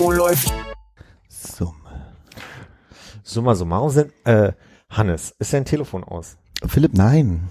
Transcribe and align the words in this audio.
Oh, 0.00 0.12
läuft. 0.12 0.52
Summe. 1.28 1.74
Summa 3.24 3.54
summarum 3.56 3.90
sind, 3.90 4.12
äh, 4.24 4.52
Hannes, 4.88 5.34
ist 5.38 5.52
dein 5.52 5.64
Telefon 5.64 6.04
aus? 6.04 6.36
Philipp, 6.64 6.94
nein. 6.94 7.48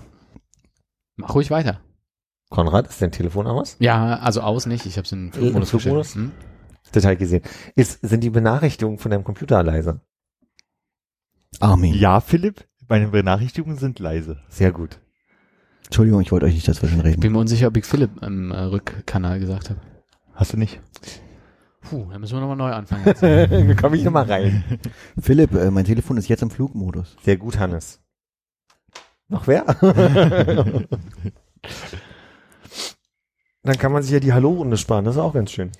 Mach 1.17 1.35
ruhig 1.35 1.51
weiter. 1.51 1.81
Konrad, 2.49 2.87
ist 2.87 3.01
dein 3.01 3.11
Telefon 3.11 3.45
aus? 3.45 3.75
Ja, 3.79 4.19
also 4.19 4.39
aus 4.41 4.65
nicht. 4.67 4.85
Ich 4.85 4.95
habe 4.97 5.05
es 5.05 5.11
in 5.11 5.33
Flugmodus 5.33 5.67
Äh, 5.73 5.79
Flugmodus? 5.79 6.15
Hm? 6.15 6.31
Detail 6.95 7.15
gesehen. 7.17 7.43
Ist, 7.75 7.99
sind 8.01 8.21
die 8.23 8.29
Benachrichtigungen 8.29 8.97
von 8.97 9.11
deinem 9.11 9.25
Computer 9.25 9.61
leise? 9.63 9.99
Armin. 11.59 11.93
Ja, 11.93 12.21
Philipp, 12.21 12.65
meine 12.87 13.09
Benachrichtigungen 13.09 13.77
sind 13.77 13.99
leise. 13.99 14.39
Sehr 14.47 14.71
gut. 14.71 14.99
Entschuldigung, 15.85 16.21
ich 16.21 16.31
wollte 16.31 16.45
euch 16.45 16.53
nicht 16.53 16.67
dazwischen 16.67 16.99
Ich 16.99 17.05
reden. 17.05 17.19
bin 17.19 17.33
mir 17.33 17.39
unsicher, 17.39 17.67
ob 17.67 17.75
ich 17.75 17.83
Philipp 17.85 18.21
im 18.23 18.51
äh, 18.51 18.57
Rückkanal 18.59 19.39
gesagt 19.41 19.69
habe. 19.71 19.81
Hast 20.37 20.53
du 20.53 20.57
nicht? 20.57 20.79
Puh, 21.81 22.05
dann 22.11 22.21
müssen 22.21 22.35
wir 22.35 22.41
nochmal 22.41 22.57
neu 22.57 22.71
anfangen. 22.71 23.05
Jetzt. 23.07 23.23
Wie 23.23 23.75
komme 23.75 23.97
ich 23.97 24.03
nochmal 24.03 24.25
rein? 24.25 24.63
Philipp, 25.19 25.51
äh, 25.55 25.71
mein 25.71 25.83
Telefon 25.83 26.17
ist 26.17 26.27
jetzt 26.27 26.43
im 26.43 26.51
Flugmodus. 26.51 27.15
Sehr 27.23 27.37
gut, 27.37 27.57
Hannes. 27.57 27.99
Noch 29.29 29.47
wer? 29.47 29.63
Dann 33.63 33.77
kann 33.79 33.91
man 33.91 34.03
sich 34.03 34.11
ja 34.11 34.19
die 34.19 34.31
Hallo-Runde 34.31 34.77
sparen, 34.77 35.05
das 35.05 35.15
ist 35.15 35.21
auch 35.21 35.33
ganz 35.33 35.51
schön. 35.51 35.71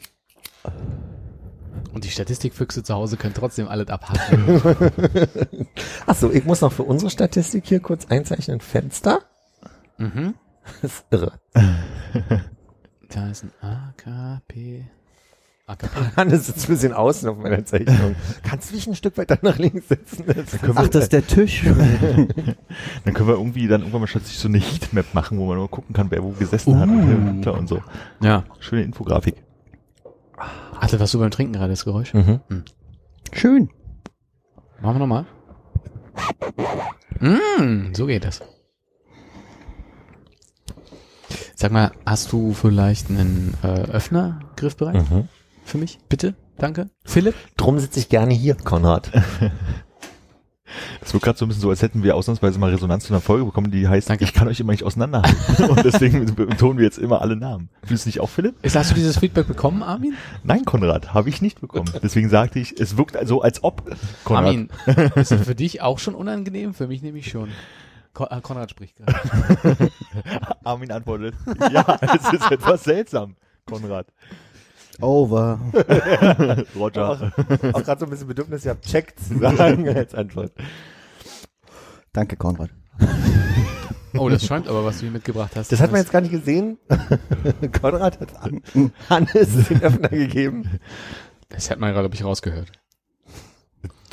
Und 1.93 2.03
die 2.03 2.09
Statistikfüchse 2.09 2.81
zu 2.83 2.95
Hause 2.95 3.15
können 3.15 3.35
trotzdem 3.35 3.67
alles 3.67 3.87
abhaken. 3.89 5.67
Achso, 6.07 6.31
ich 6.31 6.45
muss 6.45 6.61
noch 6.61 6.73
für 6.73 6.83
unsere 6.83 7.11
Statistik 7.11 7.65
hier 7.67 7.79
kurz 7.79 8.07
einzeichnen. 8.07 8.59
Fenster. 8.59 9.21
mhm. 9.97 10.33
Das 10.81 10.95
ist 10.95 11.05
irre. 11.11 11.39
Da 13.09 13.29
ist 13.29 13.43
ein 13.43 13.51
AKP. 13.61 14.85
AKP. 15.65 16.15
Hannes 16.15 16.47
sitzt 16.47 16.67
ein 16.67 16.73
bisschen 16.73 16.93
außen 16.93 17.29
auf 17.29 17.37
meiner 17.37 17.63
Zeichnung. 17.65 18.15
Kannst 18.43 18.69
du 18.69 18.75
dich 18.75 18.87
ein 18.87 18.95
Stück 18.95 19.17
weiter 19.17 19.37
nach 19.41 19.57
links 19.57 19.87
setzen? 19.89 20.25
Ach, 20.75 20.87
das 20.87 21.03
ist 21.03 21.13
der 21.13 21.25
Tisch. 21.25 21.63
Dann 23.05 23.13
können 23.13 23.27
wir 23.27 23.35
irgendwie 23.35 23.67
dann 23.67 23.81
irgendwann 23.81 24.01
mal 24.01 24.07
schließlich 24.07 24.37
so 24.37 24.47
eine 24.47 24.59
Heatmap 24.59 25.13
machen, 25.13 25.37
wo 25.37 25.45
man 25.45 25.57
mal 25.57 25.67
gucken 25.67 25.93
kann, 25.93 26.09
wer 26.11 26.23
wo 26.23 26.31
gesessen 26.31 26.79
hat 26.79 26.89
und, 26.89 27.07
wer 27.07 27.31
unter 27.31 27.53
und 27.53 27.67
so. 27.67 27.81
Ja. 28.21 28.43
Schöne 28.59 28.83
Infografik. 28.83 29.35
Hatte 30.75 30.99
was 30.99 31.11
du 31.11 31.19
beim 31.19 31.31
Trinken 31.31 31.53
gerade, 31.53 31.69
das 31.69 31.83
Geräusch? 31.85 32.13
Mhm. 32.13 32.41
Schön. 33.33 33.69
Machen 34.81 34.95
wir 34.95 34.99
nochmal. 34.99 35.25
Mm, 37.19 37.93
so 37.93 38.05
geht 38.05 38.23
das. 38.25 38.41
Sag 41.55 41.71
mal, 41.71 41.91
hast 42.05 42.31
du 42.31 42.53
vielleicht 42.53 43.09
einen 43.09 43.53
äh, 43.63 43.67
Öffner 43.67 44.39
griffbereit 44.55 44.95
Mhm. 45.09 45.27
für 45.65 45.77
mich? 45.77 45.99
Bitte? 46.09 46.35
Danke. 46.57 46.89
Philipp? 47.05 47.35
Drum 47.55 47.79
sitze 47.79 47.99
ich 47.99 48.09
gerne 48.09 48.33
hier, 48.33 48.55
Konrad. 48.55 49.11
Das 50.99 51.13
wird 51.13 51.23
gerade 51.23 51.39
so 51.39 51.45
ein 51.45 51.47
bisschen 51.47 51.61
so, 51.61 51.69
als 51.69 51.81
hätten 51.81 52.03
wir 52.03 52.15
ausnahmsweise 52.15 52.59
mal 52.59 52.69
Resonanz 52.71 53.05
zu 53.05 53.13
einer 53.13 53.21
Folge 53.21 53.45
bekommen, 53.45 53.71
die 53.71 53.87
heißt, 53.87 54.09
Danke. 54.09 54.25
ich 54.25 54.33
kann 54.33 54.47
euch 54.49 54.59
immer 54.59 54.73
nicht 54.73 54.83
auseinanderhalten. 54.83 55.65
und 55.69 55.83
deswegen 55.85 56.25
betonen 56.35 56.77
wir 56.77 56.83
jetzt 56.85 56.97
immer 56.97 57.21
alle 57.21 57.37
Namen. 57.37 57.69
Fühlst 57.83 58.05
du 58.05 58.09
nicht 58.09 58.19
auch, 58.19 58.29
Philipp? 58.29 58.55
Ist, 58.63 58.75
hast 58.75 58.91
du 58.91 58.95
dieses 58.95 59.17
Feedback 59.17 59.47
bekommen, 59.47 59.81
Armin? 59.81 60.15
Nein, 60.43 60.65
Konrad, 60.65 61.13
habe 61.13 61.29
ich 61.29 61.41
nicht 61.41 61.61
bekommen. 61.61 61.89
Deswegen 62.03 62.27
sagte 62.29 62.59
ich, 62.59 62.77
es 62.79 62.97
wirkt 62.97 63.17
so, 63.27 63.41
als 63.41 63.63
ob. 63.63 63.95
Konrad. 64.25 64.45
Armin, 64.45 64.69
ist 65.15 65.31
das 65.31 65.41
für 65.43 65.55
dich 65.55 65.81
auch 65.81 65.99
schon 65.99 66.15
unangenehm? 66.15 66.73
Für 66.73 66.87
mich 66.87 67.01
nämlich 67.01 67.29
schon. 67.29 67.49
Kon 68.17 68.27
äh, 68.31 68.41
Konrad 68.41 68.71
spricht 68.71 68.95
gerade. 68.97 69.91
Armin 70.63 70.91
antwortet, 70.91 71.35
ja, 71.71 71.99
es 72.01 72.33
ist 72.33 72.51
etwas 72.51 72.83
seltsam, 72.83 73.35
Konrad. 73.67 74.07
Over. 74.99 75.59
Roger. 76.75 77.31
Auch 77.73 77.83
gerade 77.83 77.99
so 77.99 78.07
ein 78.07 78.09
bisschen 78.09 78.27
Bedürfnis, 78.27 78.65
ihr 78.65 78.71
habt 78.71 78.87
checkt 78.87 79.19
zu 79.19 79.37
sagen 79.37 79.87
als 79.95 80.15
Antwort. 80.15 80.51
Danke, 82.11 82.37
Konrad. 82.37 82.71
Oh, 84.17 84.29
das 84.29 84.43
schäumt 84.43 84.67
aber, 84.67 84.83
was 84.83 84.95
du 84.95 85.01
hier 85.01 85.11
mitgebracht 85.11 85.55
hast. 85.55 85.71
Das 85.71 85.79
hat 85.79 85.91
man 85.91 86.01
jetzt 86.01 86.11
gar 86.11 86.21
nicht 86.21 86.31
gesehen. 86.31 86.79
Konrad 87.79 88.19
hat 88.19 88.35
an 88.37 88.63
Hannes 89.11 89.67
den 89.67 89.83
Öffner 89.83 90.09
gegeben. 90.09 90.79
Das 91.49 91.69
hat 91.69 91.79
man, 91.79 91.93
glaube 91.93 92.15
ich, 92.15 92.23
rausgehört. 92.23 92.71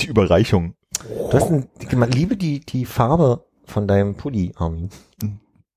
Die 0.00 0.08
Überreichung. 0.08 0.74
Du 1.08 1.32
hast 1.32 1.50
ein, 1.50 1.70
man 1.94 2.10
liebe 2.10 2.36
die, 2.36 2.60
die 2.60 2.84
Farbe 2.84 3.46
von 3.74 3.88
deinem 3.88 4.14
Pulli, 4.14 4.52
Armin. 4.54 4.88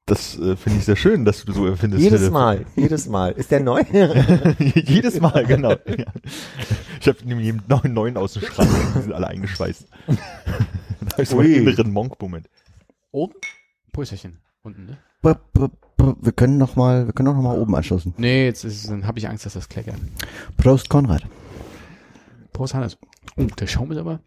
Das 0.06 0.38
äh, 0.38 0.56
finde 0.56 0.78
ich 0.78 0.86
sehr 0.86 0.96
schön, 0.96 1.26
dass 1.26 1.44
du 1.44 1.52
so 1.52 1.66
empfindest. 1.66 2.02
Jedes 2.02 2.20
Philipp. 2.20 2.34
Mal, 2.34 2.66
jedes 2.76 3.08
Mal. 3.08 3.32
Ist 3.32 3.50
der 3.50 3.60
neu? 3.60 3.82
Jedes 4.60 5.20
Mal, 5.20 5.46
genau. 5.46 5.72
Ja. 5.72 6.06
Ich 7.02 7.08
habe 7.08 7.18
nämlich 7.26 7.48
jeden 7.48 7.64
neuen, 7.68 7.94
neuen 7.94 8.18
aus 8.18 8.34
dem 8.34 8.44
Schrank. 8.44 8.70
Die 8.96 9.02
sind 9.02 9.14
alle 9.14 9.28
eingeschweißt. 9.28 9.88
da 10.08 11.12
habe 11.12 11.24
ich 11.24 11.30
so 11.30 11.40
einen 11.40 11.52
inneren 11.52 11.92
Monk-Moment. 11.92 12.48
Oben? 13.12 13.34
Pulserchen. 13.92 14.38
Unten, 14.62 14.86
ne? 14.86 14.98
B 15.24 15.30
-b 15.30 15.72
-b 15.98 16.16
wir 16.22 16.32
können 16.32 16.60
noch 16.60 16.76
mal, 16.76 17.08
wir 17.08 17.14
können 17.14 17.30
auch 17.30 17.36
noch 17.36 17.42
mal 17.42 17.60
oben 17.60 17.76
anschließen. 17.76 18.14
Nee, 18.18 18.46
jetzt 18.46 18.64
ist, 18.64 18.88
dann 18.90 19.08
habe 19.08 19.18
ich 19.18 19.28
Angst, 19.28 19.48
dass 19.48 19.54
das 19.54 19.68
kleckert. 19.68 19.96
Prost, 20.56 20.88
Konrad. 20.88 21.24
Prost, 22.54 22.76
Hannes. 22.76 22.98
Oh, 23.36 23.44
der 23.46 23.66
Schaum 23.66 23.92
ist 23.92 23.98
aber... 23.98 24.20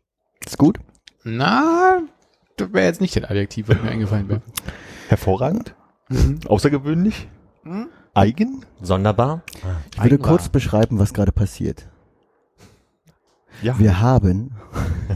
Ist 0.44 0.58
gut? 0.58 0.80
Na, 1.22 2.02
wäre 2.60 2.86
jetzt 2.86 3.00
nicht 3.00 3.16
das 3.16 3.24
Adjektiv, 3.24 3.68
was 3.68 3.82
mir 3.82 3.90
eingefallen 3.90 4.28
wäre. 4.28 4.42
Hervorragend. 5.08 5.74
Mhm. 6.08 6.40
Außergewöhnlich. 6.46 7.28
Eigen. 8.14 8.64
Sonderbar. 8.80 9.42
Ich 9.94 10.02
würde 10.02 10.18
kurz 10.18 10.48
beschreiben, 10.48 10.98
was 10.98 11.12
gerade 11.14 11.32
passiert. 11.32 11.88
Ja. 13.62 13.78
Wir 13.78 14.00
haben 14.00 14.52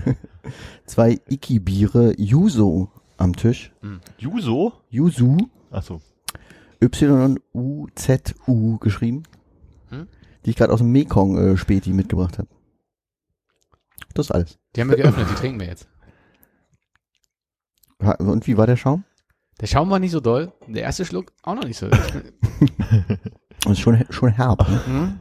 zwei 0.85 1.19
Iki-Biere 1.29 2.15
Yuzo 2.19 2.91
am 3.17 3.35
Tisch. 3.35 3.73
Juso. 4.19 4.73
Yuzu, 4.91 5.39
Achso. 5.71 6.01
Y-U-Z-U 6.83 8.79
geschrieben, 8.79 9.23
Hm? 9.89 10.07
die 10.45 10.51
ich 10.51 10.57
gerade 10.57 10.73
aus 10.73 10.81
dem 10.81 10.93
Mekong 10.93 11.39
äh, 11.39 11.57
mitgebracht 11.93 12.39
habe. 12.39 12.49
Das 14.13 14.27
ist 14.27 14.31
alles. 14.33 14.59
Die 14.77 14.81
haben 14.81 14.91
wir 14.91 14.97
geöffnet, 14.97 15.27
die 15.31 15.35
trinken 15.35 15.61
wir 15.61 15.67
jetzt. 15.67 15.89
Und 17.99 18.47
wie 18.47 18.57
war 18.57 18.67
der 18.67 18.77
Schaum? 18.77 19.05
Der 19.61 19.67
Schaum 19.67 19.91
war 19.91 19.99
nicht 19.99 20.11
so 20.11 20.21
doll. 20.21 20.53
Der 20.67 20.83
erste 20.83 21.05
Schluck 21.05 21.33
auch 21.43 21.55
noch 21.55 21.65
nicht 21.65 21.79
so. 21.79 21.89
Ist 23.71 23.81
schon, 23.81 24.05
schon 24.11 24.31
herb. 24.31 24.69
Ne? 24.69 25.21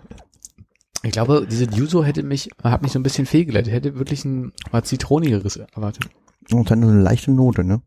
Ich 1.03 1.11
glaube, 1.11 1.47
diese 1.49 1.65
Yuzu 1.65 2.03
hätte 2.03 2.23
mich, 2.23 2.49
hat 2.63 2.81
mich 2.81 2.91
so 2.91 2.99
ein 2.99 3.03
bisschen 3.03 3.25
fehlgeleitet. 3.25 3.71
Hätte 3.71 3.97
wirklich 3.97 4.25
ein 4.25 4.51
was 4.71 4.85
Zitronigeres 4.85 5.57
erwartet. 5.57 6.09
Und 6.51 6.69
dann 6.71 6.83
eine 6.83 7.01
leichte 7.01 7.31
Note, 7.31 7.63
ne? 7.63 7.81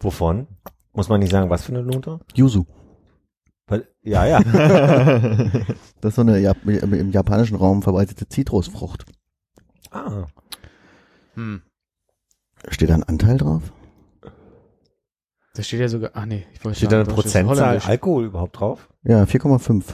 Wovon? 0.00 0.46
Muss 0.92 1.08
man 1.08 1.20
nicht 1.20 1.30
sagen, 1.30 1.48
was 1.50 1.64
für 1.64 1.72
eine 1.72 1.82
Note? 1.82 2.20
Yuzu. 2.34 2.66
Ja, 4.02 4.26
ja. 4.26 4.40
Das 6.00 6.12
ist 6.12 6.14
so 6.16 6.22
eine 6.22 6.38
Jap 6.38 6.56
im 6.66 6.94
im 6.94 7.10
japanischen 7.10 7.56
Raum 7.56 7.82
verbreitete 7.82 8.28
Zitrusfrucht. 8.28 9.04
ah. 9.90 10.26
Hm. 11.34 11.62
Steht 12.68 12.90
da 12.90 12.94
ein 12.94 13.02
Anteil 13.02 13.38
drauf? 13.38 13.72
Da 15.54 15.62
steht 15.62 15.80
ja 15.80 15.88
sogar, 15.88 16.10
ach 16.14 16.26
nee, 16.26 16.46
ich 16.52 16.64
wollte 16.64 16.78
Steht 16.78 16.92
da 16.92 17.00
eine 17.00 17.12
Prozentzahl. 17.12 17.78
Alkohol 17.78 18.26
überhaupt 18.26 18.60
drauf? 18.60 18.88
Ja, 19.02 19.24
4,5 19.24 19.84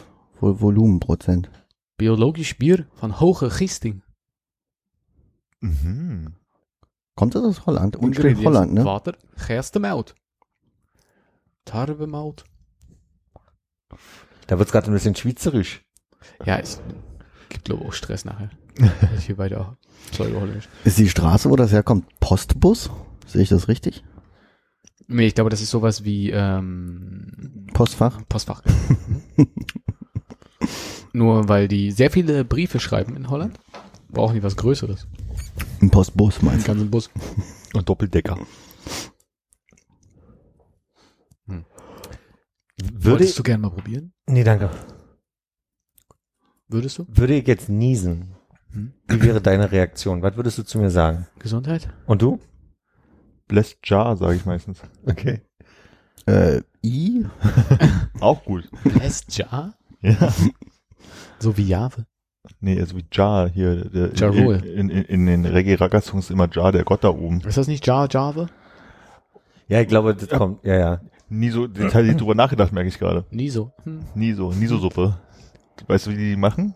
Vol 0.41 0.61
Volumenprozent. 0.61 1.51
Biologisch 1.97 2.59
Bier 2.59 2.87
von 2.95 3.21
hoge 3.21 3.49
Gisting. 3.49 4.03
Mhm. 5.61 6.35
Kommt 7.15 7.35
das 7.35 7.45
aus 7.45 7.65
Holland? 7.65 7.97
Und 7.97 8.13
steht 8.13 8.27
Ingrediënten, 8.27 8.45
Holland, 8.45 8.75
ne? 8.75 8.85
Water, 8.85 9.17
Gerstemout. 9.47 10.15
Tarwemout. 11.65 12.45
Da 14.47 14.59
wird's 14.59 14.73
gerade 14.73 14.91
ein 14.91 14.93
bisschen 14.93 15.17
schweizerisch. 15.17 15.83
Ja, 16.45 16.59
es 16.59 16.83
gibt 17.49 17.65
glaube 17.65 17.83
ich 17.83 17.89
auch 17.89 17.93
Stress 17.95 18.25
nachher. 18.27 18.51
Hier 19.27 19.37
beide 19.37 19.61
auch. 19.61 19.77
Ist 20.85 20.99
die 20.99 21.09
Straße, 21.09 21.51
wo 21.51 21.57
das 21.57 21.73
herkommt, 21.73 22.07
Postbus? 22.21 22.91
Sehe 23.27 23.43
ich 23.43 23.49
das 23.49 23.69
richtig? 23.69 24.05
Nee, 25.09 25.27
ich 25.27 25.35
glaube, 25.35 25.51
das 25.51 25.61
ist 25.61 25.71
sowas 25.71 26.05
wie 26.05 26.31
ähm, 26.31 27.67
Postfach? 27.73 28.21
Postfach. 28.29 28.63
Nur 31.13 31.49
weil 31.49 31.69
die 31.69 31.91
sehr 31.93 32.11
viele 32.11 32.45
Briefe 32.45 32.81
schreiben 32.81 33.17
in 33.17 33.31
Holland, 33.31 33.59
brauchen 34.11 34.35
die 34.35 34.43
was 34.43 34.57
Größeres. 34.57 35.07
Ein 35.81 35.91
Postbus 35.91 36.43
meinst 36.43 36.67
du? 36.67 36.73
ganzen 36.73 36.91
Bus. 36.91 37.11
Und 37.75 37.89
Doppeldecker. 37.89 38.39
Würde 41.47 41.65
Würdest 43.05 43.39
du 43.39 43.43
gerne 43.43 43.63
mal 43.63 43.71
probieren? 43.71 44.13
nee, 44.27 44.45
danke. 44.45 44.71
Würdest 46.69 46.99
du? 46.99 47.07
Würde 47.09 47.35
ich 47.35 47.47
jetzt 47.47 47.69
niesen, 47.69 48.21
Hm? 48.23 48.36
Wie 49.09 49.23
wäre 49.23 49.41
deine 49.41 49.71
Reaktion? 49.71 50.23
Was 50.23 50.37
würdest 50.37 50.59
du 50.59 50.63
zu 50.63 50.79
mir 50.79 50.91
sagen? 50.91 51.27
Gesundheit? 51.39 51.89
Und 52.07 52.23
du? 52.23 52.39
Blessed 53.49 53.79
Jar, 53.85 54.17
sage 54.17 54.37
ich 54.37 54.45
meistens. 54.45 54.83
Okay. 55.07 55.43
Äh, 56.27 56.63
I? 56.85 57.27
Auch 58.21 58.45
gut. 58.45 58.69
Blessed 58.85 59.37
Jar? 59.37 59.75
Ja. 60.01 60.33
So 61.39 61.57
wie 61.57 61.69
Jave. 61.69 62.07
Nee, 62.61 62.81
also 62.81 62.97
wie 62.97 63.05
Jar 63.13 63.49
hier. 63.49 63.85
Der, 63.89 64.15
Ja 64.15 64.29
in, 64.31 64.65
in, 64.65 64.89
in, 64.89 65.05
in 65.05 65.27
den 65.27 65.47
Reggae-Ragga-Songs 65.47 66.31
immer 66.31 66.49
Jar, 66.53 66.73
der 66.73 66.85
Gott 66.85 67.05
da 67.05 67.11
oben. 67.11 67.41
Ist 67.43 67.59
das 67.59 67.69
nicht 67.69 67.87
Jar 67.87 68.09
Jave? 68.11 68.47
Ja, 69.69 69.81
ich 69.81 69.89
glaube, 69.89 70.15
das 70.15 70.29
kommt, 70.29 70.65
ja, 70.65 70.77
ja. 70.77 71.01
Nie 71.29 71.51
so 71.51 71.67
detailliert 71.67 72.21
drüber 72.21 72.37
nachgedacht, 72.37 72.73
merke 72.73 72.89
ich 72.89 72.99
gerade. 72.99 73.25
Nie 73.31 73.51
so. 73.51 73.73
Hm. 73.83 74.05
Nie 74.15 74.33
so, 74.33 74.53
nie 74.53 74.67
so 74.67 74.79
Suppe. 74.79 75.19
Weißt 75.89 76.07
du, 76.07 76.13
wie 76.13 76.17
die 76.17 76.31
die 76.31 76.37
machen? 76.37 76.75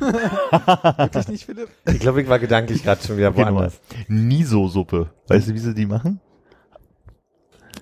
Wirklich 0.00 1.28
nicht, 1.28 1.46
Philipp? 1.46 1.68
Ich 1.86 2.00
glaube, 2.00 2.22
ich 2.22 2.28
war 2.28 2.38
gedanklich 2.38 2.82
gerade 2.82 3.02
schon 3.02 3.16
wieder 3.16 3.28
Okay, 3.30 3.42
woanders. 3.42 3.80
Nie 4.08 4.44
so 4.44 4.68
Suppe. 4.68 5.10
Weißt 5.28 5.48
du, 5.48 5.54
wie 5.54 5.58
sie 5.58 5.74
die 5.74 5.86
machen? 5.86 6.20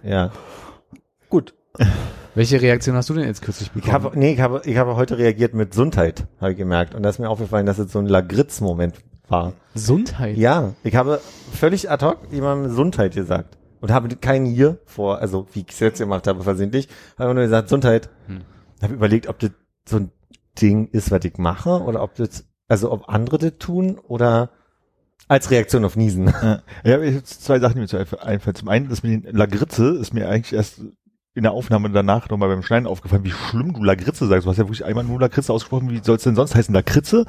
Ja. 0.02 0.30
Gut. 1.28 1.54
Welche 2.34 2.60
Reaktion 2.60 2.96
hast 2.96 3.10
du 3.10 3.14
denn 3.14 3.26
jetzt 3.26 3.42
kürzlich 3.42 3.68
Ich 3.68 3.74
bekommen? 3.74 3.92
habe, 3.92 4.18
nee, 4.18 4.32
ich 4.32 4.40
habe, 4.40 4.62
ich 4.64 4.76
habe 4.76 4.96
heute 4.96 5.18
reagiert 5.18 5.54
mit 5.54 5.70
Gesundheit, 5.70 6.26
habe 6.40 6.52
ich 6.52 6.58
gemerkt. 6.58 6.94
Und 6.94 7.02
da 7.02 7.10
ist 7.10 7.18
mir 7.18 7.28
aufgefallen, 7.28 7.66
dass 7.66 7.78
es 7.78 7.92
so 7.92 7.98
ein 7.98 8.06
Lagritz-Moment 8.06 8.94
war. 9.28 9.52
Gesundheit? 9.74 10.36
Ja, 10.36 10.74
ich 10.82 10.94
habe 10.96 11.20
völlig 11.52 11.90
ad 11.90 12.04
hoc 12.04 12.18
jemandem 12.30 12.68
Gesundheit 12.70 13.14
gesagt. 13.14 13.58
Und 13.80 13.90
habe 13.90 14.14
keinen 14.16 14.46
hier 14.46 14.78
vor, 14.86 15.18
also 15.18 15.46
wie 15.52 15.60
ich 15.60 15.70
es 15.70 15.80
jetzt 15.80 15.98
gemacht 15.98 16.26
habe, 16.28 16.42
versehentlich, 16.44 16.88
habe 17.18 17.34
nur 17.34 17.42
gesagt, 17.42 17.66
Gesundheit. 17.66 18.08
Hm. 18.28 18.42
Habe 18.82 18.94
überlegt, 18.94 19.28
ob 19.28 19.38
das 19.38 19.50
so 19.88 19.96
ein 19.96 20.12
Ding 20.60 20.88
ist, 20.88 21.10
was 21.10 21.24
ich 21.24 21.38
mache, 21.38 21.82
oder 21.82 22.02
ob 22.02 22.14
das, 22.16 22.44
also 22.68 22.90
ob 22.92 23.08
andere 23.08 23.38
das 23.38 23.58
tun, 23.58 23.98
oder 23.98 24.50
als 25.28 25.50
Reaktion 25.50 25.84
auf 25.84 25.96
Niesen. 25.96 26.26
Ja, 26.84 27.00
ich 27.00 27.14
habe 27.14 27.24
zwei 27.24 27.58
Sachen, 27.58 27.74
die 27.76 27.80
mir 27.80 27.86
zu 27.86 27.96
einf- 27.96 28.18
einfallen. 28.18 28.56
Zum 28.56 28.68
einen, 28.68 28.88
das 28.88 29.02
mit 29.02 29.24
den 29.24 29.34
Lagritze 29.36 29.96
ist 29.96 30.12
mir 30.12 30.28
eigentlich 30.28 30.52
erst 30.52 30.82
in 31.34 31.44
der 31.44 31.52
Aufnahme 31.52 31.88
danach 31.88 32.28
nochmal 32.28 32.50
beim 32.50 32.62
Schneiden 32.62 32.86
aufgefallen, 32.86 33.24
wie 33.24 33.30
schlimm 33.30 33.72
du 33.72 33.82
Lagritze 33.82 34.26
sagst. 34.26 34.44
Du 34.44 34.50
hast 34.50 34.58
ja 34.58 34.64
wirklich 34.64 34.84
einmal 34.84 35.04
nur 35.04 35.18
Lagritze 35.18 35.50
ausgesprochen. 35.50 35.88
Wie 35.88 36.02
soll 36.02 36.16
es 36.16 36.24
denn 36.24 36.34
sonst 36.34 36.54
heißen? 36.54 36.74
Lagritze? 36.74 37.24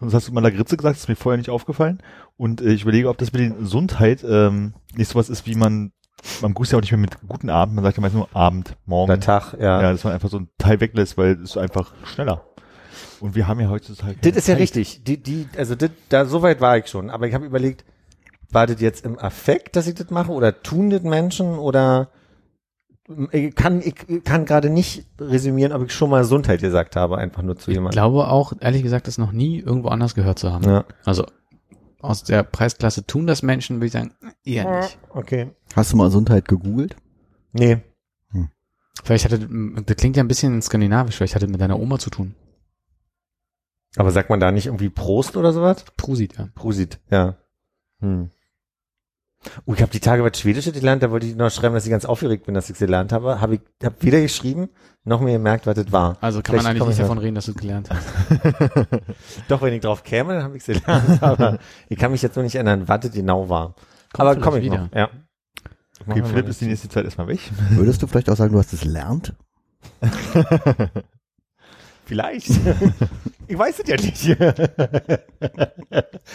Sonst 0.00 0.14
hast 0.14 0.28
du 0.28 0.32
mal 0.32 0.40
Lagritze 0.40 0.78
gesagt, 0.78 0.96
ist 0.96 1.08
mir 1.08 1.16
vorher 1.16 1.36
nicht 1.36 1.50
aufgefallen. 1.50 1.98
Und 2.38 2.62
äh, 2.62 2.72
ich 2.72 2.82
überlege, 2.82 3.10
ob 3.10 3.18
das 3.18 3.32
mit 3.34 3.42
den 3.42 3.58
Gesundheit 3.58 4.24
ähm, 4.26 4.72
nicht 4.94 5.08
sowas 5.08 5.28
ist, 5.28 5.46
wie 5.46 5.54
man, 5.54 5.92
man 6.40 6.54
grüßt 6.54 6.72
ja 6.72 6.78
auch 6.78 6.82
nicht 6.82 6.92
mehr 6.92 7.00
mit 7.00 7.16
guten 7.28 7.50
Abend, 7.50 7.74
man 7.74 7.84
sagt 7.84 7.96
ja 7.96 8.00
meist 8.00 8.14
nur 8.14 8.28
Abend, 8.34 8.76
morgen. 8.86 9.10
Oder 9.10 9.20
Tag, 9.20 9.54
ja. 9.54 9.82
Ja, 9.82 9.92
dass 9.92 10.04
man 10.04 10.12
einfach 10.12 10.28
so 10.28 10.38
einen 10.38 10.48
Teil 10.58 10.80
weglässt, 10.80 11.18
weil 11.18 11.32
es 11.34 11.50
ist 11.50 11.56
einfach 11.56 11.92
schneller. 12.04 12.44
Und 13.20 13.34
wir 13.34 13.46
haben 13.46 13.60
ja 13.60 13.68
heutzutage. 13.68 14.16
Das 14.20 14.36
ist 14.36 14.48
ja 14.48 14.54
Zeit. 14.54 14.62
richtig. 14.62 15.04
Die, 15.04 15.22
die, 15.22 15.48
also 15.56 15.74
das, 15.74 15.90
da 16.08 16.24
so 16.24 16.42
weit 16.42 16.60
war 16.60 16.76
ich 16.78 16.88
schon. 16.88 17.08
Aber 17.10 17.26
ich 17.28 17.34
habe 17.34 17.46
überlegt, 17.46 17.84
war 18.50 18.66
das 18.66 18.80
jetzt 18.80 19.04
im 19.04 19.18
Affekt, 19.18 19.76
dass 19.76 19.86
ich 19.86 19.94
das 19.94 20.10
mache, 20.10 20.32
oder 20.32 20.62
tun 20.62 20.90
das 20.90 21.02
Menschen, 21.02 21.58
oder 21.58 22.10
ich 23.32 23.54
kann, 23.54 23.80
ich 23.80 24.24
kann 24.24 24.44
gerade 24.44 24.70
nicht 24.70 25.06
resümieren, 25.20 25.72
ob 25.72 25.84
ich 25.84 25.92
schon 25.92 26.10
mal 26.10 26.20
Gesundheit 26.20 26.60
gesagt 26.60 26.96
habe, 26.96 27.18
einfach 27.18 27.42
nur 27.42 27.56
zu 27.56 27.70
Ich 27.70 27.76
jemandem. 27.76 27.96
glaube 27.96 28.28
auch, 28.28 28.52
ehrlich 28.60 28.82
gesagt, 28.82 29.06
das 29.08 29.18
noch 29.18 29.32
nie 29.32 29.58
irgendwo 29.58 29.88
anders 29.88 30.14
gehört 30.14 30.38
zu 30.38 30.52
haben. 30.52 30.64
Ja. 30.64 30.84
Also 31.04 31.26
aus 32.02 32.24
der 32.24 32.42
Preisklasse 32.42 33.06
tun 33.06 33.26
das 33.26 33.42
Menschen, 33.42 33.76
würde 33.76 33.86
ich 33.86 33.92
sagen, 33.92 34.14
eher 34.44 34.80
nicht. 34.80 34.98
Okay. 35.10 35.50
Hast 35.74 35.92
du 35.92 35.96
mal 35.96 36.06
Gesundheit 36.06 36.46
gegoogelt? 36.46 36.96
Nee. 37.52 37.80
Vielleicht 39.02 39.24
hatte, 39.24 39.48
das 39.86 39.96
klingt 39.96 40.16
ja 40.16 40.22
ein 40.22 40.28
bisschen 40.28 40.60
skandinavisch, 40.60 41.16
vielleicht 41.16 41.34
hatte 41.34 41.46
das 41.46 41.52
mit 41.52 41.60
deiner 41.60 41.80
Oma 41.80 41.98
zu 41.98 42.10
tun. 42.10 42.34
Aber 43.96 44.10
sagt 44.10 44.30
man 44.30 44.40
da 44.40 44.52
nicht 44.52 44.66
irgendwie 44.66 44.90
Prost 44.90 45.36
oder 45.36 45.52
sowas? 45.52 45.84
Prusit, 45.96 46.36
ja. 46.38 46.48
Prosit, 46.54 47.00
ja. 47.10 47.36
Hm. 48.00 48.30
Oh, 49.66 49.74
ich 49.74 49.82
habe 49.82 49.90
die 49.90 50.00
Tage 50.00 50.22
was 50.24 50.38
Schwedisches 50.38 50.72
gelernt, 50.72 51.02
da 51.02 51.10
wollte 51.10 51.26
ich 51.26 51.34
noch 51.34 51.50
schreiben, 51.50 51.74
dass 51.74 51.84
ich 51.84 51.90
ganz 51.90 52.04
aufgeregt 52.04 52.46
bin, 52.46 52.54
dass 52.54 52.66
ich 52.66 52.74
es 52.74 52.78
gelernt 52.78 53.12
habe. 53.12 53.40
Habe 53.40 53.56
ich 53.56 53.60
hab 53.82 54.02
weder 54.02 54.20
geschrieben, 54.20 54.68
noch 55.04 55.20
mir 55.20 55.32
gemerkt, 55.32 55.66
was 55.66 55.74
das 55.74 55.90
war. 55.90 56.16
Also 56.20 56.42
kann 56.42 56.56
man 56.56 56.64
Vielleicht 56.64 56.70
eigentlich 56.70 56.78
komm 56.80 56.88
nicht 56.88 56.98
ich 56.98 57.02
davon 57.02 57.18
reden, 57.18 57.34
dass 57.34 57.46
du 57.46 57.52
es 57.52 57.56
gelernt 57.56 57.90
hast. 57.90 58.06
Doch, 59.48 59.62
wenn 59.62 59.72
ich 59.74 59.80
drauf 59.80 60.04
käme, 60.04 60.34
dann 60.34 60.44
habe 60.44 60.56
ich 60.56 60.66
es 60.66 60.80
gelernt. 60.80 61.22
aber 61.22 61.58
ich 61.88 61.98
kann 61.98 62.12
mich 62.12 62.22
jetzt 62.22 62.36
nur 62.36 62.44
nicht 62.44 62.54
erinnern, 62.54 62.86
was 62.86 63.00
das 63.00 63.12
genau 63.12 63.48
war. 63.48 63.74
aber 64.14 64.32
vielleicht 64.32 64.44
komm 64.44 64.56
ich 64.56 64.64
wieder. 64.64 64.78
noch. 64.84 64.92
Ja. 64.94 65.10
Okay, 66.06 66.22
Philipp 66.24 66.48
ist 66.48 66.60
die 66.60 66.66
nächste 66.66 66.88
Zeit 66.88 67.04
erstmal 67.04 67.28
weg. 67.28 67.40
Würdest 67.70 68.02
du 68.02 68.06
vielleicht 68.06 68.30
auch 68.30 68.36
sagen, 68.36 68.52
du 68.52 68.58
hast 68.58 68.72
es 68.72 68.84
lernt? 68.84 69.34
Vielleicht. 72.04 72.50
ich 73.46 73.58
weiß 73.58 73.80
es 73.80 73.88
ja 73.88 73.96
nicht. 73.96 74.36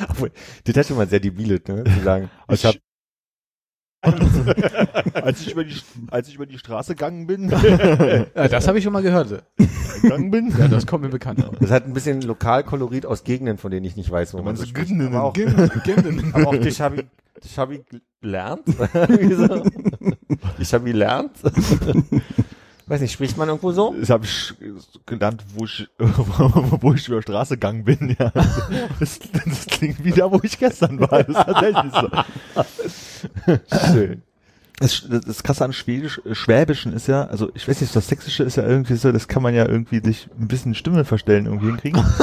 Obwohl, 0.10 0.32
das 0.64 0.76
hat 0.76 0.86
schon 0.86 0.98
mal 0.98 1.08
sehr 1.08 1.20
debiles, 1.20 1.62
ne, 1.68 1.84
zu 1.84 2.04
sagen. 2.04 2.30
Ich 2.50 2.56
Ich 2.56 2.66
hab, 2.66 2.76
als 4.02 5.42
ich 5.42 5.52
über 5.52 5.64
die, 5.64 5.76
als 6.12 6.28
ich 6.28 6.36
über 6.36 6.46
die 6.46 6.58
Straße 6.58 6.94
gegangen 6.96 7.28
bin, 7.28 7.50
Ja, 7.50 8.48
das 8.48 8.68
habe 8.68 8.78
ich 8.78 8.84
schon 8.84 8.94
mal 8.94 9.02
gehört. 9.02 9.44
gegangen 10.02 10.32
bin, 10.32 10.54
Ja, 10.58 10.68
das 10.68 10.86
kommt 10.86 11.04
mir 11.04 11.10
bekannt 11.10 11.42
vor. 11.44 11.54
das 11.60 11.72
hat 11.72 11.86
ein 11.86 11.94
bisschen 11.94 12.22
Lokalkolorit 12.22 13.06
aus 13.06 13.24
Gegenden, 13.24 13.58
von 13.58 13.72
denen 13.72 13.86
ich 13.86 13.96
nicht 13.96 14.10
weiß, 14.12 14.34
wo 14.34 14.42
man 14.42 14.56
du 14.56 14.66
spricht. 14.66 14.88
Gegenden? 14.88 15.08
Aber 15.14 15.24
auch, 15.26 15.34
aber 16.34 16.48
auch 16.48 16.56
das 16.58 16.80
habe 16.80 17.06
ich, 17.42 17.58
habe 17.58 17.76
ich 17.76 17.82
gelernt. 18.22 18.64
Ich 20.60 20.74
habe 20.74 20.86
gelernt. 20.86 21.32
Weiß 22.88 23.02
nicht, 23.02 23.12
spricht 23.12 23.38
man 23.38 23.48
irgendwo 23.50 23.72
so? 23.72 23.96
das 24.00 24.10
habe 24.10 24.26
ich 24.26 24.54
gelernt, 25.06 25.44
wo 25.56 25.66
ich, 25.66 25.88
wo 26.00 26.94
ich 26.94 27.08
über 27.08 27.18
die 27.18 27.24
Straße 27.24 27.56
gegangen 27.56 27.84
bin, 27.84 28.16
ja. 28.20 28.32
Das, 29.00 29.20
das 29.46 29.66
klingt 29.68 30.04
wie 30.04 30.12
da, 30.12 30.32
wo 30.32 30.40
ich 30.44 30.58
gestern 30.58 31.00
war. 31.00 31.24
Das 31.24 31.28
ist 31.30 31.46
tatsächlich 31.46 31.92
so. 31.94 33.88
Schön. 33.94 34.22
Das, 34.80 35.08
das, 35.10 35.22
das 35.22 35.44
Krasse 35.44 35.66
an 35.66 35.74
Schwedisch, 35.74 36.22
äh, 36.24 36.36
Schwäbischen 36.36 36.94
ist 36.94 37.08
ja, 37.08 37.26
also 37.26 37.50
ich 37.56 37.68
weiß 37.68 37.82
nicht, 37.82 37.96
das 37.96 38.08
Sächsische 38.08 38.44
ist 38.44 38.58
ja 38.58 38.64
irgendwie 38.64 38.96
so, 38.96 39.12
das 39.12 39.28
kann 39.28 39.42
man 39.42 39.56
ja 39.56 39.68
irgendwie 39.68 40.00
sich 40.04 40.30
ein 40.40 40.48
bisschen 40.48 40.76
Stimme 40.76 41.04
verstellen 41.04 41.46
irgendwie 41.46 41.68
hinkriegen. 41.68 42.04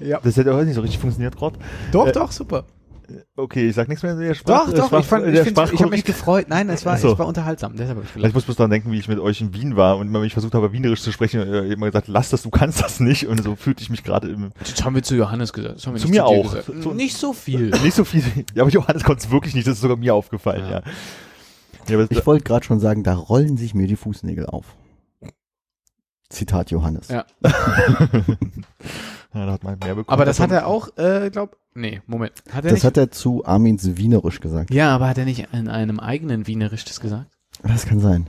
Ja. 0.00 0.20
Das 0.22 0.36
hätte 0.36 0.54
auch 0.54 0.62
nicht 0.62 0.76
so 0.76 0.80
richtig 0.80 1.00
funktioniert 1.00 1.36
gerade. 1.36 1.58
Doch, 1.90 2.06
Äh, 2.06 2.12
doch, 2.12 2.30
super. 2.30 2.66
Okay, 3.36 3.68
ich 3.68 3.74
sag 3.74 3.88
nichts 3.88 4.02
mehr 4.02 4.12
in 4.12 4.20
der 4.20 4.34
Sprach, 4.34 4.66
Doch, 4.66 4.74
doch, 4.74 4.86
Sprach, 4.86 5.00
ich, 5.00 5.06
fand, 5.06 5.26
ich, 5.26 5.40
find's- 5.40 5.72
ich 5.72 5.80
habe 5.80 5.90
mich 5.90 6.04
gefreut. 6.04 6.46
Nein, 6.48 6.68
es 6.68 6.84
war, 6.84 6.96
so. 6.98 7.12
ich 7.12 7.18
war 7.18 7.26
unterhaltsam. 7.26 7.74
Deshalb 7.76 7.98
habe 7.98 8.06
ich 8.14 8.24
Ich 8.24 8.34
muss 8.34 8.44
bloß 8.44 8.56
daran 8.56 8.70
denken, 8.70 8.92
wie 8.92 8.98
ich 8.98 9.08
mit 9.08 9.18
euch 9.18 9.40
in 9.40 9.54
Wien 9.54 9.76
war 9.76 9.96
und 9.96 10.08
immer, 10.08 10.20
wenn 10.20 10.26
ich 10.26 10.32
versucht 10.32 10.54
habe, 10.54 10.72
Wienerisch 10.72 11.02
zu 11.02 11.12
sprechen, 11.12 11.40
äh, 11.40 11.72
immer 11.72 11.86
gesagt, 11.86 12.08
lass 12.08 12.30
das, 12.30 12.42
du 12.42 12.50
kannst 12.50 12.82
das 12.82 13.00
nicht. 13.00 13.26
Und 13.26 13.42
so 13.42 13.56
fühlte 13.56 13.82
ich 13.82 13.90
mich 13.90 14.04
gerade 14.04 14.28
im, 14.28 14.50
Das 14.60 14.84
haben 14.84 14.94
wir 14.94 15.02
zu 15.02 15.16
Johannes 15.16 15.52
gesagt. 15.52 15.76
Das 15.76 15.86
haben 15.86 15.94
wir 15.94 16.00
Zu 16.00 16.08
mir 16.08 16.12
dir 16.14 16.26
auch. 16.26 16.56
So- 16.82 16.92
nicht 16.92 17.16
so 17.16 17.32
viel. 17.32 17.70
nicht 17.82 17.94
so 17.94 18.04
viel. 18.04 18.22
Ja, 18.54 18.62
aber 18.62 18.70
Johannes 18.70 19.04
konnte 19.04 19.24
es 19.24 19.30
wirklich 19.30 19.54
nicht, 19.54 19.66
das 19.66 19.74
ist 19.74 19.80
sogar 19.80 19.96
mir 19.96 20.14
aufgefallen, 20.14 20.64
ja. 20.64 20.82
Ja. 21.88 21.98
ja. 22.00 22.06
Ich 22.10 22.26
wollte 22.26 22.44
gerade 22.44 22.64
schon 22.64 22.80
sagen, 22.80 23.02
da 23.04 23.14
rollen 23.14 23.56
sich 23.56 23.74
mir 23.74 23.86
die 23.86 23.96
Fußnägel 23.96 24.46
auf. 24.46 24.66
Zitat 26.30 26.70
Johannes. 26.70 27.08
Ja. 27.08 27.24
ja, 29.34 29.46
da 29.46 29.52
hat 29.52 29.64
man 29.64 29.78
mehr 29.78 29.94
bekommen. 29.94 30.12
Aber 30.12 30.24
das 30.24 30.40
hat 30.40 30.50
er 30.50 30.66
auch, 30.66 30.96
äh, 30.96 31.30
glaub, 31.30 31.56
nee, 31.74 32.00
Moment. 32.06 32.32
Hat 32.50 32.64
er 32.64 32.70
Das 32.70 32.72
nicht? 32.72 32.84
hat 32.84 32.96
er 32.96 33.10
zu 33.10 33.44
Armins 33.44 33.96
Wienerisch 33.96 34.40
gesagt. 34.40 34.70
ja, 34.72 34.94
aber 34.94 35.08
hat 35.08 35.18
er 35.18 35.24
nicht 35.24 35.48
in 35.52 35.68
einem 35.68 36.00
eigenen 36.00 36.46
Wienerisch 36.46 36.84
das 36.84 37.00
gesagt? 37.00 37.26
Das 37.62 37.86
kann 37.86 38.00
sein. 38.00 38.28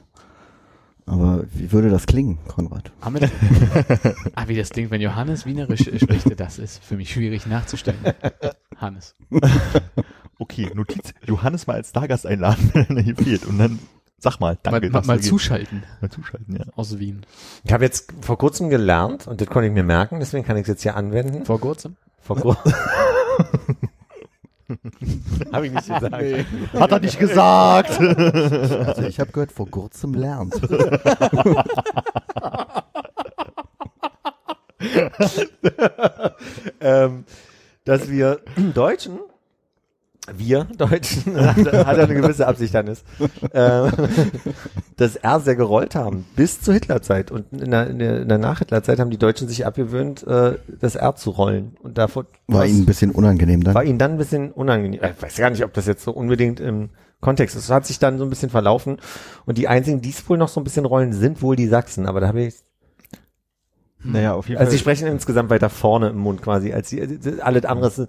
Aber 1.05 1.43
wie 1.51 1.71
würde 1.71 1.89
das 1.89 2.05
klingen, 2.05 2.37
Konrad? 2.47 2.91
Das? 3.19 3.31
ah, 4.35 4.43
wie 4.47 4.55
das 4.55 4.69
klingt, 4.69 4.91
wenn 4.91 5.01
Johannes 5.01 5.45
Wienerisch 5.45 5.89
spricht, 6.01 6.39
das 6.39 6.59
ist 6.59 6.83
für 6.83 6.97
mich 6.97 7.11
schwierig 7.11 7.47
nachzustellen. 7.47 7.99
Hannes. 8.77 9.15
Okay, 10.41 10.71
Notiz, 10.73 11.13
Johannes 11.25 11.67
mal 11.67 11.73
als 11.73 11.89
Stargast 11.89 12.25
einladen, 12.25 12.71
wenn 12.73 12.95
er 12.95 13.03
hier 13.03 13.15
fehlt. 13.17 13.45
Und 13.45 13.57
dann 13.57 13.77
sag 14.19 14.39
mal, 14.39 14.49
Mal, 14.49 14.57
danke. 14.63 14.89
mal, 14.89 15.03
mal 15.05 15.19
zuschalten 15.19 15.83
Mal 16.01 16.09
zuschalten, 16.09 16.55
ja. 16.57 16.65
aus 16.75 16.97
Wien. 16.99 17.25
Ich 17.63 17.73
habe 17.73 17.83
jetzt 17.83 18.13
vor 18.21 18.37
kurzem 18.37 18.69
gelernt, 18.69 19.27
und 19.27 19.41
das 19.41 19.47
konnte 19.47 19.67
ich 19.67 19.73
mir 19.73 19.83
merken, 19.83 20.19
deswegen 20.19 20.45
kann 20.45 20.57
ich 20.57 20.63
es 20.63 20.69
jetzt 20.69 20.83
hier 20.83 20.95
anwenden. 20.95 21.45
Vor 21.45 21.59
kurzem? 21.59 21.95
Vor 22.21 22.37
kurzem. 22.37 22.73
habe 25.51 25.67
ich 25.67 25.73
nicht 25.73 25.87
gesagt. 25.87 26.15
Hat 26.73 26.91
er 26.91 26.99
nicht 26.99 27.19
gesagt. 27.19 27.99
Also 27.99 29.01
ich 29.03 29.19
habe 29.19 29.31
gehört, 29.31 29.51
vor 29.51 29.69
kurzem 29.69 30.13
lernt. 30.13 30.53
ähm, 36.81 37.25
dass 37.85 38.09
wir 38.09 38.41
Deutschen 38.73 39.19
wir 40.37 40.65
Deutschen, 40.77 41.35
hat, 41.39 41.57
hat 41.57 41.97
er 41.97 42.03
eine 42.03 42.13
gewisse 42.15 42.47
Absicht 42.47 42.73
dann 42.73 42.87
ist, 42.87 43.05
äh, 43.53 43.91
das 44.97 45.15
R 45.15 45.39
sehr 45.39 45.55
gerollt 45.55 45.95
haben, 45.95 46.25
bis 46.35 46.61
zur 46.61 46.73
Hitlerzeit. 46.73 47.31
Und 47.31 47.51
in 47.53 47.71
der, 47.71 47.87
in 47.87 47.99
der, 47.99 48.21
in 48.21 48.27
der 48.29 48.37
Nach-Hitlerzeit 48.37 48.99
haben 48.99 49.09
die 49.09 49.17
Deutschen 49.17 49.47
sich 49.47 49.65
abgewöhnt, 49.65 50.25
äh, 50.27 50.57
das 50.79 50.95
R 50.95 51.15
zu 51.15 51.29
rollen. 51.31 51.75
Und 51.81 51.97
davor 51.97 52.25
War 52.47 52.61
was- 52.61 52.69
ihnen 52.69 52.81
ein 52.81 52.85
bisschen 52.85 53.11
unangenehm 53.11 53.63
dann. 53.63 53.73
war 53.75 53.83
ihnen 53.83 53.97
dann 53.99 54.11
ein 54.11 54.17
bisschen 54.17 54.51
unangenehm. 54.51 54.99
Ich 55.03 55.21
weiß 55.21 55.37
gar 55.37 55.49
nicht, 55.49 55.63
ob 55.63 55.73
das 55.73 55.85
jetzt 55.87 56.03
so 56.03 56.11
unbedingt 56.11 56.59
im 56.59 56.89
Kontext 57.21 57.55
ist. 57.55 57.65
Es 57.65 57.69
hat 57.69 57.85
sich 57.85 57.99
dann 57.99 58.17
so 58.17 58.23
ein 58.23 58.29
bisschen 58.29 58.49
verlaufen. 58.49 58.97
Und 59.45 59.57
die 59.57 59.67
einzigen, 59.67 60.01
die 60.01 60.09
es 60.09 60.29
wohl 60.29 60.37
noch 60.37 60.47
so 60.49 60.59
ein 60.59 60.63
bisschen 60.63 60.85
rollen, 60.85 61.11
sind 61.13 61.41
wohl 61.41 61.55
die 61.55 61.67
Sachsen. 61.67 62.05
Aber 62.05 62.19
da 62.21 62.27
habe 62.27 62.41
ich, 62.43 62.55
Naja, 64.01 64.33
auf 64.33 64.47
jeden 64.47 64.57
also 64.59 64.71
sie 64.71 64.77
Fall. 64.77 64.95
sprechen 64.95 65.07
insgesamt 65.11 65.49
weiter 65.49 65.69
vorne 65.69 66.09
im 66.09 66.17
Mund 66.17 66.41
quasi, 66.41 66.71
als 66.71 66.87
die, 66.89 67.01
alles 67.41 67.65
andere 67.65 68.07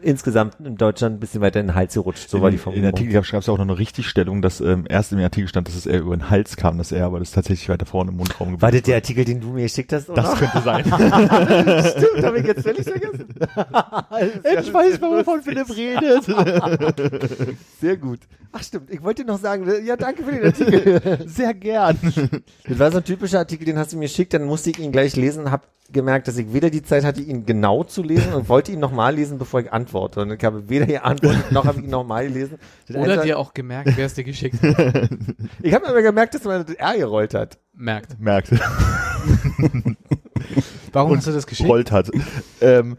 insgesamt 0.00 0.56
in 0.60 0.76
Deutschland 0.76 1.16
ein 1.16 1.20
bisschen 1.20 1.40
weiter 1.40 1.60
in 1.60 1.68
den 1.68 1.74
Hals 1.74 1.94
gerutscht. 1.94 2.28
So 2.28 2.40
war 2.40 2.50
die 2.50 2.56
in, 2.56 2.58
in 2.58 2.62
Formulierung. 2.62 2.94
der 2.94 2.98
Artikel 2.98 3.22
gab 3.32 3.42
es 3.42 3.48
auch 3.48 3.58
noch 3.58 3.64
eine 3.64 3.78
Richtigstellung, 3.78 4.42
dass 4.42 4.60
ähm, 4.60 4.84
erst 4.88 5.12
im 5.12 5.18
Artikel 5.18 5.48
stand, 5.48 5.68
dass 5.68 5.74
es 5.74 5.86
eher 5.86 6.00
über 6.00 6.16
den 6.16 6.30
Hals 6.30 6.56
kam, 6.56 6.78
dass 6.78 6.92
er 6.92 7.06
aber 7.06 7.18
das 7.18 7.30
tatsächlich 7.30 7.68
weiter 7.68 7.86
vorne 7.86 8.10
im 8.10 8.16
Mundraum 8.16 8.60
War 8.60 8.70
das 8.70 8.82
geblieben 8.82 8.84
der 8.86 8.94
Artikel, 8.96 9.24
den 9.24 9.40
du 9.40 9.48
mir 9.48 9.62
geschickt 9.62 9.92
hast? 9.92 10.08
Das 10.08 10.38
könnte 10.38 10.60
sein. 10.60 10.84
Stimmt, 10.84 12.24
habe 12.24 12.38
ich 12.38 12.46
jetzt 12.46 12.62
völlig 12.62 12.84
vergessen. 12.84 13.26
ich 14.62 14.74
weiß, 14.74 15.00
wovon 15.00 15.42
Philipp 15.42 15.70
redet. 15.76 16.24
Sehr 17.80 17.96
gut. 17.96 18.20
Ach 18.52 18.62
stimmt, 18.62 18.90
ich 18.90 19.02
wollte 19.02 19.24
noch 19.24 19.38
sagen, 19.38 19.66
ja 19.84 19.96
danke 19.96 20.24
für 20.24 20.32
den 20.32 20.44
Artikel. 20.44 21.26
Sehr 21.26 21.54
gern. 21.54 21.96
Das 22.68 22.78
war 22.78 22.92
so 22.92 22.98
ein 22.98 23.04
typischer 23.04 23.38
Artikel, 23.38 23.64
den 23.64 23.78
hast 23.78 23.94
du 23.94 23.96
mir 23.96 24.04
geschickt, 24.04 24.34
dann 24.34 24.44
musste 24.44 24.68
ich 24.70 24.78
ihn 24.78 24.92
gleich 24.92 25.16
lesen, 25.16 25.50
hab 25.50 25.66
gemerkt, 25.92 26.28
dass 26.28 26.36
ich 26.36 26.52
weder 26.52 26.70
die 26.70 26.82
Zeit 26.82 27.04
hatte, 27.04 27.20
ihn 27.20 27.46
genau 27.46 27.84
zu 27.84 28.02
lesen 28.02 28.32
und 28.32 28.48
wollte 28.48 28.72
ihn 28.72 28.80
nochmal 28.80 29.14
lesen, 29.14 29.38
bevor 29.38 29.60
ich 29.60 29.72
antworte. 29.72 30.20
Und 30.20 30.32
ich 30.32 30.44
habe 30.44 30.68
weder 30.68 30.86
geantwortet, 30.86 31.52
noch 31.52 31.64
habe 31.66 31.78
ich 31.78 31.84
ihn 31.84 31.90
nochmal 31.90 32.26
gelesen. 32.28 32.58
Das 32.86 32.96
Oder 32.96 33.04
Einzige- 33.12 33.26
dir 33.26 33.38
auch 33.38 33.54
gemerkt, 33.54 33.92
wer 33.96 34.06
es 34.06 34.14
dir 34.14 34.24
geschickt 34.24 34.62
hat. 34.62 35.10
ich 35.62 35.74
habe 35.74 35.88
aber 35.88 36.02
gemerkt, 36.02 36.34
dass 36.34 36.44
man 36.44 36.64
das 36.66 36.74
R 36.74 36.96
gerollt 36.96 37.34
hat. 37.34 37.58
Merkt. 37.74 38.18
Merkt. 38.20 38.50
Warum 40.92 41.16
hast 41.16 41.26
du 41.26 41.32
das 41.32 41.46
geschickt? 41.46 41.68
Rollt 41.68 41.90
hat. 41.90 42.10
Ähm, 42.60 42.96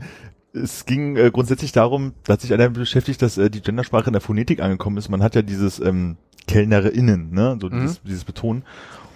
es 0.54 0.86
ging 0.86 1.16
äh, 1.18 1.32
grundsätzlich 1.32 1.72
darum, 1.72 2.14
da 2.26 2.34
hat 2.34 2.42
sich 2.42 2.54
einer 2.54 2.70
beschäftigt, 2.70 3.22
dass 3.22 3.38
äh, 3.38 3.50
die 3.50 3.62
Gendersprache 3.62 4.08
in 4.08 4.14
der 4.14 4.22
Phonetik 4.22 4.62
angekommen 4.62 4.98
ist. 4.98 5.10
Man 5.10 5.24
hat 5.24 5.36
ja 5.36 5.42
dieses 5.42 5.80
ähm, 5.80 6.18
KellnerInnen, 6.48 7.32
ne, 7.32 7.58
so 7.60 7.70
dieses, 7.70 8.02
dieses 8.04 8.24
Betonen. 8.24 8.64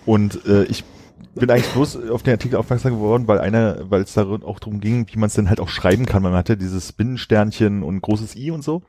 Und 0.05 0.46
äh, 0.46 0.63
ich 0.63 0.84
bin 1.36 1.50
eigentlich 1.51 1.71
bloß 1.74 2.09
auf 2.09 2.24
den 2.24 2.33
Artikel 2.33 2.55
aufmerksam 2.57 2.93
geworden, 2.93 3.27
weil 3.27 3.39
einer, 3.39 3.89
weil 3.89 4.01
es 4.01 4.13
da 4.13 4.24
auch 4.25 4.59
darum 4.59 4.79
ging, 4.79 5.07
wie 5.12 5.19
man 5.19 5.27
es 5.27 5.33
denn 5.36 5.50
halt 5.50 5.59
auch 5.59 5.69
schreiben 5.69 6.05
kann. 6.05 6.24
Man 6.24 6.33
hatte 6.33 6.57
dieses 6.57 6.93
Binnensternchen 6.93 7.83
und 7.83 8.01
großes 8.01 8.36
I 8.36 8.51
und 8.51 8.63
so. 8.63 8.81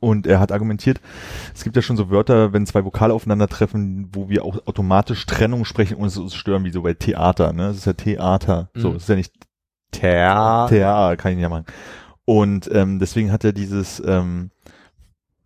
Und 0.00 0.26
er 0.26 0.38
hat 0.38 0.52
argumentiert, 0.52 1.00
es 1.54 1.64
gibt 1.64 1.74
ja 1.74 1.82
schon 1.82 1.96
so 1.96 2.08
Wörter, 2.08 2.52
wenn 2.52 2.66
zwei 2.66 2.84
Vokale 2.84 3.12
aufeinandertreffen, 3.12 4.08
wo 4.12 4.28
wir 4.28 4.44
auch 4.44 4.64
automatisch 4.66 5.26
Trennung 5.26 5.64
sprechen 5.64 5.96
und 5.96 6.06
es 6.06 6.16
uns 6.16 6.34
stören, 6.34 6.64
wie 6.64 6.70
so 6.70 6.82
bei 6.82 6.94
Theater, 6.94 7.52
ne? 7.52 7.68
Es 7.68 7.78
ist 7.78 7.84
ja 7.86 7.92
Theater. 7.92 8.70
So, 8.74 8.90
Mhm. 8.90 8.96
es 8.96 9.02
ist 9.02 9.08
ja 9.08 9.16
nicht 9.16 9.34
Ter. 9.90 10.66
Theater, 10.68 11.16
kann 11.16 11.32
ich 11.32 11.36
nicht 11.36 11.42
ja 11.42 11.48
machen. 11.48 11.66
Und 12.24 12.70
ähm, 12.72 12.98
deswegen 12.98 13.32
hat 13.32 13.44
er 13.44 13.52
dieses, 13.52 14.02
ähm, 14.06 14.50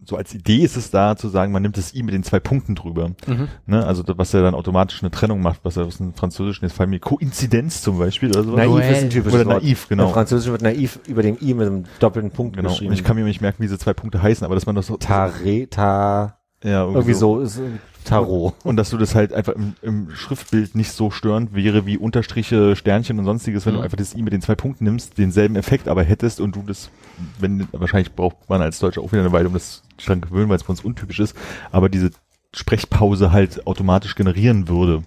so 0.04 0.16
als 0.16 0.34
Idee 0.34 0.58
ist 0.58 0.76
es 0.76 0.90
da 0.90 1.16
zu 1.16 1.28
sagen, 1.28 1.52
man 1.52 1.62
nimmt 1.62 1.76
das 1.76 1.94
I 1.94 2.02
mit 2.02 2.14
den 2.14 2.22
zwei 2.22 2.40
Punkten 2.40 2.74
drüber. 2.74 3.10
Mhm. 3.26 3.48
Ne? 3.66 3.84
Also 3.84 4.02
was 4.06 4.32
ja 4.32 4.42
dann 4.42 4.54
automatisch 4.54 5.02
eine 5.02 5.10
Trennung 5.10 5.40
macht, 5.42 5.60
was 5.62 5.76
ja 5.76 5.82
aus 5.82 5.98
dem 5.98 6.14
Französischen 6.14 6.64
jetzt 6.64 6.74
fallen 6.74 6.90
mir 6.90 7.00
Koinzidenz 7.00 7.82
zum 7.82 7.98
Beispiel 7.98 8.30
oder 8.30 8.44
so. 8.44 8.56
Naiv 8.56 8.70
Noel. 8.70 8.90
ist 8.92 9.02
ein 9.02 9.10
typisches 9.10 9.40
Oder 9.40 9.54
naiv, 9.60 9.86
Im 9.90 9.98
genau. 9.98 10.08
Französischen 10.10 10.52
wird 10.52 10.62
naiv 10.62 11.00
über 11.06 11.22
dem 11.22 11.36
I 11.40 11.54
mit 11.54 11.66
einem 11.66 11.84
doppelten 11.98 12.30
Punkt 12.30 12.56
Genau. 12.56 12.70
geschrieben. 12.70 12.90
Und 12.90 12.98
ich 12.98 13.04
kann 13.04 13.16
mir 13.16 13.24
nicht 13.24 13.40
merken, 13.40 13.58
wie 13.62 13.66
diese 13.66 13.78
zwei 13.78 13.92
Punkte 13.92 14.22
heißen, 14.22 14.44
aber 14.44 14.54
dass 14.54 14.66
man 14.66 14.74
das 14.74 14.86
so 14.86 14.96
Tare, 14.96 15.68
ta, 15.68 16.39
ja, 16.62 16.84
irgendwie 16.84 17.14
so, 17.14 17.40
ist, 17.40 17.60
Tarot. 18.04 18.54
Und 18.64 18.76
dass 18.76 18.90
du 18.90 18.96
das 18.98 19.14
halt 19.14 19.32
einfach 19.32 19.54
im, 19.54 19.74
im 19.82 20.10
Schriftbild 20.14 20.74
nicht 20.74 20.92
so 20.92 21.10
störend 21.10 21.54
wäre 21.54 21.86
wie 21.86 21.98
Unterstriche, 21.98 22.74
Sternchen 22.76 23.18
und 23.18 23.24
sonstiges, 23.24 23.66
wenn 23.66 23.74
Mhm. 23.74 23.78
du 23.78 23.84
einfach 23.84 23.96
das 23.98 24.14
I 24.14 24.22
mit 24.22 24.32
den 24.32 24.42
zwei 24.42 24.54
Punkten 24.54 24.84
nimmst, 24.84 25.18
denselben 25.18 25.56
Effekt 25.56 25.88
aber 25.88 26.02
hättest 26.02 26.40
und 26.40 26.56
du 26.56 26.62
das, 26.66 26.90
wenn, 27.38 27.68
wahrscheinlich 27.72 28.14
braucht 28.14 28.48
man 28.48 28.62
als 28.62 28.78
Deutscher 28.78 29.02
auch 29.02 29.12
wieder 29.12 29.22
eine 29.22 29.32
Weile, 29.32 29.48
um 29.48 29.54
das 29.54 29.82
dran 30.04 30.20
gewöhnen, 30.20 30.48
weil 30.48 30.56
es 30.56 30.64
bei 30.64 30.70
uns 30.70 30.80
untypisch 30.84 31.20
ist, 31.20 31.36
aber 31.72 31.88
diese 31.88 32.10
Sprechpause 32.54 33.32
halt 33.32 33.66
automatisch 33.66 34.14
generieren 34.14 34.68
würde 34.68 35.02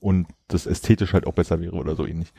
und 0.00 0.26
das 0.48 0.66
ästhetisch 0.66 1.12
halt 1.14 1.26
auch 1.26 1.32
besser 1.34 1.60
wäre 1.60 1.74
oder 1.76 1.96
so 1.96 2.06
ähnlich. 2.06 2.32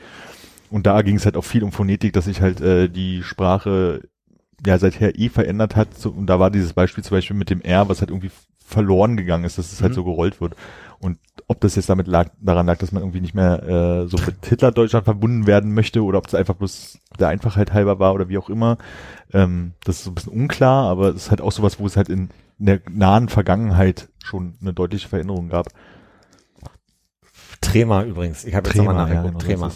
Und 0.70 0.86
da 0.86 1.02
ging 1.02 1.16
es 1.16 1.24
halt 1.24 1.36
auch 1.36 1.44
viel 1.44 1.62
um 1.64 1.72
Phonetik, 1.72 2.12
dass 2.12 2.26
sich 2.26 2.40
halt 2.40 2.60
äh, 2.60 2.88
die 2.88 3.22
Sprache 3.22 4.02
ja 4.66 4.78
seither 4.78 5.18
eh 5.18 5.28
verändert 5.28 5.76
hat. 5.76 5.96
So, 5.98 6.10
und 6.10 6.26
da 6.26 6.38
war 6.40 6.50
dieses 6.50 6.72
Beispiel 6.72 7.04
zum 7.04 7.16
Beispiel 7.16 7.36
mit 7.36 7.50
dem 7.50 7.60
R, 7.60 7.88
was 7.88 8.00
halt 8.00 8.10
irgendwie 8.10 8.30
verloren 8.64 9.16
gegangen 9.16 9.44
ist, 9.44 9.56
dass 9.58 9.72
es 9.72 9.80
halt 9.80 9.92
Mhm. 9.92 9.96
so 9.96 10.04
gerollt 10.04 10.40
wird. 10.40 10.54
Und 11.00 11.18
ob 11.46 11.60
das 11.60 11.76
jetzt 11.76 11.88
damit 11.88 12.06
lag, 12.08 12.28
daran 12.40 12.66
lag, 12.66 12.76
dass 12.78 12.92
man 12.92 13.02
irgendwie 13.02 13.20
nicht 13.20 13.34
mehr 13.34 13.62
äh, 13.62 14.08
so 14.08 14.18
mit 14.26 14.44
Hitler-Deutschland 14.46 15.04
verbunden 15.04 15.46
werden 15.46 15.72
möchte 15.72 16.02
oder 16.02 16.18
ob 16.18 16.26
es 16.26 16.34
einfach 16.34 16.54
bloß 16.54 16.98
der 17.18 17.28
Einfachheit 17.28 17.72
halber 17.72 17.98
war 17.98 18.12
oder 18.14 18.28
wie 18.28 18.36
auch 18.36 18.50
immer, 18.50 18.76
ähm, 19.32 19.72
das 19.84 19.96
ist 19.98 20.04
so 20.04 20.10
ein 20.10 20.14
bisschen 20.16 20.32
unklar, 20.32 20.84
aber 20.90 21.10
es 21.10 21.16
ist 21.16 21.30
halt 21.30 21.40
auch 21.40 21.52
sowas, 21.52 21.78
wo 21.78 21.86
es 21.86 21.96
halt 21.96 22.08
in, 22.08 22.30
in 22.58 22.66
der 22.66 22.80
nahen 22.90 23.28
Vergangenheit 23.28 24.08
schon 24.22 24.54
eine 24.60 24.74
deutliche 24.74 25.08
Veränderung 25.08 25.48
gab. 25.48 25.68
Trema 27.60 28.02
übrigens. 28.02 28.44
Ich 28.44 28.54
habe 28.54 28.68
jetzt 28.68 28.76
nochmal 28.76 29.06
Trema, 29.06 29.08
ja, 29.08 29.22
nachgeguckt. 29.22 29.46
genau, 29.46 29.68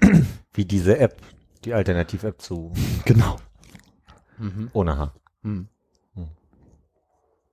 Trema. 0.00 0.22
Wie 0.54 0.64
diese 0.64 0.98
App, 0.98 1.16
die 1.64 1.74
Alternativ-App 1.74 2.40
zu 2.40 2.72
Genau. 3.04 3.36
Mhm. 4.40 4.70
ohne 4.72 4.96
H. 4.98 5.12
Hm. 5.42 5.68
Hm. 6.14 6.28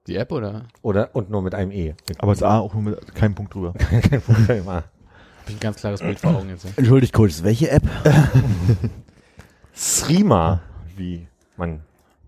Die 0.07 0.15
App 0.15 0.31
oder? 0.31 0.67
Oder 0.81 1.15
und 1.15 1.29
nur 1.29 1.41
mit 1.41 1.53
einem 1.53 1.71
E. 1.71 1.95
Aber 2.17 2.33
das 2.33 2.43
A 2.43 2.59
auch 2.59 2.73
nur 2.73 2.83
mit 2.83 3.15
keinem 3.15 3.35
Punkt 3.35 3.53
drüber. 3.53 3.73
Kein 4.01 4.21
Problem. 4.21 4.67
ah. 4.69 4.75
Hab 4.75 5.49
ich 5.49 5.55
ein 5.55 5.59
ganz 5.59 5.77
klares 5.77 6.01
Bild 6.01 6.19
vor 6.19 6.35
Augen 6.35 6.49
jetzt. 6.49 6.65
Entschuldigt 6.77 7.13
kurz, 7.13 7.43
welche 7.43 7.69
App? 7.69 7.83
Streamer, 9.73 10.61
wie 10.95 11.27
man. 11.55 11.81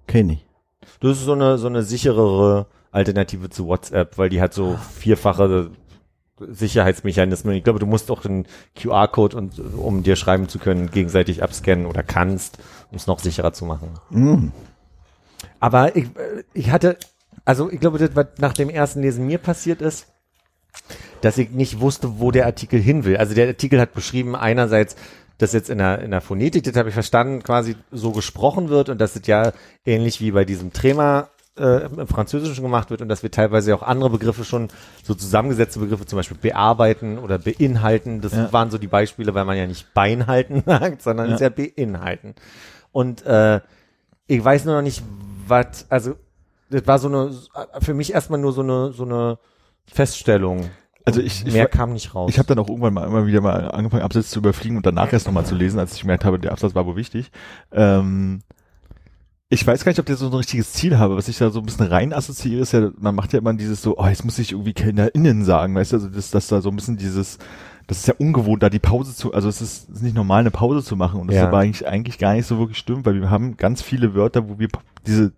Kenn 0.07 0.29
ich. 0.29 0.45
Das 0.99 1.17
ist 1.17 1.25
so 1.25 1.33
eine, 1.33 1.57
so 1.57 1.67
eine 1.67 1.83
sicherere 1.83 2.67
Alternative 2.91 3.49
zu 3.49 3.67
WhatsApp, 3.67 4.17
weil 4.17 4.29
die 4.29 4.41
hat 4.41 4.53
so 4.53 4.77
vierfache 4.77 5.71
Sicherheitsmechanismen. 6.39 7.55
Ich 7.55 7.63
glaube, 7.63 7.79
du 7.79 7.85
musst 7.85 8.09
auch 8.11 8.25
einen 8.25 8.45
QR-Code 8.75 9.37
und 9.37 9.59
um 9.59 10.03
dir 10.03 10.15
schreiben 10.15 10.47
zu 10.47 10.59
können, 10.59 10.89
gegenseitig 10.89 11.43
abscannen 11.43 11.85
oder 11.85 12.03
kannst, 12.03 12.57
um 12.91 12.97
es 12.97 13.07
noch 13.07 13.19
sicherer 13.19 13.53
zu 13.53 13.65
machen. 13.65 13.89
Mm. 14.09 14.47
Aber 15.59 15.95
ich, 15.95 16.05
äh, 16.05 16.43
ich 16.53 16.71
hatte, 16.71 16.97
also 17.45 17.69
ich 17.71 17.79
glaube, 17.79 17.97
das, 17.97 18.15
was 18.15 18.27
nach 18.37 18.53
dem 18.53 18.69
ersten 18.69 19.01
Lesen 19.01 19.25
mir 19.25 19.37
passiert 19.37 19.81
ist, 19.81 20.07
dass 21.21 21.37
ich 21.37 21.49
nicht 21.51 21.79
wusste, 21.79 22.19
wo 22.19 22.31
der 22.31 22.45
Artikel 22.45 22.79
hin 22.79 23.03
will. 23.03 23.17
Also 23.17 23.33
der 23.35 23.47
Artikel 23.47 23.79
hat 23.79 23.93
beschrieben, 23.93 24.35
einerseits, 24.35 24.95
dass 25.37 25.53
jetzt 25.53 25.69
in 25.69 25.77
der, 25.77 25.99
in 26.01 26.11
der 26.11 26.21
Phonetik, 26.21 26.63
das 26.63 26.75
habe 26.75 26.89
ich 26.89 26.93
verstanden, 26.93 27.43
quasi 27.43 27.75
so 27.91 28.11
gesprochen 28.11 28.69
wird 28.69 28.89
und 28.89 28.99
dass 28.99 29.15
es 29.15 29.25
ja 29.27 29.51
ähnlich 29.85 30.21
wie 30.21 30.31
bei 30.31 30.45
diesem 30.45 30.73
Trema 30.73 31.29
äh, 31.57 31.85
im 31.85 32.07
Französischen 32.07 32.61
gemacht 32.63 32.89
wird 32.89 33.01
und 33.01 33.09
dass 33.09 33.23
wir 33.23 33.31
teilweise 33.31 33.73
auch 33.75 33.81
andere 33.83 34.09
Begriffe 34.09 34.43
schon, 34.45 34.69
so 35.03 35.13
zusammengesetzte 35.15 35.79
Begriffe, 35.79 36.05
zum 36.05 36.17
Beispiel 36.17 36.37
bearbeiten 36.37 37.17
oder 37.19 37.37
beinhalten, 37.39 38.21
das 38.21 38.33
Ja. 38.33 38.51
waren 38.53 38.69
so 38.71 38.77
die 38.77 38.87
Beispiele, 38.87 39.33
weil 39.33 39.45
man 39.45 39.57
ja 39.57 39.65
nicht 39.67 39.93
beinhalten 39.93 40.63
sagt, 40.65 41.01
sondern 41.01 41.27
Ja. 41.29 41.35
es 41.35 41.41
ist 41.41 41.57
ja 41.57 41.65
beinhalten. 41.75 42.35
Und 42.91 43.25
äh, 43.25 43.61
ich 44.27 44.43
weiß 44.43 44.65
nur 44.65 44.75
noch 44.75 44.81
nicht, 44.81 45.03
was, 45.47 45.85
also 45.89 46.15
das 46.69 46.85
war 46.85 46.99
so 46.99 47.07
eine, 47.07 47.31
für 47.81 47.93
mich 47.93 48.13
erstmal 48.13 48.39
nur 48.39 48.53
so 48.53 48.61
eine, 48.61 48.91
so 48.93 49.03
eine 49.03 49.37
Feststellung. 49.87 50.69
Also 51.05 51.21
ich- 51.21 51.45
ich 51.45 51.53
mehr 51.53 51.63
war- 51.63 51.69
kam 51.69 51.93
nicht 51.93 52.13
raus. 52.13 52.29
Ich 52.29 52.37
habe 52.37 52.47
dann 52.47 52.59
auch 52.59 52.67
irgendwann 52.69 52.93
mal 52.93 53.07
immer 53.07 53.25
wieder 53.25 53.41
mal 53.41 53.71
angefangen, 53.71 54.03
Absätze 54.03 54.29
zu 54.29 54.39
überfliegen 54.39 54.77
und 54.77 54.85
danach 54.85 55.11
erst 55.11 55.25
nochmal 55.25 55.45
zu 55.45 55.55
lesen, 55.55 55.79
als 55.79 55.93
ich 55.95 56.01
gemerkt 56.01 56.25
habe, 56.25 56.37
der 56.37 56.51
Absatz 56.51 56.75
war 56.75 56.85
wohl 56.85 56.95
wichtig. 56.95 57.31
Ähm, 57.71 58.41
ich 59.51 59.65
weiß 59.65 59.83
gar 59.83 59.89
nicht, 59.91 59.99
ob 59.99 60.05
der 60.05 60.15
so 60.17 60.27
ein 60.27 60.33
richtiges 60.33 60.73
Ziel 60.73 60.99
habe. 60.99 61.15
Was 61.17 61.27
ich 61.27 61.39
da 61.39 61.49
so 61.49 61.59
ein 61.59 61.65
bisschen 61.65 61.87
rein 61.87 62.13
assoziiere, 62.13 62.61
ist 62.61 62.73
ja, 62.73 62.91
man 62.99 63.15
macht 63.15 63.33
ja 63.33 63.39
immer 63.39 63.53
dieses 63.55 63.81
so, 63.81 63.97
oh, 63.97 64.05
jetzt 64.05 64.23
muss 64.23 64.37
ich 64.37 64.51
irgendwie 64.51 64.73
KellnerInnen 64.73 65.43
sagen, 65.43 65.73
weißt 65.73 65.93
du, 65.93 65.95
also 65.95 66.09
das, 66.09 66.29
dass 66.29 66.47
da 66.47 66.61
so 66.61 66.69
ein 66.69 66.75
bisschen 66.75 66.97
dieses, 66.97 67.39
das 67.89 67.97
ist 68.01 68.07
ja 68.07 68.13
ungewohnt, 68.19 68.61
da 68.61 68.69
die 68.69 68.77
Pause 68.77 69.15
zu, 69.15 69.33
also 69.33 69.49
es 69.49 69.61
ist, 69.61 69.89
ist 69.89 70.03
nicht 70.03 70.15
normal, 70.15 70.41
eine 70.41 70.51
Pause 70.51 70.83
zu 70.83 70.95
machen 70.95 71.19
und 71.19 71.27
das 71.27 71.37
Ja. 71.37 71.41
ist 71.41 71.47
aber 71.47 71.57
eigentlich, 71.57 71.87
eigentlich 71.87 72.19
gar 72.19 72.33
nicht 72.35 72.45
so 72.45 72.59
wirklich 72.59 72.77
stimmt, 72.77 73.03
weil 73.07 73.15
wir 73.19 73.31
haben 73.31 73.57
ganz 73.57 73.81
viele 73.81 74.13
Wörter, 74.13 74.47
wo 74.47 74.59
wir 74.59 74.67
diese 75.07 75.33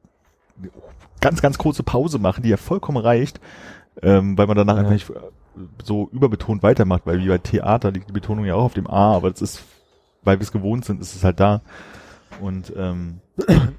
ganz, 1.22 1.42
ganz 1.42 1.58
kurze 1.58 1.82
Pause 1.84 2.20
machen, 2.20 2.44
die 2.44 2.50
ja 2.50 2.58
vollkommen 2.58 2.98
reicht, 2.98 3.40
ähm, 4.02 4.38
weil 4.38 4.48
man 4.48 4.58
danach 4.58 4.74
Ja. 4.76 4.80
einfach 4.82 4.92
nicht 4.92 5.10
äh, 5.10 5.14
so 5.82 6.10
überbetont 6.12 6.62
weitermacht, 6.62 7.04
weil 7.06 7.20
wie 7.20 7.30
bei 7.30 7.38
Theater 7.38 7.90
liegt 7.92 8.10
die 8.10 8.14
Betonung 8.14 8.44
ja 8.44 8.56
auch 8.56 8.66
auf 8.66 8.74
dem 8.74 8.88
A, 8.88 9.16
aber 9.16 9.32
das 9.32 9.42
ist, 9.42 9.64
weil 10.24 10.38
wir 10.38 10.44
es 10.44 10.52
gewohnt 10.52 10.84
sind, 10.84 11.00
ist 11.00 11.16
es 11.16 11.24
halt 11.24 11.40
da. 11.40 11.62
Und 12.42 12.74
ähm, 12.76 13.22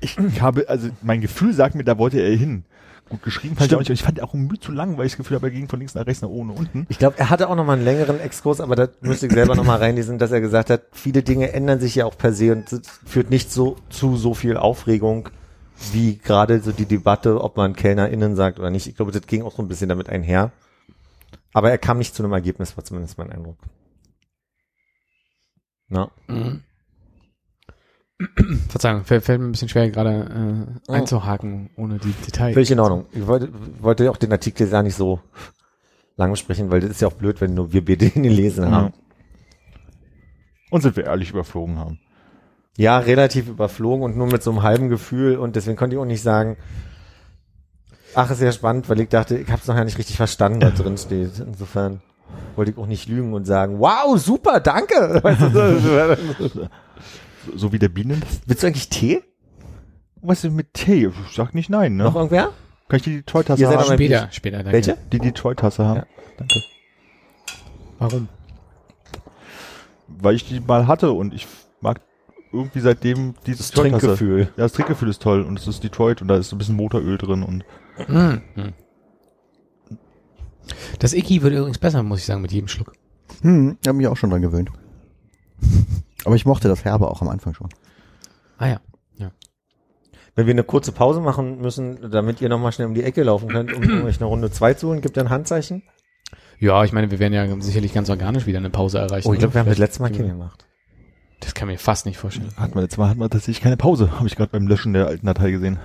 ich 0.00 0.16
habe, 0.40 0.66
also 0.68 0.88
mein 1.02 1.20
Gefühl 1.20 1.52
sagt 1.52 1.74
mir, 1.74 1.84
da 1.84 1.98
wollte 1.98 2.20
er 2.20 2.34
hin. 2.34 2.64
Gut 3.12 3.22
geschrieben 3.24 3.56
fand 3.56 3.70
ich 3.70 3.74
auch 3.74 3.80
nicht. 3.80 3.90
und 3.90 3.94
Ich 3.94 4.02
fand 4.02 4.22
auch 4.22 4.32
ein 4.32 4.46
Mühe 4.46 4.58
zu 4.58 4.72
lang, 4.72 4.96
weil 4.96 5.04
ich 5.04 5.12
das 5.12 5.18
Gefühl 5.18 5.36
habe, 5.36 5.48
er 5.48 5.50
ging 5.50 5.68
von 5.68 5.78
links 5.78 5.94
nach 5.94 6.06
rechts 6.06 6.22
nach 6.22 6.30
oben 6.30 6.48
nach 6.48 6.56
unten. 6.56 6.86
Ich 6.88 6.98
glaube, 6.98 7.18
er 7.18 7.28
hatte 7.28 7.50
auch 7.50 7.56
noch 7.56 7.66
mal 7.66 7.74
einen 7.74 7.84
längeren 7.84 8.18
Exkurs, 8.18 8.58
aber 8.62 8.74
da 8.74 8.88
müsste 9.02 9.26
ich 9.26 9.32
selber 9.34 9.54
noch 9.54 9.64
mal 9.64 9.76
reinlesen, 9.76 10.18
dass 10.18 10.32
er 10.32 10.40
gesagt 10.40 10.70
hat, 10.70 10.84
viele 10.92 11.22
Dinge 11.22 11.52
ändern 11.52 11.78
sich 11.78 11.94
ja 11.94 12.06
auch 12.06 12.16
per 12.16 12.32
se 12.32 12.52
und 12.52 12.70
führt 13.04 13.28
nicht 13.28 13.52
so 13.52 13.76
zu 13.90 14.16
so 14.16 14.32
viel 14.32 14.56
Aufregung, 14.56 15.28
wie 15.92 16.16
gerade 16.16 16.60
so 16.60 16.72
die 16.72 16.86
Debatte, 16.86 17.38
ob 17.42 17.58
man 17.58 17.76
KellnerInnen 17.76 18.34
sagt 18.34 18.58
oder 18.58 18.70
nicht. 18.70 18.86
Ich 18.86 18.96
glaube, 18.96 19.12
das 19.12 19.26
ging 19.26 19.42
auch 19.42 19.54
so 19.54 19.60
ein 19.60 19.68
bisschen 19.68 19.90
damit 19.90 20.08
einher. 20.08 20.50
Aber 21.52 21.70
er 21.70 21.76
kam 21.76 21.98
nicht 21.98 22.14
zu 22.14 22.22
einem 22.22 22.32
Ergebnis, 22.32 22.78
war 22.78 22.84
zumindest 22.84 23.18
mein 23.18 23.30
Eindruck. 23.30 23.58
Na. 25.88 26.10
Mhm. 26.28 26.62
Verzeihung, 28.68 29.04
fällt, 29.04 29.24
fällt 29.24 29.40
mir 29.40 29.48
ein 29.48 29.52
bisschen 29.52 29.68
schwer, 29.68 29.90
gerade 29.90 30.10
äh, 30.68 30.80
Oh. 30.88 30.92
einzuhaken, 30.92 31.70
ohne 31.76 31.98
die 31.98 32.12
Details. 32.12 32.54
Völlig 32.54 32.70
in 32.70 32.80
Ordnung. 32.80 33.06
Ich 33.12 33.26
wollte, 33.26 33.48
wollte 33.80 34.10
auch 34.10 34.16
den 34.16 34.32
Artikel 34.32 34.68
gar 34.68 34.82
nicht 34.82 34.96
so 34.96 35.20
lang 36.16 36.30
besprechen, 36.30 36.70
weil 36.70 36.80
das 36.80 36.90
ist 36.90 37.00
ja 37.00 37.08
auch 37.08 37.12
blöd, 37.14 37.40
wenn 37.40 37.54
nur 37.54 37.72
wir 37.72 37.84
beide 37.84 38.06
ihn 38.06 38.22
gelesen 38.22 38.70
haben. 38.70 38.92
Und 40.70 40.80
sind 40.82 40.96
wir 40.96 41.04
ehrlich 41.04 41.30
überflogen 41.30 41.78
haben. 41.78 41.98
Ja, 42.76 42.98
relativ 42.98 43.48
überflogen 43.48 44.02
und 44.04 44.16
nur 44.16 44.26
mit 44.26 44.42
so 44.42 44.50
einem 44.50 44.62
halben 44.62 44.88
Gefühl 44.88 45.36
und 45.36 45.56
deswegen 45.56 45.76
konnte 45.76 45.96
ich 45.96 46.00
auch 46.00 46.06
nicht 46.06 46.22
sagen, 46.22 46.56
ach, 48.14 48.30
ist 48.30 48.40
ja 48.40 48.52
spannend, 48.52 48.88
weil 48.88 49.00
ich 49.00 49.08
dachte, 49.10 49.36
ich 49.36 49.48
habe 49.48 49.60
es 49.60 49.68
noch 49.68 49.76
ja 49.76 49.84
nicht 49.84 49.98
richtig 49.98 50.16
verstanden, 50.16 50.62
was 50.62 50.74
drin 50.74 50.96
steht. 50.96 51.38
Insofern 51.38 52.00
wollte 52.56 52.70
ich 52.70 52.78
auch 52.78 52.86
nicht 52.86 53.08
lügen 53.08 53.34
und 53.34 53.44
sagen, 53.44 53.78
wow, 53.78 54.18
super, 54.18 54.60
danke. 54.60 54.94
Weißt 55.22 55.40
du, 55.42 56.48
so. 56.48 56.68
So, 57.56 57.72
wie 57.72 57.78
der 57.78 57.88
Bienen. 57.88 58.22
Willst 58.46 58.62
du 58.62 58.66
eigentlich 58.66 58.88
Tee? 58.88 59.22
Was 60.20 60.44
ist 60.44 60.52
mit 60.52 60.74
Tee? 60.74 61.06
Ich 61.06 61.34
sag 61.34 61.54
nicht 61.54 61.70
nein, 61.70 61.96
ne? 61.96 62.04
Noch 62.04 62.14
irgendwer? 62.14 62.52
Kann 62.88 62.96
ich 62.98 63.02
die 63.02 63.16
Detroit-Tasse 63.16 63.60
Ihr 63.62 63.68
seid 63.68 63.78
haben? 63.78 63.92
Später, 63.94 64.28
später. 64.30 64.56
Danke. 64.58 64.72
Welche? 64.72 64.98
Die 65.12 65.18
Detroit-Tasse 65.18 65.84
haben. 65.84 65.96
Ja. 65.96 66.06
Danke. 66.36 66.62
Warum? 67.98 68.28
Weil 70.08 70.34
ich 70.36 70.46
die 70.46 70.60
mal 70.60 70.86
hatte 70.86 71.12
und 71.12 71.34
ich 71.34 71.46
mag 71.80 72.00
irgendwie 72.52 72.80
seitdem 72.80 73.34
dieses 73.46 73.70
Das 73.70 73.80
Trinkgefühl. 73.80 74.48
Ja, 74.56 74.64
das 74.64 74.72
Trinkgefühl 74.72 75.08
ist 75.08 75.22
toll 75.22 75.42
und 75.42 75.58
es 75.58 75.66
ist 75.66 75.82
Detroit 75.82 76.20
und 76.22 76.28
da 76.28 76.36
ist 76.36 76.50
so 76.50 76.56
ein 76.56 76.58
bisschen 76.58 76.76
Motoröl 76.76 77.18
drin 77.18 77.42
und 77.42 77.64
Mhm. 78.08 78.40
Das 80.98 81.12
Icky 81.12 81.42
wird 81.42 81.54
übrigens 81.54 81.78
besser, 81.78 82.02
muss 82.02 82.20
ich 82.20 82.24
sagen, 82.26 82.40
mit 82.42 82.52
jedem 82.52 82.68
Schluck. 82.68 82.92
Hm, 83.42 83.76
ich 83.80 83.88
habe 83.88 83.98
mich 83.98 84.06
auch 84.06 84.16
schon 84.16 84.30
dran 84.30 84.42
gewöhnt. 84.42 84.70
Aber 86.24 86.36
ich 86.36 86.46
mochte 86.46 86.68
das 86.68 86.84
Herbe 86.84 87.10
auch 87.10 87.20
am 87.22 87.28
Anfang 87.28 87.54
schon. 87.54 87.68
Ah 88.58 88.68
ja. 88.68 88.80
Wenn 90.34 90.46
wir 90.46 90.54
eine 90.54 90.64
kurze 90.64 90.92
Pause 90.92 91.20
machen 91.20 91.60
müssen, 91.60 92.10
damit 92.10 92.40
ihr 92.40 92.48
nochmal 92.48 92.72
schnell 92.72 92.88
um 92.88 92.94
die 92.94 93.02
Ecke 93.02 93.22
laufen 93.22 93.48
könnt, 93.48 93.72
um 93.72 94.04
euch 94.04 94.16
eine 94.16 94.24
Runde 94.24 94.50
zwei 94.50 94.72
zu 94.72 94.88
holen, 94.88 95.02
gibt 95.02 95.18
ihr 95.18 95.24
ein 95.24 95.30
Handzeichen? 95.30 95.82
Ja, 96.58 96.84
ich 96.84 96.92
meine, 96.92 97.10
wir 97.10 97.18
werden 97.18 97.34
ja 97.34 97.60
sicherlich 97.60 97.92
ganz 97.92 98.08
organisch 98.08 98.46
wieder 98.46 98.58
eine 98.58 98.70
Pause 98.70 98.98
erreichen. 98.98 99.28
Oh, 99.28 99.34
ich 99.34 99.40
glaube, 99.40 99.54
wir 99.54 99.60
haben 99.60 99.68
das 99.68 99.78
letzte 99.78 100.00
Mal 100.00 100.10
Kim 100.10 100.28
gemacht. 100.28 100.64
Das 101.40 101.54
kann 101.54 101.68
ich 101.68 101.74
mir 101.74 101.78
fast 101.78 102.06
nicht 102.06 102.16
vorstellen. 102.18 102.48
hat 102.56 102.74
man 102.74 102.82
letztes 102.82 102.98
Mal 102.98 103.10
hat 103.10 103.18
man 103.18 103.28
tatsächlich 103.28 103.60
keine 103.60 103.76
Pause, 103.76 104.10
habe 104.18 104.26
ich 104.26 104.36
gerade 104.36 104.50
beim 104.50 104.66
Löschen 104.66 104.94
der 104.94 105.06
alten 105.06 105.26
Datei 105.26 105.50
gesehen. 105.50 105.78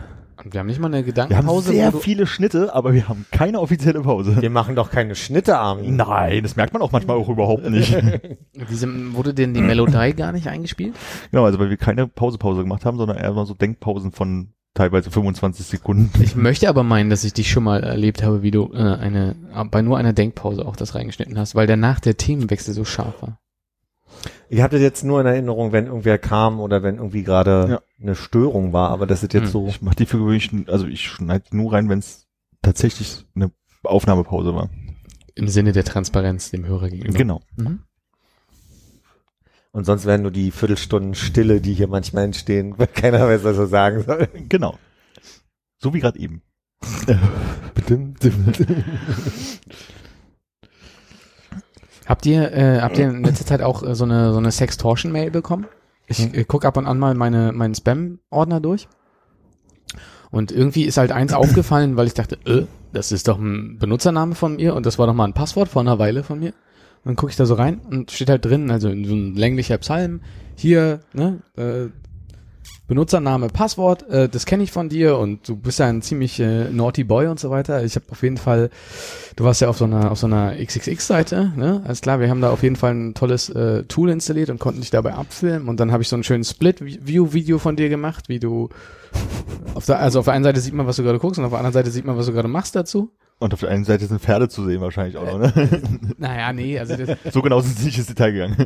Und 0.43 0.53
wir 0.53 0.59
haben 0.59 0.67
nicht 0.67 0.79
mal 0.79 0.87
eine 0.87 1.05
Wir 1.05 1.13
haben 1.13 1.27
Gedankenpause. 1.27 1.71
sehr 1.71 1.91
viele 1.91 2.27
Schnitte, 2.27 2.73
aber 2.73 2.93
wir 2.93 3.07
haben 3.07 3.25
keine 3.31 3.59
offizielle 3.59 4.01
Pause. 4.01 4.41
Wir 4.41 4.49
machen 4.49 4.75
doch 4.75 4.91
keine 4.91 5.15
Schnitte, 5.15 5.57
Armin. 5.57 5.95
Nein, 5.95 6.43
das 6.43 6.55
merkt 6.55 6.73
man 6.73 6.81
auch 6.81 6.91
manchmal 6.91 7.17
auch 7.17 7.29
überhaupt 7.29 7.69
nicht. 7.69 7.95
Diese, 8.69 8.87
wurde 9.13 9.33
denn 9.33 9.53
die 9.53 9.61
Melodie 9.61 10.13
gar 10.13 10.31
nicht 10.31 10.47
eingespielt? 10.47 10.95
genau, 11.31 11.45
also 11.45 11.59
weil 11.59 11.69
wir 11.69 11.77
keine 11.77 12.07
Pause-Pause 12.07 12.61
gemacht 12.61 12.85
haben, 12.85 12.97
sondern 12.97 13.17
eher 13.17 13.33
mal 13.33 13.45
so 13.45 13.53
Denkpausen 13.53 14.11
von 14.11 14.53
teilweise 14.73 15.09
25 15.09 15.65
Sekunden. 15.65 16.11
Ich 16.21 16.35
möchte 16.35 16.69
aber 16.69 16.83
meinen, 16.83 17.09
dass 17.09 17.23
ich 17.23 17.33
dich 17.33 17.49
schon 17.49 17.63
mal 17.63 17.83
erlebt 17.83 18.23
habe, 18.23 18.43
wie 18.43 18.51
du 18.51 18.71
äh, 18.73 18.77
eine 18.77 19.35
bei 19.71 19.81
nur 19.81 19.97
einer 19.97 20.13
Denkpause 20.13 20.65
auch 20.65 20.75
das 20.75 20.93
reingeschnitten 20.93 21.37
hast, 21.37 21.55
weil 21.55 21.67
danach 21.67 21.99
der 21.99 22.17
Themenwechsel 22.17 22.73
so 22.73 22.85
scharf 22.85 23.21
war. 23.21 23.39
Ich 24.49 24.61
hatte 24.61 24.77
jetzt 24.77 25.03
nur 25.03 25.19
in 25.21 25.27
Erinnerung, 25.27 25.71
wenn 25.71 25.87
irgendwer 25.87 26.17
kam 26.17 26.59
oder 26.59 26.83
wenn 26.83 26.97
irgendwie 26.97 27.23
gerade 27.23 27.67
Ja. 27.69 27.81
eine 28.01 28.15
Störung 28.15 28.73
war, 28.73 28.89
aber 28.91 29.05
das 29.07 29.23
ist 29.23 29.33
jetzt 29.33 29.45
Hm. 29.45 29.51
so. 29.51 29.67
Ich 29.67 29.81
mache 29.81 29.95
die 29.97 30.05
für 30.05 30.17
gewöhnlich, 30.19 30.49
also 30.67 30.87
ich 30.87 31.07
schneide 31.07 31.55
nur 31.55 31.73
rein, 31.73 31.89
wenn 31.89 31.99
es 31.99 32.27
tatsächlich 32.61 33.25
eine 33.35 33.51
Aufnahmepause 33.83 34.55
war. 34.55 34.69
Im 35.35 35.47
Sinne 35.49 35.71
der 35.71 35.83
Transparenz 35.83 36.49
dem 36.51 36.65
Hörer 36.65 36.89
gegenüber. 36.89 37.17
Genau. 37.17 37.41
Mhm. 37.57 37.79
Und 39.71 39.85
sonst 39.85 40.05
werden 40.05 40.23
nur 40.23 40.31
die 40.31 40.49
Viertelstunden 40.51 41.13
Stille, 41.13 41.61
die 41.61 41.73
hier 41.73 41.87
manchmal 41.87 42.23
entstehen, 42.23 42.73
weil 42.77 42.87
keiner 42.87 43.27
weiß, 43.27 43.43
was 43.43 43.57
er 43.57 43.67
sagen 43.67 44.03
soll. 44.03 44.27
Genau. 44.49 44.77
So 45.77 45.93
wie 45.93 45.99
gerade 45.99 46.17
eben. 46.19 46.41
Habt 52.07 52.25
ihr 52.25 52.53
äh, 52.53 52.79
habt 52.81 52.97
ihr 52.97 53.09
in 53.09 53.23
letzter 53.23 53.45
Zeit 53.45 53.61
auch 53.61 53.83
äh, 53.83 53.93
so 53.93 54.05
eine 54.05 54.31
so 54.31 54.37
eine 54.37 54.51
Sextortion-Mail 54.51 55.31
bekommen? 55.31 55.65
Ich 56.07 56.33
äh, 56.33 56.45
guck 56.47 56.63
ab 56.63 56.77
und 56.77 56.87
an 56.87 56.97
mal 56.97 57.13
meine 57.15 57.51
meinen 57.51 57.75
Spam-Ordner 57.75 58.61
durch. 58.61 58.87
Und 60.31 60.51
irgendwie 60.51 60.83
ist 60.83 60.97
halt 60.97 61.11
eins 61.11 61.33
aufgefallen, 61.33 61.97
weil 61.97 62.07
ich 62.07 62.13
dachte, 62.13 62.37
äh, 62.45 62.65
das 62.93 63.11
ist 63.11 63.27
doch 63.27 63.37
ein 63.37 63.77
Benutzername 63.79 64.35
von 64.35 64.55
mir 64.55 64.75
und 64.75 64.85
das 64.85 64.97
war 64.97 65.07
doch 65.07 65.13
mal 65.13 65.25
ein 65.25 65.33
Passwort 65.33 65.69
vor 65.69 65.81
einer 65.81 65.99
Weile 65.99 66.23
von 66.23 66.39
mir. 66.39 66.49
Und 66.49 67.05
dann 67.05 67.15
gucke 67.15 67.29
ich 67.29 67.37
da 67.37 67.45
so 67.45 67.53
rein 67.53 67.79
und 67.89 68.11
steht 68.11 68.29
halt 68.29 68.43
drin, 68.43 68.71
also 68.71 68.89
in 68.89 69.05
so 69.05 69.13
ein 69.13 69.35
länglicher 69.35 69.77
Psalm, 69.77 70.21
hier, 70.55 71.01
ne, 71.13 71.41
äh, 71.55 71.87
Benutzername, 72.87 73.49
Passwort, 73.49 74.09
äh, 74.09 74.29
das 74.29 74.45
kenne 74.45 74.63
ich 74.63 74.71
von 74.71 74.87
dir 74.87 75.17
und 75.17 75.47
du 75.47 75.57
bist 75.57 75.79
ja 75.79 75.87
ein 75.87 76.01
ziemlich 76.01 76.39
äh, 76.39 76.69
naughty 76.69 77.03
Boy 77.03 77.27
und 77.27 77.39
so 77.39 77.49
weiter. 77.49 77.83
Ich 77.83 77.95
habe 77.95 78.05
auf 78.09 78.23
jeden 78.23 78.37
Fall, 78.37 78.69
du 79.35 79.43
warst 79.43 79.59
ja 79.59 79.67
auf 79.67 79.77
so 79.77 79.85
einer 79.85 80.11
auf 80.11 80.19
so 80.19 80.27
einer 80.27 80.55
XXX-Seite, 80.55 81.51
ne? 81.55 81.81
Alles 81.85 82.01
klar, 82.01 82.19
wir 82.19 82.29
haben 82.29 82.39
da 82.39 82.49
auf 82.49 82.63
jeden 82.63 82.77
Fall 82.77 82.93
ein 82.93 83.13
tolles 83.13 83.49
äh, 83.49 83.83
Tool 83.83 84.09
installiert 84.09 84.49
und 84.49 84.59
konnten 84.59 84.79
dich 84.79 84.89
dabei 84.89 85.15
abfilmen 85.15 85.67
und 85.67 85.79
dann 85.79 85.91
habe 85.91 86.01
ich 86.01 86.09
so 86.09 86.15
einen 86.15 86.23
schönen 86.23 86.45
Split-View-Video 86.45 87.59
von 87.59 87.75
dir 87.75 87.89
gemacht, 87.89 88.29
wie 88.29 88.39
du 88.39 88.69
auf 89.73 89.85
der, 89.85 89.99
also 89.99 90.19
auf 90.19 90.25
der 90.25 90.33
einen 90.33 90.45
Seite 90.45 90.61
sieht 90.61 90.73
man, 90.73 90.87
was 90.87 90.95
du 90.95 91.03
gerade 91.03 91.19
guckst 91.19 91.39
und 91.39 91.45
auf 91.45 91.51
der 91.51 91.59
anderen 91.59 91.73
Seite 91.73 91.91
sieht 91.91 92.05
man, 92.05 92.17
was 92.17 92.25
du 92.25 92.31
gerade 92.31 92.47
machst 92.47 92.75
dazu. 92.75 93.11
Und 93.39 93.53
auf 93.53 93.59
der 93.59 93.69
einen 93.69 93.83
Seite 93.85 94.05
sind 94.07 94.19
Pferde 94.19 94.49
zu 94.49 94.65
sehen 94.65 94.81
wahrscheinlich 94.81 95.15
auch 95.17 95.25
noch, 95.25 95.37
ne? 95.37 95.81
Naja, 96.17 96.51
nee, 96.53 96.79
also 96.79 96.95
das, 96.97 97.17
So 97.31 97.41
genau 97.43 97.59
sind 97.61 97.77
sie 97.77 97.85
nicht 97.85 97.97
ins 97.99 98.07
Detail 98.07 98.31
gegangen. 98.31 98.65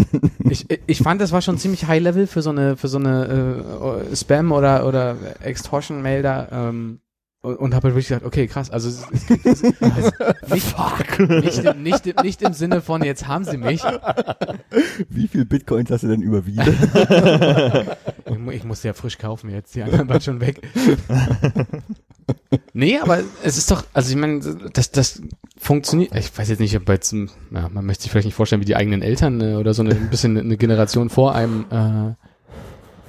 ich, 0.50 0.66
ich 0.86 0.98
fand, 0.98 1.22
das 1.22 1.32
war 1.32 1.40
schon 1.40 1.56
ziemlich 1.56 1.86
High 1.86 2.02
Level 2.02 2.26
für 2.26 2.42
so 2.42 2.50
eine 2.50 2.76
für 2.76 2.88
so 2.88 2.98
eine 2.98 4.04
äh, 4.12 4.16
Spam 4.16 4.52
oder 4.52 4.86
oder 4.86 5.16
Extortion 5.42 6.02
Mail 6.02 6.22
da 6.22 6.48
ähm, 6.52 7.00
und, 7.42 7.56
und 7.56 7.74
habe 7.74 7.84
halt 7.84 7.94
wirklich 7.94 8.08
gedacht, 8.08 8.26
okay, 8.26 8.46
krass, 8.46 8.68
also 8.70 8.90
es, 8.90 9.06
es, 9.46 9.62
es, 9.62 9.62
es 9.62 10.50
nicht, 10.52 10.76
nicht, 11.42 11.64
im- 11.64 11.82
nicht, 11.82 12.06
im- 12.06 12.22
nicht 12.22 12.42
im 12.42 12.52
Sinne 12.52 12.82
von 12.82 13.02
jetzt 13.02 13.26
haben 13.26 13.44
sie 13.44 13.56
mich. 13.56 13.80
Wie 15.08 15.28
viel 15.28 15.46
Bitcoins 15.46 15.90
hast 15.90 16.02
du 16.02 16.08
denn 16.08 16.20
überwiesen? 16.20 16.76
Ich, 18.26 18.54
ich 18.56 18.64
musste 18.64 18.88
ja 18.88 18.92
frisch 18.92 19.16
kaufen 19.16 19.48
jetzt, 19.48 19.74
die 19.74 19.82
anderen 19.82 20.10
waren 20.10 20.20
schon 20.20 20.42
weg. 20.42 20.60
Nee, 22.72 22.98
aber 22.98 23.20
es 23.42 23.56
ist 23.58 23.70
doch, 23.70 23.84
also 23.92 24.10
ich 24.10 24.16
meine, 24.16 24.40
das, 24.72 24.90
das 24.90 25.22
funktioniert, 25.58 26.14
ich 26.14 26.36
weiß 26.36 26.48
jetzt 26.48 26.60
nicht, 26.60 26.76
ob 26.76 26.88
jetzt, 26.88 27.12
ja, 27.12 27.68
man 27.68 27.84
möchte 27.84 28.02
sich 28.02 28.10
vielleicht 28.10 28.26
nicht 28.26 28.34
vorstellen, 28.34 28.62
wie 28.62 28.66
die 28.66 28.76
eigenen 28.76 29.02
Eltern 29.02 29.40
äh, 29.40 29.54
oder 29.54 29.74
so 29.74 29.82
eine, 29.82 29.94
ein 29.94 30.10
bisschen 30.10 30.36
eine 30.36 30.56
Generation 30.56 31.10
vor 31.10 31.34
einem 31.34 31.66
äh, 31.70 32.14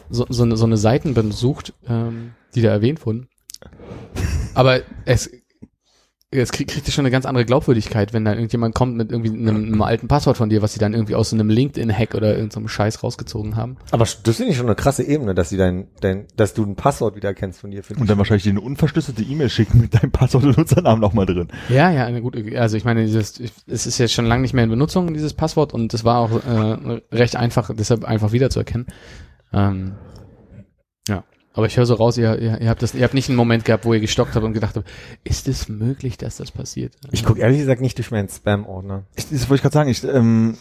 so, 0.09 0.25
so, 0.29 0.43
eine, 0.43 0.57
so 0.57 0.65
eine 0.65 0.77
Seiten 0.77 1.13
besucht, 1.13 1.73
ähm, 1.87 2.33
die 2.53 2.61
da 2.61 2.69
erwähnt 2.69 3.05
wurden. 3.05 3.27
Aber 4.53 4.81
es, 5.05 5.29
es 6.31 6.53
kriegt, 6.53 6.71
kriegt 6.71 6.87
ja 6.87 6.93
schon 6.93 7.03
eine 7.03 7.11
ganz 7.11 7.25
andere 7.25 7.43
Glaubwürdigkeit, 7.43 8.13
wenn 8.13 8.23
da 8.23 8.33
irgendjemand 8.33 8.73
kommt 8.73 8.95
mit 8.95 9.11
irgendwie 9.11 9.31
einem, 9.31 9.65
einem 9.65 9.81
alten 9.81 10.07
Passwort 10.07 10.37
von 10.37 10.49
dir, 10.49 10.61
was 10.61 10.73
sie 10.73 10.79
dann 10.79 10.93
irgendwie 10.93 11.15
aus 11.15 11.29
so 11.29 11.35
einem 11.35 11.49
LinkedIn-Hack 11.49 12.15
oder 12.15 12.35
irgendeinem 12.35 12.69
Scheiß 12.69 13.03
rausgezogen 13.03 13.57
haben. 13.57 13.75
Aber 13.91 14.05
das 14.05 14.37
finde 14.37 14.51
ich 14.51 14.57
schon 14.57 14.65
eine 14.65 14.75
krasse 14.75 15.03
Ebene, 15.03 15.35
dass 15.35 15.49
sie 15.49 15.57
dein, 15.57 15.87
dein, 15.99 16.27
dass 16.37 16.53
du 16.53 16.63
ein 16.63 16.75
Passwort 16.75 17.17
wieder 17.17 17.33
kennst 17.33 17.59
von 17.59 17.71
dir. 17.71 17.83
finde 17.83 17.99
Und 17.99 18.05
ich. 18.05 18.09
dann 18.09 18.17
wahrscheinlich 18.17 18.43
dir 18.43 18.51
eine 18.51 18.61
unverschlüsselte 18.61 19.23
E-Mail 19.23 19.49
schicken 19.49 19.81
mit 19.81 19.93
deinem 19.93 20.11
Passwort 20.11 20.45
und 20.45 20.57
Nutzernamen 20.57 21.01
nochmal 21.01 21.25
drin. 21.25 21.49
Ja, 21.67 21.91
ja, 21.91 22.05
eine 22.05 22.21
gute, 22.21 22.59
also 22.59 22.77
ich 22.77 22.85
meine, 22.85 23.05
dieses, 23.05 23.41
es 23.67 23.85
ist 23.85 23.97
jetzt 23.97 24.13
schon 24.13 24.25
lange 24.25 24.43
nicht 24.43 24.53
mehr 24.53 24.63
in 24.63 24.69
Benutzung, 24.69 25.13
dieses 25.13 25.33
Passwort, 25.33 25.73
und 25.73 25.93
es 25.93 26.05
war 26.05 26.19
auch 26.19 26.31
äh, 26.45 27.01
recht 27.11 27.35
einfach, 27.35 27.71
deshalb 27.75 28.05
einfach 28.05 28.31
wiederzuerkennen. 28.31 28.87
Ähm, 29.51 29.95
ja. 31.09 31.25
Aber 31.53 31.65
ich 31.65 31.75
höre 31.77 31.85
so 31.85 31.95
raus, 31.95 32.17
ihr, 32.17 32.39
ihr, 32.39 32.61
ihr 32.61 32.69
habt 32.69 32.81
das, 32.81 32.93
ihr 32.93 33.03
habt 33.03 33.13
nicht 33.13 33.29
einen 33.29 33.35
Moment 33.35 33.65
gehabt, 33.65 33.85
wo 33.85 33.93
ihr 33.93 33.99
gestockt 33.99 34.35
habt 34.35 34.45
und 34.45 34.53
gedacht 34.53 34.75
habt, 34.77 34.89
ist 35.23 35.47
es 35.47 35.67
möglich, 35.67 36.17
dass 36.17 36.37
das 36.37 36.51
passiert? 36.51 36.95
Ich 37.11 37.25
gucke 37.25 37.41
ehrlich 37.41 37.59
gesagt 37.59 37.81
nicht 37.81 37.97
durch 37.97 38.11
meinen 38.11 38.29
Spam-Ordner. 38.29 39.05
Das 39.15 39.31
wollte 39.49 39.55
ich 39.55 39.61
gerade 39.61 39.73
sagen. 39.73 39.89
Ich, 39.89 40.03
ähm, 40.03 40.57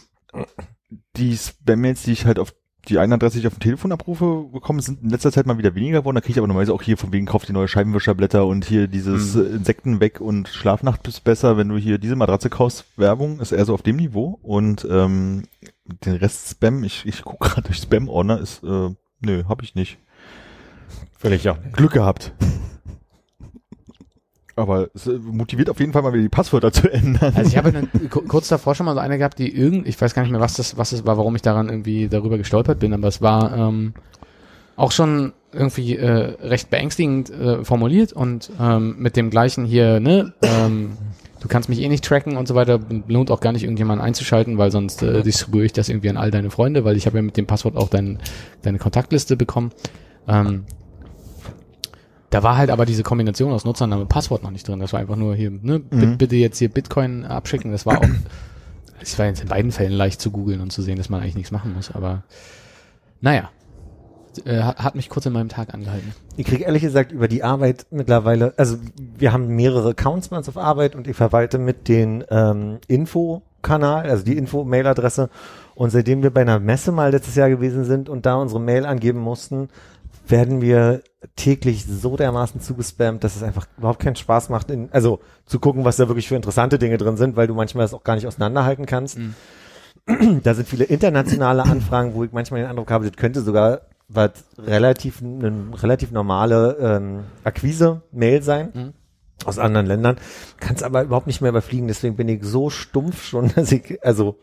die 1.16 1.36
Spam-Mails, 1.36 2.02
die 2.02 2.12
ich 2.12 2.26
halt 2.26 2.38
auf 2.38 2.52
die 2.88 2.98
31 2.98 3.40
die 3.40 3.46
ich 3.46 3.52
auf 3.52 3.58
dem 3.58 3.62
Telefon 3.62 3.92
abrufe 3.92 4.46
bekommen, 4.52 4.80
sind 4.80 5.02
in 5.02 5.10
letzter 5.10 5.30
Zeit 5.30 5.46
mal 5.46 5.58
wieder 5.58 5.74
weniger 5.74 6.00
geworden. 6.00 6.14
Da 6.14 6.22
kriege 6.22 6.32
ich 6.32 6.38
aber 6.38 6.46
normalerweise 6.46 6.72
auch 6.72 6.82
hier 6.82 6.96
von 6.96 7.12
wegen, 7.12 7.26
kauf 7.26 7.44
die 7.44 7.52
neue 7.52 7.68
Scheibenwischerblätter 7.68 8.46
und 8.46 8.64
hier 8.64 8.88
dieses 8.88 9.34
Mhm. 9.34 9.56
Insekten 9.56 10.00
weg 10.00 10.20
und 10.20 10.48
Schlafnacht 10.48 11.06
ist 11.06 11.22
besser, 11.22 11.56
wenn 11.56 11.68
du 11.68 11.76
hier 11.76 11.98
diese 11.98 12.16
Matratze 12.16 12.48
kaufst. 12.48 12.86
Werbung 12.96 13.38
ist 13.40 13.52
eher 13.52 13.66
so 13.66 13.74
auf 13.74 13.82
dem 13.82 13.96
Niveau. 13.96 14.38
Und 14.42 14.86
ähm, 14.90 15.44
den 15.84 16.16
Rest 16.16 16.48
Spam, 16.48 16.82
ich, 16.82 17.04
ich 17.04 17.22
gucke 17.22 17.48
gerade 17.50 17.68
durch 17.68 17.78
Spam-Ordner, 17.78 18.40
ist, 18.40 18.64
äh, 18.64 18.88
nö, 19.20 19.44
hab 19.46 19.62
ich 19.62 19.74
nicht. 19.74 19.98
Völlig 21.20 21.46
auch. 21.50 21.58
Glück 21.74 21.92
gehabt. 21.92 22.32
Aber 24.56 24.88
es 24.94 25.06
äh, 25.06 25.18
motiviert 25.18 25.68
auf 25.68 25.78
jeden 25.78 25.92
Fall 25.92 26.00
mal 26.00 26.14
wieder 26.14 26.22
die 26.22 26.30
Passwörter 26.30 26.72
zu 26.72 26.90
ändern. 26.90 27.34
Also 27.36 27.50
ich 27.50 27.58
habe 27.58 27.72
dann 27.72 27.90
kurz 28.08 28.48
davor 28.48 28.74
schon 28.74 28.86
mal 28.86 28.94
so 28.94 29.00
eine 29.00 29.18
gehabt, 29.18 29.38
die 29.38 29.54
irgend, 29.54 29.86
ich 29.86 30.00
weiß 30.00 30.14
gar 30.14 30.22
nicht 30.22 30.30
mehr, 30.30 30.40
was 30.40 30.54
das, 30.54 30.78
was 30.78 30.92
es 30.92 31.04
war, 31.04 31.18
warum 31.18 31.36
ich 31.36 31.42
daran 31.42 31.68
irgendwie 31.68 32.08
darüber 32.08 32.38
gestolpert 32.38 32.78
bin, 32.78 32.94
aber 32.94 33.08
es 33.08 33.20
war 33.20 33.54
ähm, 33.54 33.92
auch 34.76 34.92
schon 34.92 35.34
irgendwie 35.52 35.96
äh, 35.96 36.36
recht 36.40 36.70
beängstigend 36.70 37.28
äh, 37.28 37.64
formuliert 37.64 38.14
und 38.14 38.50
ähm, 38.58 38.96
mit 38.98 39.16
dem 39.16 39.28
gleichen 39.28 39.66
hier, 39.66 40.00
ne, 40.00 40.32
ähm, 40.40 40.92
du 41.40 41.48
kannst 41.48 41.68
mich 41.68 41.82
eh 41.82 41.88
nicht 41.88 42.04
tracken 42.04 42.38
und 42.38 42.48
so 42.48 42.54
weiter, 42.54 42.80
lohnt 43.08 43.30
auch 43.30 43.40
gar 43.40 43.52
nicht 43.52 43.64
irgendjemanden 43.64 44.02
einzuschalten, 44.02 44.56
weil 44.56 44.70
sonst 44.70 45.02
äh, 45.02 45.22
distribuiere 45.22 45.66
ich 45.66 45.72
das 45.74 45.90
irgendwie 45.90 46.08
an 46.08 46.16
all 46.16 46.30
deine 46.30 46.50
Freunde, 46.50 46.86
weil 46.86 46.96
ich 46.96 47.04
habe 47.04 47.18
ja 47.18 47.22
mit 47.22 47.36
dem 47.36 47.46
Passwort 47.46 47.76
auch 47.76 47.90
dein, 47.90 48.20
deine 48.62 48.78
Kontaktliste 48.78 49.36
bekommen. 49.36 49.70
Ähm, 50.26 50.64
da 52.30 52.42
war 52.42 52.56
halt 52.56 52.70
aber 52.70 52.86
diese 52.86 53.02
Kombination 53.02 53.52
aus 53.52 53.64
Nutzername 53.64 54.02
und 54.02 54.08
Passwort 54.08 54.42
noch 54.42 54.50
nicht 54.50 54.66
drin. 54.66 54.80
Das 54.80 54.92
war 54.92 55.00
einfach 55.00 55.16
nur 55.16 55.34
hier, 55.34 55.50
ne, 55.50 55.80
Mhm. 55.90 56.16
bitte 56.18 56.36
jetzt 56.36 56.58
hier 56.58 56.68
Bitcoin 56.68 57.24
abschicken. 57.24 57.72
Das 57.72 57.86
war 57.86 57.98
auch, 57.98 58.08
es 59.00 59.18
war 59.18 59.26
jetzt 59.26 59.42
in 59.42 59.48
beiden 59.48 59.72
Fällen 59.72 59.92
leicht 59.92 60.20
zu 60.20 60.30
googeln 60.30 60.60
und 60.60 60.70
zu 60.72 60.82
sehen, 60.82 60.96
dass 60.96 61.08
man 61.08 61.20
eigentlich 61.20 61.34
nichts 61.36 61.50
machen 61.50 61.74
muss, 61.74 61.90
aber 61.90 62.22
naja. 63.20 63.50
Äh, 64.44 64.60
hat 64.62 64.94
mich 64.94 65.08
kurz 65.08 65.26
in 65.26 65.32
meinem 65.32 65.48
Tag 65.48 65.74
angehalten. 65.74 66.14
Ich 66.36 66.46
kriege 66.46 66.62
ehrlich 66.62 66.82
gesagt 66.82 67.10
über 67.10 67.26
die 67.26 67.42
Arbeit 67.42 67.86
mittlerweile, 67.90 68.54
also 68.56 68.76
wir 69.18 69.32
haben 69.32 69.48
mehrere 69.48 69.90
Accounts 69.90 70.28
bei 70.28 70.36
uns 70.36 70.48
auf 70.48 70.56
Arbeit 70.56 70.94
und 70.94 71.08
ich 71.08 71.16
verwalte 71.16 71.58
mit 71.58 71.88
den 71.88 72.22
ähm, 72.30 72.78
Info-Kanal, 72.86 74.08
also 74.08 74.24
die 74.24 74.36
Info-Mail-Adresse. 74.36 75.30
Und 75.74 75.90
seitdem 75.90 76.22
wir 76.22 76.30
bei 76.30 76.42
einer 76.42 76.60
Messe 76.60 76.92
mal 76.92 77.10
letztes 77.10 77.34
Jahr 77.34 77.48
gewesen 77.48 77.82
sind 77.84 78.08
und 78.08 78.24
da 78.24 78.36
unsere 78.36 78.60
Mail 78.60 78.86
angeben 78.86 79.18
mussten, 79.18 79.68
werden 80.30 80.60
wir 80.60 81.02
täglich 81.36 81.84
so 81.86 82.16
dermaßen 82.16 82.60
zugespammt, 82.60 83.24
dass 83.24 83.36
es 83.36 83.42
einfach 83.42 83.66
überhaupt 83.76 84.00
keinen 84.00 84.16
Spaß 84.16 84.48
macht, 84.48 84.70
in, 84.70 84.90
also 84.92 85.20
zu 85.46 85.58
gucken, 85.58 85.84
was 85.84 85.96
da 85.96 86.08
wirklich 86.08 86.28
für 86.28 86.36
interessante 86.36 86.78
Dinge 86.78 86.98
drin 86.98 87.16
sind, 87.16 87.36
weil 87.36 87.46
du 87.46 87.54
manchmal 87.54 87.84
das 87.84 87.94
auch 87.94 88.04
gar 88.04 88.14
nicht 88.14 88.26
auseinanderhalten 88.26 88.86
kannst. 88.86 89.18
Da 90.42 90.54
sind 90.54 90.66
viele 90.66 90.84
internationale 90.84 91.62
Anfragen, 91.62 92.14
wo 92.14 92.24
ich 92.24 92.32
manchmal 92.32 92.62
den 92.62 92.70
Eindruck 92.70 92.90
habe, 92.90 93.06
das 93.06 93.16
könnte 93.16 93.42
sogar 93.42 93.82
was 94.08 94.30
relativ, 94.58 95.22
eine 95.22 95.52
relativ 95.82 96.10
normale 96.10 96.76
ähm, 96.80 97.20
Akquise-Mail 97.44 98.42
sein 98.42 98.70
Mhm. 98.74 98.92
aus 99.44 99.58
anderen 99.58 99.86
Ländern, 99.86 100.16
kann 100.58 100.74
es 100.74 100.82
aber 100.82 101.02
überhaupt 101.02 101.28
nicht 101.28 101.42
mehr 101.42 101.50
überfliegen. 101.50 101.86
Deswegen 101.86 102.16
bin 102.16 102.28
ich 102.28 102.42
so 102.42 102.70
stumpf 102.70 103.24
schon, 103.24 103.52
dass 103.54 103.70
ich, 103.70 104.02
also, 104.02 104.36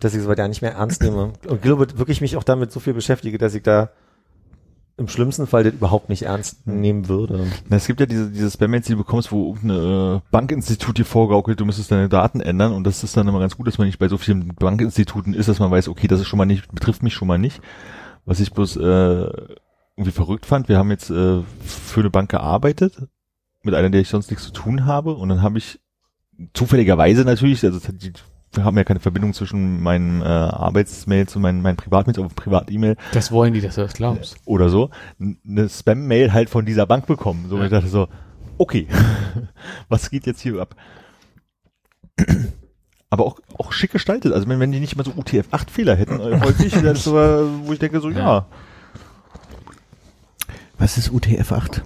dass 0.00 0.14
ich 0.14 0.22
sowas 0.22 0.38
ja 0.38 0.48
nicht 0.48 0.62
mehr 0.62 0.72
ernst 0.72 1.02
nehme. 1.02 1.32
Und 1.46 1.62
glaube 1.62 1.86
wirklich 1.98 2.20
mich 2.20 2.36
auch 2.36 2.44
damit 2.44 2.72
so 2.72 2.80
viel 2.80 2.94
beschäftige, 2.94 3.38
dass 3.38 3.54
ich 3.54 3.62
da 3.62 3.90
im 4.98 5.08
schlimmsten 5.08 5.46
Fall 5.46 5.64
das 5.64 5.74
überhaupt 5.74 6.08
nicht 6.08 6.22
ernst 6.22 6.66
nehmen 6.66 7.08
würde. 7.08 7.46
Na, 7.68 7.76
es 7.76 7.86
gibt 7.86 8.00
ja 8.00 8.06
diese, 8.06 8.30
diese 8.30 8.50
Spam-Mails, 8.50 8.86
die 8.86 8.92
du 8.92 8.98
bekommst, 8.98 9.30
wo 9.30 9.52
irgendein 9.52 10.16
äh, 10.16 10.20
Bankinstitut 10.30 10.96
dir 10.96 11.04
vorgaukelt, 11.04 11.60
du 11.60 11.66
müsstest 11.66 11.90
deine 11.90 12.08
Daten 12.08 12.40
ändern 12.40 12.72
und 12.72 12.84
das 12.84 13.04
ist 13.04 13.16
dann 13.16 13.28
immer 13.28 13.40
ganz 13.40 13.56
gut, 13.56 13.66
dass 13.66 13.76
man 13.76 13.86
nicht 13.86 13.98
bei 13.98 14.08
so 14.08 14.16
vielen 14.16 14.54
Bankinstituten 14.54 15.34
ist, 15.34 15.48
dass 15.48 15.58
man 15.58 15.70
weiß, 15.70 15.88
okay, 15.88 16.06
das 16.06 16.20
ist 16.20 16.28
schon 16.28 16.38
mal 16.38 16.46
nicht, 16.46 16.72
betrifft 16.72 17.02
mich 17.02 17.12
schon 17.12 17.28
mal 17.28 17.38
nicht. 17.38 17.60
Was 18.24 18.40
ich 18.40 18.52
bloß 18.52 18.76
äh, 18.76 18.80
irgendwie 19.96 20.12
verrückt 20.12 20.46
fand, 20.46 20.68
wir 20.68 20.78
haben 20.78 20.90
jetzt 20.90 21.10
äh, 21.10 21.42
für 21.60 22.00
eine 22.00 22.10
Bank 22.10 22.30
gearbeitet, 22.30 23.06
mit 23.62 23.74
einer, 23.74 23.90
der 23.90 24.00
ich 24.00 24.08
sonst 24.08 24.30
nichts 24.30 24.46
zu 24.46 24.52
tun 24.52 24.86
habe 24.86 25.14
und 25.14 25.28
dann 25.28 25.42
habe 25.42 25.58
ich 25.58 25.78
zufälligerweise 26.54 27.24
natürlich, 27.24 27.62
also 27.64 27.80
die, 27.92 28.12
haben 28.62 28.76
ja 28.76 28.84
keine 28.84 29.00
Verbindung 29.00 29.32
zwischen 29.34 29.82
meinen 29.82 30.22
äh, 30.22 30.24
Arbeitsmails 30.24 31.34
und 31.36 31.42
meinen, 31.42 31.62
meinen 31.62 31.76
Privatmails, 31.76 32.18
aber 32.18 32.28
Privat-E-Mail 32.28 32.96
Das 33.12 33.30
wollen 33.32 33.52
die, 33.54 33.60
dass 33.60 33.76
du 33.76 33.82
das 33.82 33.94
glaubst. 33.94 34.36
oder 34.44 34.68
so, 34.68 34.90
eine 35.20 35.68
Spam-Mail 35.68 36.32
halt 36.32 36.50
von 36.50 36.66
dieser 36.66 36.86
Bank 36.86 37.06
bekommen. 37.06 37.46
So, 37.48 37.56
und 37.56 37.64
ich 37.64 37.70
dachte 37.70 37.88
so, 37.88 38.08
okay, 38.58 38.86
was 39.88 40.10
geht 40.10 40.26
jetzt 40.26 40.40
hier 40.40 40.60
ab? 40.60 40.74
Aber 43.10 43.24
auch, 43.24 43.38
auch 43.56 43.72
schick 43.72 43.92
gestaltet. 43.92 44.32
Also 44.32 44.48
wenn, 44.48 44.58
wenn 44.58 44.72
die 44.72 44.80
nicht 44.80 44.94
immer 44.94 45.04
so 45.04 45.12
UTF-8-Fehler 45.12 45.94
hätten, 45.94 46.18
äh, 46.20 46.40
häufig, 46.40 46.72
das 46.72 46.98
ist 46.98 47.08
aber, 47.08 47.46
wo 47.64 47.72
ich 47.72 47.78
denke 47.78 48.00
so, 48.00 48.10
ja. 48.10 48.46
Was 50.78 50.98
ist 50.98 51.10
UTF-8? 51.10 51.82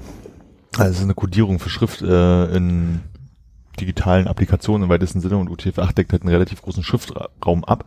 Also 0.78 0.90
es 0.90 0.96
ist 0.98 1.02
eine 1.02 1.14
Codierung 1.14 1.58
für 1.58 1.68
Schrift 1.68 2.00
äh, 2.00 2.56
in 2.56 3.00
digitalen 3.78 4.26
Applikationen 4.26 4.84
im 4.84 4.88
weitesten 4.90 5.20
Sinne 5.20 5.36
und 5.36 5.48
UTF-8 5.50 5.94
deckt 5.94 6.12
halt 6.12 6.22
einen 6.22 6.32
relativ 6.32 6.62
großen 6.62 6.82
Schriftraum 6.82 7.64
ab. 7.64 7.84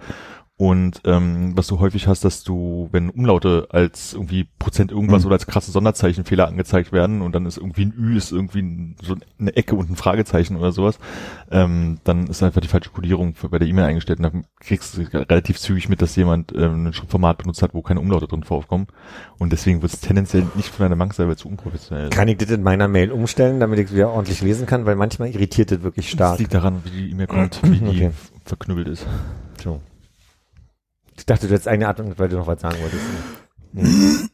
Und 0.56 1.02
ähm, 1.06 1.54
was 1.58 1.66
du 1.66 1.80
häufig 1.80 2.08
hast, 2.08 2.24
dass 2.24 2.44
du, 2.44 2.88
wenn 2.92 3.10
Umlaute 3.10 3.68
als 3.72 4.13
irgendwie 4.13 4.48
Prozent 4.60 4.92
irgendwas 4.92 5.24
Mhm. 5.24 5.28
oder 5.28 5.34
als 5.34 5.48
krasse 5.48 5.72
Sonderzeichenfehler 5.72 6.48
angezeigt 6.48 6.92
werden 6.92 7.24
und 7.24 7.34
dann 7.34 7.48
ist 7.48 7.58
irgendwie 7.58 7.86
ein 7.86 7.94
Ü, 7.98 8.16
ist 8.16 8.32
irgendwie 8.32 8.62
ein, 8.62 8.96
so 9.02 9.16
eine 9.39 9.56
Ecke 9.56 9.76
und 9.76 9.89
ein 9.89 9.96
Fragezeichen 9.96 10.56
oder 10.56 10.72
sowas, 10.72 11.00
ähm, 11.52 11.98
dann 12.04 12.28
ist 12.28 12.44
einfach 12.44 12.62
die 12.62 12.68
falsche 12.68 12.92
Codierung 12.92 13.34
für, 13.34 13.50
bei 13.50 13.58
der 13.58 13.68
E-Mail 13.68 13.86
eingestellt 13.86 14.20
und 14.20 14.24
dann 14.32 14.46
kriegst 14.60 14.96
du 14.96 15.02
relativ 15.12 15.60
zügig 15.60 15.89
mit, 15.89 16.04
dass 16.04 16.16
jemand 16.16 16.54
ähm, 16.56 16.86
ein 16.88 16.94
Schriftformat 16.94 17.39
benutzt 17.39 17.63
hat, 17.63 17.74
wo 17.74 17.82
keine 17.82 18.00
Umlaute 18.00 18.28
drin 18.28 18.44
vorkommen. 18.44 18.86
Und 19.39 19.52
deswegen 19.52 19.82
wird 19.82 19.92
es 19.92 20.02
tendenziell 20.02 20.46
nicht 20.54 20.70
von 20.70 20.86
einer 20.86 20.96
Bank 20.96 21.16
selber 21.16 21.36
zu 21.36 21.48
unprofessionell. 21.50 22.12
Kann 22.12 22.28
ich 22.28 22.38
das 22.38 22.52
in 22.52 22.62
meiner 22.62 22.88
Mail 22.88 23.12
umstellen, 23.12 23.60
damit 23.60 23.80
ich 23.80 23.88
es 23.88 23.94
wieder 23.96 24.12
ordentlich 24.12 24.42
lesen 24.42 24.68
kann, 24.68 24.86
weil 24.86 24.96
manchmal 24.96 25.30
irritiert 25.30 25.72
das 25.72 25.82
wirklich 25.82 26.06
Das 26.12 26.13
stark. 26.13 26.39
liegt 26.39 26.54
daran, 26.54 26.84
wie 26.86 26.92
die 26.92 27.12
E-Mail 27.12 27.28
kommt, 27.28 27.60
wie 27.63 27.80
die 27.80 27.86
Okay. 27.88 28.12
verknüppelt 28.46 28.88
ist. 28.88 29.08
So. 29.63 29.82
Ich 31.17 31.26
dachte, 31.26 31.47
du 31.47 31.54
hättest 31.54 31.67
eine 31.67 31.88
Art, 31.88 31.99
weil 32.19 32.30
du 32.30 32.38
noch 32.38 32.47
was 32.47 32.62
sagen 32.62 32.78
wolltest. 32.82 33.02
Nee. 33.71 34.30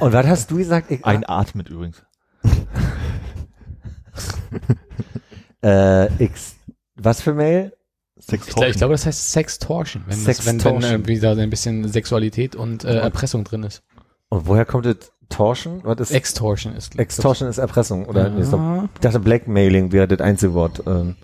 Und 0.00 0.12
was 0.12 0.26
hast 0.26 0.50
du 0.50 0.56
gesagt? 0.56 0.90
Ich, 0.90 1.04
Einatmet 1.04 1.68
übrigens. 1.68 2.02
äh, 5.62 6.24
X, 6.24 6.56
was 6.96 7.20
für 7.20 7.34
Mail? 7.34 7.72
Sex 8.18 8.48
Ich, 8.48 8.54
glaub- 8.54 8.68
ich 8.68 8.76
glaube, 8.76 8.94
das 8.94 9.06
heißt 9.06 9.32
Sextortion, 9.32 10.04
wenn, 10.06 10.24
das, 10.24 10.46
wenn, 10.46 10.54
wenn 10.54 10.60
Sextortion. 10.60 11.02
äh, 11.04 11.06
wieder 11.06 11.32
ein 11.36 11.50
bisschen 11.50 11.86
Sexualität 11.88 12.56
und 12.56 12.84
äh, 12.84 12.98
Erpressung 12.98 13.44
drin 13.44 13.62
ist. 13.62 13.82
Und 14.30 14.46
woher 14.46 14.64
kommt 14.64 14.86
das 14.86 15.12
Torsion? 15.28 15.80
Was 15.84 16.00
ist 16.00 16.10
Extortion 16.12 16.74
ist. 16.74 16.98
Extortion 16.98 17.48
ist 17.48 17.58
Erpressung, 17.58 18.06
oder? 18.06 18.30
Doch, 18.30 18.52
Ja. 18.52 18.88
ich 18.94 19.00
dachte, 19.00 19.20
Blackmailing 19.20 19.92
wäre 19.92 20.08
das 20.08 20.20
Einzelwort. 20.20 20.82
Ähm, 20.86 21.16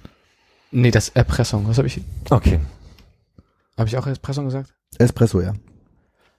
Nee, 0.74 0.90
das 0.90 1.08
ist 1.08 1.16
Erpressung. 1.16 1.66
Was 1.68 1.76
habe 1.78 1.86
ich? 1.88 2.00
okay. 2.30 2.58
Habe 3.82 3.88
ich 3.88 3.96
auch 3.98 4.06
Erpressung 4.06 4.44
gesagt? 4.44 4.72
Espresso, 4.98 5.40
ja. 5.40 5.54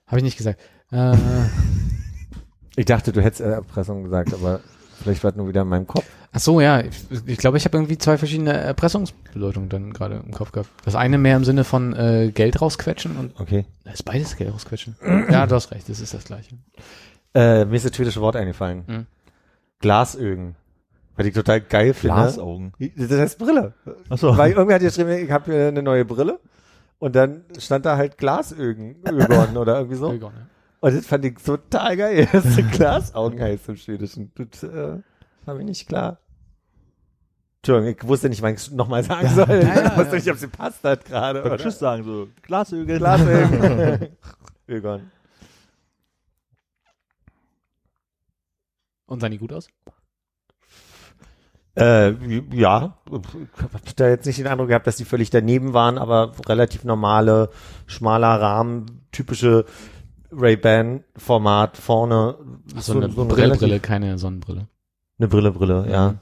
Habe 0.08 0.18
ich 0.18 0.24
nicht 0.24 0.38
gesagt. 0.38 0.62
Äh, 0.92 1.18
Ich 2.78 2.86
dachte, 2.86 3.12
du 3.12 3.22
hättest 3.22 3.42
Erpressung 3.42 4.04
gesagt, 4.06 4.34
aber 4.34 4.62
vielleicht 5.02 5.24
war 5.26 5.32
es 5.32 5.36
nur 5.38 5.48
wieder 5.50 5.64
in 5.64 5.68
meinem 5.68 5.86
Kopf. 5.86 6.06
ach 6.32 6.40
so, 6.40 6.62
ja. 6.62 6.80
Ich, 6.80 6.96
ich 7.28 7.38
glaube, 7.38 7.58
ich 7.58 7.66
habe 7.66 7.76
irgendwie 7.78 7.98
zwei 7.98 8.18
verschiedene 8.18 8.54
Erpressungsbedeutungen 8.54 9.68
dann 9.68 9.92
gerade 9.94 10.24
im 10.26 10.32
Kopf 10.32 10.54
gehabt. 10.54 10.70
Das 10.86 10.96
eine 10.96 11.18
mehr 11.18 11.36
im 11.36 11.44
Sinne 11.44 11.66
von 11.66 11.94
äh, 11.94 12.32
Geld 12.34 12.62
rausquetschen 12.62 13.18
und 13.18 13.40
Okay. 13.40 13.66
das 13.84 13.96
ist 13.96 14.04
beides 14.04 14.38
Geld 14.38 14.54
rausquetschen. 14.54 14.96
ja, 15.30 15.46
du 15.46 15.54
hast 15.56 15.70
recht. 15.72 15.90
Das 15.90 16.00
ist 16.00 16.14
das 16.14 16.24
Gleiche. 16.24 16.56
Äh, 17.36 17.66
mir 17.66 17.76
ist 17.76 17.86
das 17.86 17.94
schwedische 17.96 18.22
Wort 18.22 18.38
eingefallen. 18.38 18.84
Mhm. 18.88 19.06
Glasögen. 19.80 20.56
Weil 21.16 21.28
ich 21.28 21.34
total 21.36 21.62
geil 21.62 21.94
finde. 21.94 22.16
Glasaugen. 22.16 22.74
Das 22.96 23.12
heißt 23.12 23.38
Brille. 23.38 23.74
Achso. 24.10 24.36
Weil 24.36 24.54
irgendwer 24.54 24.76
hat 24.76 24.82
geschrieben, 24.82 25.10
ich 25.12 25.30
habe 25.30 25.52
hier 25.52 25.68
eine 25.68 25.84
neue 25.84 26.06
Brille. 26.06 26.40
Und 27.04 27.18
dann 27.18 27.44
stand 27.60 27.86
da 27.86 27.98
halt 27.98 28.18
Glasögen 28.18 28.96
Ögon 29.06 29.58
oder 29.58 29.76
irgendwie 29.76 29.98
so. 29.98 30.14
Egon, 30.14 30.32
ja. 30.34 30.48
Und 30.80 30.96
das 30.96 31.06
fand 31.06 31.26
ich 31.26 31.34
total 31.36 31.98
geil, 31.98 32.30
dass 32.32 32.56
Glasaugen 32.72 33.42
heißt 33.42 33.68
im 33.68 33.76
Schwedischen. 33.76 34.32
Das 34.36 34.64
äh, 34.64 35.00
war 35.44 35.54
mir 35.54 35.66
nicht 35.66 35.86
klar. 35.86 36.20
Entschuldigung, 37.58 37.98
ich 38.00 38.08
wusste 38.08 38.30
nicht, 38.30 38.42
wann 38.42 38.54
ich 38.54 38.62
es 38.62 38.72
nochmal 38.72 39.04
sagen 39.04 39.28
soll. 39.28 39.50
ja, 39.50 39.60
ja, 39.60 39.86
ich 39.88 39.98
wusste 39.98 40.12
ja. 40.12 40.16
nicht, 40.16 40.30
ob 40.30 40.36
es 40.36 40.42
gepasst 40.44 40.82
hat 40.86 41.04
gerade. 41.04 41.42
Beim 41.42 41.52
oder? 41.52 41.62
Tschüss 41.62 41.78
sagen 41.78 42.06
so, 42.06 42.30
Glasögen. 42.42 42.98
Glasögen. 42.98 44.08
Ögon. 44.70 45.12
Und 49.08 49.20
sahen 49.20 49.32
die 49.34 49.40
gut 49.40 49.52
aus? 49.52 49.68
Äh, 51.76 52.12
ja, 52.56 52.98
ich 53.08 53.14
habe 53.14 53.80
da 53.96 54.08
jetzt 54.08 54.28
nicht 54.28 54.38
den 54.38 54.48
Eindruck 54.48 54.68
gehabt, 54.68 54.86
dass 54.86 54.96
die 54.98 55.06
völlig 55.06 55.32
daneben 55.32 55.74
waren, 55.74 55.98
aber 55.98 56.34
relativ 56.48 56.84
normale, 56.84 57.50
schmaler 57.88 58.40
Rahmen, 58.40 59.08
typische 59.12 59.66
Ray-Ban-Format 60.32 61.78
vorne. 61.78 62.36
Ach 62.78 62.82
so, 62.82 62.94
eine 62.94 63.06
ein 63.06 63.16
Brille, 63.16 63.56
Brille, 63.56 63.80
keine 63.80 64.18
Sonnenbrille. 64.20 64.68
Eine 65.18 65.28
Brille, 65.28 65.52
Brille, 65.52 65.88
ja. 65.90 66.16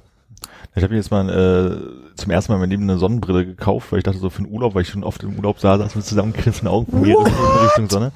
Ich 0.74 0.84
habe 0.84 0.94
mir 0.94 1.00
jetzt 1.00 1.12
mal 1.12 1.30
äh, 1.30 2.16
zum 2.16 2.32
ersten 2.32 2.52
Mal 2.52 2.56
in 2.56 2.62
meinem 2.62 2.70
Leben 2.70 2.84
eine 2.84 2.98
Sonnenbrille 2.98 3.46
gekauft, 3.46 3.92
weil 3.92 4.00
ich 4.00 4.04
dachte 4.06 4.20
so 4.20 4.30
für 4.30 4.44
den 4.44 4.52
Urlaub, 4.52 4.74
weil 4.74 4.84
ich 4.84 4.90
schon 4.90 5.04
oft 5.04 5.22
im 5.24 5.36
Urlaub 5.36 5.60
sah, 5.60 5.78
dass 5.78 5.96
mit 5.96 6.06
zusammengekniffenen 6.06 6.72
Augen 6.72 7.04
in 7.04 7.16
Richtung 7.16 7.90
Sonne. 7.90 8.14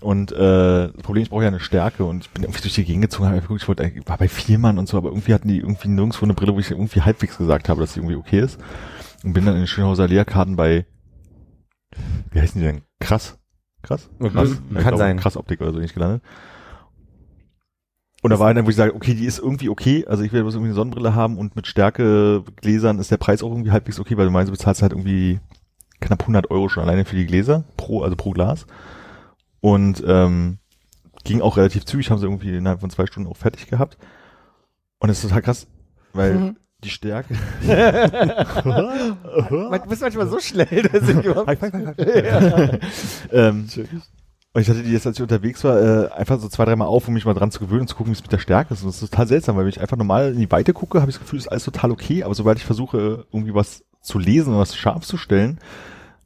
Und 0.00 0.30
äh, 0.32 0.36
das 0.92 1.02
Problem 1.02 1.22
ist, 1.22 1.26
ich 1.26 1.30
brauche 1.30 1.42
ja 1.42 1.48
eine 1.48 1.60
Stärke 1.60 2.04
und 2.04 2.24
ich 2.24 2.30
bin 2.30 2.44
irgendwie 2.44 2.62
durch 2.62 2.74
die 2.74 2.84
Gegend 2.84 3.02
gezogen, 3.02 3.28
habe 3.28 3.40
geguckt, 3.40 3.62
ich 3.62 3.68
wollte, 3.68 3.90
war 4.06 4.16
bei 4.16 4.28
Vielmann 4.28 4.78
und 4.78 4.88
so, 4.88 4.96
aber 4.96 5.08
irgendwie 5.08 5.34
hatten 5.34 5.48
die 5.48 5.58
irgendwie 5.58 5.88
nirgendwo 5.88 6.24
eine 6.24 6.34
Brille, 6.34 6.54
wo 6.54 6.60
ich 6.60 6.70
irgendwie 6.70 7.02
halbwegs 7.02 7.38
gesagt 7.38 7.68
habe, 7.68 7.80
dass 7.80 7.94
sie 7.94 8.00
irgendwie 8.00 8.16
okay 8.16 8.40
ist. 8.40 8.60
Und 9.24 9.32
bin 9.32 9.44
dann 9.44 9.54
in 9.54 9.62
den 9.62 9.66
Schönhauser 9.66 10.06
Lehrkarten 10.06 10.54
bei, 10.54 10.86
wie 12.30 12.40
heißen 12.40 12.60
die 12.60 12.66
denn? 12.66 12.82
Krass? 13.00 13.38
Krass? 13.82 14.08
Krass? 14.20 14.32
kann 14.32 14.76
ich 14.76 14.82
glaube, 14.82 14.98
sein. 14.98 15.18
Krass 15.18 15.36
Optik 15.36 15.60
oder 15.60 15.72
so 15.72 15.78
nicht 15.78 15.94
gelandet. 15.94 16.22
Und 18.22 18.30
da 18.30 18.38
war 18.38 18.52
dann, 18.52 18.66
wo 18.66 18.70
ich 18.70 18.76
sage, 18.76 18.94
okay, 18.94 19.14
die 19.14 19.26
ist 19.26 19.38
irgendwie 19.38 19.68
okay, 19.68 20.04
also 20.06 20.24
ich 20.24 20.32
werde 20.32 20.42
bloß 20.44 20.54
irgendwie 20.54 20.70
eine 20.70 20.74
Sonnenbrille 20.74 21.14
haben 21.14 21.38
und 21.38 21.54
mit 21.54 21.68
Stärke 21.68 22.42
Gläsern 22.56 22.98
ist 22.98 23.10
der 23.10 23.16
Preis 23.16 23.42
auch 23.42 23.50
irgendwie 23.50 23.70
halbwegs 23.70 24.00
okay, 24.00 24.16
weil 24.16 24.26
du 24.26 24.32
meinst, 24.32 24.48
du 24.48 24.56
bezahlst 24.56 24.82
halt 24.82 24.92
irgendwie 24.92 25.38
knapp 26.00 26.22
100 26.22 26.50
Euro 26.50 26.68
schon 26.68 26.82
alleine 26.82 27.04
für 27.04 27.14
die 27.14 27.26
Gläser, 27.26 27.64
pro, 27.76 28.02
also 28.02 28.16
pro 28.16 28.32
Glas. 28.32 28.66
Und 29.60 30.02
ähm, 30.06 30.58
ging 31.24 31.40
auch 31.40 31.56
relativ 31.56 31.84
zügig, 31.84 32.10
haben 32.10 32.18
sie 32.18 32.26
irgendwie 32.26 32.56
innerhalb 32.56 32.80
von 32.80 32.90
zwei 32.90 33.06
Stunden 33.06 33.28
auch 33.28 33.36
fertig 33.36 33.66
gehabt. 33.68 33.98
Und 34.98 35.10
es 35.10 35.18
ist 35.18 35.28
total 35.28 35.42
krass, 35.42 35.66
weil 36.12 36.34
Mhm. 36.34 36.56
die 36.84 36.90
Stärke. 36.90 37.34
Man, 38.64 39.80
du 39.82 39.88
bist 39.88 40.02
manchmal 40.02 40.28
so 40.28 40.38
schnell, 40.40 40.82
dass 40.92 41.08
ich 41.08 41.24
überhaupt 41.24 41.48
ähm, 43.32 43.68
und 44.54 44.62
ich 44.62 44.70
hatte 44.70 44.82
die 44.82 44.92
jetzt, 44.92 45.06
als 45.06 45.16
ich 45.18 45.22
unterwegs 45.22 45.62
war, 45.62 45.80
äh, 45.80 46.08
einfach 46.12 46.40
so 46.40 46.48
zwei, 46.48 46.64
dreimal 46.64 46.88
auf, 46.88 47.06
um 47.06 47.14
mich 47.14 47.24
mal 47.24 47.34
dran 47.34 47.50
zu 47.50 47.60
gewöhnen 47.60 47.82
und 47.82 47.88
zu 47.88 47.96
gucken, 47.96 48.12
wie 48.12 48.16
es 48.16 48.22
mit 48.22 48.32
der 48.32 48.38
Stärke 48.38 48.74
ist. 48.74 48.82
Und 48.82 48.88
das 48.88 49.02
ist 49.02 49.10
total 49.10 49.28
seltsam, 49.28 49.56
weil 49.56 49.64
wenn 49.64 49.70
ich 49.70 49.80
einfach 49.80 49.96
normal 49.96 50.32
in 50.32 50.38
die 50.40 50.50
Weite 50.50 50.72
gucke, 50.72 51.00
habe 51.00 51.10
ich 51.10 51.16
das 51.16 51.22
Gefühl, 51.22 51.38
ist 51.38 51.48
alles 51.48 51.64
total 51.64 51.90
okay. 51.90 52.24
Aber 52.24 52.34
sobald 52.34 52.58
ich 52.58 52.64
versuche, 52.64 53.26
irgendwie 53.32 53.54
was 53.54 53.84
zu 54.00 54.18
lesen 54.18 54.50
oder 54.50 54.60
was 54.60 54.74
scharf 54.74 55.04
zu 55.04 55.16
stellen, 55.16 55.58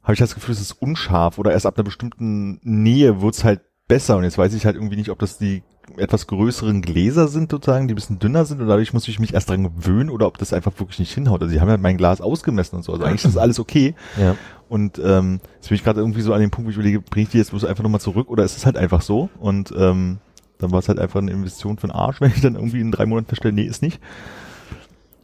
habe 0.03 0.13
ich 0.13 0.19
das 0.19 0.35
Gefühl, 0.35 0.53
es 0.53 0.61
ist 0.61 0.73
unscharf. 0.73 1.37
Oder 1.37 1.51
erst 1.51 1.65
ab 1.65 1.77
einer 1.77 1.83
bestimmten 1.83 2.59
Nähe 2.61 3.21
wird's 3.21 3.43
halt 3.43 3.61
besser. 3.87 4.17
Und 4.17 4.23
jetzt 4.23 4.37
weiß 4.37 4.53
ich 4.53 4.65
halt 4.65 4.75
irgendwie 4.75 4.97
nicht, 4.97 5.09
ob 5.09 5.19
das 5.19 5.37
die 5.37 5.63
etwas 5.97 6.27
größeren 6.27 6.81
Gläser 6.81 7.27
sind 7.27 7.51
sozusagen, 7.51 7.87
die 7.87 7.93
ein 7.93 7.95
bisschen 7.95 8.19
dünner 8.19 8.45
sind 8.45 8.61
und 8.61 8.67
dadurch 8.67 8.93
muss 8.93 9.07
ich 9.07 9.19
mich 9.19 9.33
erst 9.33 9.49
dran 9.49 9.63
gewöhnen 9.63 10.09
oder 10.09 10.27
ob 10.27 10.37
das 10.37 10.53
einfach 10.53 10.71
wirklich 10.79 10.99
nicht 10.99 11.13
hinhaut. 11.13 11.41
Also 11.41 11.51
sie 11.51 11.59
haben 11.59 11.67
ja 11.67 11.77
mein 11.77 11.97
Glas 11.97 12.21
ausgemessen 12.21 12.77
und 12.77 12.83
so. 12.83 12.93
Also 12.93 13.03
eigentlich 13.03 13.25
ist 13.25 13.37
alles 13.37 13.59
okay. 13.59 13.93
Ja. 14.19 14.35
Und 14.69 14.99
ähm, 15.03 15.39
jetzt 15.55 15.67
bin 15.69 15.75
ich 15.75 15.83
gerade 15.83 15.99
irgendwie 15.99 16.21
so 16.21 16.33
an 16.33 16.39
dem 16.39 16.51
Punkt, 16.51 16.67
wo 16.67 16.69
ich 16.71 16.77
überlege, 16.77 17.01
bringe 17.01 17.23
ich 17.25 17.29
die 17.29 17.37
jetzt 17.37 17.51
bloß 17.51 17.65
einfach 17.65 17.83
nochmal 17.83 18.01
zurück 18.01 18.29
oder 18.29 18.43
ist 18.43 18.57
es 18.57 18.65
halt 18.65 18.77
einfach 18.77 19.01
so? 19.01 19.29
Und 19.39 19.73
ähm, 19.77 20.19
dann 20.57 20.71
war 20.71 20.79
es 20.79 20.87
halt 20.87 20.99
einfach 20.99 21.19
eine 21.19 21.31
Investition 21.31 21.77
für 21.77 21.87
den 21.87 21.95
Arsch, 21.95 22.21
wenn 22.21 22.31
ich 22.31 22.41
dann 22.41 22.55
irgendwie 22.55 22.79
in 22.81 22.91
drei 22.91 23.05
Monaten 23.05 23.27
feststelle, 23.27 23.53
nee, 23.53 23.65
ist 23.65 23.81
nicht. 23.81 23.99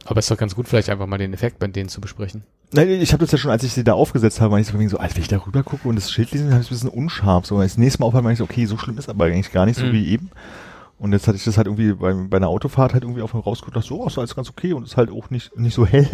Aber 0.06 0.18
ist 0.18 0.30
doch 0.30 0.36
ganz 0.38 0.54
gut, 0.54 0.66
vielleicht 0.68 0.88
einfach 0.90 1.06
mal 1.06 1.18
den 1.18 1.34
Effekt 1.34 1.58
bei 1.58 1.66
denen 1.68 1.88
zu 1.88 2.00
besprechen. 2.00 2.42
Nein, 2.72 2.88
ich 2.88 3.12
habe 3.12 3.22
das 3.24 3.32
ja 3.32 3.38
schon, 3.38 3.50
als 3.50 3.64
ich 3.64 3.72
sie 3.72 3.84
da 3.84 3.94
aufgesetzt 3.94 4.40
habe, 4.40 4.52
war 4.52 4.58
ich 4.60 4.66
so, 4.66 4.98
als 4.98 5.14
wenn 5.16 5.22
ich 5.22 5.28
da 5.28 5.38
rüber 5.38 5.62
gucke 5.62 5.88
und 5.88 5.96
das 5.96 6.10
Schild 6.12 6.30
lesen, 6.30 6.52
habe 6.52 6.62
ich 6.62 6.68
ein 6.68 6.74
bisschen 6.74 6.88
unscharf. 6.88 7.44
So, 7.46 7.58
als 7.58 7.76
nächstes 7.76 7.98
Mal 7.98 8.06
aufhören, 8.06 8.22
meine 8.24 8.34
ich 8.34 8.38
so, 8.38 8.44
okay, 8.44 8.64
so 8.66 8.78
schlimm 8.78 8.96
ist 8.98 9.08
aber 9.08 9.24
eigentlich 9.24 9.52
gar 9.52 9.66
nicht, 9.66 9.78
so 9.78 9.86
Mhm. 9.86 9.92
wie 9.92 10.08
eben. 10.08 10.30
Und 11.00 11.12
jetzt 11.12 11.26
hatte 11.26 11.38
ich 11.38 11.44
das 11.44 11.56
halt 11.56 11.66
irgendwie 11.66 11.94
bei, 11.94 12.12
bei 12.12 12.36
einer 12.36 12.48
Autofahrt 12.48 12.92
halt 12.92 13.04
irgendwie 13.04 13.22
auf 13.22 13.30
dem 13.30 13.40
rausgeguckt, 13.40 13.74
dachte 13.74 13.88
so, 13.88 14.02
oh, 14.02 14.06
ist 14.06 14.18
alles 14.18 14.36
ganz 14.36 14.50
okay 14.50 14.74
und 14.74 14.84
ist 14.84 14.98
halt 14.98 15.10
auch 15.10 15.30
nicht, 15.30 15.56
nicht 15.58 15.72
so 15.74 15.86
hell. 15.86 16.06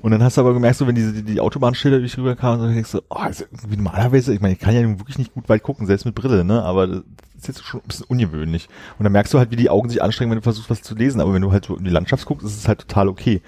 Und 0.00 0.10
dann 0.10 0.22
hast 0.22 0.38
du 0.38 0.40
aber 0.40 0.54
gemerkt, 0.54 0.78
so 0.78 0.86
wenn 0.86 0.94
diese, 0.94 1.12
die, 1.12 1.22
die 1.22 1.38
Autobahnschilder 1.38 1.98
durch 1.98 2.16
rüberkamen, 2.16 2.60
so 2.60 2.66
denkst 2.66 2.92
du, 2.92 3.02
oh, 3.10 3.26
ist 3.28 3.42
irgendwie 3.52 3.76
normalerweise, 3.76 4.32
ich 4.32 4.40
meine, 4.40 4.54
ich 4.54 4.58
kann 4.58 4.74
ja 4.74 4.80
wirklich 4.98 5.18
nicht 5.18 5.34
gut 5.34 5.50
weit 5.50 5.62
gucken, 5.62 5.86
selbst 5.86 6.06
mit 6.06 6.14
Brille, 6.14 6.44
ne, 6.44 6.62
aber 6.62 6.86
das 6.86 7.02
ist 7.36 7.48
jetzt 7.48 7.64
schon 7.64 7.80
ein 7.80 7.88
bisschen 7.88 8.06
ungewöhnlich. 8.08 8.70
Und 8.98 9.04
dann 9.04 9.12
merkst 9.12 9.34
du 9.34 9.38
halt, 9.38 9.50
wie 9.50 9.56
die 9.56 9.68
Augen 9.68 9.90
sich 9.90 10.02
anstrengen, 10.02 10.30
wenn 10.30 10.38
du 10.38 10.42
versuchst, 10.42 10.70
was 10.70 10.80
zu 10.80 10.94
lesen. 10.94 11.20
Aber 11.20 11.34
wenn 11.34 11.42
du 11.42 11.52
halt 11.52 11.66
so 11.66 11.76
in 11.76 11.84
die 11.84 11.90
Landschaft 11.90 12.24
guckst, 12.24 12.46
ist 12.46 12.56
es 12.56 12.68
halt 12.68 12.80
total 12.80 13.08
okay. 13.08 13.42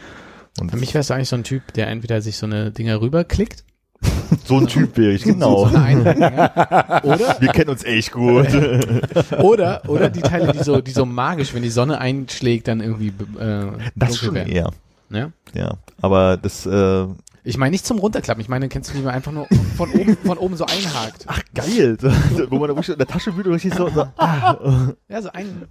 Und 0.60 0.70
Für 0.70 0.76
mich 0.76 0.94
wärst 0.94 1.10
du 1.10 1.14
eigentlich 1.14 1.28
so 1.30 1.36
ein 1.36 1.44
Typ, 1.44 1.72
der 1.72 1.88
entweder 1.88 2.20
sich 2.20 2.36
so 2.36 2.46
eine 2.46 2.70
Dinger 2.70 3.00
rüberklickt. 3.00 3.64
so 4.44 4.58
ein 4.58 4.66
Typ 4.66 4.96
wäre 4.96 5.12
ich, 5.12 5.22
genau. 5.24 5.68
So 5.68 5.76
eine 5.76 5.84
Einheit, 5.84 6.18
ja. 6.18 7.02
Oder, 7.04 7.36
Wir 7.40 7.48
kennen 7.48 7.70
uns 7.70 7.84
echt 7.84 8.12
gut. 8.12 8.46
oder, 9.38 9.82
oder 9.88 10.10
die 10.10 10.20
Teile, 10.22 10.52
die 10.52 10.62
so, 10.62 10.80
die 10.80 10.90
so 10.90 11.06
magisch, 11.06 11.54
wenn 11.54 11.62
die 11.62 11.70
Sonne 11.70 11.98
einschlägt, 12.00 12.68
dann 12.68 12.80
irgendwie, 12.80 13.08
äh, 13.38 13.66
Das 13.94 14.16
schon 14.18 14.34
werden. 14.34 14.52
eher. 14.52 14.70
Ja? 15.10 15.30
Ja, 15.54 15.74
aber 16.00 16.36
das, 16.36 16.66
äh, 16.66 17.06
Ich 17.44 17.56
meine 17.56 17.70
nicht 17.70 17.86
zum 17.86 17.98
Runterklappen. 17.98 18.40
Ich 18.40 18.48
meine, 18.48 18.68
kennst 18.68 18.90
du, 18.90 18.94
wie 18.98 19.02
man 19.02 19.14
einfach 19.14 19.32
nur 19.32 19.46
von 19.76 19.90
oben, 19.92 20.16
von 20.24 20.38
oben 20.38 20.56
so 20.56 20.64
einhakt. 20.64 21.24
ach 21.26 21.40
geil, 21.54 21.96
wo 22.48 22.58
man 22.58 22.74
da 22.74 22.80
in 22.80 22.98
der 22.98 23.06
Tasche 23.06 23.36
wühlt 23.36 23.46
und 23.46 23.52
richtig 23.54 23.74
so, 23.74 23.88
so 23.90 24.06
ah, 24.16 24.92
Ja, 25.08 25.22
so 25.22 25.30
ein, 25.32 25.66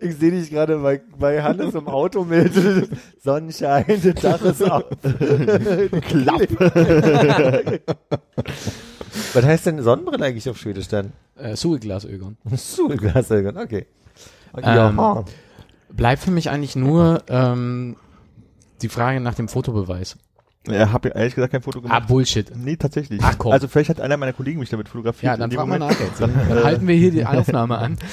Ich 0.00 0.16
sehe 0.16 0.30
dich 0.30 0.50
gerade 0.50 0.78
bei, 0.78 1.00
bei 1.18 1.42
Hannes 1.42 1.74
im 1.74 1.88
Auto 1.88 2.24
mit 2.24 2.52
Sonnenschein, 3.22 4.00
der 4.02 4.14
Dach 4.14 4.42
ist 4.42 4.62
ab. 4.62 4.90
Klapp. 6.02 6.40
Was 9.32 9.44
heißt 9.44 9.66
denn 9.66 9.82
Sonnenbrille 9.82 10.24
eigentlich 10.24 10.48
auf 10.48 10.56
Schwedisch 10.58 10.88
dann? 10.88 11.12
äh, 11.36 11.56
Sueglasögon. 11.56 12.36
Sulglasögon, 12.54 13.56
okay. 13.56 13.86
Ähm, 14.56 14.62
Ja. 14.96 15.24
Bleibt 15.90 16.22
für 16.22 16.30
mich 16.30 16.50
eigentlich 16.50 16.76
nur, 16.76 17.22
ähm, 17.28 17.96
die 18.82 18.88
Frage 18.88 19.20
nach 19.20 19.34
dem 19.34 19.48
Fotobeweis. 19.48 20.16
Er 20.68 20.92
hat 20.92 21.06
ehrlich 21.06 21.34
gesagt 21.34 21.52
kein 21.52 21.62
Foto 21.62 21.78
Ah, 21.78 21.82
gemacht. 21.82 22.08
Bullshit. 22.08 22.52
Nee, 22.54 22.76
tatsächlich. 22.76 23.20
Ach, 23.24 23.34
komm. 23.38 23.52
Also 23.52 23.66
vielleicht 23.68 23.88
hat 23.90 24.00
einer 24.00 24.16
meiner 24.16 24.32
Kollegen 24.34 24.60
mich 24.60 24.68
damit 24.68 24.88
fotografiert. 24.88 25.32
Ja, 25.32 25.36
dann 25.36 25.50
in 25.50 25.56
dem 25.56 25.58
frag 25.58 25.68
mal 25.68 25.78
Moment. 25.78 25.98
nach 25.98 26.06
jetzt. 26.06 26.20
Dann, 26.20 26.32
dann 26.48 26.64
halten 26.64 26.86
wir 26.86 26.94
hier 26.94 27.10
die 27.10 27.24
Aufnahme 27.24 27.78
an. 27.78 27.98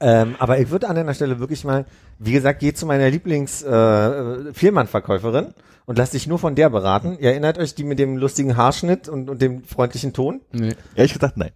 Ähm, 0.00 0.34
aber 0.38 0.58
ich 0.58 0.70
würde 0.70 0.88
an 0.88 0.96
deiner 0.96 1.14
Stelle 1.14 1.38
wirklich 1.40 1.64
mal, 1.64 1.84
wie 2.18 2.32
gesagt, 2.32 2.60
geh 2.60 2.72
zu 2.72 2.86
meiner 2.86 3.08
Lieblings 3.10 3.62
äh, 3.62 4.52
Vielmann-Verkäuferin 4.52 5.54
und 5.86 5.98
lass 5.98 6.10
dich 6.10 6.26
nur 6.26 6.38
von 6.38 6.54
der 6.54 6.70
beraten. 6.70 7.16
Ihr 7.20 7.30
erinnert 7.30 7.58
euch 7.58 7.74
die 7.74 7.84
mit 7.84 7.98
dem 7.98 8.16
lustigen 8.16 8.56
Haarschnitt 8.56 9.08
und, 9.08 9.28
und 9.30 9.40
dem 9.42 9.64
freundlichen 9.64 10.12
Ton? 10.12 10.40
Nee. 10.52 10.74
Ehrlich 10.94 11.12
gesagt, 11.14 11.36
nein. 11.36 11.50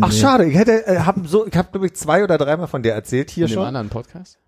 Ach 0.00 0.12
schade, 0.12 0.44
ich 0.46 0.56
hätte, 0.56 0.86
äh, 0.86 1.00
hab 1.00 1.16
so, 1.26 1.46
ich 1.46 1.56
habe 1.56 1.68
glaube 1.72 1.86
ich 1.86 1.94
zwei 1.94 2.22
oder 2.24 2.38
dreimal 2.38 2.66
von 2.68 2.82
der 2.82 2.94
erzählt 2.94 3.30
hier 3.30 3.46
In 3.46 3.52
schon. 3.52 3.64
anderen 3.66 3.88
Podcast? 3.88 4.38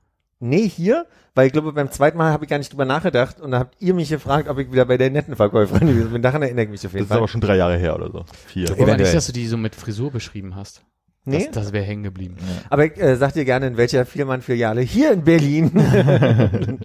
Nee, 0.44 0.68
hier, 0.68 1.06
weil 1.34 1.46
ich 1.46 1.52
glaube 1.52 1.72
beim 1.72 1.90
zweiten 1.90 2.18
Mal 2.18 2.30
habe 2.32 2.44
ich 2.44 2.50
gar 2.50 2.58
nicht 2.58 2.70
drüber 2.72 2.84
nachgedacht 2.84 3.40
und 3.40 3.50
da 3.52 3.58
habt 3.60 3.76
ihr 3.80 3.94
mich 3.94 4.10
gefragt, 4.10 4.48
ob 4.48 4.58
ich 4.58 4.70
wieder 4.70 4.84
bei 4.84 4.96
der 4.98 5.10
netten 5.10 5.36
Verkäuferin 5.36 5.88
gewesen 5.88 6.12
bin. 6.12 6.22
Daran 6.22 6.42
erinnere 6.42 6.64
ich 6.66 6.70
mich 6.70 6.80
auf 6.80 6.84
Das 6.84 6.92
jeden 6.92 7.02
ist 7.04 7.08
Fall. 7.08 7.18
aber 7.18 7.28
schon 7.28 7.40
drei 7.40 7.56
Jahre 7.56 7.76
her 7.78 7.94
oder 7.96 8.10
so. 8.10 8.24
Vier. 8.46 8.66
Aber 8.68 8.76
Eventuell. 8.76 8.98
nicht, 9.00 9.14
dass 9.14 9.26
du 9.26 9.32
die 9.32 9.46
so 9.46 9.56
mit 9.56 9.74
Frisur 9.74 10.10
beschrieben 10.10 10.54
hast. 10.54 10.82
Nee, 11.26 11.46
Das, 11.46 11.64
das 11.64 11.72
wäre 11.72 11.84
hängen 11.86 12.02
geblieben. 12.02 12.36
aber 12.68 12.84
ich 12.84 13.00
äh, 13.00 13.16
sag 13.16 13.32
dir 13.32 13.46
gerne, 13.46 13.66
in 13.68 13.78
welcher 13.78 14.04
Vielmann-Filiale 14.04 14.82
hier 14.82 15.12
in 15.12 15.24
Berlin. 15.24 15.70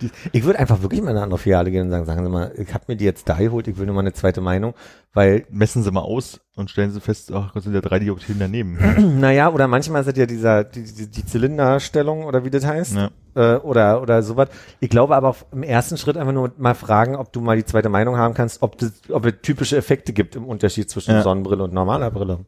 Die- 0.00 0.10
ich 0.32 0.44
würde 0.44 0.58
einfach 0.58 0.82
wirklich 0.82 1.00
mal 1.02 1.10
in 1.10 1.16
eine 1.16 1.24
andere 1.24 1.38
Filiale 1.38 1.70
gehen 1.70 1.82
und 1.86 1.90
sagen, 1.90 2.04
sagen 2.06 2.24
Sie 2.24 2.30
mal, 2.30 2.52
ich 2.56 2.72
habe 2.74 2.84
mir 2.88 2.96
die 2.96 3.04
jetzt 3.04 3.28
da 3.28 3.34
geholt, 3.38 3.68
ich 3.68 3.76
will 3.78 3.86
nur 3.86 3.94
mal 3.94 4.00
eine 4.00 4.12
zweite 4.12 4.40
Meinung, 4.40 4.74
weil, 5.12 5.44
Messen 5.50 5.82
Sie 5.82 5.90
mal 5.90 6.00
aus 6.02 6.40
und 6.56 6.70
stellen 6.70 6.90
Sie 6.90 7.00
fest, 7.00 7.30
ach 7.32 7.52
Gott, 7.54 7.62
sind 7.62 7.74
ja 7.74 7.80
drei 7.80 7.98
Dioptrien 7.98 8.38
daneben. 8.38 8.78
naja, 9.20 9.50
oder 9.52 9.68
manchmal 9.68 10.04
sind 10.04 10.16
ja 10.16 10.26
dieser, 10.26 10.64
die, 10.64 10.82
die, 10.84 11.06
die 11.08 11.24
Zylinderstellung 11.26 12.24
oder 12.24 12.44
wie 12.44 12.50
das 12.50 12.66
heißt, 12.66 12.96
ja. 12.96 13.10
äh, 13.34 13.56
oder, 13.58 14.02
oder 14.02 14.22
sowas. 14.22 14.48
Ich 14.80 14.90
glaube 14.90 15.14
aber 15.16 15.36
im 15.52 15.62
ersten 15.62 15.96
Schritt 15.96 16.16
einfach 16.16 16.32
nur 16.32 16.52
mal 16.58 16.74
fragen, 16.74 17.16
ob 17.16 17.32
du 17.32 17.40
mal 17.40 17.56
die 17.56 17.64
zweite 17.64 17.88
Meinung 17.88 18.16
haben 18.16 18.34
kannst, 18.34 18.62
ob, 18.62 18.78
das, 18.78 18.92
ob 19.10 19.24
es 19.26 19.34
typische 19.42 19.76
Effekte 19.76 20.12
gibt 20.12 20.36
im 20.36 20.44
Unterschied 20.44 20.90
zwischen 20.90 21.12
Ja. 21.12 21.22
Sonnenbrille 21.22 21.62
und 21.64 21.72
normaler 21.72 22.10
Brille. 22.10 22.40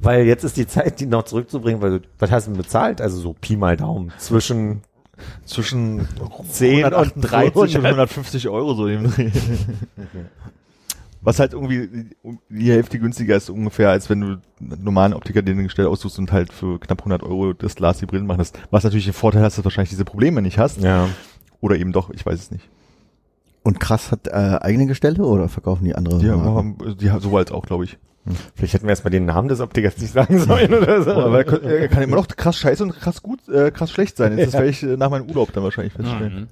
Weil 0.00 0.24
jetzt 0.26 0.42
ist 0.42 0.56
die 0.56 0.66
Zeit, 0.66 0.98
die 0.98 1.06
noch 1.06 1.22
zurückzubringen, 1.22 1.80
weil 1.80 2.00
du, 2.00 2.06
was 2.18 2.32
hast 2.32 2.48
du 2.48 2.50
denn 2.50 2.58
bezahlt? 2.58 3.00
Also 3.00 3.20
so 3.20 3.36
Pi 3.40 3.56
mal 3.56 3.76
Daumen. 3.76 4.12
Zwischen, 4.18 4.80
Zwischen 5.44 6.08
10 6.50 6.84
und 6.84 6.94
138 6.94 7.76
und 7.76 7.82
300. 7.82 7.84
150 7.84 8.48
Euro 8.48 8.74
so 8.74 8.86
im 8.86 9.10
Dreh. 9.10 9.30
Was 11.24 11.38
halt 11.38 11.52
irgendwie 11.52 12.10
die 12.48 12.70
Hälfte 12.70 12.98
günstiger 12.98 13.36
ist 13.36 13.48
ungefähr, 13.48 13.90
als 13.90 14.10
wenn 14.10 14.20
du 14.20 14.26
einen 14.60 14.82
normalen 14.82 15.14
Optiker 15.14 15.40
den 15.40 15.62
Gestell 15.62 15.86
aussuchst 15.86 16.18
und 16.18 16.32
halt 16.32 16.52
für 16.52 16.80
knapp 16.80 16.98
100 16.98 17.22
Euro 17.22 17.52
das 17.52 17.76
Glas 17.76 17.98
die 17.98 18.06
Brillen 18.06 18.26
machen 18.26 18.38
lässt. 18.38 18.58
Was 18.70 18.82
natürlich 18.82 19.04
den 19.04 19.14
Vorteil 19.14 19.42
hat, 19.42 19.46
dass 19.48 19.56
du 19.56 19.64
wahrscheinlich 19.64 19.90
diese 19.90 20.04
Probleme 20.04 20.42
nicht 20.42 20.58
hast. 20.58 20.82
Ja. 20.82 21.08
Oder 21.60 21.76
eben 21.76 21.92
doch, 21.92 22.10
ich 22.10 22.26
weiß 22.26 22.40
es 22.40 22.50
nicht. 22.50 22.68
Und 23.62 23.78
krass 23.78 24.10
hat 24.10 24.26
äh, 24.26 24.58
eigene 24.60 24.86
Gestelle 24.86 25.24
oder 25.24 25.48
verkaufen 25.48 25.84
die 25.84 25.94
andere? 25.94 26.18
Die 26.18 26.26
Marken? 26.26 26.44
haben, 26.56 26.96
die 26.98 27.10
haben 27.12 27.20
so 27.20 27.36
als 27.36 27.52
auch, 27.52 27.64
glaube 27.64 27.84
ich. 27.84 27.98
Vielleicht 28.54 28.74
hätten 28.74 28.84
wir 28.86 28.90
erstmal 28.90 29.10
den 29.10 29.24
Namen 29.24 29.48
des 29.48 29.60
Optikers 29.60 29.98
nicht 29.98 30.12
sagen 30.12 30.38
sollen 30.38 30.72
oder 30.82 31.02
so. 31.02 31.10
Aber 31.12 31.38
er, 31.38 31.44
kann- 31.44 31.62
er 31.64 31.88
kann 31.88 32.02
immer 32.04 32.16
noch 32.16 32.28
krass 32.28 32.56
scheiße 32.56 32.82
und 32.82 32.98
krass 32.98 33.22
gut, 33.22 33.48
äh, 33.48 33.70
krass 33.70 33.90
schlecht 33.90 34.16
sein. 34.16 34.36
Das 34.36 34.52
werde 34.52 34.68
ich 34.68 34.82
äh, 34.82 34.96
nach 34.96 35.10
meinem 35.10 35.28
Urlaub 35.28 35.52
dann 35.52 35.64
wahrscheinlich 35.64 35.92
feststellen. 35.92 36.34
Mhm. 36.42 36.48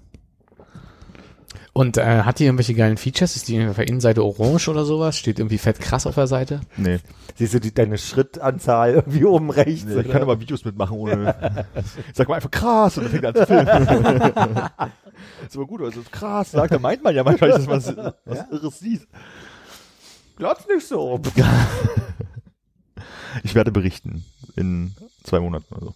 Und 1.72 1.96
äh, 1.98 2.22
hat 2.22 2.40
die 2.40 2.46
irgendwelche 2.46 2.74
geilen 2.74 2.96
Features? 2.96 3.37
Ist 3.37 3.46
die 3.46 3.64
auf 3.64 3.76
der 3.76 3.87
Innenseite 3.87 4.24
orange 4.24 4.68
oder 4.68 4.85
sowas? 4.85 5.16
Steht 5.16 5.38
irgendwie 5.38 5.56
fett 5.59 5.78
krass 5.78 6.04
auf 6.04 6.16
der 6.16 6.26
Seite? 6.26 6.61
Nee. 6.76 6.98
Siehst 7.37 7.54
du 7.54 7.61
die, 7.61 7.72
deine 7.72 7.96
Schrittanzahl 7.96 8.94
irgendwie 8.94 9.24
oben 9.24 9.50
rechts? 9.50 9.85
nee. 9.85 10.00
Ich 10.00 10.11
kann 10.11 10.20
aber 10.20 10.40
Videos 10.40 10.64
mitmachen 10.64 10.98
ohne. 10.98 11.64
Sag 12.12 12.28
mal 12.28 12.35
einfach 12.35 12.50
krass 12.50 12.98
und 12.98 13.04
dann 13.04 13.11
fängt 13.12 13.24
er 13.24 13.28
an 13.30 13.35
zu 13.37 13.46
filmen. 13.46 14.20
ist 15.46 15.56
aber 15.56 15.66
gut, 15.66 15.80
also 15.83 16.00
krass, 16.11 16.50
sagt, 16.50 16.72
da 16.74 16.78
meint 16.80 17.04
man 17.04 17.14
ja 17.14 17.22
manchmal, 17.22 17.50
dass 17.50 17.66
man 17.66 17.76
was, 17.76 17.96
was 18.24 18.44
Irres 18.50 18.78
sieht. 18.80 19.06
Glotz 20.40 20.66
nicht 20.66 20.87
so. 20.87 21.20
Ich 23.44 23.55
werde 23.55 23.70
berichten 23.70 24.24
in 24.57 24.92
zwei 25.22 25.38
Monaten 25.38 25.72
oder 25.74 25.87
so. 25.87 25.94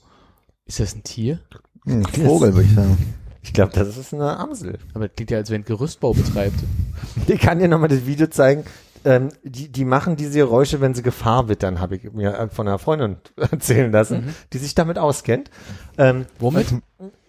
Ist 0.67 0.79
das 0.81 0.95
ein 0.95 1.03
Tier? 1.03 1.41
Hm, 1.85 2.05
Vogel, 2.05 2.55
würde 2.55 2.69
ich 2.69 2.75
sagen. 2.75 2.97
Ich 3.43 3.53
glaube, 3.53 3.73
das 3.75 3.97
ist 3.97 4.15
eine 4.15 4.39
Amsel. 4.39 4.79
Aber 4.95 5.09
das 5.09 5.17
klingt 5.17 5.33
ja, 5.33 5.39
als 5.39 5.51
wenn 5.51 5.65
Gerüstbau 5.65 6.13
betreibt. 6.15 6.55
Ich 7.27 7.41
kann 7.41 7.59
dir 7.59 7.69
nochmal 7.69 7.89
das 7.89 8.07
Video 8.07 8.29
zeigen. 8.29 8.65
Ähm, 9.05 9.31
die, 9.43 9.69
die 9.69 9.85
machen 9.85 10.15
diese 10.17 10.39
Geräusche, 10.39 10.81
wenn 10.81 10.95
sie 10.95 11.03
Gefahr 11.03 11.49
wittern, 11.49 11.81
habe 11.81 11.97
ich 11.97 12.13
mir 12.13 12.35
äh, 12.39 12.49
von 12.49 12.67
einer 12.69 12.79
Freundin 12.79 13.17
erzählen 13.37 13.91
lassen, 13.91 14.27
Mhm. 14.27 14.35
die 14.53 14.59
sich 14.59 14.75
damit 14.77 14.99
auskennt. 14.99 15.51
Ähm, 15.99 16.27
Womit? 16.39 16.67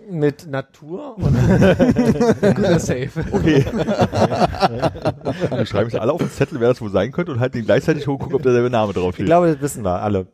Mit 0.09 0.47
Natur 0.49 1.17
und 1.17 1.33
Guter 2.41 2.79
Safe. 2.79 3.09
Okay. 3.31 3.65
Wir 5.49 5.65
schreiben 5.65 5.89
es 5.89 5.95
alle 5.95 6.11
auf 6.13 6.21
den 6.21 6.29
Zettel, 6.29 6.59
wer 6.59 6.69
das 6.69 6.81
wohl 6.81 6.91
sein 6.91 7.11
könnte 7.11 7.31
und 7.31 7.39
halt 7.39 7.53
den 7.53 7.65
gleichzeitig 7.65 8.07
hoch 8.07 8.19
gucken, 8.19 8.35
ob 8.35 8.43
derselbe 8.43 8.69
Name 8.69 8.93
drauf 8.93 9.09
ich 9.09 9.15
steht. 9.15 9.25
glaube, 9.27 9.51
das 9.53 9.61
wissen 9.61 9.83
wir 9.83 10.01
alle. 10.01 10.27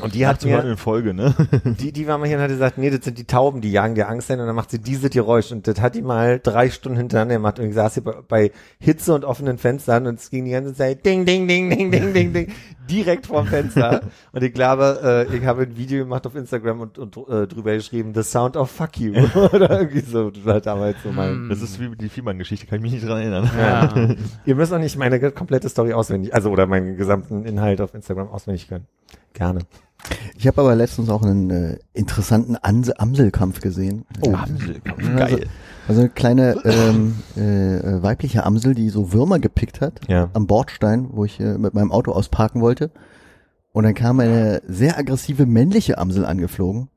Und 0.00 0.14
die 0.14 0.26
hat 0.26 0.36
18 0.36 0.52
Mal 0.52 0.64
mir, 0.64 0.70
in 0.70 0.76
Folge, 0.78 1.12
ne? 1.12 1.34
die, 1.78 1.92
die 1.92 2.06
war 2.06 2.16
mal 2.16 2.26
hier 2.26 2.38
und 2.38 2.42
hat 2.42 2.50
gesagt, 2.50 2.78
nee, 2.78 2.88
das 2.88 3.04
sind 3.04 3.18
die 3.18 3.26
Tauben, 3.26 3.60
die 3.60 3.70
jagen 3.70 3.94
dir 3.94 4.08
Angst 4.08 4.30
ein 4.30 4.40
und 4.40 4.46
dann 4.46 4.56
macht 4.56 4.70
sie 4.70 4.78
dieses 4.78 5.10
Geräusch 5.10 5.52
und 5.52 5.66
das 5.68 5.80
hat 5.82 5.94
die 5.94 6.00
mal 6.00 6.40
drei 6.42 6.70
Stunden 6.70 6.96
hintereinander 6.96 7.34
gemacht 7.34 7.58
und 7.58 7.66
ich 7.66 7.74
saß 7.74 7.94
hier 7.94 8.04
bei, 8.04 8.14
bei 8.26 8.52
Hitze 8.80 9.14
und 9.14 9.26
offenen 9.26 9.58
Fenstern 9.58 10.06
und 10.06 10.18
es 10.18 10.30
ging 10.30 10.46
die 10.46 10.52
ganze 10.52 10.74
Zeit 10.74 11.04
ding, 11.04 11.26
ding, 11.26 11.46
ding, 11.46 11.68
ding, 11.68 11.90
ding, 11.90 12.14
ding, 12.14 12.32
ding. 12.32 12.52
Direkt 12.92 13.26
vorm 13.26 13.46
Fenster. 13.46 14.02
Und 14.32 14.42
ich 14.42 14.52
glaube, 14.52 15.26
äh, 15.30 15.36
ich 15.36 15.44
habe 15.44 15.62
ein 15.62 15.76
Video 15.76 16.04
gemacht 16.04 16.26
auf 16.26 16.34
Instagram 16.34 16.80
und, 16.80 16.98
und 16.98 17.16
äh, 17.28 17.46
drüber 17.46 17.74
geschrieben, 17.74 18.12
The 18.14 18.22
Sound 18.22 18.56
of 18.56 18.70
Fuck 18.70 18.98
You. 18.98 19.12
Oder 19.52 19.70
irgendwie 19.70 20.00
so. 20.00 20.30
Das 20.30 20.44
war 20.44 20.60
damals 20.60 20.96
so 21.02 21.10
mein. 21.10 21.48
Das 21.48 21.62
ist 21.62 21.80
wie 21.80 21.94
die 21.96 22.08
Fiemann-Geschichte, 22.08 22.66
kann 22.66 22.76
ich 22.76 22.82
mich 22.82 22.92
nicht 22.92 23.06
dran 23.06 23.18
erinnern. 23.18 23.50
Ja. 23.58 24.14
Ihr 24.44 24.54
müsst 24.54 24.72
auch 24.72 24.78
nicht 24.78 24.96
meine 24.96 25.30
komplette 25.30 25.68
Story 25.68 25.92
auswendig, 25.92 26.34
also 26.34 26.50
oder 26.50 26.66
meinen 26.66 26.96
gesamten 26.96 27.44
Inhalt 27.44 27.80
auf 27.80 27.94
Instagram 27.94 28.28
auswendig 28.28 28.68
können. 28.68 28.86
Gerne. 29.32 29.60
Ich 30.36 30.46
habe 30.46 30.60
aber 30.60 30.74
letztens 30.74 31.08
auch 31.08 31.22
einen 31.22 31.50
äh, 31.50 31.78
interessanten 31.92 32.56
Ans 32.60 32.90
Amselkampf 32.90 33.60
gesehen. 33.60 34.04
Oh, 34.22 34.30
Ja, 34.32 34.46
geil. 35.16 35.46
Also 35.88 36.00
eine 36.02 36.10
kleine 36.10 36.56
ähm, 36.64 37.14
äh, 37.36 37.76
äh, 37.76 38.02
weibliche 38.02 38.44
Amsel, 38.44 38.74
die 38.74 38.88
so 38.88 39.12
Würmer 39.12 39.38
gepickt 39.38 39.80
hat 39.80 40.00
Ja. 40.08 40.30
am 40.32 40.46
Bordstein, 40.46 41.08
wo 41.12 41.24
ich 41.24 41.38
äh, 41.40 41.58
mit 41.58 41.74
meinem 41.74 41.92
Auto 41.92 42.12
ausparken 42.12 42.60
wollte. 42.60 42.90
Und 43.72 43.84
dann 43.84 43.94
kam 43.94 44.20
eine 44.20 44.62
sehr 44.66 44.98
aggressive 44.98 45.46
männliche 45.46 45.98
Amsel 45.98 46.24
angeflogen, 46.26 46.88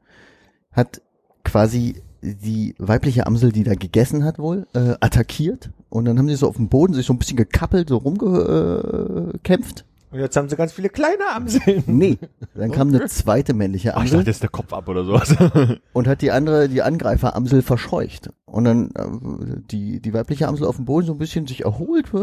hat 0.71 1.01
quasi 1.43 2.01
die 2.21 2.75
weibliche 2.79 3.27
Amsel, 3.27 3.51
die 3.51 3.63
da 3.63 3.75
gegessen 3.75 4.23
hat 4.25 4.39
wohl, 4.39 4.67
äh, 4.73 4.95
attackiert. 4.99 5.69
Und 5.89 6.05
dann 6.05 6.17
haben 6.17 6.27
sie 6.27 6.35
so 6.35 6.47
auf 6.49 6.55
dem 6.57 6.69
Boden 6.69 6.93
sich 6.93 7.05
so 7.05 7.13
ein 7.13 7.19
bisschen 7.19 7.37
gekappelt, 7.37 7.89
so 7.89 7.97
rumgekämpft. 7.97 9.85
Und 10.15 10.21
jetzt 10.21 10.37
haben 10.37 10.47
sie 10.47 10.55
ganz 10.55 10.71
viele 10.71 10.87
kleine 10.87 11.27
Amseln. 11.33 11.83
Nee, 11.87 12.17
dann 12.53 12.71
kam 12.71 12.87
eine 12.87 13.05
zweite 13.07 13.53
männliche 13.53 13.89
Ach, 13.89 13.97
ich 13.97 14.01
Amsel 14.03 14.17
dachte, 14.19 14.29
jetzt 14.29 14.35
ist 14.37 14.43
der 14.43 14.49
Kopf 14.49 14.71
ab 14.71 14.87
oder 14.87 15.03
sowas. 15.03 15.35
und 15.93 16.07
hat 16.07 16.21
die 16.21 16.31
andere, 16.31 16.69
die 16.69 16.81
Angreiferamsel 16.81 17.61
verscheucht. 17.61 18.29
Und 18.45 18.63
dann 18.63 18.91
äh, 18.95 19.59
die, 19.71 19.99
die 19.99 20.13
weibliche 20.13 20.47
Amsel 20.47 20.67
auf 20.67 20.77
dem 20.77 20.85
Boden 20.85 21.07
so 21.07 21.11
ein 21.11 21.17
bisschen 21.17 21.47
sich 21.47 21.65
erholt 21.65 22.13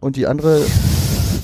und 0.00 0.16
die 0.16 0.26
andere, 0.26 0.60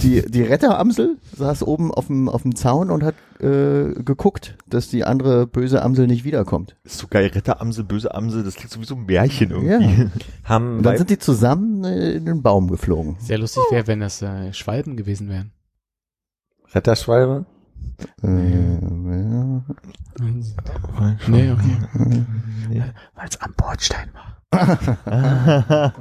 die, 0.05 0.23
die 0.31 0.43
Retteramsel 0.43 1.17
saß 1.37 1.63
oben 1.63 1.93
auf 1.93 2.07
dem, 2.09 2.29
auf 2.29 2.43
dem 2.43 2.55
Zaun 2.55 2.91
und 2.91 3.03
hat 3.03 3.15
äh, 3.41 3.95
geguckt, 4.03 4.57
dass 4.69 4.89
die 4.89 5.05
andere 5.05 5.47
böse 5.47 5.83
Amsel 5.83 6.07
nicht 6.07 6.25
wiederkommt. 6.25 6.77
ist 6.85 6.99
so 6.99 7.07
geil, 7.09 7.31
Retteramsel, 7.35 7.85
böse 7.85 8.15
Amsel, 8.15 8.45
das 8.45 8.55
klingt 8.55 8.71
so 8.71 8.81
wie 8.81 8.85
so 8.85 8.95
ein 8.95 9.07
Märchen 9.07 9.51
irgendwie. 9.51 10.03
Ja. 10.03 10.11
Haben 10.45 10.79
Und 10.79 10.83
dann 10.85 10.99
sind 10.99 11.11
die 11.11 11.19
zusammen 11.19 11.85
äh, 11.85 12.13
in 12.13 12.27
den 12.27 12.43
Baum 12.43 12.71
geflogen. 12.71 13.17
Sehr 13.19 13.39
lustig 13.39 13.63
wäre, 13.71 13.87
wenn 13.87 14.01
das 14.01 14.21
äh, 14.23 14.53
Schwalben 14.53 14.97
gewesen 14.97 15.29
wären. 15.29 15.53
Retterschwalbe? 16.73 17.47
Äh. 18.23 19.61
Nee, 21.29 21.51
okay. 21.53 21.77
Weil 23.15 23.29
es 23.29 23.41
am 23.41 23.53
Bordstein 23.57 24.09
war. 24.15 24.25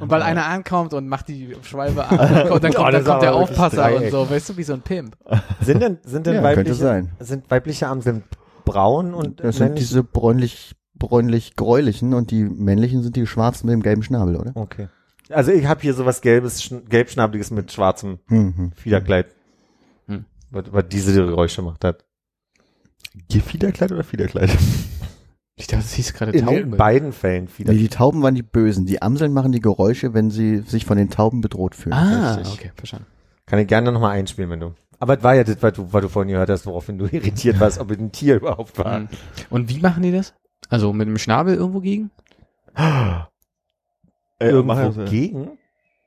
und 0.00 0.10
weil 0.10 0.22
einer 0.22 0.46
ankommt 0.46 0.94
und 0.94 1.08
macht 1.08 1.28
die 1.28 1.54
Schwalbe 1.62 2.06
an 2.08 2.50
und 2.50 2.64
dann 2.64 2.72
Oh, 2.72 2.76
kommt, 2.76 2.94
das 2.94 3.04
dann 3.04 3.04
kommt 3.04 3.22
der 3.22 3.34
Aufpasser 3.34 3.94
und 3.96 4.10
so, 4.10 4.30
weißt 4.30 4.48
du, 4.50 4.56
wie 4.56 4.62
so 4.62 4.72
ein 4.72 4.80
Pimp. 4.80 5.16
Sind 5.60 5.82
denn, 5.82 5.98
sind 6.04 6.26
denn 6.26 6.36
Ja, 6.36 6.42
weibliche, 6.42 7.06
sind 7.20 7.50
weibliche 7.50 7.88
Amseln 7.88 8.22
braun 8.64 9.12
und 9.12 9.40
Das 9.40 9.56
sind 9.56 9.66
männlich- 9.74 9.80
diese 9.88 10.02
bräunlich, 10.02 10.74
bräunlich-gräulichen 10.94 12.14
und 12.14 12.30
die 12.30 12.44
männlichen 12.44 13.02
sind 13.02 13.14
die 13.16 13.26
schwarzen 13.26 13.66
mit 13.66 13.74
dem 13.74 13.82
gelben 13.82 14.02
Schnabel, 14.02 14.36
oder? 14.36 14.52
Okay. 14.54 14.88
Also 15.30 15.52
ich 15.52 15.66
habe 15.66 15.80
hier 15.82 15.92
sowas 15.94 16.22
gelbes, 16.22 16.62
schn- 16.62 16.88
gelbschnabeliges 16.88 17.50
mit 17.50 17.72
schwarzem 17.72 18.20
Mhm. 18.28 18.72
Fiederkleid. 18.74 19.26
Was, 20.54 20.64
was 20.72 20.84
diese 20.88 21.12
Geräusche 21.14 21.62
macht 21.62 21.84
hat. 21.84 22.04
Gefiederkleid 23.30 23.92
oder 23.92 24.04
Fiederkleid? 24.04 24.50
Ich 25.56 25.68
dachte, 25.68 25.84
das 25.84 25.92
hieß 25.92 26.14
gerade 26.14 26.32
In 26.32 26.46
Tauben. 26.46 26.76
beiden 26.76 27.12
Fällen 27.12 27.46
Fieder. 27.46 27.72
Nee, 27.72 27.78
die 27.78 27.88
Tauben 27.88 28.24
waren 28.24 28.34
die 28.34 28.42
Bösen. 28.42 28.86
Die 28.86 29.00
Amseln 29.02 29.32
machen 29.32 29.52
die 29.52 29.60
Geräusche, 29.60 30.12
wenn 30.12 30.28
sie 30.28 30.58
sich 30.66 30.84
von 30.84 30.96
den 30.98 31.10
Tauben 31.10 31.42
bedroht 31.42 31.76
fühlen. 31.76 31.92
ah, 31.92 32.34
Richtig. 32.34 32.54
okay, 32.58 32.72
verstanden. 32.74 33.06
Kann 33.46 33.60
ich 33.60 33.68
gerne 33.68 33.92
nochmal 33.92 34.18
einspielen, 34.18 34.50
wenn 34.50 34.58
du. 34.58 34.74
Aber 34.98 35.16
es 35.16 35.22
war 35.22 35.36
ja 35.36 35.44
das, 35.44 35.58
was 35.62 35.74
du, 35.74 35.92
was 35.92 36.02
du 36.02 36.08
vorhin 36.08 36.32
gehört 36.32 36.50
hast, 36.50 36.66
woraufhin 36.66 36.98
du 36.98 37.04
irritiert 37.12 37.60
warst, 37.60 37.78
ob 37.78 37.92
es 37.92 37.98
ein 37.98 38.10
Tier 38.10 38.34
überhaupt 38.34 38.76
war. 38.78 38.98
Mhm. 38.98 39.08
Und 39.48 39.68
wie 39.68 39.78
machen 39.78 40.02
die 40.02 40.10
das? 40.10 40.34
Also 40.70 40.92
mit 40.92 41.06
dem 41.06 41.18
Schnabel 41.18 41.54
irgendwo 41.54 41.78
gegen? 41.78 42.10
Äh, 42.74 43.20
Irgendwo 44.40 45.04
gegen? 45.04 45.50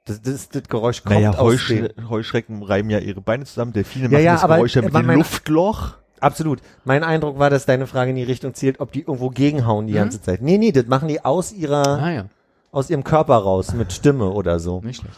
Das, 0.08 0.22
das, 0.22 0.50
das 0.50 0.64
Geräusch 0.64 1.04
kommt 1.04 1.16
Naja, 1.16 1.32
aus 1.32 1.40
Heuschre 1.40 1.90
dem, 1.90 2.10
Heuschrecken 2.10 2.64
reiben 2.64 2.90
ja 2.90 3.00
ihre 3.00 3.22
Beine 3.22 3.46
zusammen, 3.46 3.74
Delfine 3.74 4.06
Ja, 4.06 4.12
machen 4.12 4.24
ja, 4.24 4.34
das 4.34 4.44
aber- 4.44 4.56
Geräusch 4.56 4.76
ja 4.76 4.82
mit 4.82 4.94
dem 4.96 5.06
mein- 5.06 5.18
Luftloch. 5.18 5.92
Absolut. 6.20 6.62
Mein 6.84 7.04
Eindruck 7.04 7.38
war, 7.38 7.50
dass 7.52 7.66
deine 7.68 7.86
Frage 7.86 8.10
in 8.10 8.16
die 8.16 8.24
Richtung 8.24 8.54
zielt, 8.56 8.80
ob 8.80 8.92
die 8.92 9.02
irgendwo 9.02 9.30
gegenhauen 9.30 9.86
die 9.86 9.94
Mhm. 9.94 9.98
ganze 9.98 10.22
Zeit. 10.22 10.42
Nee, 10.42 10.58
nee, 10.58 10.72
das 10.72 10.88
machen 10.88 11.08
die 11.10 11.24
aus 11.24 11.52
ihrer, 11.54 11.86
Ah 12.02 12.12
ja, 12.12 12.26
aus 12.72 12.90
ihrem 12.90 13.04
Körper 13.04 13.36
raus, 13.36 13.74
mit 13.74 13.94
Stimme 13.94 14.30
oder 14.32 14.60
so. 14.60 14.82
nicht 14.82 15.02
schlecht. 15.02 15.16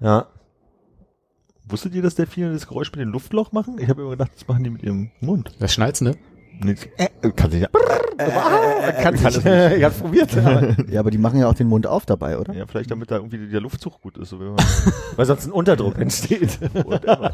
Ja. 0.00 0.26
Wusstet 1.64 1.94
ihr, 1.94 2.02
dass 2.02 2.16
Delfine 2.16 2.52
das 2.52 2.66
Geräusch 2.66 2.90
mit 2.90 3.00
dem 3.00 3.08
Luftloch 3.10 3.52
machen? 3.52 3.78
Ich 3.78 3.88
habe 3.88 4.02
immer 4.02 4.10
gedacht, 4.10 4.32
das 4.34 4.46
machen 4.48 4.64
die 4.64 4.70
mit 4.70 4.82
ihrem 4.82 5.10
Mund. 5.20 5.52
Das 5.58 5.72
Schnalzen, 5.72 6.08
ne? 6.08 6.16
Nee, 6.60 6.76
äh, 6.96 7.30
kann 7.30 7.50
sich 7.50 7.62
ja. 7.62 7.68
Kann 9.02 9.14
ich, 9.14 9.24
ich 9.24 9.84
hab's 9.84 9.98
probiert. 9.98 10.36
Aber, 10.36 10.76
Ja, 10.88 11.00
aber 11.00 11.10
die 11.10 11.18
machen 11.18 11.38
ja 11.40 11.48
auch 11.48 11.54
den 11.54 11.68
Mund 11.68 11.86
auf 11.86 12.06
dabei, 12.06 12.38
oder? 12.38 12.54
Ja, 12.54 12.66
vielleicht 12.66 12.90
damit 12.90 13.10
da 13.10 13.16
irgendwie 13.16 13.48
der 13.48 13.60
Luftzug 13.60 14.00
gut 14.00 14.18
ist. 14.18 14.32
Man, 14.32 14.56
weil 15.16 15.26
sonst 15.26 15.46
ein 15.46 15.52
Unterdruck 15.52 15.98
entsteht. 15.98 16.60
whatever. 16.84 17.32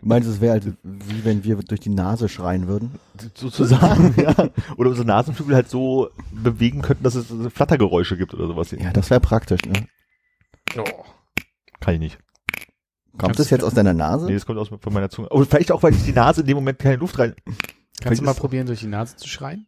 Du 0.00 0.08
meinst, 0.08 0.28
es 0.28 0.40
wäre 0.40 0.52
halt 0.52 0.64
wie 0.82 1.24
wenn 1.24 1.42
wir 1.44 1.56
durch 1.56 1.80
die 1.80 1.90
Nase 1.90 2.28
schreien 2.28 2.68
würden? 2.68 2.92
Sozusagen, 3.34 4.14
ja. 4.16 4.34
Oder 4.76 4.90
unsere 4.90 5.06
Nasenflügel 5.06 5.56
halt 5.56 5.68
so 5.68 6.08
bewegen 6.30 6.82
könnten, 6.82 7.02
dass 7.02 7.14
es 7.14 7.26
Flattergeräusche 7.52 8.16
gibt 8.16 8.34
oder 8.34 8.46
sowas. 8.46 8.70
Ja, 8.70 8.92
das 8.92 9.10
wäre 9.10 9.20
praktisch, 9.20 9.62
ne? 9.64 9.86
Kann 11.80 11.94
ich 11.94 12.00
nicht. 12.00 12.18
Kommt 13.18 13.38
das 13.38 13.50
jetzt 13.50 13.64
aus 13.64 13.74
deiner 13.74 13.94
Nase? 13.94 14.26
Nee, 14.26 14.34
das 14.34 14.46
kommt 14.46 14.58
aus 14.58 14.68
von 14.68 14.92
meiner 14.92 15.08
Zunge. 15.10 15.30
Aber 15.30 15.44
vielleicht 15.46 15.72
auch, 15.72 15.82
weil 15.82 15.94
ich 15.94 16.04
die 16.04 16.12
Nase 16.12 16.42
in 16.42 16.46
dem 16.46 16.56
Moment 16.56 16.78
keine 16.78 16.96
Luft 16.96 17.18
rein. 17.18 17.34
Kannst 18.00 18.20
du 18.20 18.24
mal 18.24 18.34
probieren, 18.34 18.66
durch 18.66 18.80
die 18.80 18.86
Nase 18.86 19.16
zu 19.16 19.28
schreien? 19.28 19.66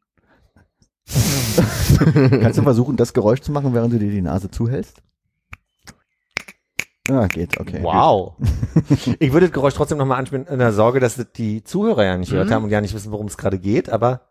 Kannst 1.09 2.59
du 2.59 2.63
versuchen, 2.63 2.97
das 2.97 3.15
Geräusch 3.15 3.41
zu 3.41 3.51
machen, 3.53 3.73
während 3.73 3.93
du 3.95 3.99
dir 3.99 4.11
die 4.11 4.21
Nase 4.21 4.51
zuhältst? 4.51 5.01
Ah, 7.11 7.27
geht, 7.27 7.59
okay. 7.59 7.83
Wow. 7.83 8.35
Ich 9.19 9.33
würde 9.33 9.47
das 9.47 9.55
Geräusch 9.55 9.73
trotzdem 9.75 9.97
nochmal 9.97 10.19
anspielen, 10.19 10.47
in 10.47 10.59
der 10.59 10.75
Sorge, 10.75 11.01
dass 11.01 11.17
das 11.17 11.33
die 11.33 11.65
Zuhörer 11.65 12.05
ja 12.05 12.17
nicht 12.19 12.31
gehört 12.31 12.49
Mhm. 12.49 12.53
haben 12.53 12.65
und 12.65 12.71
ja 12.71 12.83
nicht 12.83 12.93
wissen, 12.95 13.11
worum 13.13 13.27
es 13.29 13.39
gerade 13.39 13.59
geht, 13.59 13.89
aber. 13.89 14.29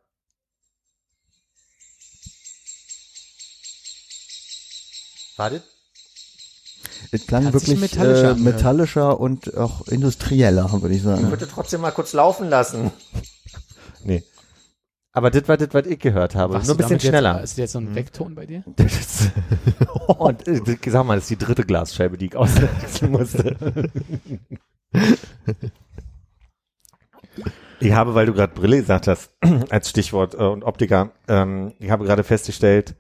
Wartet. 5.37 5.63
Es 7.11 7.25
klang 7.27 7.53
wirklich 7.53 7.79
metallischer 7.79 8.31
äh, 8.31 8.35
metallischer 8.35 9.19
und 9.19 9.55
auch 9.57 9.87
industrieller, 9.87 10.71
würde 10.81 10.89
ich 10.93 10.97
Ich 10.97 11.03
sagen. 11.03 11.29
würde 11.29 11.47
trotzdem 11.47 11.81
mal 11.81 11.91
kurz 11.91 12.13
laufen 12.13 12.49
lassen. 12.49 12.91
Nee. 14.03 14.23
Aber 15.13 15.31
das 15.31 15.47
war 15.47 15.57
das, 15.57 15.69
was 15.73 15.85
ich 15.87 15.99
gehört 15.99 16.35
habe. 16.35 16.53
Warst 16.53 16.67
Nur 16.67 16.75
ein 16.75 16.77
bisschen 16.77 16.99
schneller. 16.99 17.39
Jetzt, 17.39 17.51
ist 17.51 17.57
jetzt 17.57 17.71
so 17.71 17.79
ein 17.79 17.95
Wegton 17.95 18.35
bei 18.35 18.45
dir? 18.45 18.63
Und 20.07 20.47
äh, 20.47 20.61
das- 20.63 20.77
sag 20.93 21.05
mal, 21.05 21.15
das 21.15 21.23
ist 21.23 21.29
die 21.31 21.37
dritte 21.37 21.63
Glasscheibe, 21.65 22.17
die 22.17 22.27
ich 22.27 22.35
auswechseln 22.35 23.11
musste. 23.11 23.89
Ich 27.79 27.91
habe, 27.91 28.15
weil 28.15 28.25
du 28.25 28.33
gerade 28.33 28.53
Brille 28.53 28.77
gesagt 28.77 29.07
hast, 29.07 29.31
als 29.69 29.89
Stichwort 29.89 30.33
äh, 30.33 30.37
und 30.37 30.63
Optiker, 30.63 31.11
ähm, 31.27 31.73
ich 31.79 31.89
habe 31.91 32.05
gerade 32.05 32.23
festgestellt, 32.23 32.95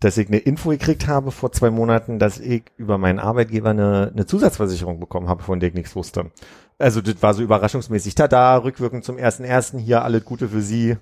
dass 0.00 0.16
ich 0.16 0.28
eine 0.28 0.38
Info 0.38 0.70
gekriegt 0.70 1.08
habe 1.08 1.30
vor 1.30 1.52
zwei 1.52 1.70
Monaten, 1.70 2.18
dass 2.18 2.38
ich 2.38 2.64
über 2.76 2.98
meinen 2.98 3.18
Arbeitgeber 3.18 3.70
eine, 3.70 4.10
eine 4.12 4.26
Zusatzversicherung 4.26 5.00
bekommen 5.00 5.28
habe, 5.28 5.42
von 5.42 5.60
der 5.60 5.70
ich 5.70 5.74
nichts 5.74 5.96
wusste. 5.96 6.30
Also 6.78 7.00
das 7.00 7.20
war 7.20 7.34
so 7.34 7.42
überraschungsmäßig. 7.42 8.14
Tada, 8.14 8.56
rückwirkend 8.58 9.04
zum 9.04 9.18
ersten 9.18 9.42
ersten 9.42 9.78
hier 9.78 10.04
alles 10.04 10.24
Gute 10.24 10.48
für 10.48 10.60
Sie. 10.60 10.96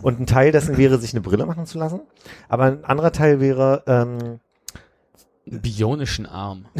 Und 0.00 0.20
ein 0.20 0.26
Teil 0.26 0.52
dessen 0.52 0.76
wäre, 0.76 0.98
sich 0.98 1.12
eine 1.12 1.20
Brille 1.20 1.46
machen 1.46 1.66
zu 1.66 1.78
lassen. 1.78 2.00
Aber 2.48 2.64
ein 2.64 2.84
anderer 2.84 3.10
Teil 3.10 3.40
wäre, 3.40 3.82
ähm, 3.88 4.38
Bionischen 5.46 6.26
Arm. 6.26 6.66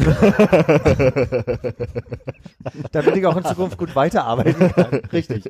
damit 2.91 3.15
ich 3.15 3.25
auch 3.25 3.37
in 3.37 3.45
Zukunft 3.45 3.77
gut 3.77 3.95
weiterarbeiten 3.95 4.71
kann. 4.73 5.01
Richtig. 5.13 5.49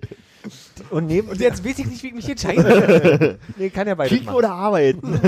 Und 0.91 1.07
neben 1.07 1.29
Und 1.29 1.39
jetzt 1.39 1.65
weiß 1.65 1.79
ich 1.79 1.87
nicht, 1.87 2.03
wie 2.03 2.07
ich 2.07 2.13
mich 2.13 2.29
entscheide. 2.29 3.39
nee, 3.57 3.71
kann 3.71 3.87
ja 3.87 3.95
beides 3.95 4.11
Kriegen 4.11 4.25
machen. 4.25 4.37
oder 4.37 4.51
arbeiten? 4.51 5.19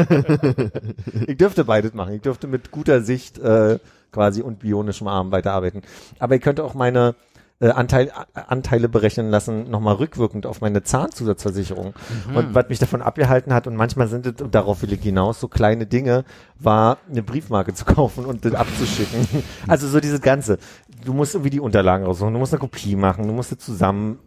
Ich 1.27 1.37
dürfte 1.37 1.65
beides 1.65 1.93
machen. 1.93 2.13
Ich 2.13 2.21
dürfte 2.21 2.45
mit 2.47 2.69
guter 2.71 3.01
Sicht 3.01 3.39
äh, 3.39 3.79
quasi 4.11 4.41
und 4.41 4.59
bionischem 4.59 5.07
Arm 5.07 5.31
weiterarbeiten. 5.31 5.81
Aber 6.19 6.35
ich 6.35 6.41
könnte 6.41 6.63
auch 6.63 6.75
meine 6.75 7.15
äh, 7.61 7.69
Anteil, 7.69 8.11
Anteile 8.33 8.87
berechnen 8.87 9.29
lassen, 9.29 9.69
nochmal 9.69 9.95
rückwirkend 9.95 10.45
auf 10.45 10.61
meine 10.61 10.83
Zahnzusatzversicherung. 10.83 11.93
Und 12.33 12.55
was 12.55 12.69
mich 12.69 12.79
davon 12.79 13.01
abgehalten 13.01 13.53
hat, 13.53 13.67
und 13.67 13.75
manchmal 13.75 14.07
sind 14.07 14.25
es, 14.25 14.41
und 14.41 14.55
darauf 14.55 14.81
will 14.81 14.93
ich 14.93 15.01
hinaus, 15.01 15.39
so 15.39 15.47
kleine 15.47 15.85
Dinge, 15.85 16.23
war 16.57 16.97
eine 17.09 17.21
Briefmarke 17.21 17.73
zu 17.73 17.85
kaufen 17.95 18.25
und 18.25 18.45
das 18.45 18.53
abzuschicken. 18.53 19.27
Also 19.67 19.87
so 19.87 19.99
dieses 19.99 20.21
Ganze. 20.21 20.57
Du 21.05 21.13
musst 21.13 21.35
irgendwie 21.35 21.49
die 21.49 21.59
Unterlagen 21.59 22.05
raussuchen, 22.05 22.33
du 22.33 22.39
musst 22.39 22.53
eine 22.53 22.59
Kopie 22.59 22.95
machen, 22.95 23.27
du 23.27 23.33
musst 23.33 23.51
es 23.51 23.59
zusammen 23.59 24.19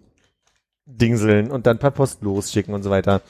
dingseln 0.87 1.51
und 1.51 1.67
dann 1.67 1.79
per 1.79 1.91
Post 1.91 2.23
losschicken 2.23 2.75
und 2.75 2.83
so 2.83 2.91
weiter. 2.91 3.23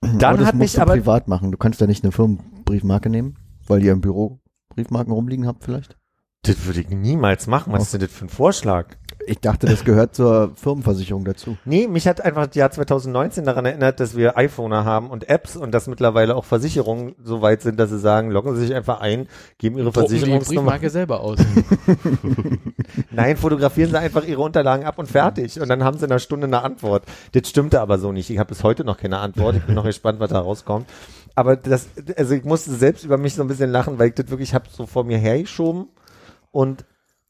aber 0.00 0.12
Dann 0.18 0.36
das 0.36 0.46
hat 0.46 0.54
musst 0.54 0.58
mich 0.58 0.72
du 0.72 0.82
aber 0.82 0.92
privat 0.92 1.28
machen. 1.28 1.52
Du 1.52 1.58
kannst 1.58 1.80
da 1.80 1.86
nicht 1.86 2.04
eine 2.04 2.12
Firmenbriefmarke 2.12 3.08
nehmen, 3.08 3.36
weil 3.66 3.82
ihr 3.82 3.92
im 3.92 4.00
Büro 4.00 4.40
Briefmarken 4.70 5.12
rumliegen 5.12 5.46
habt 5.46 5.64
vielleicht? 5.64 5.96
Das 6.44 6.66
würde 6.66 6.80
ich 6.80 6.88
niemals 6.90 7.46
machen. 7.46 7.72
Was 7.72 7.84
ist 7.84 7.94
denn 7.94 8.00
das 8.00 8.10
für 8.10 8.24
ein 8.24 8.28
Vorschlag? 8.28 8.86
Ich 9.28 9.38
dachte, 9.38 9.68
das 9.68 9.84
gehört 9.84 10.16
zur 10.16 10.50
Firmenversicherung 10.56 11.24
dazu. 11.24 11.56
Nee, 11.64 11.86
mich 11.86 12.08
hat 12.08 12.20
einfach 12.20 12.48
das 12.48 12.56
Jahr 12.56 12.72
2019 12.72 13.44
daran 13.44 13.64
erinnert, 13.64 14.00
dass 14.00 14.16
wir 14.16 14.36
iPhoner 14.36 14.84
haben 14.84 15.10
und 15.10 15.28
Apps 15.28 15.54
und 15.54 15.70
dass 15.70 15.86
mittlerweile 15.86 16.34
auch 16.34 16.44
Versicherungen 16.44 17.14
so 17.22 17.42
weit 17.42 17.62
sind, 17.62 17.78
dass 17.78 17.90
sie 17.90 18.00
sagen, 18.00 18.32
loggen 18.32 18.56
Sie 18.56 18.62
sich 18.62 18.74
einfach 18.74 19.00
ein, 19.00 19.28
geben 19.58 19.78
Ihre 19.78 19.92
Drucken 19.92 20.08
die 20.08 20.18
Versicherungsnummer. 20.18 20.72
Briefmarke 20.72 20.90
selber 20.90 21.20
aus. 21.20 21.38
Nein, 23.12 23.36
fotografieren 23.36 23.90
Sie 23.92 23.98
einfach 24.00 24.24
Ihre 24.24 24.40
Unterlagen 24.40 24.84
ab 24.84 24.98
und 24.98 25.08
fertig. 25.08 25.60
Und 25.60 25.68
dann 25.68 25.84
haben 25.84 25.96
Sie 25.96 26.06
in 26.06 26.10
einer 26.10 26.18
Stunde 26.18 26.48
eine 26.48 26.64
Antwort. 26.64 27.04
Das 27.30 27.48
stimmte 27.48 27.80
aber 27.80 27.98
so 27.98 28.10
nicht. 28.10 28.28
Ich 28.30 28.38
habe 28.38 28.48
bis 28.48 28.64
heute 28.64 28.82
noch 28.82 28.96
keine 28.96 29.18
Antwort. 29.18 29.54
Ich 29.54 29.62
bin 29.62 29.76
noch 29.76 29.84
gespannt, 29.84 30.18
was 30.18 30.30
da 30.30 30.40
rauskommt. 30.40 30.88
Aber 31.36 31.54
das, 31.54 31.86
also 32.16 32.34
ich 32.34 32.42
musste 32.42 32.72
selbst 32.72 33.04
über 33.04 33.16
mich 33.16 33.36
so 33.36 33.42
ein 33.42 33.48
bisschen 33.48 33.70
lachen, 33.70 34.00
weil 34.00 34.08
ich 34.08 34.14
das 34.14 34.28
wirklich 34.28 34.52
habe 34.54 34.64
so 34.68 34.86
vor 34.86 35.04
mir 35.04 35.18
hergeschoben 35.18 35.86
und 36.52 36.84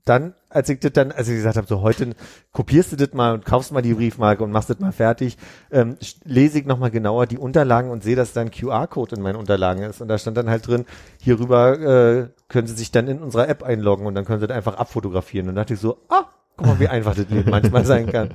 dann, 0.05 0.35
als 0.49 0.69
ich 0.69 0.81
das 0.81 0.93
dann, 0.93 1.13
als 1.13 1.29
ich 1.29 1.37
gesagt 1.37 1.57
habe, 1.57 1.67
so 1.67 1.81
heute 1.81 2.11
kopierst 2.53 2.93
du 2.93 2.97
das 2.97 3.13
mal 3.13 3.35
und 3.35 3.45
kaufst 3.45 3.71
mal 3.71 3.83
die 3.83 3.95
Briefmarke 3.95 4.43
und 4.43 4.51
machst 4.51 4.69
das 4.69 4.81
mal 4.81 4.91
fertig, 4.91 5.39
ähm, 5.71 5.97
lese 6.25 6.59
ich 6.59 6.67
nochmal 6.67 6.91
genauer 6.91 7.27
die 7.27 7.39
Unterlagen 7.39 7.91
und 7.91 8.03
sehe, 8.03 8.17
dass 8.17 8.33
da 8.33 8.41
ein 8.41 8.51
QR-Code 8.51 9.17
in 9.17 9.23
meinen 9.23 9.37
Unterlagen 9.37 9.85
ist. 9.85 10.01
Und 10.01 10.09
da 10.09 10.19
stand 10.19 10.37
dann 10.37 10.51
halt 10.51 10.67
drin, 10.67 10.87
hierüber 11.21 11.79
äh, 11.79 12.29
können 12.49 12.67
Sie 12.67 12.75
sich 12.75 12.91
dann 12.91 13.07
in 13.07 13.23
unserer 13.23 13.49
App 13.49 13.63
einloggen 13.63 14.07
und 14.07 14.17
dann 14.17 14.25
können 14.25 14.41
Sie 14.41 14.47
das 14.49 14.57
einfach 14.57 14.75
abfotografieren. 14.75 15.49
Und 15.49 15.55
da 15.55 15.63
dachte 15.63 15.75
ich 15.75 15.81
so, 15.81 15.99
ah, 16.09 16.25
guck 16.57 16.67
mal, 16.67 16.81
wie 16.81 16.89
einfach 16.89 17.15
das 17.15 17.29
Leben 17.29 17.51
manchmal 17.51 17.85
sein 17.85 18.07
kann. 18.07 18.35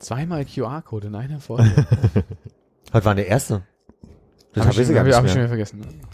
Zweimal 0.00 0.44
QR-Code 0.44 1.06
in 1.06 1.14
einer 1.14 1.38
Folge. 1.38 1.70
Was 2.92 3.04
war 3.04 3.14
der 3.14 3.28
erste? 3.28 3.62
Das 4.54 4.64
Hab 4.64 4.72
habe 4.72 4.82
ich 4.82 4.88
ich, 4.88 4.94
gar 4.94 5.04
hab, 5.04 5.12
hab 5.12 5.24
ich 5.24 5.30
schon 5.30 5.40
wieder 5.40 5.48
vergessen. 5.48 5.86
Ich 6.02 6.07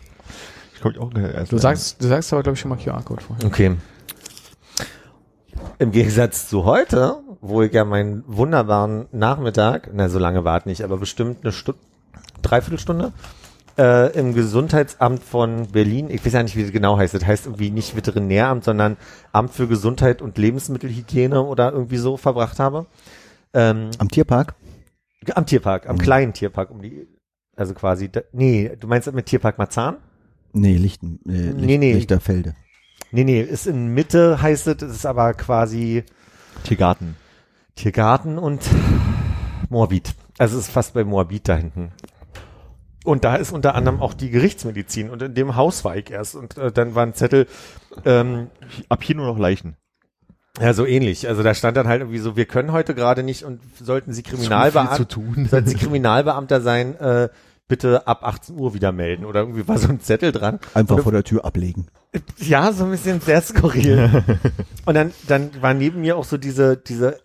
glaube 0.81 1.01
auch 1.01 1.13
erst. 1.15 1.53
Du 1.53 1.59
sagst, 1.59 2.03
du 2.03 2.09
sagst 2.09 2.33
aber, 2.33 2.43
glaube 2.43 2.55
ich, 2.55 2.61
schon 2.61 2.69
mal 2.71 2.77
QR-Code 2.79 3.23
vorher. 3.23 3.47
Okay. 3.47 3.77
Im 5.79 5.91
Gegensatz 5.93 6.49
zu 6.49 6.65
heute, 6.65 7.17
wo 7.41 7.63
ich 7.63 7.73
ja 7.73 7.85
meinen 7.85 8.25
wunderbaren 8.27 9.07
Nachmittag, 9.13 9.91
na 9.93 10.09
so 10.09 10.19
lange 10.19 10.45
war 10.45 10.59
es 10.59 10.67
nicht, 10.67 10.83
aber 10.83 10.97
bestimmt 10.99 11.39
eine 11.43 11.53
Stunde, 11.53 11.81
Dreiviertelstunde, 12.43 13.13
äh, 13.79 14.13
im 14.19 14.35
Gesundheitsamt 14.35 15.23
von 15.23 15.69
Berlin, 15.73 16.11
ich 16.11 16.25
weiß 16.25 16.33
ja 16.33 16.43
nicht, 16.43 16.57
wie 16.57 16.63
das 16.63 16.73
genau 16.73 16.97
heißt, 16.97 17.15
das 17.15 17.25
heißt 17.27 17.47
irgendwie 17.47 17.71
nicht 17.71 17.97
Veterinäramt, 17.97 18.65
sondern 18.65 18.97
Amt 19.33 19.53
für 19.53 19.67
Gesundheit 19.67 20.23
und 20.23 20.39
Lebensmittelhygiene 20.39 21.43
oder 21.43 21.73
irgendwie 21.73 21.97
so 21.97 22.17
verbracht 22.17 22.59
habe. 22.61 22.87
Ähm, 23.53 23.91
Am 23.99 24.09
Tierpark? 24.09 24.55
am 25.35 25.47
Tierpark, 25.47 25.89
am 25.89 25.97
Mhm. 25.97 26.01
kleinen 26.01 26.33
Tierpark, 26.35 26.71
um 26.71 26.83
die, 26.83 27.09
also 27.57 27.73
quasi, 27.73 28.11
da, 28.11 28.21
nee, 28.33 28.77
du 28.79 28.87
meinst 28.87 29.11
mit 29.13 29.25
Tierpark 29.27 29.57
Marzahn? 29.57 29.97
Nee, 30.55 30.77
Lichten, 30.77 31.19
äh, 31.29 31.33
Licht, 31.33 31.57
Nee, 31.59 31.79
nee. 31.79 31.93
Lichterfelde. 31.95 32.55
Nee, 33.11 33.25
nee, 33.25 33.41
ist 33.43 33.67
in 33.67 33.89
Mitte, 33.89 34.41
heißt 34.41 34.67
es, 34.69 34.83
es 34.83 34.95
ist 34.97 35.07
aber 35.07 35.35
quasi 35.35 36.05
Tiergarten. 36.63 37.17
Tiergarten 37.75 38.39
und 38.39 38.63
Moabit. 39.69 40.15
Also 40.39 40.57
es 40.59 40.67
ist 40.67 40.73
fast 40.73 40.95
bei 40.95 41.05
Moabit 41.05 41.49
da 41.49 41.57
hinten. 41.57 41.93
Und 43.05 43.25
da 43.25 43.37
ist 43.37 43.53
unter 43.53 43.75
anderem 43.75 44.01
auch 44.01 44.15
die 44.15 44.31
Gerichtsmedizin 44.31 45.11
und 45.11 45.21
in 45.23 45.35
dem 45.35 45.57
Haus 45.57 45.85
war 45.85 45.97
ich 45.97 46.11
erst 46.11 46.37
und 46.37 46.57
äh, 46.57 46.73
dann 46.73 46.95
war 46.95 47.05
ein 47.05 47.15
Zettel, 47.15 47.47
ähm, 48.05 48.49
Ab 48.89 49.03
hier 49.05 49.17
nur 49.17 49.27
noch 49.27 49.39
Leichen. 49.39 49.77
ja 50.59 50.73
so 50.73 50.87
ähnlich. 50.87 51.29
Also 51.29 51.43
da 51.43 51.53
stand 51.53 51.77
dann 51.77 51.87
halt 51.89 52.01
irgendwie 52.01 52.19
so, 52.19 52.37
wir 52.37 52.47
können 52.47 52.73
heute 52.73 52.95
gerade 52.95 53.23
nicht 53.23 53.45
und 53.45 53.61
sollten 53.79 54.13
Sie 54.13 54.23
Kriminalbeamter, 54.23 55.07
sollten 55.51 55.67
Sie 55.69 55.75
Kriminalbeamter 55.75 56.61
sein, 56.63 56.97
äh, 56.99 57.29
bitte 57.69 58.07
ab 58.07 58.23
18 58.23 58.59
Uhr 58.59 58.75
wieder 58.75 58.93
melden 58.93 59.25
oder 59.25 59.41
irgendwie 59.41 59.67
war 59.67 59.79
so 59.79 59.89
ein 59.89 60.01
Zettel 60.01 60.33
dran. 60.33 60.59
Einfach 60.75 60.97
Und 60.97 61.03
vor 61.03 61.13
der 61.13 61.25
Tür 61.25 61.45
ablegen. 61.45 61.87
Ja, 62.39 62.73
so 62.73 62.85
ein 62.85 62.91
bisschen 62.91 63.21
sehr 63.21 63.41
skurril. 63.41 64.23
und 64.85 64.95
dann, 64.95 65.13
dann 65.27 65.51
war 65.63 65.75
neben 65.75 66.03
mir 66.03 66.17
auch 66.17 66.25
so 66.25 66.37
diese, 66.37 66.77
diese 66.77 67.21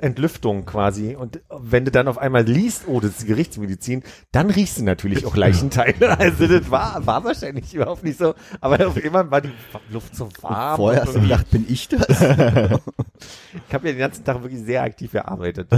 Entlüftung 0.00 0.64
quasi. 0.64 1.16
Und 1.16 1.40
wenn 1.50 1.84
du 1.84 1.90
dann 1.90 2.06
auf 2.08 2.18
einmal 2.18 2.44
liest, 2.44 2.84
oh, 2.86 3.00
das 3.00 3.12
ist 3.12 3.22
die 3.22 3.26
Gerichtsmedizin, 3.26 4.02
dann 4.30 4.50
riechst 4.50 4.78
du 4.78 4.84
natürlich 4.84 5.26
auch 5.26 5.36
Leichenteile. 5.36 6.18
Also 6.24 6.46
das 6.46 6.70
war, 6.70 7.04
war 7.06 7.24
wahrscheinlich 7.24 7.74
überhaupt 7.74 8.04
nicht 8.04 8.18
so. 8.18 8.34
Aber 8.60 8.86
auf 8.86 8.96
einmal 9.02 9.30
war 9.30 9.40
die 9.40 9.50
Luft 9.90 10.14
so 10.14 10.28
warm. 10.40 10.76
Vorher 10.76 11.02
und 11.02 11.08
hast 11.08 11.16
du 11.16 11.20
gedacht, 11.20 11.50
bin 11.50 11.66
ich 11.68 11.88
das? 11.88 12.08
ich 12.08 13.74
habe 13.74 13.88
ja 13.88 13.92
den 13.92 13.98
ganzen 13.98 14.24
Tag 14.24 14.42
wirklich 14.42 14.62
sehr 14.62 14.82
aktiv 14.82 15.12
gearbeitet. 15.12 15.68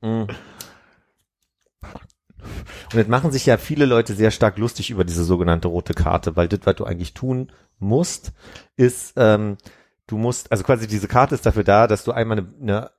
Mm. 0.00 0.24
Und 2.92 2.98
jetzt 2.98 3.08
machen 3.08 3.30
sich 3.32 3.46
ja 3.46 3.56
viele 3.56 3.86
Leute 3.86 4.14
sehr 4.14 4.30
stark 4.30 4.58
lustig 4.58 4.90
über 4.90 5.04
diese 5.04 5.24
sogenannte 5.24 5.68
rote 5.68 5.94
Karte, 5.94 6.36
weil 6.36 6.48
das, 6.48 6.60
was 6.64 6.76
du 6.76 6.84
eigentlich 6.84 7.14
tun 7.14 7.52
musst, 7.78 8.32
ist, 8.76 9.14
ähm, 9.16 9.56
du 10.06 10.18
musst, 10.18 10.50
also 10.52 10.64
quasi 10.64 10.86
diese 10.86 11.08
Karte 11.08 11.34
ist 11.34 11.46
dafür 11.46 11.64
da, 11.64 11.86
dass 11.86 12.04
du 12.04 12.12
einmal 12.12 12.38
eine, 12.38 12.48
eine 12.60 12.90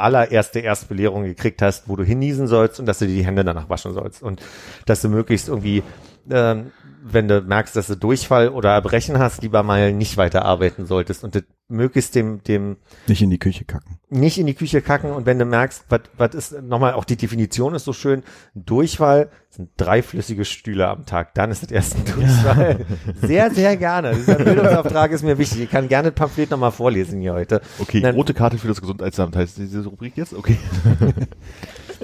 allererste 0.00 0.60
Erstbelehrung 0.60 1.24
gekriegt 1.24 1.62
hast, 1.62 1.88
wo 1.88 1.96
du 1.96 2.02
hinniesen 2.02 2.46
sollst 2.46 2.80
und 2.80 2.86
dass 2.86 2.98
du 2.98 3.06
dir 3.06 3.14
die 3.14 3.26
Hände 3.26 3.44
danach 3.44 3.68
waschen 3.68 3.92
sollst. 3.92 4.22
Und 4.22 4.42
dass 4.86 5.02
du 5.02 5.08
möglichst 5.08 5.48
irgendwie, 5.48 5.82
ähm, 6.30 6.72
wenn 7.02 7.28
du 7.28 7.40
merkst, 7.40 7.74
dass 7.76 7.86
du 7.86 7.96
Durchfall 7.96 8.48
oder 8.50 8.70
Erbrechen 8.72 9.18
hast, 9.18 9.42
lieber 9.42 9.62
mal 9.62 9.92
nicht 9.92 10.16
weiterarbeiten 10.16 10.86
solltest 10.86 11.24
und 11.24 11.42
möglichst 11.68 12.14
dem, 12.14 12.42
dem 12.42 12.76
Nicht 13.06 13.22
in 13.22 13.30
die 13.30 13.38
Küche 13.38 13.64
kacken. 13.64 13.98
nicht 14.08 14.38
in 14.38 14.46
die 14.46 14.54
Küche 14.54 14.82
kacken 14.82 15.12
und 15.12 15.24
wenn 15.24 15.38
du 15.38 15.44
merkst, 15.44 15.84
was 15.88 16.00
was 16.16 16.34
ist 16.34 16.62
nochmal 16.62 16.94
auch 16.94 17.04
die 17.04 17.16
Definition 17.16 17.74
ist 17.74 17.84
so 17.84 17.92
schön, 17.92 18.22
Durchfall 18.54 19.30
sind 19.50 19.70
drei 19.76 20.02
flüssige 20.02 20.44
Stühle 20.44 20.88
am 20.88 21.06
Tag, 21.06 21.34
dann 21.34 21.50
ist 21.50 21.62
das 21.62 21.70
erst 21.70 21.96
ein 21.96 22.04
Durchfall. 22.04 22.84
Sehr, 23.22 23.50
sehr 23.52 23.76
gerne. 23.76 24.14
Dieser 24.14 24.34
Bildungsauftrag 24.36 25.12
ist 25.12 25.22
mir 25.22 25.38
wichtig. 25.38 25.60
Ich 25.62 25.70
kann 25.70 25.88
gerne 25.88 26.10
das 26.10 26.16
Pamphlet 26.16 26.50
nochmal 26.50 26.72
vorlesen 26.72 27.20
hier 27.20 27.34
heute. 27.34 27.60
Okay, 27.78 28.00
Nein. 28.00 28.14
rote 28.14 28.34
Karte 28.34 28.58
für 28.58 28.68
das 28.68 28.80
Gesundheitsamt 28.80 29.36
heißt 29.36 29.58
diese 29.58 29.84
Rubrik 29.86 30.16
jetzt? 30.16 30.34
Okay. 30.34 30.56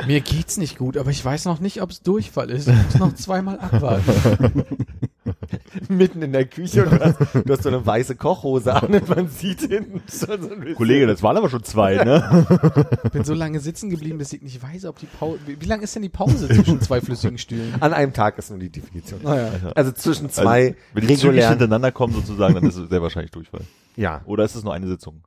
Mir 0.06 0.20
geht's 0.20 0.56
nicht 0.56 0.78
gut, 0.78 0.96
aber 0.96 1.10
ich 1.10 1.24
weiß 1.24 1.44
noch 1.46 1.60
nicht, 1.60 1.82
ob 1.82 1.90
es 1.90 2.02
Durchfall 2.02 2.50
ist. 2.50 2.68
Ich 2.68 2.74
muss 2.74 2.98
noch 2.98 3.14
zweimal 3.14 3.58
abwarten. 3.58 4.64
Mitten 5.88 6.22
in 6.22 6.32
der 6.32 6.46
Küche 6.46 6.84
und 6.84 6.92
du 6.92 7.04
hast, 7.04 7.18
du 7.44 7.52
hast 7.52 7.62
so 7.62 7.68
eine 7.68 7.84
weiße 7.84 8.16
Kochhose 8.16 8.74
an 8.74 8.94
und 8.94 9.08
man 9.08 9.28
sieht 9.28 9.60
hinten 9.60 10.02
schon 10.08 10.42
so 10.42 10.50
ein 10.50 10.60
bisschen. 10.60 10.76
Kollege, 10.76 11.06
das 11.06 11.22
waren 11.22 11.36
aber 11.36 11.48
schon 11.48 11.64
zwei, 11.64 11.96
ne? 12.04 12.46
bin 13.12 13.24
so 13.24 13.34
lange 13.34 13.60
sitzen 13.60 13.90
geblieben, 13.90 14.18
dass 14.18 14.32
ich 14.32 14.42
nicht 14.42 14.62
weiß, 14.62 14.86
ob 14.86 14.98
die 14.98 15.06
Pause. 15.06 15.38
Wie, 15.46 15.60
wie 15.60 15.66
lang 15.66 15.82
ist 15.82 15.94
denn 15.94 16.02
die 16.02 16.08
Pause 16.08 16.48
zwischen 16.48 16.80
zwei 16.80 17.00
flüssigen 17.00 17.38
Stühlen? 17.38 17.74
An 17.80 17.92
einem 17.92 18.12
Tag 18.12 18.38
ist 18.38 18.50
nur 18.50 18.58
die 18.58 18.70
Definition. 18.70 19.20
Naja. 19.22 19.50
Also 19.74 19.92
zwischen 19.92 20.30
zwei 20.30 20.68
also, 20.68 20.76
wenn 20.94 21.06
die 21.06 21.14
regulären. 21.14 21.50
hintereinander 21.50 21.92
kommen 21.92 22.14
sozusagen, 22.14 22.54
dann 22.54 22.64
ist 22.64 22.76
es 22.76 22.88
sehr 22.88 23.02
wahrscheinlich 23.02 23.30
Durchfall. 23.30 23.64
Ja. 23.96 24.22
Oder 24.26 24.44
ist 24.44 24.54
es 24.54 24.64
nur 24.64 24.74
eine 24.74 24.86
Sitzung? 24.86 25.22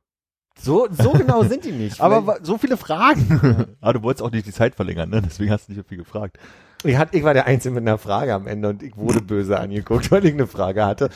So, 0.61 0.87
so 0.91 1.11
genau 1.11 1.43
sind 1.43 1.65
die 1.65 1.71
nicht. 1.71 2.01
Aber 2.01 2.39
so 2.43 2.57
viele 2.57 2.77
Fragen. 2.77 3.75
Aber 3.81 3.93
du 3.99 4.03
wolltest 4.03 4.23
auch 4.23 4.31
nicht 4.31 4.45
die 4.45 4.51
Zeit 4.51 4.75
verlängern, 4.75 5.09
ne? 5.09 5.21
Deswegen 5.21 5.51
hast 5.51 5.67
du 5.67 5.73
nicht 5.73 5.81
so 5.81 5.87
viel 5.87 5.97
gefragt. 5.97 6.37
Ich, 6.83 6.97
hatte, 6.97 7.17
ich 7.17 7.23
war 7.23 7.33
der 7.33 7.45
Einzige 7.45 7.75
mit 7.75 7.83
einer 7.83 7.97
Frage 7.97 8.33
am 8.33 8.47
Ende 8.47 8.69
und 8.69 8.83
ich 8.83 8.95
wurde 8.95 9.21
böse 9.21 9.59
angeguckt, 9.59 10.11
weil 10.11 10.25
ich 10.25 10.33
eine 10.33 10.47
Frage 10.47 10.85
hatte. 10.85 11.09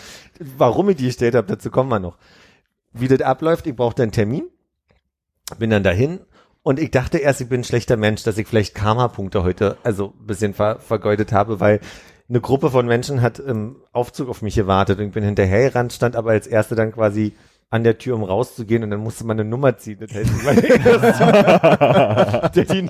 Warum 0.58 0.90
ich 0.90 0.98
die 0.98 1.06
gestellt 1.06 1.36
habe, 1.36 1.48
dazu 1.48 1.72
kommen 1.72 1.90
wir 1.90 2.00
noch. 2.00 2.18
Wie 2.92 3.08
das 3.08 3.22
abläuft, 3.22 3.66
ich 3.66 3.76
brauchte 3.76 4.04
einen 4.04 4.12
Termin, 4.12 4.44
bin 5.58 5.70
dann 5.70 5.84
dahin 5.84 6.20
und 6.64 6.80
ich 6.80 6.92
dachte 6.92 7.18
erst, 7.18 7.42
ich 7.42 7.50
bin 7.50 7.62
ein 7.62 7.66
schlechter 7.66 7.98
Mensch, 7.98 8.24
dass 8.24 8.38
ich 8.38 8.48
vielleicht 8.48 8.76
Karma-Punkte 8.76 9.44
heute 9.44 9.78
also 9.84 10.14
ein 10.20 10.28
bisschen 10.28 10.54
ver 10.54 10.80
vergeudet 10.80 11.32
habe, 11.32 11.60
weil 11.60 11.80
eine 12.30 12.42
Gruppe 12.42 12.70
von 12.72 12.86
Menschen 12.86 13.22
hat 13.22 13.40
im 13.40 13.78
Aufzug 13.92 14.30
auf 14.30 14.42
mich 14.42 14.56
gewartet 14.56 15.00
und 15.00 15.08
ich 15.08 15.12
bin 15.12 15.24
hinterhergerannt, 15.24 15.94
stand 15.94 16.16
aber 16.16 16.32
als 16.32 16.48
Erste 16.48 16.76
dann 16.76 16.92
quasi 16.92 17.34
an 17.74 17.84
der 17.84 17.98
Tür, 17.98 18.14
um 18.16 18.24
rauszugehen 18.24 18.84
und 18.84 18.92
dann 18.92 19.00
musste 19.00 19.26
man 19.26 19.40
eine 19.40 19.50
Nummer 19.50 19.76
ziehen. 19.76 19.98
Das 20.00 20.14
heißt, 20.14 20.46
war 20.46 20.54
der, 22.50 22.66
die, 22.66 22.88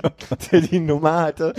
der 0.52 0.60
die 0.60 0.78
Nummer 0.78 1.22
hatte 1.22 1.54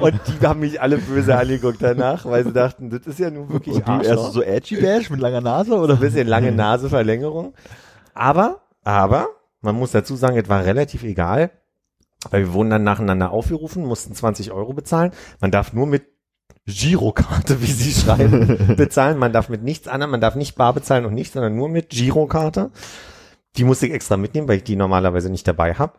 und 0.00 0.14
die 0.26 0.46
haben 0.46 0.60
mich 0.60 0.80
alle 0.80 0.96
böse 0.96 1.36
angeguckt 1.36 1.82
danach, 1.82 2.24
weil 2.24 2.44
sie 2.44 2.52
dachten, 2.52 2.88
das 2.88 3.06
ist 3.06 3.18
ja 3.18 3.28
nun 3.28 3.50
wirklich 3.50 3.76
Und 3.76 3.86
Arschloch. 3.86 4.10
erst 4.10 4.32
so 4.32 4.42
edgy 4.42 4.76
bash 4.76 5.10
mit 5.10 5.20
langer 5.20 5.42
Nase, 5.42 5.74
oder? 5.74 5.92
ein 5.94 6.00
bisschen 6.00 6.26
lange 6.26 6.50
Naseverlängerung. 6.50 7.52
Aber, 8.14 8.62
aber, 8.84 9.28
man 9.60 9.74
muss 9.74 9.90
dazu 9.90 10.16
sagen, 10.16 10.38
es 10.38 10.48
war 10.48 10.64
relativ 10.64 11.02
egal, 11.04 11.50
weil 12.30 12.46
wir 12.46 12.54
wurden 12.54 12.70
dann 12.70 12.84
nacheinander 12.84 13.32
aufgerufen, 13.32 13.84
mussten 13.84 14.14
20 14.14 14.50
Euro 14.50 14.72
bezahlen. 14.72 15.12
Man 15.42 15.50
darf 15.50 15.74
nur 15.74 15.86
mit 15.86 16.06
Girokarte, 16.66 17.60
wie 17.60 17.72
sie 17.72 17.92
schreiben, 17.92 18.74
bezahlen. 18.76 19.18
Man 19.18 19.32
darf 19.32 19.48
mit 19.48 19.62
nichts 19.62 19.88
anderem, 19.88 20.12
man 20.12 20.20
darf 20.20 20.36
nicht 20.36 20.54
bar 20.54 20.72
bezahlen 20.72 21.04
und 21.04 21.14
nichts, 21.14 21.34
sondern 21.34 21.56
nur 21.56 21.68
mit 21.68 21.90
Girokarte. 21.90 22.70
Die 23.56 23.64
musste 23.64 23.86
ich 23.86 23.92
extra 23.92 24.16
mitnehmen, 24.16 24.48
weil 24.48 24.58
ich 24.58 24.64
die 24.64 24.76
normalerweise 24.76 25.28
nicht 25.28 25.46
dabei 25.46 25.74
habe. 25.74 25.94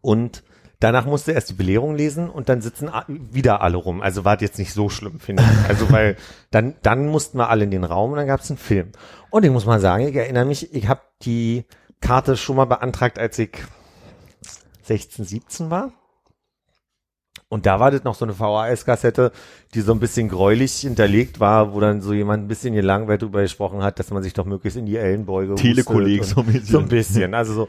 Und 0.00 0.42
danach 0.80 1.06
musste 1.06 1.32
erst 1.32 1.50
die 1.50 1.54
Belehrung 1.54 1.94
lesen 1.94 2.28
und 2.28 2.48
dann 2.48 2.60
sitzen 2.60 2.90
wieder 3.08 3.60
alle 3.60 3.76
rum. 3.76 4.00
Also 4.00 4.24
war 4.24 4.36
das 4.36 4.42
jetzt 4.42 4.58
nicht 4.58 4.72
so 4.72 4.88
schlimm, 4.88 5.20
finde 5.20 5.44
ich. 5.44 5.68
Also 5.68 5.90
weil 5.92 6.16
dann, 6.50 6.74
dann 6.82 7.06
mussten 7.06 7.38
wir 7.38 7.50
alle 7.50 7.64
in 7.64 7.70
den 7.70 7.84
Raum 7.84 8.12
und 8.12 8.16
dann 8.16 8.26
gab 8.26 8.40
es 8.40 8.50
einen 8.50 8.58
Film. 8.58 8.90
Und 9.30 9.44
ich 9.44 9.50
muss 9.50 9.66
mal 9.66 9.80
sagen, 9.80 10.08
ich 10.08 10.16
erinnere 10.16 10.44
mich, 10.44 10.74
ich 10.74 10.88
habe 10.88 11.02
die 11.22 11.64
Karte 12.00 12.36
schon 12.36 12.56
mal 12.56 12.64
beantragt, 12.64 13.18
als 13.18 13.38
ich 13.38 13.58
16, 14.82 15.24
17 15.24 15.70
war. 15.70 15.92
Und 17.50 17.66
da 17.66 17.80
war 17.80 17.90
das 17.90 18.04
noch 18.04 18.14
so 18.14 18.24
eine 18.24 18.32
VHS-Kassette, 18.32 19.32
die 19.74 19.80
so 19.80 19.92
ein 19.92 19.98
bisschen 19.98 20.28
gräulich 20.28 20.72
hinterlegt 20.76 21.40
war, 21.40 21.74
wo 21.74 21.80
dann 21.80 22.00
so 22.00 22.12
jemand 22.12 22.44
ein 22.44 22.48
bisschen 22.48 22.72
gelangweilt 22.74 23.22
drüber 23.22 23.42
gesprochen 23.42 23.82
hat, 23.82 23.98
dass 23.98 24.10
man 24.12 24.22
sich 24.22 24.32
doch 24.34 24.44
möglichst 24.46 24.78
in 24.78 24.86
die 24.86 24.96
Ellenbeuge 24.96 25.56
Telekolleg 25.56 26.24
so 26.24 26.40
und- 26.40 26.46
ein 26.46 26.52
bisschen. 26.52 26.66
So 26.72 26.78
ein 26.78 26.88
bisschen, 26.88 27.34
also 27.34 27.52
so. 27.52 27.68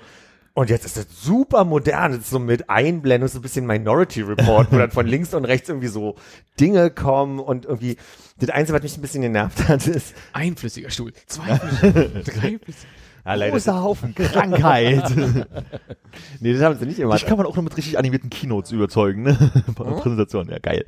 Und 0.54 0.70
jetzt 0.70 0.86
ist 0.86 0.98
das 0.98 1.08
super 1.24 1.64
modern, 1.64 2.12
das 2.12 2.22
ist 2.22 2.30
so 2.30 2.38
mit 2.38 2.70
Einblendung, 2.70 3.28
so 3.30 3.40
ein 3.40 3.42
bisschen 3.42 3.66
Minority 3.66 4.22
Report, 4.22 4.68
wo 4.72 4.78
dann 4.78 4.92
von 4.92 5.08
links 5.08 5.34
und 5.34 5.46
rechts 5.46 5.70
irgendwie 5.70 5.88
so 5.88 6.16
Dinge 6.60 6.92
kommen 6.92 7.40
und 7.40 7.66
irgendwie, 7.66 7.96
das 8.38 8.50
Einzige, 8.50 8.76
was 8.78 8.84
mich 8.84 8.98
ein 8.98 9.02
bisschen 9.02 9.22
genervt 9.22 9.68
hat, 9.70 9.88
ist, 9.88 10.14
Einflüssiger 10.34 10.90
Stuhl, 10.92 11.14
zweiflüssiger, 11.26 11.92
dreiflüssiger. 12.24 12.88
ah, 12.88 13.01
leider, 13.24 13.52
Großer 13.52 13.82
Haufen 13.82 14.16
Krankheit. 14.16 15.04
nee, 16.40 16.54
das 16.54 16.62
haben 16.62 16.78
sie 16.78 16.86
nicht 16.86 17.00
immer. 17.00 17.16
Dich 17.16 17.26
kann 17.26 17.38
man 17.38 17.46
auch 17.46 17.56
nur 17.56 17.64
mit 17.64 17.78
richtig 17.78 17.98
animierten 17.98 18.30
Keynotes 18.30 18.72
überzeugen, 18.72 19.24
ne? 19.24 19.52
Präsentation, 19.76 20.50
ja 20.50 20.60
geil. 20.60 20.86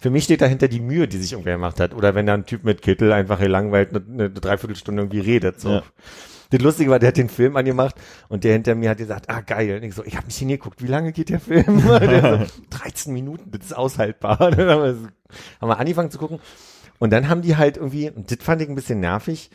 Für 0.00 0.10
mich 0.10 0.24
steht 0.24 0.40
dahinter 0.40 0.68
die 0.68 0.80
Mühe, 0.80 1.08
die 1.08 1.16
sich 1.18 1.32
irgendwer 1.32 1.54
gemacht 1.54 1.80
hat. 1.80 1.94
Oder 1.94 2.14
wenn 2.14 2.26
da 2.26 2.34
ein 2.34 2.46
Typ 2.46 2.64
mit 2.64 2.82
Kittel 2.82 3.12
einfach 3.12 3.38
gelangweilt 3.38 3.90
eine, 3.90 4.04
eine 4.06 4.30
Dreiviertelstunde 4.30 5.02
irgendwie 5.02 5.20
redet. 5.20 5.60
So. 5.60 5.70
Ja. 5.70 5.82
Das 6.50 6.60
Lustige 6.60 6.90
war, 6.90 6.98
der 6.98 7.08
hat 7.08 7.16
den 7.16 7.28
Film 7.28 7.56
angemacht 7.56 7.96
und 8.28 8.44
der 8.44 8.52
hinter 8.52 8.74
mir 8.74 8.90
hat 8.90 8.98
gesagt, 8.98 9.28
ah 9.28 9.40
geil. 9.40 9.76
Und 9.76 9.82
ich 9.82 9.94
so, 9.94 10.04
ich 10.04 10.16
habe 10.16 10.26
nicht 10.26 10.36
hingeguckt, 10.36 10.82
wie 10.82 10.86
lange 10.86 11.12
geht 11.12 11.30
der 11.30 11.40
Film? 11.40 11.82
der 12.00 12.46
so, 12.46 12.78
13 12.78 13.12
Minuten, 13.12 13.50
das 13.50 13.66
ist 13.66 13.72
aushaltbar. 13.72 14.36
dann 14.50 14.68
haben 14.68 14.82
wir, 14.82 15.08
haben 15.60 15.68
wir 15.68 15.78
angefangen 15.78 16.10
zu 16.10 16.18
gucken. 16.18 16.38
Und 16.98 17.12
dann 17.12 17.28
haben 17.28 17.42
die 17.42 17.56
halt 17.56 17.76
irgendwie, 17.76 18.10
und 18.10 18.30
das 18.30 18.38
fand 18.40 18.62
ich 18.62 18.68
ein 18.68 18.74
bisschen 18.74 19.00
nervig, 19.00 19.50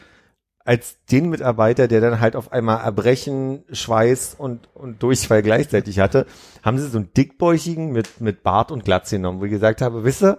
als 0.66 0.98
den 1.06 1.30
Mitarbeiter, 1.30 1.88
der 1.88 2.02
dann 2.02 2.20
halt 2.20 2.36
auf 2.36 2.52
einmal 2.52 2.82
Erbrechen, 2.82 3.64
Schweiß 3.72 4.36
und, 4.38 4.70
und 4.76 5.02
Durchfall 5.02 5.42
gleichzeitig 5.42 6.00
hatte, 6.00 6.26
haben 6.64 6.78
sie 6.78 6.88
so 6.88 6.98
einen 6.98 7.14
dickbäuchigen 7.14 7.92
mit, 7.92 8.22
mit 8.22 8.44
Bart 8.44 8.72
und 8.72 8.86
Glatze 8.86 9.16
genommen, 9.18 9.40
wo 9.40 9.46
ich 9.46 9.52
gesagt 9.52 9.82
habe, 9.82 10.04
wisst 10.04 10.24
ihr, 10.24 10.38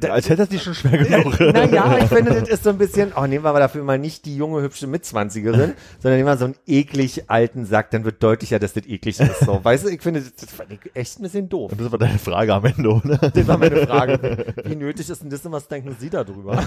da- 0.00 0.08
Als 0.10 0.28
hätte 0.28 0.42
er 0.42 0.46
dich 0.46 0.62
schon 0.62 0.74
schwer 0.74 0.98
genug. 0.98 1.38
naja, 1.40 1.98
ich 1.98 2.04
finde, 2.08 2.32
das 2.40 2.48
ist 2.48 2.64
so 2.64 2.70
ein 2.70 2.78
bisschen, 2.78 3.12
oh, 3.16 3.26
nehmen 3.26 3.44
wir 3.44 3.50
aber 3.50 3.60
dafür 3.60 3.82
mal 3.84 3.98
nicht 3.98 4.24
die 4.24 4.36
junge, 4.36 4.62
hübsche 4.62 4.86
Mitzwanzigerin, 4.86 5.74
sondern 6.00 6.18
nehmen 6.18 6.28
wir 6.28 6.36
so 6.36 6.46
einen 6.46 6.54
eklig 6.66 7.24
alten 7.30 7.64
Sack, 7.66 7.90
dann 7.90 8.04
wird 8.04 8.22
deutlicher, 8.22 8.58
dass 8.58 8.72
das 8.72 8.86
eklig 8.86 9.18
ist. 9.20 9.40
So, 9.40 9.60
weißt 9.64 9.84
du, 9.86 9.88
ich 9.90 10.02
finde, 10.02 10.20
das, 10.20 10.34
das 10.34 10.50
fand 10.50 10.72
ich 10.72 10.80
echt 10.94 11.18
ein 11.18 11.22
bisschen 11.22 11.48
doof. 11.48 11.72
Das 11.76 11.90
war 11.92 11.98
deine 11.98 12.18
Frage 12.18 12.54
am 12.54 12.64
Ende, 12.64 12.88
oder? 12.90 13.16
Das 13.16 13.46
war 13.46 13.58
meine 13.58 13.86
Frage. 13.86 14.54
Wie 14.64 14.76
nötig 14.76 15.08
ist 15.10 15.22
denn 15.22 15.30
das 15.30 15.44
und 15.44 15.52
was 15.52 15.68
denken 15.68 15.96
Sie 15.98 16.10
darüber? 16.10 16.62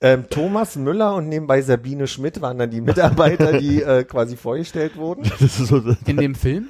ähm, 0.00 0.24
Thomas 0.30 0.76
Müller 0.76 1.14
und 1.14 1.28
nebenbei 1.28 1.60
Sabine 1.62 2.06
Schmidt 2.06 2.40
waren 2.40 2.58
dann 2.58 2.70
die 2.70 2.80
Mitarbeiter, 2.80 3.58
die 3.58 3.82
äh, 3.82 4.04
quasi 4.04 4.36
vorgestellt 4.36 4.96
wurden. 4.96 5.22
Das 5.28 5.40
ist 5.42 5.58
so, 5.58 5.82
In 6.06 6.16
dem 6.16 6.34
Film? 6.34 6.68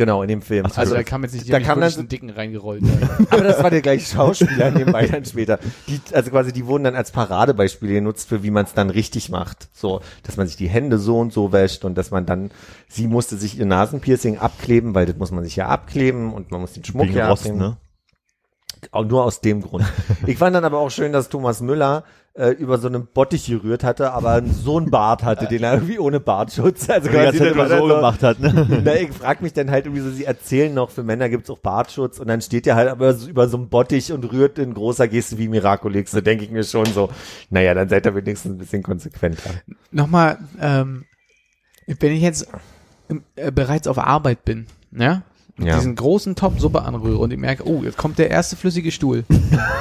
Genau, 0.00 0.22
in 0.22 0.28
dem 0.28 0.40
Film. 0.40 0.64
Also 0.76 0.94
da 0.94 1.02
kam 1.02 1.24
jetzt 1.24 1.34
nicht, 1.34 1.46
die 1.46 1.50
da 1.50 1.60
kam 1.60 1.78
dann 1.78 1.92
einen 1.92 2.08
Dicken 2.08 2.30
reingerollt. 2.30 2.82
Aber 3.30 3.42
das 3.42 3.62
war 3.62 3.68
der 3.68 3.82
gleiche 3.82 4.06
Schauspieler 4.16 4.70
nebenbei 4.70 5.06
dann 5.06 5.26
später. 5.26 5.58
Die, 5.88 6.00
also 6.14 6.30
quasi, 6.30 6.54
die 6.54 6.64
wurden 6.64 6.84
dann 6.84 6.96
als 6.96 7.10
Paradebeispiele 7.10 7.92
genutzt 7.92 8.30
für 8.30 8.42
wie 8.42 8.50
man 8.50 8.64
es 8.64 8.72
dann 8.72 8.88
richtig 8.88 9.28
macht. 9.28 9.68
So, 9.74 10.00
dass 10.22 10.38
man 10.38 10.46
sich 10.46 10.56
die 10.56 10.70
Hände 10.70 10.96
so 10.96 11.18
und 11.18 11.34
so 11.34 11.52
wäscht 11.52 11.84
und 11.84 11.98
dass 11.98 12.10
man 12.10 12.24
dann, 12.24 12.50
sie 12.88 13.08
musste 13.08 13.36
sich 13.36 13.58
ihr 13.58 13.66
Nasenpiercing 13.66 14.38
abkleben, 14.38 14.94
weil 14.94 15.04
das 15.04 15.16
muss 15.16 15.32
man 15.32 15.44
sich 15.44 15.56
ja 15.56 15.68
abkleben 15.68 16.32
und 16.32 16.50
man 16.50 16.62
muss 16.62 16.72
den 16.72 16.82
Schmuck 16.82 17.08
wegen 17.08 17.18
ja 17.18 17.28
Rost, 17.28 17.42
abnehmen. 17.42 17.58
ne? 17.58 17.76
Auch 18.92 19.04
nur 19.04 19.24
aus 19.24 19.40
dem 19.40 19.62
Grund. 19.62 19.84
Ich 20.26 20.38
fand 20.38 20.56
dann 20.56 20.64
aber 20.64 20.78
auch 20.78 20.90
schön, 20.90 21.12
dass 21.12 21.28
Thomas 21.28 21.60
Müller 21.60 22.04
äh, 22.34 22.50
über 22.50 22.78
so 22.78 22.88
einen 22.88 23.06
Bottich 23.06 23.46
gerührt 23.46 23.84
hatte, 23.84 24.12
aber 24.12 24.42
so 24.44 24.78
einen 24.78 24.90
Bart 24.90 25.24
hatte, 25.24 25.46
den 25.46 25.64
er 25.64 25.74
irgendwie 25.74 25.98
ohne 25.98 26.20
Bartschutz, 26.20 26.88
also 26.88 27.10
das 27.10 27.38
war 27.38 27.46
immer 27.46 27.68
so 27.68 27.86
gemacht 27.86 28.22
hat, 28.22 28.38
ne? 28.40 28.82
na, 28.84 28.94
ich 28.96 29.10
frag 29.10 29.42
mich 29.42 29.52
dann 29.52 29.70
halt 29.70 29.86
irgendwie 29.86 30.02
so, 30.02 30.10
sie 30.10 30.24
erzählen 30.24 30.72
noch, 30.72 30.90
für 30.90 31.02
Männer 31.02 31.28
gibt's 31.28 31.50
auch 31.50 31.58
Bartschutz 31.58 32.18
und 32.18 32.28
dann 32.28 32.40
steht 32.40 32.66
er 32.66 32.76
halt 32.76 32.88
aber 32.88 33.14
so 33.14 33.28
über 33.28 33.48
so 33.48 33.56
einem 33.56 33.68
Bottich 33.68 34.12
und 34.12 34.30
rührt 34.30 34.58
in 34.58 34.74
großer 34.74 35.08
Geste 35.08 35.38
wie 35.38 35.48
Miraculix. 35.48 36.12
Da 36.12 36.20
denke 36.20 36.44
ich 36.44 36.50
mir 36.50 36.64
schon 36.64 36.86
so, 36.86 37.10
naja, 37.50 37.74
dann 37.74 37.88
seid 37.88 38.06
ihr 38.06 38.14
wenigstens 38.14 38.52
ein 38.52 38.58
bisschen 38.58 38.82
konsequenter. 38.82 39.50
Nochmal, 39.90 40.38
ähm, 40.60 41.04
wenn 41.86 42.12
ich 42.12 42.22
jetzt 42.22 42.48
ähm, 43.08 43.24
äh, 43.34 43.50
bereits 43.50 43.88
auf 43.88 43.98
Arbeit 43.98 44.44
bin, 44.44 44.66
ja, 44.92 45.22
Ja. 45.66 45.76
diesen 45.76 45.94
großen 45.94 46.34
Topf 46.34 46.58
Suppe 46.60 46.82
anrühre 46.82 47.18
und 47.18 47.32
ich 47.32 47.38
merke, 47.38 47.66
oh, 47.66 47.82
jetzt 47.82 47.96
kommt 47.96 48.18
der 48.18 48.30
erste 48.30 48.56
flüssige 48.56 48.90
Stuhl. 48.90 49.24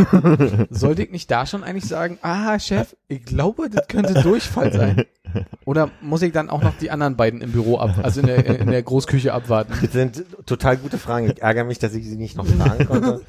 Sollte 0.70 1.04
ich 1.04 1.12
nicht 1.12 1.30
da 1.32 1.46
schon 1.46 1.64
eigentlich 1.64 1.86
sagen, 1.86 2.18
ah, 2.22 2.60
Chef, 2.60 2.96
ich 3.08 3.24
glaube, 3.24 3.70
das 3.70 3.88
könnte 3.88 4.22
Durchfall 4.22 4.74
sein. 4.74 5.06
Oder 5.66 5.90
muss 6.02 6.22
ich 6.22 6.32
dann 6.32 6.50
auch 6.50 6.62
noch 6.64 6.74
die 6.78 6.92
anderen 6.92 7.16
beiden 7.16 7.42
im 7.42 7.52
Büro 7.52 7.78
ab, 7.78 8.00
also 8.04 8.22
in 8.22 8.28
der, 8.28 8.46
in 8.62 8.72
der 8.72 8.82
Großküche 8.84 9.34
abwarten? 9.34 9.74
Das 9.82 9.92
sind 9.92 10.24
total 10.46 10.78
gute 10.78 10.98
Fragen. 10.98 11.28
Ich 11.30 11.42
ärgere 11.42 11.64
mich, 11.64 11.80
dass 11.80 11.94
ich 11.94 12.08
sie 12.08 12.16
nicht 12.18 12.36
noch 12.38 12.46
fragen 12.48 12.86
konnte. 12.88 13.22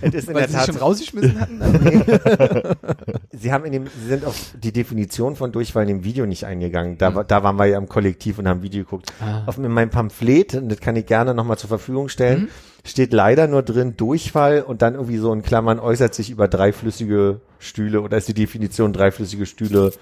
Es 0.00 0.14
ist 0.14 0.28
in 0.28 0.34
Weil 0.34 0.42
der 0.42 0.48
sie 0.50 0.54
sich 0.56 0.64
schon 0.64 0.74
Tat, 0.74 0.82
rausgeschmissen 0.82 1.40
hatten? 1.40 1.60
sie 3.32 3.52
haben 3.52 3.64
in 3.64 3.72
dem, 3.72 3.86
sie 3.86 4.08
sind 4.08 4.24
auf 4.24 4.54
die 4.62 4.72
Definition 4.72 5.36
von 5.36 5.52
Durchfall 5.52 5.82
in 5.82 5.88
dem 5.88 6.04
Video 6.04 6.26
nicht 6.26 6.44
eingegangen. 6.44 6.98
Da, 6.98 7.14
war- 7.14 7.24
da 7.24 7.42
waren 7.42 7.56
wir 7.56 7.66
ja 7.66 7.78
im 7.78 7.88
Kollektiv 7.88 8.38
und 8.38 8.48
haben 8.48 8.62
Video 8.62 8.84
geguckt. 8.84 9.12
Ah. 9.20 9.42
Auf 9.46 9.58
in 9.58 9.68
meinem 9.70 9.90
Pamphlet, 9.90 10.54
und 10.54 10.68
das 10.68 10.80
kann 10.80 10.96
ich 10.96 11.06
gerne 11.06 11.34
nochmal 11.34 11.58
zur 11.58 11.68
Verfügung 11.68 12.08
stellen, 12.08 12.48
steht 12.84 13.12
leider 13.12 13.46
nur 13.46 13.62
drin 13.62 13.96
Durchfall 13.96 14.62
und 14.62 14.82
dann 14.82 14.94
irgendwie 14.94 15.16
so 15.18 15.32
in 15.32 15.42
Klammern 15.42 15.78
äußert 15.78 16.14
sich 16.14 16.30
über 16.30 16.48
dreiflüssige 16.48 17.40
Stühle 17.58 18.02
oder 18.02 18.16
ist 18.18 18.28
die 18.28 18.34
Definition 18.34 18.92
dreiflüssige 18.92 19.46
Stühle 19.46 19.92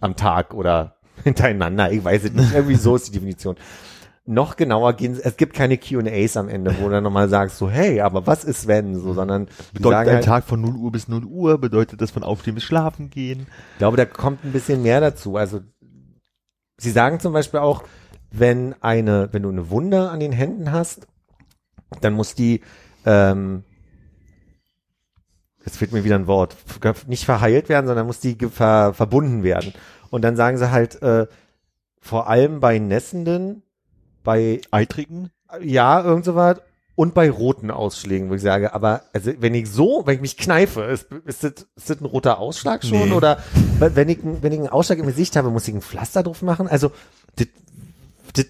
am 0.00 0.16
Tag 0.16 0.54
oder 0.54 0.96
hintereinander. 1.24 1.92
Ich 1.92 2.04
weiß 2.04 2.24
es 2.24 2.32
nicht. 2.32 2.52
Irgendwie 2.54 2.76
so 2.76 2.96
ist 2.96 3.08
die 3.08 3.12
Definition. 3.12 3.56
Noch 4.26 4.56
genauer 4.56 4.94
gehen, 4.94 5.18
es 5.22 5.36
gibt 5.36 5.54
keine 5.54 5.76
Q&As 5.76 6.38
am 6.38 6.48
Ende, 6.48 6.74
wo 6.80 6.84
du 6.84 6.92
dann 6.92 7.04
nochmal 7.04 7.28
sagst, 7.28 7.58
so, 7.58 7.68
hey, 7.68 8.00
aber 8.00 8.26
was 8.26 8.42
ist 8.42 8.66
wenn, 8.66 8.94
so, 8.98 9.12
sondern 9.12 9.48
die 9.72 9.82
Bedeutet 9.82 10.08
ein 10.08 10.14
halt, 10.14 10.24
Tag 10.24 10.44
von 10.44 10.62
0 10.62 10.76
Uhr 10.76 10.92
bis 10.92 11.08
0 11.08 11.24
Uhr, 11.24 11.58
bedeutet 11.58 12.00
das 12.00 12.10
von 12.10 12.22
Aufstehen 12.22 12.54
bis 12.54 12.64
Schlafen 12.64 13.10
gehen. 13.10 13.46
Ich 13.72 13.78
glaube, 13.78 13.98
da 13.98 14.06
kommt 14.06 14.42
ein 14.42 14.52
bisschen 14.52 14.82
mehr 14.82 15.02
dazu. 15.02 15.36
Also 15.36 15.60
sie 16.78 16.90
sagen 16.90 17.20
zum 17.20 17.34
Beispiel 17.34 17.60
auch, 17.60 17.84
wenn 18.30 18.74
eine, 18.80 19.28
wenn 19.32 19.42
du 19.42 19.50
eine 19.50 19.68
Wunde 19.68 20.08
an 20.08 20.20
den 20.20 20.32
Händen 20.32 20.72
hast, 20.72 21.06
dann 22.00 22.14
muss 22.14 22.34
die, 22.34 22.62
ähm, 23.04 23.64
jetzt 25.64 25.76
fehlt 25.78 25.92
mir 25.92 26.04
wieder 26.04 26.16
ein 26.16 26.26
Wort, 26.26 26.56
nicht 27.06 27.24
verheilt 27.24 27.68
werden, 27.68 27.86
sondern 27.86 28.06
muss 28.06 28.20
die 28.20 28.36
ver, 28.50 28.94
verbunden 28.94 29.42
werden. 29.42 29.72
Und 30.10 30.22
dann 30.22 30.36
sagen 30.36 30.58
sie 30.58 30.70
halt, 30.70 31.00
äh, 31.02 31.26
vor 32.00 32.28
allem 32.28 32.60
bei 32.60 32.78
Nässenden, 32.78 33.62
bei 34.22 34.60
Eitrigen? 34.70 35.30
ja, 35.60 36.02
irgend 36.02 36.24
so 36.24 36.34
was. 36.34 36.60
Und 36.96 37.12
bei 37.12 37.28
roten 37.28 37.72
Ausschlägen, 37.72 38.30
wo 38.30 38.34
ich 38.34 38.42
sage, 38.42 38.72
aber 38.72 39.02
also 39.12 39.32
wenn 39.40 39.52
ich 39.52 39.68
so, 39.68 40.02
wenn 40.04 40.14
ich 40.14 40.20
mich 40.20 40.36
kneife, 40.36 40.82
ist, 40.82 41.10
ist, 41.24 41.42
das, 41.42 41.66
ist 41.74 41.90
das 41.90 42.00
ein 42.00 42.04
roter 42.04 42.38
Ausschlag 42.38 42.84
schon? 42.84 43.08
Nee. 43.08 43.14
Oder 43.14 43.38
wenn 43.80 44.08
ich, 44.08 44.18
wenn 44.22 44.52
ich 44.52 44.60
einen 44.60 44.68
Ausschlag 44.68 45.00
im 45.00 45.06
Gesicht 45.06 45.34
habe, 45.34 45.50
muss 45.50 45.66
ich 45.66 45.74
ein 45.74 45.82
Pflaster 45.82 46.22
drauf 46.22 46.42
machen? 46.42 46.68
Also 46.68 46.92
das, 47.34 47.48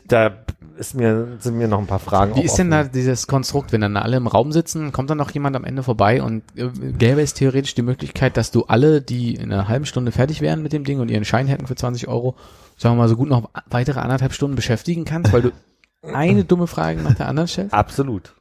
da 0.09 0.45
ist 0.77 0.95
mir, 0.95 1.37
sind 1.39 1.57
mir 1.57 1.69
noch 1.69 1.79
ein 1.79 1.87
paar 1.87 1.99
Fragen. 1.99 2.35
Wie 2.35 2.43
ist 2.43 2.57
denn 2.57 2.73
offen. 2.73 2.85
da 2.87 2.91
dieses 2.93 3.27
Konstrukt, 3.27 3.73
wenn 3.73 3.81
dann 3.81 3.97
alle 3.97 4.17
im 4.17 4.27
Raum 4.27 4.53
sitzen, 4.53 4.93
kommt 4.93 5.11
dann 5.11 5.19
noch 5.19 5.31
jemand 5.31 5.57
am 5.57 5.65
Ende 5.65 5.83
vorbei 5.83 6.23
und 6.23 6.43
äh, 6.57 6.69
gäbe 6.69 7.23
es 7.23 7.35
theoretisch 7.35 7.75
die 7.75 7.83
Möglichkeit, 7.83 8.37
dass 8.37 8.51
du 8.51 8.65
alle, 8.65 9.01
die 9.01 9.35
in 9.35 9.53
einer 9.53 9.69
halben 9.69 9.87
Stunde 9.87 10.13
fertig 10.13 10.41
wären 10.41 10.63
mit 10.63 10.73
dem 10.73 10.85
Ding 10.85 11.01
und 11.01 11.11
ihren 11.11 11.25
Schein 11.25 11.47
hätten 11.47 11.67
für 11.67 11.77
20 11.77 12.09
Euro, 12.09 12.35
sagen 12.77 12.97
wir 12.97 13.03
mal 13.03 13.09
so 13.09 13.17
gut 13.17 13.29
noch 13.29 13.51
weitere 13.71 14.01
anderthalb 14.01 14.33
Stunden 14.33 14.57
beschäftigen 14.57 15.05
kannst, 15.05 15.33
weil 15.33 15.43
du 15.43 15.53
eine 16.13 16.45
dumme 16.45 16.67
Frage 16.67 17.01
nach 17.03 17.15
der 17.15 17.29
anderen 17.29 17.49
stellst? 17.49 17.73
Absolut. 17.73 18.35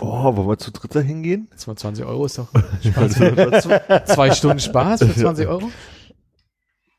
Oh, 0.00 0.36
wollen 0.36 0.48
wir 0.48 0.58
zu 0.58 0.70
dritt 0.72 0.94
da 0.94 1.00
hingehen? 1.00 1.48
Jetzt 1.50 1.66
mal 1.66 1.76
20 1.76 2.04
Euro 2.04 2.24
ist 2.24 2.38
doch 2.38 2.48
Spaß. 2.82 3.12
zwei, 3.12 4.02
zwei 4.04 4.30
Stunden 4.30 4.60
Spaß 4.60 5.00
für 5.04 5.14
20 5.20 5.46
Euro? 5.46 5.70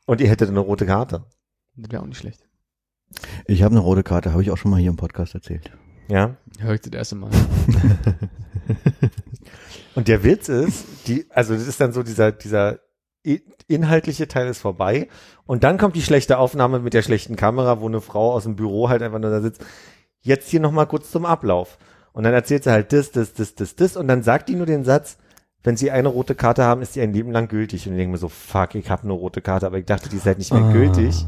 Und 0.06 0.20
ihr 0.20 0.28
hättet 0.28 0.50
eine 0.50 0.60
rote 0.60 0.86
Karte. 0.86 1.24
Das 1.76 1.90
wäre 1.90 2.02
auch 2.02 2.06
nicht 2.06 2.18
schlecht. 2.18 2.43
Ich 3.46 3.62
habe 3.62 3.72
eine 3.72 3.80
rote 3.80 4.02
Karte, 4.02 4.32
habe 4.32 4.42
ich 4.42 4.50
auch 4.50 4.56
schon 4.56 4.70
mal 4.70 4.80
hier 4.80 4.90
im 4.90 4.96
Podcast 4.96 5.34
erzählt. 5.34 5.70
Ja. 6.08 6.36
Hör 6.58 6.74
ich 6.74 6.80
das 6.80 6.92
erste 6.92 7.16
Mal. 7.16 7.30
Und 9.94 10.08
der 10.08 10.24
Witz 10.24 10.48
ist, 10.48 10.84
die, 11.06 11.26
also 11.30 11.54
das 11.54 11.66
ist 11.66 11.80
dann 11.80 11.92
so 11.92 12.02
dieser, 12.02 12.32
dieser 12.32 12.80
inhaltliche 13.66 14.28
Teil 14.28 14.48
ist 14.48 14.60
vorbei. 14.60 15.08
Und 15.46 15.64
dann 15.64 15.78
kommt 15.78 15.96
die 15.96 16.02
schlechte 16.02 16.38
Aufnahme 16.38 16.80
mit 16.80 16.94
der 16.94 17.02
schlechten 17.02 17.36
Kamera, 17.36 17.80
wo 17.80 17.86
eine 17.86 18.00
Frau 18.00 18.32
aus 18.32 18.44
dem 18.44 18.56
Büro 18.56 18.88
halt 18.88 19.02
einfach 19.02 19.18
nur 19.18 19.30
da 19.30 19.40
sitzt. 19.40 19.64
Jetzt 20.20 20.48
hier 20.50 20.60
nochmal 20.60 20.86
kurz 20.86 21.10
zum 21.10 21.24
Ablauf. 21.24 21.78
Und 22.12 22.24
dann 22.24 22.34
erzählt 22.34 22.64
sie 22.64 22.70
halt 22.70 22.92
das, 22.92 23.10
das, 23.10 23.34
das, 23.34 23.54
das, 23.54 23.76
das. 23.76 23.96
Und 23.96 24.08
dann 24.08 24.22
sagt 24.22 24.48
die 24.48 24.56
nur 24.56 24.66
den 24.66 24.84
Satz, 24.84 25.18
wenn 25.62 25.76
sie 25.76 25.90
eine 25.90 26.08
rote 26.08 26.34
Karte 26.34 26.64
haben, 26.64 26.82
ist 26.82 26.94
die 26.94 27.00
ein 27.00 27.12
Leben 27.12 27.32
lang 27.32 27.48
gültig. 27.48 27.86
Und 27.86 27.94
ich 27.94 27.98
denke 27.98 28.12
mir 28.12 28.18
so, 28.18 28.28
fuck, 28.28 28.74
ich 28.74 28.90
habe 28.90 29.04
eine 29.04 29.12
rote 29.12 29.40
Karte, 29.40 29.66
aber 29.66 29.78
ich 29.78 29.86
dachte, 29.86 30.08
die 30.08 30.16
ist 30.16 30.26
halt 30.26 30.38
nicht 30.38 30.52
mehr 30.52 30.72
gültig. 30.72 31.26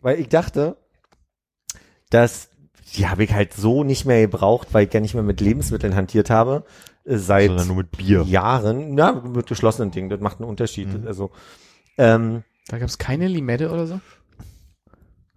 Weil 0.00 0.18
ich 0.18 0.28
dachte, 0.28 0.76
dass 2.10 2.50
die 2.94 3.06
habe 3.06 3.24
ich 3.24 3.32
halt 3.34 3.52
so 3.52 3.84
nicht 3.84 4.06
mehr 4.06 4.22
gebraucht, 4.22 4.68
weil 4.72 4.86
ich 4.86 4.94
ja 4.94 5.00
nicht 5.00 5.14
mehr 5.14 5.22
mit 5.22 5.40
Lebensmitteln 5.40 5.94
hantiert 5.94 6.30
habe. 6.30 6.64
äh, 7.04 7.16
Seit 7.16 7.48
Sondern 7.48 7.66
nur 7.66 7.76
mit 7.76 7.90
Bier. 7.90 8.22
Jahren, 8.22 8.96
ja, 8.96 9.12
mit 9.12 9.46
geschlossenen 9.46 9.90
Dingen, 9.90 10.08
das 10.08 10.20
macht 10.20 10.40
einen 10.40 10.48
Unterschied. 10.48 10.88
Mhm. 10.88 11.06
Also, 11.06 11.30
ähm, 11.98 12.44
Da 12.68 12.78
gab 12.78 12.88
es 12.88 12.98
keine 12.98 13.28
Limette 13.28 13.70
oder 13.70 13.86
so? 13.86 14.00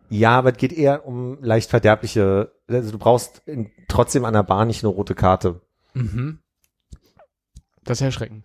Ja, 0.09 0.37
aber 0.37 0.51
es 0.51 0.57
geht 0.57 0.73
eher 0.73 1.05
um 1.05 1.37
leicht 1.41 1.69
verderbliche, 1.69 2.51
also 2.67 2.91
du 2.91 2.97
brauchst 2.97 3.41
in, 3.45 3.71
trotzdem 3.87 4.25
an 4.25 4.33
der 4.33 4.43
Bahn 4.43 4.67
nicht 4.67 4.83
eine 4.83 4.93
rote 4.93 5.15
Karte. 5.15 5.61
Mhm. 5.93 6.39
Das 7.83 7.99
ist 7.99 8.05
erschreckend. 8.05 8.43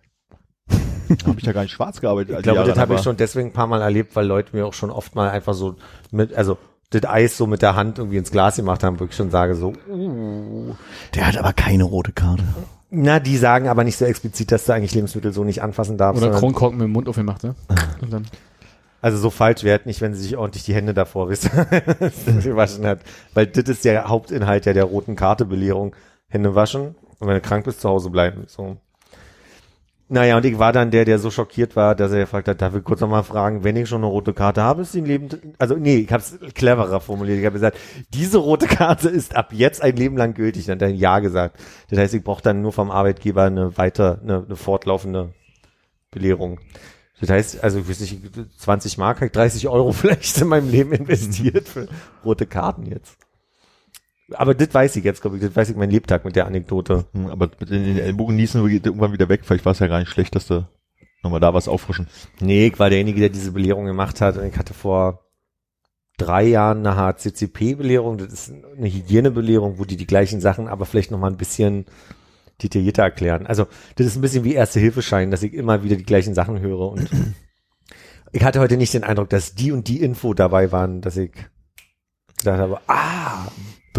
Habe 1.25 1.37
ich 1.37 1.45
da 1.45 1.53
gar 1.53 1.61
nicht 1.61 1.71
schwarz 1.71 2.01
gearbeitet. 2.01 2.37
Ich 2.37 2.43
glaube, 2.43 2.57
Jahre, 2.57 2.69
das 2.69 2.79
habe 2.79 2.95
ich 2.95 3.01
schon 3.01 3.15
deswegen 3.15 3.49
ein 3.49 3.53
paar 3.53 3.67
Mal 3.67 3.81
erlebt, 3.81 4.15
weil 4.17 4.25
Leute 4.25 4.53
mir 4.55 4.65
auch 4.65 4.73
schon 4.73 4.89
oft 4.89 5.15
mal 5.15 5.29
einfach 5.29 5.53
so 5.53 5.75
mit, 6.11 6.33
also 6.33 6.57
das 6.89 7.03
Eis 7.05 7.37
so 7.37 7.47
mit 7.47 7.61
der 7.61 7.75
Hand 7.75 7.97
irgendwie 7.99 8.17
ins 8.17 8.31
Glas 8.31 8.55
gemacht 8.55 8.83
haben, 8.83 8.99
wo 8.99 9.05
ich 9.05 9.13
schon 9.15 9.29
sage 9.31 9.55
so, 9.55 9.73
Der 11.15 11.27
hat 11.27 11.37
aber 11.37 11.53
keine 11.53 11.83
rote 11.83 12.13
Karte. 12.13 12.43
na, 12.89 13.19
die 13.19 13.37
sagen 13.37 13.67
aber 13.67 13.83
nicht 13.83 13.97
so 13.97 14.05
explizit, 14.05 14.51
dass 14.51 14.65
du 14.65 14.73
eigentlich 14.73 14.95
Lebensmittel 14.95 15.33
so 15.33 15.43
nicht 15.43 15.61
anfassen 15.61 15.97
darfst. 15.97 16.23
Oder 16.23 16.37
Kronkorken 16.37 16.77
mit 16.77 16.85
dem 16.85 16.91
Mund 16.93 17.09
aufgemacht, 17.09 17.43
ne? 17.43 17.55
Und 18.01 18.13
dann. 18.13 18.25
Also 19.01 19.17
so 19.19 19.29
falsch 19.29 19.63
wäre 19.63 19.81
nicht, 19.85 20.01
wenn 20.01 20.13
sie 20.15 20.21
sich 20.21 20.37
ordentlich 20.37 20.63
die 20.63 20.73
Hände 20.73 20.93
davor 20.93 21.29
wissen, 21.29 21.51
gewaschen 22.41 22.85
hat. 22.87 23.01
Weil 23.33 23.45
das 23.47 23.65
ist 23.69 23.85
der 23.85 24.07
Hauptinhalt 24.07 24.65
ja 24.65 24.73
der 24.73 24.85
roten 24.85 25.15
Karte 25.15 25.45
Belehrung. 25.45 25.95
Hände 26.29 26.55
waschen 26.55 26.95
und 27.19 27.27
wenn 27.27 27.35
du 27.35 27.41
krank 27.41 27.63
bist, 27.65 27.79
zu 27.81 27.89
Hause 27.89 28.09
bleiben. 28.09 28.43
So. 28.47 28.77
Naja, 30.09 30.37
und 30.37 30.45
ich 30.45 30.57
war 30.57 30.71
dann 30.71 30.89
der, 30.89 31.03
der 31.03 31.19
so 31.19 31.29
schockiert 31.31 31.75
war, 31.75 31.93
dass 31.93 32.13
er 32.13 32.19
gefragt 32.19 32.47
hat, 32.47 32.61
darf 32.61 32.73
ich 32.73 32.83
kurz 32.83 33.01
nochmal 33.01 33.23
fragen, 33.23 33.65
wenn 33.65 33.75
ich 33.75 33.89
schon 33.89 34.01
eine 34.03 34.11
rote 34.11 34.33
Karte 34.33 34.61
habe, 34.61 34.83
ist 34.83 34.93
sie 34.93 35.01
ein 35.01 35.05
Leben, 35.05 35.27
also 35.57 35.75
nee, 35.75 35.97
ich 35.97 36.11
habe 36.13 36.23
es 36.23 36.39
cleverer 36.53 37.01
formuliert. 37.01 37.39
Ich 37.39 37.45
habe 37.45 37.55
gesagt, 37.55 37.77
diese 38.13 38.37
rote 38.37 38.67
Karte 38.67 39.09
ist 39.09 39.35
ab 39.35 39.51
jetzt 39.51 39.81
ein 39.81 39.97
Leben 39.97 40.15
lang 40.15 40.33
gültig. 40.33 40.65
Dann 40.65 40.75
hat 40.75 40.83
er 40.83 40.89
Ja 40.89 41.19
gesagt. 41.19 41.59
Das 41.89 41.99
heißt, 41.99 42.13
ich 42.13 42.23
brauche 42.23 42.41
dann 42.41 42.61
nur 42.61 42.71
vom 42.71 42.89
Arbeitgeber 42.89 43.43
eine 43.43 43.77
weiter, 43.77 44.19
eine, 44.23 44.45
eine 44.45 44.55
fortlaufende 44.55 45.33
Belehrung. 46.09 46.59
Das 47.19 47.29
heißt, 47.29 47.63
also 47.63 47.79
ich 47.79 47.89
weiß 47.89 47.99
nicht, 47.99 48.21
20 48.59 48.97
Mark, 48.97 49.17
hab 49.17 49.25
ich 49.25 49.31
30 49.33 49.67
Euro 49.67 49.91
vielleicht 49.91 50.39
in 50.39 50.47
meinem 50.47 50.69
Leben 50.69 50.93
investiert 50.93 51.67
für 51.67 51.89
rote 52.23 52.45
Karten 52.45 52.85
jetzt. 52.85 53.17
Aber 54.33 54.53
das 54.53 54.73
weiß 54.73 54.95
ich 54.97 55.03
jetzt, 55.03 55.21
glaube 55.21 55.37
ich, 55.37 55.43
das 55.43 55.55
weiß 55.55 55.69
ich 55.69 55.77
mein 55.77 55.89
Lebtag 55.89 56.25
mit 56.25 56.35
der 56.35 56.47
Anekdote. 56.47 57.05
Hm, 57.13 57.27
Aber 57.27 57.49
mit 57.59 57.69
den 57.69 57.97
Ellbogen 57.97 58.35
nießen 58.35 58.65
geht 58.67 58.85
irgendwann 58.85 59.13
wieder 59.13 59.29
weg. 59.29 59.41
Vielleicht 59.43 59.65
war 59.65 59.71
es 59.71 59.79
ja 59.79 59.87
gar 59.87 59.99
nicht 59.99 60.09
schlecht, 60.09 60.35
dass 60.35 60.47
du 60.47 60.67
nochmal 61.23 61.39
da 61.39 61.53
was 61.53 61.67
auffrischen. 61.67 62.07
Nee, 62.39 62.67
ich 62.67 62.79
war 62.79 62.89
derjenige, 62.89 63.19
der 63.19 63.29
diese 63.29 63.51
Belehrung 63.51 63.85
gemacht 63.85 64.21
hat 64.21 64.37
und 64.37 64.45
ich 64.45 64.57
hatte 64.57 64.73
vor 64.73 65.23
drei 66.17 66.43
Jahren 66.43 66.85
eine 66.85 66.95
HCCP-Belehrung. 66.97 68.17
Das 68.17 68.33
ist 68.33 68.51
eine 68.51 68.91
Hygienebelehrung, 68.91 69.79
wo 69.79 69.85
die 69.85 69.97
die 69.97 70.07
gleichen 70.07 70.41
Sachen 70.41 70.67
aber 70.67 70.85
vielleicht 70.85 71.11
nochmal 71.11 71.31
ein 71.31 71.37
bisschen 71.37 71.85
detaillierter 72.61 73.03
erklären. 73.03 73.45
Also 73.45 73.67
das 73.95 74.07
ist 74.07 74.15
ein 74.15 74.21
bisschen 74.21 74.43
wie 74.43 74.55
Erste-Hilfeschein, 74.55 75.31
dass 75.31 75.43
ich 75.43 75.53
immer 75.53 75.83
wieder 75.83 75.95
die 75.95 76.05
gleichen 76.05 76.33
Sachen 76.33 76.59
höre 76.59 76.91
und 76.91 77.09
ich 78.31 78.43
hatte 78.43 78.59
heute 78.59 78.77
nicht 78.77 78.93
den 78.93 79.03
Eindruck, 79.03 79.29
dass 79.29 79.55
die 79.55 79.71
und 79.71 79.87
die 79.87 80.01
Info 80.01 80.33
dabei 80.33 80.71
waren, 80.71 81.01
dass 81.01 81.17
ich 81.17 81.31
gedacht 82.37 82.59
habe, 82.59 82.81
ah, 82.87 83.47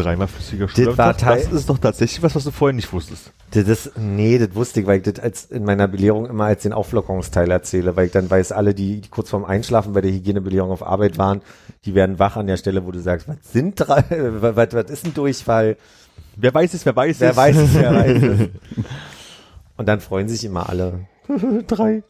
Dreimal 0.02 0.28
flüssiger 0.28 0.68
war 0.96 1.12
das, 1.12 1.50
ist 1.50 1.68
doch 1.68 1.78
tatsächlich 1.78 2.22
was, 2.22 2.34
was 2.36 2.44
du 2.44 2.52
vorher 2.52 2.72
nicht 2.74 2.92
wusstest. 2.92 3.32
Das, 3.50 3.90
nee, 3.96 4.38
das 4.38 4.54
wusste 4.54 4.80
ich, 4.80 4.86
weil 4.86 4.98
ich 4.98 5.02
das 5.02 5.18
als 5.18 5.44
in 5.46 5.64
meiner 5.64 5.88
Belehrung 5.88 6.26
immer 6.26 6.44
als 6.44 6.62
den 6.62 6.72
Auflockerungsteil 6.72 7.50
erzähle, 7.50 7.96
weil 7.96 8.06
ich 8.06 8.12
dann 8.12 8.30
weiß, 8.30 8.52
alle, 8.52 8.74
die, 8.74 9.00
die 9.00 9.08
kurz 9.08 9.30
vorm 9.30 9.44
Einschlafen 9.44 9.92
bei 9.94 10.00
der 10.00 10.12
Hygienebelehrung 10.12 10.70
auf 10.70 10.84
Arbeit 10.86 11.18
waren, 11.18 11.42
die 11.84 11.94
werden 11.96 12.18
wach 12.20 12.36
an 12.36 12.46
der 12.46 12.56
Stelle, 12.58 12.86
wo 12.86 12.92
du 12.92 13.00
sagst, 13.00 13.26
was 13.26 13.38
sind 13.52 13.74
drei, 13.74 14.04
was, 14.40 14.54
was, 14.56 14.72
was 14.74 14.90
ist 14.90 15.04
ein 15.06 15.14
Durchfall? 15.14 15.76
Wer 16.36 16.54
weiß 16.54 16.74
es, 16.74 16.86
wer 16.86 16.94
weiß 16.94 17.18
Wer 17.18 17.30
es. 17.30 17.36
weiß 17.36 17.56
es, 17.56 17.74
wer 17.74 17.92
weiß 17.94 18.22
es. 18.22 18.48
Und 19.76 19.86
dann 19.86 20.00
freuen 20.00 20.28
sich 20.28 20.44
immer 20.44 20.68
alle. 20.68 21.06
Drei. 21.66 22.02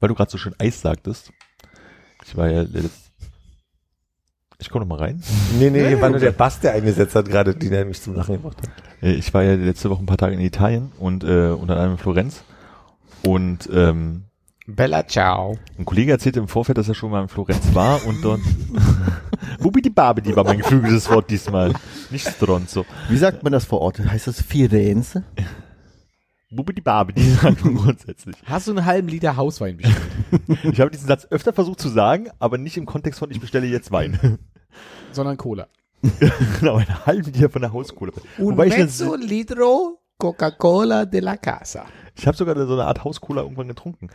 Weil 0.00 0.08
du 0.08 0.14
gerade 0.14 0.30
so 0.30 0.38
schön 0.38 0.54
Eis 0.58 0.80
sagtest. 0.80 1.30
Ich 2.26 2.36
war 2.36 2.48
ja 2.48 2.62
letzt- 2.62 3.03
Ich 4.58 4.70
komme 4.70 4.84
noch 4.86 4.96
mal 4.96 5.02
rein. 5.04 5.22
Nee, 5.58 5.70
nee, 5.70 6.00
war 6.00 6.10
nur 6.10 6.20
der 6.20 6.32
Bass, 6.32 6.60
der 6.60 6.72
eingesetzt 6.72 7.14
hat 7.14 7.28
gerade, 7.28 7.54
die 7.54 7.68
der 7.68 7.84
mich 7.84 8.00
zum 8.00 8.14
Lachen 8.14 8.36
gebracht 8.36 8.58
hat. 8.62 8.70
Äh, 9.02 9.12
Ich 9.14 9.32
war 9.34 9.42
ja 9.42 9.54
letzte 9.54 9.90
Woche 9.90 10.02
ein 10.02 10.06
paar 10.06 10.16
Tage 10.16 10.34
in 10.34 10.40
Italien 10.40 10.92
und 10.98 11.24
äh, 11.24 11.48
unter 11.50 11.74
anderem 11.74 11.92
in 11.92 11.98
Florenz. 11.98 12.44
Und 13.24 13.68
ähm, 13.72 14.24
Bella 14.66 15.06
ciao. 15.06 15.58
ein 15.78 15.84
Kollege 15.84 16.12
erzählte 16.12 16.40
im 16.40 16.48
Vorfeld, 16.48 16.78
dass 16.78 16.88
er 16.88 16.94
schon 16.94 17.10
mal 17.10 17.22
in 17.22 17.28
Florenz 17.28 17.74
war 17.74 18.04
und 18.06 18.22
dort 18.24 18.40
Bubidi 19.60 19.90
Babidi 19.90 20.34
war 20.34 20.44
mein 20.44 20.58
geflügeltes 20.58 21.10
Wort 21.10 21.30
diesmal. 21.30 21.72
Nicht 22.10 22.26
Stronzo. 22.26 22.86
Wie 23.08 23.16
sagt 23.18 23.42
man 23.42 23.52
das 23.52 23.64
vor 23.66 23.80
Ort? 23.80 23.98
Heißt 23.98 24.26
das 24.26 24.40
Firenze? 24.40 25.24
Bubidi 26.54 26.80
Babidi 26.80 27.22
sagt 27.42 27.64
man 27.64 27.74
grundsätzlich. 27.74 28.36
Hast 28.44 28.66
du 28.68 28.72
einen 28.72 28.84
halben 28.84 29.08
Liter 29.08 29.36
Hauswein 29.36 29.76
bestellt? 29.76 30.00
Ich 30.64 30.80
habe 30.80 30.90
diesen 30.90 31.06
Satz 31.08 31.26
öfter 31.30 31.52
versucht 31.52 31.80
zu 31.80 31.88
sagen, 31.88 32.28
aber 32.38 32.58
nicht 32.58 32.76
im 32.76 32.86
Kontext 32.86 33.18
von 33.20 33.30
ich 33.30 33.40
bestelle 33.40 33.66
jetzt 33.66 33.92
Wein. 33.92 34.38
sondern 35.12 35.36
Cola. 35.36 35.68
genau, 36.60 36.76
einen 36.76 37.06
halben 37.06 37.24
Liter 37.32 37.48
von 37.50 37.62
der 37.62 37.72
Hauskohle. 37.72 38.12
Ich, 38.38 38.74
eine- 38.74 39.16
litro 39.24 40.00
Coca-Cola 40.18 41.04
de 41.06 41.20
la 41.20 41.36
casa. 41.36 41.84
ich 42.16 42.26
habe 42.26 42.36
sogar 42.36 42.54
so 42.66 42.72
eine 42.74 42.84
Art 42.84 43.04
Hauskola 43.04 43.42
irgendwann 43.42 43.68
getrunken. 43.68 44.10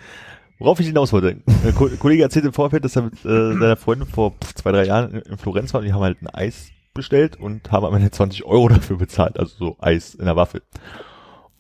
Worauf 0.60 0.80
ich 0.82 0.88
hinaus 0.88 1.14
wollte. 1.14 1.38
Ein 1.66 1.76
Ko- 1.76 1.90
Kollege 2.00 2.24
erzählte 2.24 2.48
im 2.50 2.54
Vorfeld, 2.54 2.84
dass 2.84 2.96
er 2.96 3.04
mit 3.04 3.14
äh, 3.26 3.54
seiner 3.54 3.78
Freundin 3.78 4.08
vor 4.08 4.32
pff, 4.32 4.56
zwei, 4.56 4.72
drei 4.74 4.86
Jahren 4.86 5.12
in, 5.12 5.20
in 5.22 5.38
Florenz 5.38 5.74
war 5.74 5.80
und 5.82 5.88
die 5.88 5.94
haben 5.94 6.02
halt 6.02 6.22
ein 6.22 6.28
Eis 6.28 6.70
bestellt 6.94 7.38
und 7.40 7.72
haben 7.72 7.86
am 7.86 7.96
Ende 7.96 8.12
20 8.12 8.44
Euro 8.44 8.68
dafür 8.68 8.98
bezahlt, 8.98 9.40
also 9.40 9.56
so 9.58 9.78
Eis 9.80 10.16
in 10.16 10.26
der 10.26 10.36
Waffel. 10.36 10.62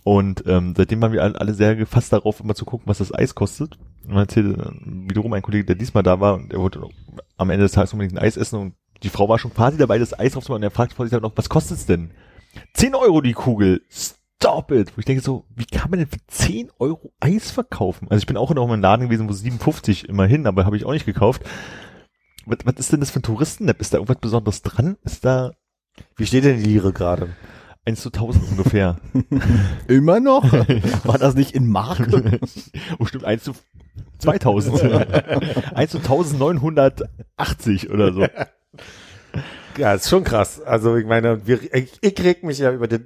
Und 0.04 0.44
ähm, 0.48 0.74
seitdem 0.76 1.02
waren 1.02 1.12
wir 1.12 1.24
alle 1.24 1.54
sehr 1.54 1.76
gefasst 1.76 2.14
darauf, 2.14 2.40
immer 2.40 2.56
zu 2.56 2.66
gucken, 2.66 2.88
was 2.88 3.00
das 3.00 3.14
Eis 3.14 3.36
kostet. 3.36 3.78
Und 4.04 4.14
man 4.14 4.24
erzählte 4.24 4.62
äh, 4.62 4.72
wiederum 5.10 5.34
ein 5.34 5.42
Kollege, 5.42 5.66
der 5.66 5.76
diesmal 5.76 6.04
da 6.04 6.20
war 6.20 6.36
und 6.36 6.54
er 6.54 6.60
wollte 6.60 6.82
am 7.38 7.50
Ende 7.50 7.64
des 7.64 7.74
Tages 7.74 7.94
unbedingt 7.94 8.18
ein 8.18 8.24
Eis 8.24 8.38
essen 8.38 8.60
und 8.60 8.74
die 9.04 9.10
Frau 9.10 9.30
war 9.30 9.40
schon 9.40 9.54
quasi 9.54 9.78
dabei, 9.78 9.98
das 9.98 10.18
Eis 10.18 10.34
draufzumachen 10.34 10.62
und 10.62 10.68
er 10.68 10.72
fragt 10.72 10.98
sich 10.98 11.22
noch, 11.22 11.32
was 11.36 11.50
kostet's 11.50 11.86
denn? 11.86 12.12
10 12.74 12.96
Euro 12.96 13.22
die 13.22 13.34
Kugel. 13.34 13.82
Stop 13.90 14.72
it. 14.72 14.96
Wo 14.96 15.00
ich 15.00 15.06
denke 15.06 15.24
so, 15.24 15.46
wie 15.56 15.66
kann 15.66 15.90
man 15.90 16.00
denn 16.00 16.08
für 16.08 16.26
10 16.28 16.72
Euro 16.80 17.14
Eis 17.20 17.52
verkaufen? 17.52 18.08
Also 18.10 18.22
ich 18.22 18.26
bin 18.26 18.38
auch 18.38 18.52
in 18.52 18.58
einem 18.58 18.82
Laden 18.82 19.08
gewesen, 19.08 19.30
wo 19.30 19.34
57 19.34 20.08
immerhin, 20.10 20.48
aber 20.48 20.66
habe 20.66 20.78
ich 20.78 20.86
auch 20.86 20.94
nicht 20.94 21.06
gekauft. 21.06 21.44
Was, 22.46 22.60
was 22.64 22.76
ist 22.76 22.92
denn 22.92 23.00
das 23.00 23.12
für 23.12 23.20
ein 23.20 23.24
Touristen-App? 23.24 23.80
Ist 23.80 23.94
da 23.94 23.98
irgendwas 23.98 24.20
Besonderes 24.20 24.62
dran? 24.62 24.98
Ist 25.04 25.26
da 25.26 25.52
Wie 26.16 26.26
steht 26.26 26.46
denn 26.46 26.58
die 26.58 26.70
Lire 26.70 26.94
gerade? 26.94 27.30
1 27.86 28.02
zu 28.02 28.10
1000 28.10 28.52
ungefähr? 28.52 28.98
Immer 29.88 30.20
noch? 30.20 30.44
War 31.06 31.18
das 31.18 31.36
nicht 31.36 31.56
in 31.56 31.68
Mark? 31.68 32.08
oh 33.00 33.06
stimmt, 33.06 33.26
1 33.26 33.44
zu 33.44 33.54
2000. 34.20 34.82
1 35.74 35.92
zu 35.92 35.98
1980 35.98 37.90
oder 37.90 38.14
so. 38.14 38.28
Ja, 39.78 39.94
ist 39.94 40.10
schon 40.10 40.26
krass. 40.26 40.62
Also 40.62 40.98
ich 40.98 41.06
meine, 41.06 41.48
wir, 41.48 41.74
ich, 41.74 41.94
ich 42.02 42.24
reg 42.24 42.44
mich 42.44 42.60
ja 42.60 42.74
über 42.74 42.88
das 42.90 43.00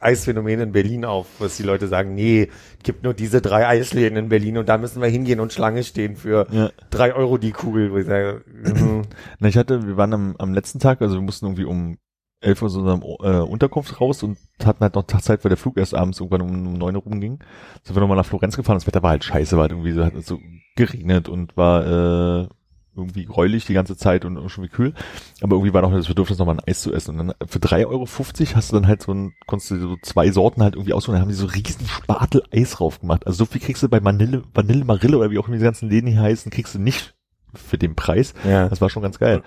Eisphänomen 0.00 0.58
in 0.58 0.72
Berlin 0.72 1.04
auf, 1.04 1.26
was 1.38 1.58
die 1.58 1.62
Leute 1.62 1.86
sagen, 1.86 2.14
nee, 2.14 2.48
gibt 2.82 3.04
nur 3.04 3.12
diese 3.12 3.42
drei 3.42 3.66
Eisläden 3.68 4.16
in 4.16 4.30
Berlin 4.30 4.56
und 4.56 4.68
da 4.68 4.78
müssen 4.78 5.02
wir 5.02 5.08
hingehen 5.08 5.38
und 5.38 5.52
Schlange 5.52 5.84
stehen 5.84 6.16
für 6.16 6.46
Ja. 6.50 6.70
drei 6.88 7.14
Euro 7.14 7.36
die 7.36 7.52
Kugel. 7.52 7.92
Wo 7.92 7.98
ich 7.98 8.06
sage, 8.06 8.42
mhm. 8.46 9.02
Na, 9.38 9.48
ich 9.48 9.58
hatte, 9.58 9.86
wir 9.86 9.98
waren 9.98 10.14
am, 10.14 10.34
am 10.38 10.54
letzten 10.54 10.78
Tag, 10.78 11.02
also 11.02 11.16
wir 11.16 11.22
mussten 11.22 11.44
irgendwie 11.44 11.64
um 11.64 11.98
11 12.44 12.62
Uhr 12.62 12.66
aus 12.66 12.76
unserem 12.76 13.02
äh, 13.02 13.40
Unterkunft 13.40 14.00
raus 14.00 14.22
und 14.22 14.38
hatten 14.64 14.80
halt 14.80 14.94
noch 14.94 15.06
Zeit, 15.06 15.44
weil 15.44 15.50
der 15.50 15.58
Flug 15.58 15.76
erst 15.76 15.94
abends 15.94 16.20
irgendwann 16.20 16.42
um, 16.42 16.66
um 16.66 16.72
9 16.74 16.96
Uhr 16.96 17.02
rumging. 17.02 17.38
Sind 17.82 17.96
wir 17.96 18.00
nochmal 18.00 18.16
nach 18.16 18.26
Florenz 18.26 18.56
gefahren. 18.56 18.76
Das 18.76 18.86
Wetter 18.86 19.02
war 19.02 19.10
halt 19.10 19.24
scheiße, 19.24 19.56
war 19.56 19.62
halt 19.62 19.72
irgendwie 19.72 19.92
so, 19.92 20.04
hat 20.04 20.12
so 20.24 20.38
geregnet 20.76 21.28
und 21.28 21.56
war 21.56 22.42
äh, 22.42 22.48
irgendwie 22.96 23.24
gräulich 23.24 23.64
die 23.66 23.74
ganze 23.74 23.96
Zeit 23.96 24.24
und, 24.24 24.38
und 24.38 24.48
schon 24.50 24.64
wie 24.64 24.68
kühl. 24.68 24.94
Aber 25.40 25.56
irgendwie 25.56 25.74
war 25.74 25.82
noch 25.82 25.92
das 25.92 26.06
Bedürfnis, 26.06 26.38
nochmal 26.38 26.56
ein 26.56 26.68
Eis 26.68 26.82
zu 26.82 26.92
essen. 26.92 27.18
Und 27.18 27.28
dann 27.28 27.48
für 27.48 27.58
3,50 27.58 27.86
Euro 27.86 28.06
hast 28.06 28.70
du 28.70 28.76
dann 28.76 28.86
halt 28.86 29.02
so 29.02 29.12
ein, 29.12 29.32
konntest 29.46 29.72
du 29.72 29.78
so 29.78 29.96
zwei 30.02 30.30
Sorten 30.30 30.62
halt 30.62 30.74
irgendwie 30.74 30.92
aussuchen. 30.92 31.14
Dann 31.14 31.22
haben 31.22 31.28
die 31.28 31.34
so 31.34 31.46
riesen 31.46 31.86
Spatel 31.86 32.42
Eis 32.52 32.72
drauf 32.72 33.00
gemacht. 33.00 33.26
Also 33.26 33.38
so 33.38 33.46
viel 33.46 33.60
kriegst 33.60 33.82
du 33.82 33.88
bei 33.88 34.02
Vanille, 34.02 34.42
Vanille 34.52 34.84
Marille 34.84 35.18
oder 35.18 35.30
wie 35.30 35.38
auch 35.38 35.48
immer 35.48 35.56
die 35.56 35.64
ganzen 35.64 35.88
Läden 35.88 36.08
hier 36.08 36.20
heißen, 36.20 36.50
kriegst 36.52 36.74
du 36.74 36.78
nicht 36.78 37.14
für 37.54 37.78
den 37.78 37.94
Preis. 37.94 38.34
ja, 38.44 38.68
Das 38.68 38.80
war 38.80 38.90
schon 38.90 39.02
ganz 39.02 39.18
geil. 39.18 39.42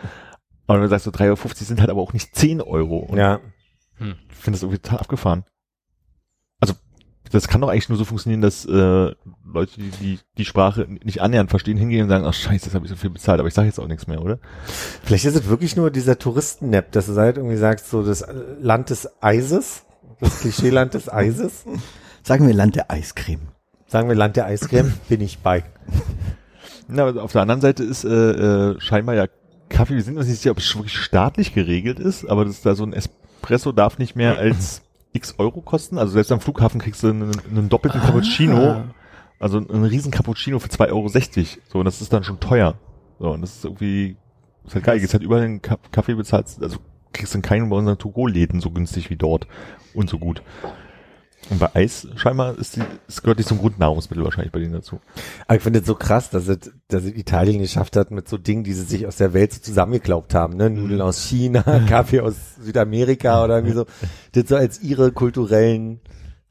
Aber 0.67 0.79
du 0.79 0.87
sagst 0.89 1.05
so 1.05 1.11
3,50 1.11 1.23
Euro 1.23 1.37
sind 1.53 1.79
halt 1.79 1.89
aber 1.89 2.01
auch 2.01 2.13
nicht 2.13 2.35
10 2.35 2.61
Euro. 2.61 2.97
Und 2.99 3.17
ja. 3.17 3.39
ich 3.99 4.35
finde 4.35 4.57
das 4.57 4.63
irgendwie 4.63 4.79
total 4.79 4.99
abgefahren. 4.99 5.45
Also, 6.59 6.73
das 7.31 7.47
kann 7.47 7.61
doch 7.61 7.69
eigentlich 7.69 7.89
nur 7.89 7.97
so 7.97 8.05
funktionieren, 8.05 8.41
dass 8.41 8.65
äh, 8.65 8.69
Leute, 9.45 9.71
die, 9.77 9.91
die 10.01 10.19
die 10.37 10.45
Sprache 10.45 10.87
nicht 11.03 11.21
annähernd 11.21 11.49
verstehen, 11.49 11.77
hingehen 11.77 12.03
und 12.03 12.09
sagen, 12.09 12.25
ach 12.25 12.33
scheiße, 12.33 12.65
jetzt 12.65 12.75
habe 12.75 12.85
ich 12.85 12.91
so 12.91 12.97
viel 12.97 13.09
bezahlt, 13.09 13.39
aber 13.39 13.47
ich 13.47 13.53
sage 13.53 13.67
jetzt 13.67 13.79
auch 13.79 13.87
nichts 13.87 14.07
mehr, 14.07 14.21
oder? 14.21 14.39
Vielleicht 15.03 15.25
ist 15.25 15.35
es 15.35 15.47
wirklich 15.47 15.75
nur 15.75 15.89
dieser 15.89 16.19
Touristen-Nap, 16.19 16.91
dass 16.91 17.07
du 17.07 17.15
halt 17.15 17.37
irgendwie 17.37 17.57
sagst, 17.57 17.89
so 17.89 18.03
das 18.03 18.25
Land 18.59 18.89
des 18.89 19.21
Eises, 19.21 19.83
das 20.19 20.41
Klischeeland 20.41 20.93
des 20.93 21.11
Eises. 21.11 21.65
Sagen 22.23 22.45
wir 22.45 22.53
Land 22.53 22.75
der 22.75 22.91
Eiscreme. 22.91 23.47
Sagen 23.87 24.09
wir 24.09 24.15
Land 24.15 24.35
der 24.35 24.45
Eiscreme, 24.45 24.93
bin 25.07 25.21
ich 25.21 25.39
bei. 25.39 25.63
Na, 26.89 27.05
aber 27.05 27.23
auf 27.23 27.31
der 27.31 27.41
anderen 27.41 27.61
Seite 27.61 27.83
ist 27.83 28.03
äh, 28.03 28.09
äh, 28.09 28.81
scheinbar 28.81 29.15
ja 29.15 29.27
Kaffee, 29.69 29.95
wir 29.95 30.03
sind 30.03 30.17
uns 30.17 30.27
nicht 30.27 30.37
sicher, 30.39 30.51
ob 30.51 30.57
es 30.59 30.75
wirklich 30.75 30.97
staatlich 30.97 31.53
geregelt 31.53 31.99
ist, 31.99 32.25
aber 32.25 32.45
das 32.45 32.55
ist 32.55 32.65
da 32.65 32.75
so 32.75 32.83
ein 32.83 32.93
Espresso 32.93 33.71
darf 33.71 33.97
nicht 33.97 34.15
mehr 34.15 34.37
als 34.39 34.81
x 35.13 35.35
Euro 35.37 35.61
kosten. 35.61 35.97
Also 35.97 36.13
selbst 36.13 36.31
am 36.31 36.39
Flughafen 36.41 36.79
kriegst 36.79 37.03
du 37.03 37.09
einen, 37.09 37.31
einen 37.49 37.69
doppelten 37.69 38.01
Cappuccino 38.01 38.83
Also 39.39 39.59
ein 39.59 39.83
riesen 39.83 40.11
Cappuccino 40.11 40.59
für 40.59 40.69
2,60 40.69 40.89
Euro. 40.91 41.09
So, 41.71 41.79
und 41.79 41.85
das 41.85 42.01
ist 42.01 42.11
dann 42.13 42.23
schon 42.23 42.39
teuer. 42.39 42.75
So, 43.19 43.31
und 43.31 43.41
das 43.41 43.55
ist 43.57 43.65
irgendwie, 43.65 44.15
ist 44.65 44.75
halt 44.75 44.85
geil. 44.85 44.99
Jetzt 44.99 45.13
halt 45.13 45.23
überall 45.23 45.43
einen 45.43 45.61
Ka- 45.61 45.77
Kaffee 45.91 46.13
bezahlt, 46.15 46.47
also 46.61 46.77
kriegst 47.13 47.33
du 47.33 47.39
in 47.39 47.41
keinen 47.41 47.69
bei 47.69 47.75
unseren 47.77 47.97
To-Go-Läden 47.97 48.61
so 48.61 48.69
günstig 48.69 49.09
wie 49.09 49.15
dort 49.15 49.47
und 49.93 50.09
so 50.09 50.19
gut. 50.19 50.41
Und 51.49 51.59
bei 51.59 51.73
Eis 51.75 52.07
scheinbar 52.15 52.57
ist 52.57 52.75
die, 52.75 52.81
es 53.07 53.21
gehört 53.21 53.37
nicht 53.37 53.47
zum 53.47 53.59
Grundnahrungsmittel 53.59 54.23
wahrscheinlich 54.23 54.51
bei 54.51 54.59
denen 54.59 54.73
dazu. 54.73 54.99
Aber 55.47 55.57
ich 55.57 55.63
finde 55.63 55.79
es 55.79 55.85
so 55.85 55.95
krass, 55.95 56.29
dass 56.29 56.47
es, 56.47 56.71
dass 56.87 57.03
es 57.03 57.15
Italien 57.15 57.59
geschafft 57.59 57.95
hat 57.95 58.11
mit 58.11 58.27
so 58.27 58.37
Dingen, 58.37 58.63
die 58.63 58.73
sie 58.73 58.83
sich 58.83 59.07
aus 59.07 59.17
der 59.17 59.33
Welt 59.33 59.53
so 59.53 59.61
zusammengeklaubt 59.61 60.33
haben, 60.33 60.57
ne? 60.57 60.69
Nudeln 60.69 61.01
aus 61.01 61.23
China, 61.23 61.63
Kaffee 61.87 62.19
aus 62.19 62.35
Südamerika 62.59 63.43
oder 63.43 63.57
irgendwie 63.57 63.75
so, 63.75 63.85
das 64.33 64.49
so 64.49 64.55
als 64.55 64.81
ihre 64.81 65.11
kulturellen 65.11 66.01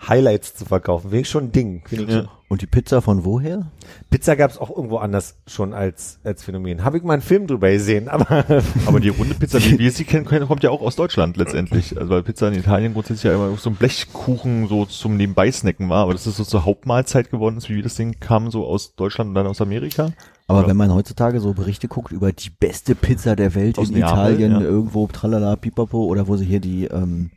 Highlights 0.07 0.55
zu 0.55 0.65
verkaufen. 0.65 1.11
Finde 1.11 1.23
ich 1.23 1.29
schon 1.29 1.45
ein 1.45 1.53
Ding. 1.53 1.83
Finde 1.87 2.05
ich 2.05 2.13
schon. 2.13 2.29
Und 2.49 2.63
die 2.63 2.67
Pizza 2.67 3.03
von 3.03 3.25
woher? 3.25 3.67
Pizza 4.09 4.37
gab 4.37 4.53
es 4.53 4.59
auch 4.59 4.71
irgendwo 4.71 4.99
anders 4.99 5.35
schon 5.49 5.75
als, 5.75 6.21
als 6.23 6.45
Phänomen. 6.45 6.85
Habe 6.85 6.97
ich 6.97 7.03
mal 7.03 7.15
einen 7.15 7.23
Film 7.23 7.49
drüber 7.49 7.71
gesehen, 7.73 8.09
aber 8.09 8.45
Aber 8.87 9.01
die 9.01 9.09
runde 9.09 9.35
Pizza, 9.35 9.61
wie 9.65 9.79
wir 9.81 9.91
sie 9.91 10.05
kennen, 10.05 10.25
können, 10.27 10.47
kommt 10.47 10.63
ja 10.63 10.71
auch 10.71 10.81
aus 10.81 10.95
Deutschland 10.95 11.37
letztendlich. 11.37 11.99
Also 11.99 12.11
weil 12.11 12.23
Pizza 12.23 12.47
in 12.49 12.55
Italien 12.55 12.93
grundsätzlich 12.93 13.25
ja 13.25 13.35
immer 13.35 13.57
so 13.57 13.71
ein 13.71 13.75
Blechkuchen 13.77 14.69
so 14.69 14.85
zum 14.87 15.17
Nebenbei-Snacken 15.17 15.89
war, 15.89 16.05
aber 16.05 16.13
das 16.13 16.27
ist 16.29 16.37
so 16.37 16.45
zur 16.45 16.65
Hauptmahlzeit 16.65 17.31
geworden 17.31 17.57
ist, 17.57 17.69
wie 17.69 17.83
das 17.83 17.97
Ding 17.97 18.21
kam 18.21 18.51
so 18.53 18.65
aus 18.65 18.95
Deutschland 18.95 19.29
und 19.31 19.35
dann 19.35 19.49
aus 19.49 19.61
Amerika. 19.61 20.11
Aber 20.47 20.63
Ja. 20.63 20.69
wenn 20.69 20.77
man 20.77 20.95
heutzutage 20.95 21.41
so 21.41 21.53
Berichte 21.53 21.89
guckt 21.89 22.13
über 22.13 22.33
die 22.33 22.51
beste 22.51 22.95
Pizza 22.95 23.35
der 23.35 23.57
Welt 23.57 23.77
Aus 23.79 23.89
in 23.89 23.99
Neapel, 23.99 24.13
Italien, 24.35 24.53
ja. 24.53 24.61
irgendwo 24.61 25.09
tralala, 25.09 25.57
pipapo, 25.57 26.05
oder 26.05 26.29
wo 26.29 26.37
sie 26.37 26.45
hier 26.45 26.61
die 26.61 26.85
ähm, 26.85 27.31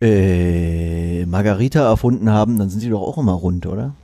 äh, 0.00 1.26
Margarita 1.26 1.80
erfunden 1.88 2.30
haben, 2.30 2.58
dann 2.58 2.70
sind 2.70 2.80
sie 2.80 2.90
doch 2.90 3.02
auch 3.02 3.18
immer 3.18 3.32
rund, 3.32 3.66
oder? 3.66 3.94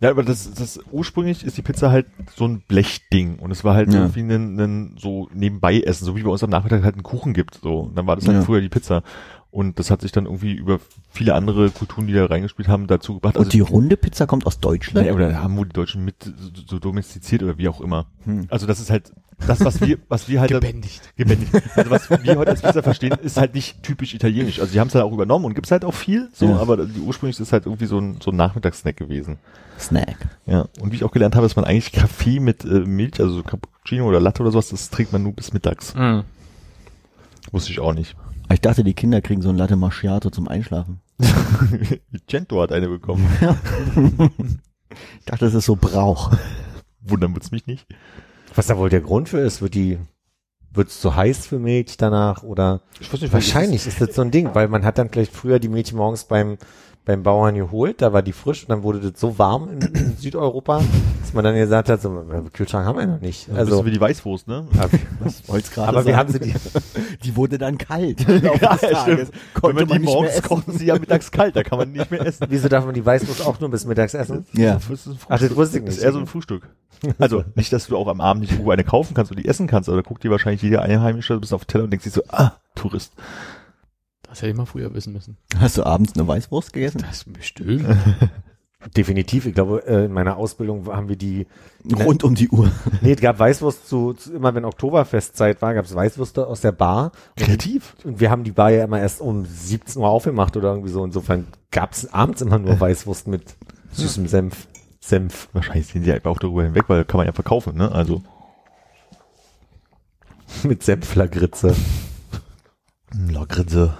Ja, 0.00 0.10
aber 0.10 0.22
das, 0.22 0.52
das 0.52 0.80
ursprünglich 0.92 1.44
ist 1.44 1.56
die 1.56 1.62
Pizza 1.62 1.90
halt 1.90 2.06
so 2.36 2.44
ein 2.46 2.62
Blechding 2.68 3.38
und 3.38 3.50
es 3.50 3.64
war 3.64 3.74
halt 3.74 3.92
Ja. 3.92 4.00
irgendwie 4.00 4.20
ein, 4.20 4.58
ein 4.60 4.96
so 4.98 5.28
nebenbei 5.32 5.80
essen, 5.80 6.04
so 6.04 6.14
wie 6.16 6.22
bei 6.22 6.28
uns 6.30 6.42
am 6.42 6.50
Nachmittag 6.50 6.82
halt 6.82 6.94
einen 6.96 7.04
Kuchen 7.04 7.32
gibt. 7.32 7.60
So, 7.62 7.80
und 7.80 7.96
dann 7.96 8.06
war 8.06 8.16
das 8.16 8.26
halt 8.26 8.38
Ja. 8.38 8.42
früher 8.44 8.60
die 8.60 8.68
Pizza. 8.68 9.02
Und 9.54 9.78
das 9.78 9.92
hat 9.92 10.02
sich 10.02 10.10
dann 10.10 10.24
irgendwie 10.26 10.52
über 10.52 10.80
viele 11.12 11.34
andere 11.34 11.70
Kulturen, 11.70 12.08
die 12.08 12.12
da 12.12 12.26
reingespielt 12.26 12.66
haben, 12.66 12.88
dazu 12.88 13.14
gebracht. 13.14 13.36
Und 13.36 13.52
die 13.52 13.60
runde 13.60 13.96
Pizza 13.96 14.26
kommt 14.26 14.46
aus 14.46 14.58
Deutschland? 14.58 15.06
Naja, 15.06 15.14
oder 15.14 15.40
haben 15.40 15.56
wohl 15.56 15.66
die 15.66 15.72
Deutschen 15.72 16.04
mit 16.04 16.16
so, 16.24 16.32
so 16.66 16.78
domestiziert 16.80 17.40
oder 17.44 17.56
wie 17.56 17.68
auch 17.68 17.80
immer. 17.80 18.06
Hm. 18.24 18.48
Also 18.50 18.66
das 18.66 18.80
ist 18.80 18.90
halt 18.90 19.12
das, 19.46 19.64
was 19.64 19.80
wir, 19.80 19.98
was 20.08 20.28
wir 20.28 20.40
halt 20.40 20.50
Gebändigt. 20.50 21.02
gebändigt. 21.16 21.52
Also 21.76 21.88
was 21.88 22.10
wir 22.10 22.36
heute 22.36 22.50
als 22.50 22.62
Pizza 22.62 22.82
verstehen, 22.82 23.16
ist 23.22 23.36
halt 23.36 23.54
nicht 23.54 23.80
typisch 23.84 24.12
italienisch. 24.12 24.58
Also 24.58 24.72
die 24.72 24.80
haben 24.80 24.88
es 24.88 24.94
halt 24.96 25.04
auch 25.04 25.12
übernommen 25.12 25.44
und 25.44 25.54
gibt's 25.54 25.70
halt 25.70 25.84
auch 25.84 25.94
viel, 25.94 26.30
so, 26.32 26.46
Ja. 26.46 26.56
aber 26.56 26.86
die 26.86 26.98
ursprünglich 26.98 27.38
ist 27.38 27.52
halt 27.52 27.66
irgendwie 27.66 27.86
so 27.86 27.98
ein, 28.00 28.16
so 28.20 28.32
ein 28.32 28.36
Nachmittagssnack 28.36 28.96
gewesen. 28.96 29.38
Snack. 29.78 30.16
Ja. 30.46 30.66
Und 30.80 30.90
wie 30.90 30.96
ich 30.96 31.04
auch 31.04 31.12
gelernt 31.12 31.36
habe, 31.36 31.46
ist 31.46 31.54
man 31.54 31.64
eigentlich 31.64 31.92
Kaffee 31.92 32.40
mit 32.40 32.64
äh, 32.64 32.80
Milch, 32.80 33.20
also 33.20 33.34
so 33.34 33.42
Cappuccino 33.44 34.04
oder 34.08 34.18
Latte 34.18 34.42
oder 34.42 34.50
sowas, 34.50 34.70
das 34.70 34.90
trinkt 34.90 35.12
man 35.12 35.22
nur 35.22 35.32
bis 35.32 35.52
mittags. 35.52 35.94
Mhm. 35.94 36.24
Wusste 37.52 37.70
ich 37.70 37.78
auch 37.78 37.92
nicht. 37.94 38.16
Ich 38.52 38.60
dachte, 38.60 38.84
die 38.84 38.94
Kinder 38.94 39.20
kriegen 39.20 39.42
so 39.42 39.48
ein 39.48 39.56
Latte 39.56 39.76
Macchiato 39.76 40.30
zum 40.30 40.48
Einschlafen. 40.48 41.00
Cento 42.28 42.60
hat 42.60 42.72
eine 42.72 42.88
bekommen. 42.88 43.26
Ich 45.18 45.24
dachte, 45.24 45.46
das 45.46 45.54
ist 45.54 45.64
so 45.64 45.74
Brauch. 45.74 46.30
Wundern 47.00 47.34
wird's 47.34 47.50
mich 47.50 47.66
nicht. 47.66 47.84
was 48.54 48.68
da 48.68 48.78
wohl 48.78 48.90
der 48.90 49.00
Grund 49.00 49.28
für 49.28 49.40
ist, 49.40 49.60
wird 49.60 49.74
die, 49.74 49.98
wird's 50.70 51.00
zu 51.00 51.16
heiß 51.16 51.46
für 51.46 51.58
Milch 51.58 51.96
danach 51.96 52.44
oder 52.44 52.82
Ich 53.00 53.12
weiß 53.12 53.20
nicht, 53.20 53.32
wahrscheinlich 53.32 53.88
ist 53.88 54.00
das 54.00 54.14
so 54.14 54.22
ein 54.22 54.30
Ding, 54.30 54.54
weil 54.54 54.68
man 54.68 54.84
hat 54.84 54.98
dann 54.98 55.10
vielleicht 55.10 55.32
früher 55.32 55.58
die 55.58 55.68
Milch 55.68 55.92
morgens 55.92 56.24
beim 56.24 56.58
beim 57.04 57.22
Bauern 57.22 57.54
geholt, 57.54 58.00
da 58.00 58.12
war 58.14 58.22
die 58.22 58.32
frisch 58.32 58.62
und 58.62 58.70
dann 58.70 58.82
wurde 58.82 58.98
das 58.98 59.20
so 59.20 59.38
warm 59.38 59.68
in, 59.68 59.80
in 59.82 60.16
Südeuropa, 60.16 60.80
dass 61.20 61.34
man 61.34 61.44
dann 61.44 61.54
gesagt 61.54 61.90
hat, 61.90 62.00
so, 62.00 62.08
äh, 62.18 62.48
Kühlschrank 62.50 62.86
haben 62.86 62.98
wir 62.98 63.06
noch 63.06 63.20
nicht. 63.20 63.48
Also 63.50 63.58
Also, 63.58 63.86
wie 63.86 63.90
die 63.90 64.00
Weißwurst, 64.00 64.48
ne? 64.48 64.66
Wollt's 65.46 65.70
gerade 65.70 65.88
aber 65.88 66.06
wir 66.06 66.14
sagen. 66.14 66.16
haben 66.16 66.32
sie 66.32 66.40
die, 66.40 66.54
Die 67.24 67.36
wurde 67.36 67.58
dann 67.58 67.76
kalt. 67.76 68.18
Tages. 68.60 69.30
Wenn 69.62 69.74
man 69.74 69.86
die 69.86 69.92
nicht 69.98 70.04
mehr 70.04 70.14
morgens 70.14 70.36
ist 70.66 70.78
sie 70.78 70.86
ja 70.86 70.98
mittags 70.98 71.30
kalt, 71.30 71.56
da 71.56 71.62
kann 71.62 71.78
man 71.78 71.92
nicht 71.92 72.10
mehr 72.10 72.24
essen. 72.24 72.46
wieso 72.50 72.68
darf 72.68 72.86
man 72.86 72.94
die 72.94 73.04
Weißwurst 73.04 73.46
auch 73.46 73.60
nur 73.60 73.70
bis 73.70 73.84
mittags 73.84 74.14
essen? 74.14 74.46
Ja. 74.52 74.74
Das 74.74 74.88
ist 74.88 75.06
ein 75.06 75.18
Ach, 75.28 75.38
das 75.38 75.54
wusste 75.56 75.78
ich 75.78 75.84
Das 75.84 75.94
ist 75.94 76.00
nicht. 76.00 76.06
eher 76.06 76.12
so 76.12 76.18
ein 76.20 76.26
Frühstück. 76.26 76.68
Also 77.18 77.44
nicht, 77.54 77.70
dass 77.72 77.88
du 77.88 77.98
auch 77.98 78.08
am 78.08 78.22
Abend 78.22 78.40
nicht 78.42 78.52
irgendwo 78.52 78.70
eine 78.70 78.84
kaufen 78.84 79.12
kannst 79.12 79.30
und 79.30 79.38
die 79.38 79.46
essen 79.46 79.66
kannst, 79.66 79.90
aber 79.90 80.00
da 80.02 80.08
guckt 80.08 80.24
dir 80.24 80.30
wahrscheinlich 80.30 80.62
jeder 80.62 80.80
Einheimische 80.82 81.38
bis 81.38 81.52
auf 81.52 81.64
den 81.64 81.68
Teller 81.68 81.84
und 81.84 81.90
denkt 81.90 82.04
sich 82.04 82.14
so, 82.14 82.22
ah, 82.28 82.52
Tourist. 82.74 83.12
Das 84.34 84.42
hätte 84.42 84.50
ich 84.50 84.56
mal 84.56 84.66
früher 84.66 84.92
wissen 84.94 85.12
müssen. 85.12 85.36
Hast 85.56 85.78
du 85.78 85.84
abends 85.84 86.14
eine 86.14 86.26
Weißwurst 86.26 86.72
gegessen? 86.72 87.04
Das 87.08 87.22
bestimmt. 87.22 87.86
Definitiv. 88.96 89.46
Ich 89.46 89.54
glaube, 89.54 89.86
äh, 89.86 90.06
in 90.06 90.12
meiner 90.12 90.38
Ausbildung 90.38 90.88
haben 90.88 91.08
wir 91.08 91.14
die, 91.14 91.46
Rund 92.04 92.24
um 92.24 92.34
die 92.34 92.48
Uhr. 92.48 92.68
nee, 93.00 93.12
es 93.12 93.20
gab 93.20 93.38
Weißwurst 93.38 93.88
zu, 93.88 94.12
zu 94.14 94.34
immer 94.34 94.52
wenn 94.56 94.64
Oktoberfestzeit 94.64 95.62
war, 95.62 95.72
gab 95.72 95.84
es 95.84 95.94
Weißwürste 95.94 96.48
aus 96.48 96.62
der 96.62 96.72
Bar. 96.72 97.12
Kreativ. 97.36 97.94
Und 98.02 98.18
wir 98.18 98.28
haben 98.28 98.42
die 98.42 98.50
Bar 98.50 98.72
ja 98.72 98.82
immer 98.82 98.98
erst 98.98 99.20
um 99.20 99.44
17 99.44 100.02
Uhr 100.02 100.08
aufgemacht 100.08 100.56
oder 100.56 100.70
irgendwie 100.70 100.90
so. 100.90 101.04
Insofern 101.04 101.46
gab 101.70 101.92
es 101.92 102.12
abends 102.12 102.42
immer 102.42 102.58
nur 102.58 102.80
Weißwurst 102.80 103.28
mit 103.28 103.54
süßem 103.92 104.26
Senf. 104.26 104.66
Senf. 104.98 105.48
Wahrscheinlich 105.52 105.86
sehen 105.86 106.02
die 106.02 106.10
einfach 106.10 106.32
auch 106.32 106.40
darüber 106.40 106.64
hinweg, 106.64 106.88
weil 106.88 107.04
kann 107.04 107.18
man 107.18 107.26
ja 107.28 107.32
verkaufen, 107.32 107.76
ne? 107.76 107.92
Also 107.92 108.20
Mit 110.64 110.82
Senflagritze. 110.82 111.76
Lagritze. 113.12 113.94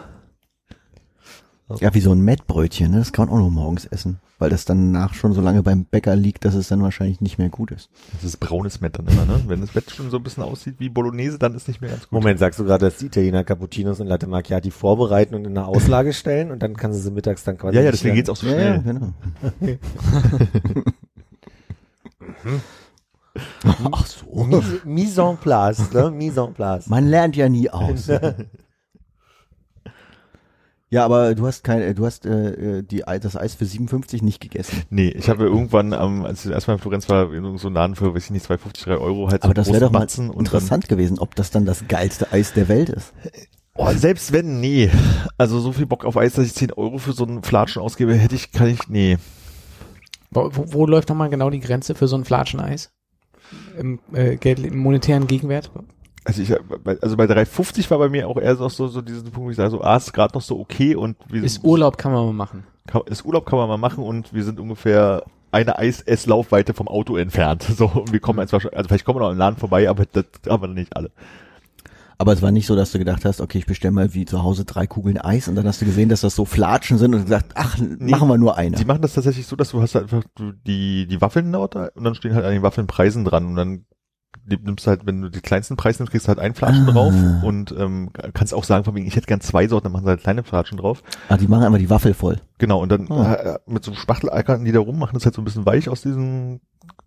Ja, 1.81 1.95
wie 1.95 2.01
so 2.01 2.13
ein 2.13 2.21
Mettbrötchen, 2.21 2.91
ne? 2.91 2.99
Das 2.99 3.13
kann 3.13 3.27
man 3.27 3.35
auch 3.35 3.39
nur 3.41 3.51
morgens 3.51 3.87
essen. 3.87 4.21
Weil 4.39 4.51
das 4.51 4.65
dann 4.67 4.91
nach 4.93 5.15
schon 5.15 5.33
so 5.33 5.41
lange 5.41 5.63
beim 5.63 5.85
Bäcker 5.87 6.15
liegt, 6.17 6.45
dass 6.45 6.55
es 6.55 6.69
dann 6.69 6.83
wahrscheinlich 6.83 7.21
nicht 7.23 7.39
mehr 7.39 7.49
gut 7.49 7.71
ist. 7.71 7.89
Das 8.13 8.25
ist 8.25 8.37
braunes 8.39 8.81
Mett 8.83 8.99
dann 8.99 9.07
immer, 9.07 9.25
ne? 9.25 9.41
Wenn 9.47 9.61
das 9.63 9.75
Mett 9.75 9.91
schon 9.91 10.11
so 10.11 10.19
ein 10.19 10.23
bisschen 10.23 10.43
aussieht 10.43 10.75
wie 10.79 10.89
Bolognese, 10.91 11.39
dann 11.39 11.55
ist 11.55 11.67
nicht 11.69 11.81
mehr 11.81 11.91
ganz 11.91 12.03
gut. 12.03 12.13
Moment, 12.13 12.39
sagst 12.39 12.59
du 12.61 12.65
gerade, 12.65 12.85
dass 12.87 12.99
die 12.99 13.07
Italiener 13.07 13.45
Cappuccinos 13.45 14.01
und 14.01 14.09
Latte 14.09 14.27
Macchiati 14.27 14.71
vorbereiten 14.71 15.35
und 15.35 15.47
in 15.47 15.57
eine 15.57 15.67
Auslage 15.67 16.13
stellen 16.13 16.51
und 16.51 16.63
dann 16.63 16.77
kann 16.77 16.93
sie 16.93 17.01
sie 17.01 17.11
mittags 17.13 17.45
dann 17.45 17.57
quasi 17.57 17.77
Ja, 17.77 17.83
ja, 17.83 17.91
deswegen 17.93 18.17
geht's 18.17 18.29
auch 18.29 18.37
so 18.37 18.47
Ja, 18.49 18.59
ja, 18.59 18.81
schnell. 18.83 18.95
genau. 18.95 19.13
Ach 23.93 24.07
so. 24.07 24.45
Mise 24.85 25.23
en 25.23 25.37
place, 25.39 25.93
ne? 25.93 26.11
Mise 26.11 26.41
en 26.41 26.55
place. 26.55 26.87
Man 26.89 27.09
lernt 27.09 27.37
ja 27.37 27.49
nie 27.49 27.71
aus. 27.71 28.09
ja, 30.95 31.05
aber 31.05 31.35
du 31.35 31.45
hast 31.45 31.65
kein, 31.65 31.93
du 31.97 32.07
hast 32.07 32.25
äh, 32.25 32.79
äh, 32.79 32.83
die, 32.85 33.03
das 33.21 33.37
Eis 33.37 33.57
für 33.57 33.67
57 33.67 34.23
nicht 34.23 34.41
gegessen. 34.41 34.85
Nee, 34.91 35.09
ich 35.09 35.29
habe 35.29 35.43
irgendwann, 35.43 35.93
ähm, 35.93 36.25
als 36.25 36.45
ich 36.45 36.53
erstmal 36.53 36.77
in 36.77 36.81
Florenz 36.81 37.09
war, 37.09 37.35
in 37.35 37.59
so 37.59 37.67
einem 37.67 37.75
Laden 37.75 37.97
für, 37.97 38.15
weiß 38.15 38.27
ich 38.27 38.31
nicht, 38.31 38.47
2,50, 38.47 38.85
3 38.85 38.99
Euro 38.99 39.29
halt 39.29 39.43
so 39.43 39.47
Aber 39.47 39.55
das 39.55 39.67
wäre 39.67 39.81
doch 39.81 39.91
mal 39.91 39.99
Batzen 39.99 40.33
interessant 40.33 40.89
gewesen, 40.89 41.19
ob 41.19 41.35
das 41.35 41.51
dann 41.51 41.67
das 41.67 41.89
geilste 41.89 42.33
Eis 42.33 42.53
der 42.53 42.69
Welt 42.69 42.91
ist. 42.91 43.13
Oh, 43.75 43.91
selbst 43.91 44.33
wenn, 44.33 44.61
nee. 44.61 44.89
Also 45.37 45.59
so 45.59 45.73
viel 45.73 45.87
Bock 45.87 46.05
auf 46.05 46.17
Eis, 46.17 46.35
dass 46.35 46.47
ich 46.47 46.55
10 46.55 46.71
Euro 46.75 46.99
für 46.99 47.13
so 47.13 47.25
einen 47.25 47.43
Flatschen 47.43 47.83
ausgebe, 47.83 48.15
hätte 48.15 48.37
ich, 48.37 48.53
kann 48.53 48.69
ich, 48.69 48.89
nee. 48.89 49.19
Wo, 50.31 50.49
wo, 50.53 50.73
wo 50.75 50.87
läuft 50.87 51.09
nochmal 51.09 51.29
genau 51.29 51.51
die 51.51 51.59
Grenze 51.59 51.97
für 51.97 52.07
so 52.07 52.15
ein 52.15 52.25
Flatscheneis? 52.25 52.93
Im, 53.77 53.99
äh, 54.13 54.37
Geld, 54.37 54.61
im 54.61 54.79
monetären 54.79 55.27
Gegenwert? 55.27 55.73
Also 56.25 56.41
ich, 56.43 56.55
bei- 56.83 56.99
also 57.01 57.17
bei 57.17 57.27
3,50 57.27 57.91
war 57.91 57.99
bei 57.99 58.09
mir 58.09 58.29
auch 58.29 58.39
eher 58.39 58.57
so, 58.57 58.69
so, 58.69 58.89
so 58.89 59.03
diesen 59.03 59.25
Punkt, 59.25 59.47
wo 59.47 59.51
ich 59.51 59.57
sage, 59.57 59.71
so, 59.71 59.83
ah, 59.83 59.97
ist 59.97 60.13
gerade 60.13 60.35
noch 60.35 60.43
so 60.43 60.59
okay 60.59 60.95
und 60.95 61.17
wir 61.29 61.43
Ist 61.45 61.63
Urlaub 61.65 61.99
kann 61.99 62.13
man 62.13 62.25
mal 62.27 62.33
machen. 62.33 62.65
kann, 62.87 63.03
ist 63.07 63.25
Urlaub 63.25 63.45
kann 63.47 63.59
man 63.59 63.69
mal 63.69 63.77
machen 63.77 64.03
und 64.03 64.33
wir 64.33 64.43
sind 64.45 64.59
ungefähr 64.59 65.23
eine 65.53 65.79
Eis-Esslaufweite 65.79 66.73
vom 66.75 66.89
Auto 66.89 67.17
entfernt. 67.17 67.65
So, 67.77 67.87
und 67.87 68.13
wir 68.13 68.21
kommen 68.21 68.41
jetzt 68.41 68.53
wahrscheinlich, 68.53 68.77
also 68.79 68.89
vielleicht 68.89 69.05
kommen 69.05 69.21
wir 69.21 69.25
noch 69.27 69.33
im 69.33 69.39
Laden 69.39 69.57
vorbei, 69.59 69.89
aber 69.89 70.05
das 70.07 70.25
haben 70.49 70.63
wir 70.63 70.69
nicht 70.69 70.97
alle. 70.97 71.11
Aber 72.17 72.33
es 72.33 72.43
war 72.43 72.53
nicht 72.53 72.67
so, 72.67 72.77
dass 72.77 72.93
du 72.93 72.99
gedacht 72.99 73.25
hast, 73.25 73.41
okay, 73.41 73.59
ich 73.59 73.67
bestelle 73.67 73.91
mal 73.93 74.15
wie 74.15 74.25
zu 74.25 74.43
Hause 74.45 74.65
drei 74.65 74.87
Kugeln 74.87 75.19
Eis 75.19 75.49
und 75.49 75.57
dann 75.57 75.67
hast 75.67 75.81
du 75.83 75.85
gesehen, 75.85 76.09
dass 76.09 76.21
das 76.21 76.37
so 76.37 76.45
Flatschen 76.45 76.97
sind 76.97 77.13
und 77.13 77.23
gesagt, 77.25 77.53
ach, 77.57 77.77
machen 77.99 78.29
wir 78.29 78.39
nur 78.39 78.57
eine. 78.57 78.79
Sie 78.79 78.85
machen 78.85 79.03
das 79.03 79.15
tatsächlich 79.15 79.47
so, 79.49 79.57
dass 79.57 79.71
du 79.71 79.83
hast 79.83 79.97
halt 79.97 80.05
einfach 80.05 80.23
die, 80.39 81.07
die 81.09 81.21
Waffeln 81.21 81.53
dort 81.53 81.75
und 81.75 82.05
dann 82.05 82.15
stehen 82.15 82.35
halt 82.35 82.45
an 82.45 82.53
den 82.53 82.63
Waffeln 82.63 82.87
Preisen 82.87 83.25
dran 83.25 83.47
und 83.47 83.57
dann 83.57 83.85
nimmst 84.47 84.87
halt, 84.87 85.07
wenn 85.07 85.23
du 85.23 85.31
die 85.31 85.41
kleinsten 85.41 85.77
Preise 85.77 86.03
nimmst, 86.03 86.11
kriegst 86.13 86.27
du 86.27 86.29
halt 86.29 86.39
ein 86.39 86.55
Flatschen 86.55 86.89
Ah. 86.89 86.93
drauf 86.93 87.15
und 87.43 87.75
ähm, 87.79 88.11
kannst 88.35 88.53
auch 88.55 88.65
sagen, 88.65 88.85
von 88.85 88.95
wegen, 88.95 89.07
ich 89.07 89.17
hätte 89.17 89.27
gern 89.27 89.41
zwei 89.41 89.67
Sorten, 89.69 89.85
dann 89.85 89.93
machen 89.93 90.05
sie 90.05 90.11
halt 90.11 90.21
kleine 90.23 90.43
Flatschen 90.43 90.79
drauf. 90.79 91.03
Ah, 91.29 91.37
die 91.37 91.49
machen 91.49 91.65
einfach 91.65 91.79
die 91.79 91.91
Waffel 91.91 92.15
voll. 92.15 92.41
Genau, 92.59 92.81
und 92.83 92.91
dann 92.93 93.11
Ah. 93.11 93.35
äh, 93.35 93.59
mit 93.67 93.85
so 93.85 93.91
einem 93.91 93.99
Spachtel 94.01 94.31
die 94.65 94.73
da 94.73 94.81
rum, 94.81 94.99
machen 94.99 95.15
das 95.15 95.25
halt 95.25 95.35
so 95.35 95.41
ein 95.43 95.45
bisschen 95.45 95.67
weich 95.67 95.89
aus 95.89 96.03
diesem 96.03 96.61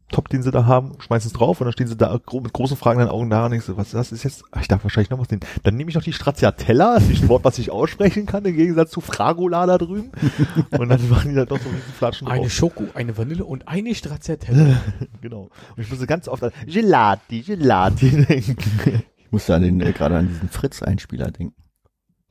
Top, 0.09 0.29
den 0.29 0.41
sie 0.41 0.51
da 0.51 0.65
haben, 0.65 0.93
schmeißen 0.99 1.27
es 1.27 1.33
drauf 1.33 1.59
und 1.59 1.65
dann 1.65 1.73
stehen 1.73 1.87
sie 1.87 1.97
da 1.97 2.17
gro 2.25 2.39
mit 2.39 2.53
großen 2.53 2.77
fragenden 2.77 3.09
Augen 3.09 3.29
da 3.29 3.45
und 3.45 3.53
ich 3.53 3.63
so, 3.63 3.75
was 3.75 3.91
das 3.91 4.13
ist 4.13 4.23
jetzt? 4.23 4.45
Ach, 4.51 4.61
ich 4.61 4.69
darf 4.69 4.83
wahrscheinlich 4.83 5.09
noch 5.09 5.19
was 5.19 5.29
nehmen. 5.29 5.41
Dann 5.63 5.75
nehme 5.75 5.89
ich 5.89 5.95
noch 5.95 6.03
die 6.03 6.13
Stracciatella, 6.13 6.95
das 6.95 7.09
ist 7.09 7.23
ein 7.23 7.29
Wort, 7.29 7.43
was 7.43 7.59
ich 7.59 7.71
aussprechen 7.71 8.25
kann, 8.25 8.45
im 8.45 8.55
Gegensatz 8.55 8.91
zu 8.91 9.01
Fragola 9.01 9.65
da 9.65 9.77
drüben. 9.77 10.11
Und 10.77 10.89
dann 10.89 11.09
machen 11.09 11.29
die 11.29 11.35
da 11.35 11.45
doch 11.45 11.59
so 11.59 11.67
riesen 11.69 11.93
Flatschen 11.97 12.27
Eine 12.27 12.43
drauf. 12.43 12.51
Schoko, 12.51 12.85
eine 12.93 13.17
Vanille 13.17 13.43
und 13.43 13.67
eine 13.67 13.93
Stracciatella. 13.93 14.77
Genau. 15.21 15.49
Und 15.75 15.83
ich 15.83 15.89
musste 15.89 16.07
ganz 16.07 16.27
oft 16.27 16.43
an 16.43 16.51
Gelati, 16.65 17.41
Gelati 17.41 18.25
denken. 18.29 19.03
Ich 19.17 19.31
musste 19.31 19.55
an 19.55 19.63
den, 19.63 19.81
äh, 19.81 19.91
gerade 19.91 20.17
an 20.17 20.27
diesen 20.27 20.49
Fritz-Einspieler 20.49 21.31
denken. 21.31 21.55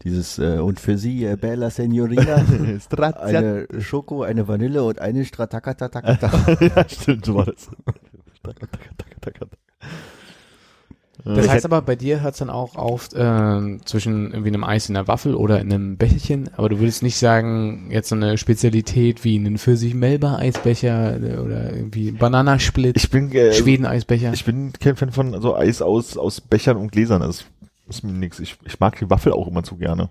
Dieses 0.07 0.39
äh, 0.39 0.59
und 0.59 0.79
für 0.79 0.97
Sie, 0.99 1.25
äh, 1.25 1.35
Bella 1.37 1.69
Signorina, 1.69 2.37
eine 3.19 3.67
Schoko, 3.81 4.23
eine 4.23 4.47
Vanille 4.47 4.85
und 4.85 5.01
eine 5.01 5.25
Stratakatatakata. 5.25 6.57
ja, 6.61 6.89
stimmt, 6.89 7.27
so 7.27 7.35
war 7.35 7.47
das. 7.47 7.69
Das 11.25 11.49
heißt 11.49 11.65
aber, 11.65 11.83
bei 11.83 11.97
dir 11.97 12.23
hört's 12.23 12.39
dann 12.39 12.51
auch 12.51 12.77
auf 12.77 13.09
ähm, 13.17 13.81
zwischen 13.85 14.31
irgendwie 14.31 14.51
einem 14.51 14.63
Eis 14.63 14.89
in 14.89 14.97
einer 14.97 15.09
Waffel 15.09 15.35
oder 15.35 15.61
in 15.61 15.73
einem 15.73 15.97
Becherchen, 15.97 16.51
aber 16.57 16.69
du 16.69 16.79
würdest 16.79 17.03
nicht 17.03 17.17
sagen, 17.17 17.89
jetzt 17.91 18.11
so 18.11 18.15
eine 18.15 18.39
Spezialität 18.39 19.25
wie 19.25 19.37
einen 19.37 19.59
Pfirsich-Melba-Eisbecher 19.59 21.17
oder 21.43 21.73
irgendwie 21.75 22.13
Bananasplit, 22.13 22.97
Ich 22.97 23.11
bin, 23.11 23.33
äh, 23.33 23.53
Schweden-Eisbecher. 23.53 24.33
ich 24.33 24.45
bin 24.45 24.73
kein 24.73 24.95
Fan 24.95 25.11
von 25.11 25.41
so 25.43 25.57
Eis 25.57 25.83
aus, 25.83 26.17
aus 26.17 26.41
Bechern 26.41 26.77
und 26.77 26.93
Gläsern. 26.93 27.23
Das 27.23 27.45
ist 27.89 28.03
mir 28.03 28.13
nix. 28.13 28.41
Ich, 28.41 28.59
ich 28.65 28.81
mag 28.81 28.99
die 28.99 29.09
Waffel 29.11 29.33
auch 29.33 29.49
immer 29.49 29.63
zu 29.63 29.77
gerne. 29.77 30.11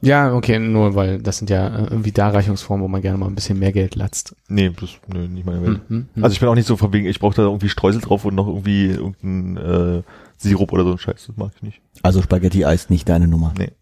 Ja, 0.00 0.34
okay, 0.34 0.58
nur 0.58 0.94
weil 0.94 1.20
das 1.20 1.38
sind 1.38 1.50
ja 1.50 1.68
äh, 1.68 1.84
irgendwie 1.84 2.12
Darreichungsformen, 2.12 2.82
wo 2.82 2.88
man 2.88 3.02
gerne 3.02 3.18
mal 3.18 3.26
ein 3.26 3.34
bisschen 3.34 3.58
mehr 3.58 3.72
Geld 3.72 3.94
latzt. 3.94 4.34
Nee, 4.48 4.70
das, 4.70 4.90
nee, 5.06 5.28
nicht 5.28 5.44
meine 5.44 5.60
Welt. 5.62 5.80
Hm, 5.88 5.88
hm, 5.88 6.08
hm. 6.14 6.24
Also 6.24 6.32
ich 6.32 6.40
bin 6.40 6.48
auch 6.48 6.54
nicht 6.54 6.66
so 6.66 6.76
von 6.78 6.92
wegen, 6.92 7.06
ich 7.06 7.20
brauche 7.20 7.34
da 7.34 7.42
irgendwie 7.42 7.68
Streusel 7.68 8.00
drauf 8.00 8.24
und 8.24 8.34
noch 8.34 8.46
irgendwie 8.46 8.86
irgendein 8.86 9.56
äh, 9.98 10.02
Sirup 10.38 10.72
oder 10.72 10.84
so 10.84 10.92
ein 10.92 10.98
Scheiß. 10.98 11.26
Das 11.26 11.36
mag 11.36 11.52
ich 11.56 11.62
nicht. 11.62 11.82
Also 12.02 12.22
Spaghetti-Eis 12.22 12.88
nicht 12.88 13.08
deine 13.08 13.28
Nummer. 13.28 13.52
Nee, 13.58 13.72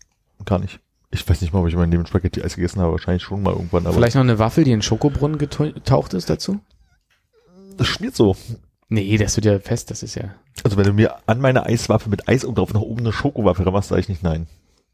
gar 0.44 0.58
nicht. 0.58 0.80
Ich 1.12 1.28
weiß 1.28 1.40
nicht 1.42 1.52
mal, 1.52 1.60
ob 1.60 1.68
ich 1.68 1.74
in 1.74 1.78
meinem 1.78 1.92
Leben 1.92 2.06
Spaghetti-Eis 2.06 2.56
gegessen 2.56 2.80
habe. 2.80 2.92
Wahrscheinlich 2.92 3.22
schon 3.22 3.42
mal 3.42 3.52
irgendwann. 3.52 3.86
Aber 3.86 3.94
Vielleicht 3.94 4.16
noch 4.16 4.22
eine 4.22 4.38
Waffel, 4.38 4.64
die 4.64 4.72
in 4.72 4.82
Schokobrunnen 4.82 5.38
getaucht 5.38 6.14
ist 6.14 6.28
dazu? 6.28 6.60
das 7.76 7.88
schmiert 7.88 8.14
so. 8.14 8.36
Nee, 8.90 9.16
das 9.16 9.36
wird 9.36 9.46
ja 9.46 9.58
fest, 9.60 9.90
das 9.90 10.02
ist 10.02 10.16
ja. 10.16 10.34
Also 10.64 10.76
wenn 10.76 10.84
du 10.84 10.92
mir 10.92 11.16
an 11.26 11.40
meine 11.40 11.64
Eiswaffe 11.64 12.10
mit 12.10 12.28
Eis 12.28 12.44
und 12.44 12.58
drauf 12.58 12.74
noch 12.74 12.82
oben 12.82 13.00
eine 13.00 13.12
Schokowaffe 13.12 13.64
ranmachst, 13.64 13.88
sage 13.88 14.00
ich 14.00 14.08
nicht 14.08 14.24
nein. 14.24 14.48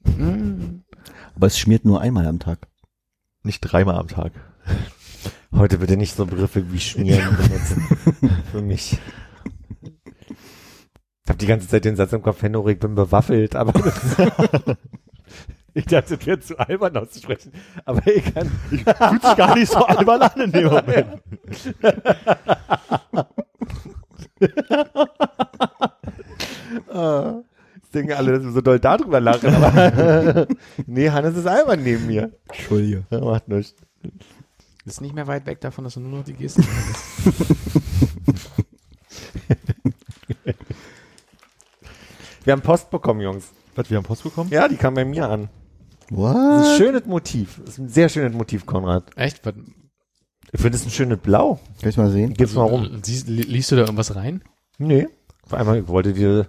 Hm. 0.04 0.84
Aber 1.34 1.46
es 1.46 1.58
schmiert 1.58 1.84
nur 1.86 2.00
einmal 2.00 2.26
am 2.26 2.38
Tag. 2.38 2.68
Nicht 3.42 3.60
dreimal 3.60 3.96
am 3.96 4.08
Tag. 4.08 4.32
Heute 5.54 5.78
bitte 5.78 5.96
nicht 5.96 6.14
so 6.14 6.26
Begriffe 6.26 6.70
wie 6.72 6.78
schmieren 6.78 7.36
benutzen. 7.42 8.42
Für 8.52 8.60
mich. 8.60 8.98
Ich 9.82 11.28
habe 11.28 11.38
die 11.38 11.46
ganze 11.46 11.66
Zeit 11.66 11.84
den 11.84 11.96
Satz 11.96 12.12
im 12.12 12.22
Kopf, 12.22 12.42
Henno, 12.42 12.68
ich 12.68 12.78
bin 12.78 12.94
bewaffelt, 12.94 13.56
aber 13.56 13.72
ich 15.74 15.86
dachte, 15.86 16.16
das 16.16 16.26
wäre 16.26 16.38
zu 16.38 16.58
albern 16.58 16.96
auszusprechen. 16.98 17.50
Aber 17.84 18.06
ich 18.06 18.32
kann. 18.32 18.50
Fühlt 18.68 19.22
sich 19.22 19.36
gar 19.36 19.56
nicht 19.56 19.72
so 19.72 19.84
albern 19.84 20.22
an 20.22 20.40
in 20.40 20.52
dem 20.52 20.64
Moment. 20.70 21.22
Ah, 26.92 27.40
Jetzt 27.76 27.94
denken 27.94 28.12
alle, 28.12 28.32
dass 28.32 28.42
wir 28.44 28.50
so 28.52 28.60
doll 28.60 28.78
darüber 28.80 29.20
lachen. 29.20 29.54
Aber 29.54 30.46
nee, 30.86 31.08
Hannes 31.10 31.36
ist 31.36 31.46
albern 31.46 31.82
neben 31.82 32.06
mir. 32.06 32.32
Entschuldige. 32.48 33.04
Ja, 33.10 33.20
macht 33.20 33.48
nichts. 33.48 33.74
Ist 34.84 35.00
nicht 35.00 35.14
mehr 35.14 35.26
weit 35.26 35.46
weg 35.46 35.60
davon, 35.60 35.84
dass 35.84 35.94
du 35.94 36.00
nur 36.00 36.18
noch 36.18 36.24
die 36.24 36.34
Gesten 36.34 36.64
Wir 42.44 42.52
haben 42.52 42.62
Post 42.62 42.90
bekommen, 42.90 43.20
Jungs. 43.20 43.48
Was, 43.74 43.90
wir 43.90 43.96
haben 43.96 44.04
Post 44.04 44.22
bekommen? 44.22 44.50
Ja, 44.50 44.68
die 44.68 44.76
kam 44.76 44.94
bei 44.94 45.04
mir 45.04 45.28
an. 45.28 45.48
Das 46.08 46.10
ist 46.10 46.12
ein 46.12 46.16
What? 46.18 46.76
schönes 46.78 47.04
Motiv. 47.06 47.60
Das 47.64 47.70
ist 47.74 47.78
ein 47.78 47.88
sehr 47.88 48.08
schönes 48.08 48.32
Motiv, 48.32 48.64
Konrad. 48.64 49.04
Echt? 49.16 49.44
Was, 49.44 49.54
Ich 50.52 50.60
finde 50.60 50.76
es 50.78 50.84
ein 50.84 50.90
schönes 50.90 51.18
Blau. 51.18 51.58
Kann 51.80 51.90
ich 51.90 51.96
mal 51.96 52.10
sehen? 52.10 52.34
Gib's 52.34 52.54
mal 52.54 52.62
rum. 52.64 52.88
Siehst, 53.02 53.28
li- 53.28 53.42
liest 53.42 53.70
du 53.72 53.76
da 53.76 53.82
irgendwas 53.82 54.14
rein? 54.14 54.42
Nee. 54.78 55.08
Auf 55.44 55.54
einmal 55.54 55.78
ich 55.78 55.88
wollte 55.88 56.12
dir 56.12 56.46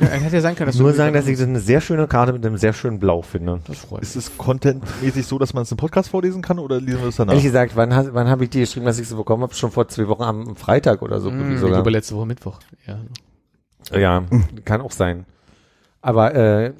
Ja, 0.00 0.06
hätte 0.08 0.36
ja 0.36 0.40
sein 0.42 0.56
können, 0.56 0.66
dass 0.68 0.76
nur 0.78 0.90
du 0.90 0.96
sagen, 0.96 1.14
dass 1.14 1.26
ich 1.26 1.38
das 1.38 1.46
eine 1.46 1.60
sehr 1.60 1.80
schöne 1.80 2.06
Karte 2.08 2.32
mit 2.32 2.44
einem 2.44 2.56
sehr 2.56 2.72
schönen 2.72 2.98
Blau 2.98 3.22
finde. 3.22 3.60
Das 3.66 3.78
freut 3.78 4.02
Ist 4.02 4.16
es 4.16 4.36
contentmäßig 4.36 5.26
so, 5.26 5.38
dass 5.38 5.54
man 5.54 5.62
es 5.62 5.70
im 5.70 5.76
Podcast 5.76 6.10
vorlesen 6.10 6.42
kann 6.42 6.58
oder 6.58 6.80
lesen 6.80 7.00
wir 7.00 7.08
es 7.08 7.16
danach? 7.16 7.32
Ehrlich 7.32 7.44
gesagt, 7.46 7.76
wann, 7.76 7.90
wann 8.14 8.28
habe 8.28 8.44
ich 8.44 8.50
dir 8.50 8.60
geschrieben, 8.60 8.86
dass 8.86 8.98
ich 8.98 9.08
sie 9.08 9.14
bekommen 9.16 9.42
habe? 9.42 9.54
Schon 9.54 9.70
vor 9.70 9.86
zwei 9.88 10.08
Wochen 10.08 10.22
am 10.22 10.56
Freitag 10.56 11.02
oder 11.02 11.20
so. 11.20 11.30
Mm, 11.30 11.34
irgendwie 11.34 11.54
ich 11.54 11.60
sogar. 11.60 11.74
glaube 11.76 11.90
letzte 11.90 12.16
Woche 12.16 12.26
Mittwoch. 12.26 12.58
Ja. 12.86 12.98
Ja, 13.98 14.24
kann 14.64 14.80
auch 14.80 14.92
sein. 14.92 15.26
Aber 16.00 16.34
äh, 16.34 16.72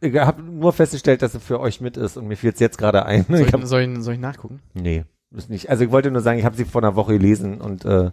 ich 0.00 0.14
habe 0.16 0.42
nur 0.42 0.72
festgestellt, 0.72 1.22
dass 1.22 1.34
es 1.34 1.42
für 1.42 1.60
euch 1.60 1.80
mit 1.80 1.96
ist 1.96 2.16
und 2.16 2.26
mir 2.26 2.36
fiel 2.36 2.50
es 2.52 2.60
jetzt 2.60 2.78
gerade 2.78 3.06
ein. 3.06 3.24
Soll, 3.28 3.40
Ich 3.40 3.52
hab, 3.52 3.64
soll, 3.64 3.82
ich, 3.82 4.02
soll 4.02 4.14
ich 4.14 4.20
nachgucken? 4.20 4.60
nee, 4.74 5.04
ist 5.36 5.50
nicht. 5.50 5.70
Also 5.70 5.84
ich 5.84 5.90
wollte 5.90 6.10
nur 6.10 6.22
sagen, 6.22 6.38
ich 6.38 6.44
habe 6.44 6.56
sie 6.56 6.64
vor 6.64 6.82
einer 6.82 6.96
Woche 6.96 7.12
gelesen 7.14 7.60
und 7.60 7.84
äh, 7.84 8.10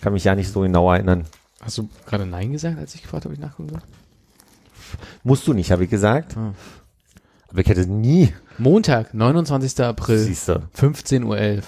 kann 0.00 0.12
mich 0.12 0.24
ja 0.24 0.34
nicht 0.34 0.52
so 0.52 0.60
genau 0.60 0.92
erinnern. 0.92 1.24
Hast 1.60 1.78
du 1.78 1.88
gerade 2.06 2.26
Nein 2.26 2.52
gesagt, 2.52 2.78
als 2.78 2.94
ich 2.94 3.02
gefragt 3.02 3.24
habe, 3.24 3.34
ob 3.34 3.38
ich 3.38 3.44
nachgucken 3.44 3.70
soll? 3.70 3.82
Musst 5.22 5.46
du 5.46 5.52
nicht, 5.52 5.70
habe 5.70 5.84
ich 5.84 5.90
gesagt. 5.90 6.36
Ah. 6.36 6.54
Aber 7.48 7.60
ich 7.60 7.68
hätte 7.68 7.86
nie. 7.86 8.32
Montag, 8.58 9.14
29. 9.14 9.80
April, 9.80 10.18
Siehst 10.18 10.48
du. 10.48 10.62
15.11 10.76 11.24
Uhr. 11.58 11.62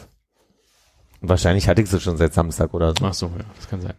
Wahrscheinlich 1.20 1.68
hatte 1.68 1.82
ich 1.82 1.90
sie 1.90 2.00
schon 2.00 2.16
seit 2.16 2.34
Samstag 2.34 2.74
oder 2.74 2.92
so. 2.98 3.04
Ach 3.04 3.14
so, 3.14 3.26
ja, 3.26 3.44
das 3.56 3.68
kann 3.68 3.80
sein. 3.80 3.94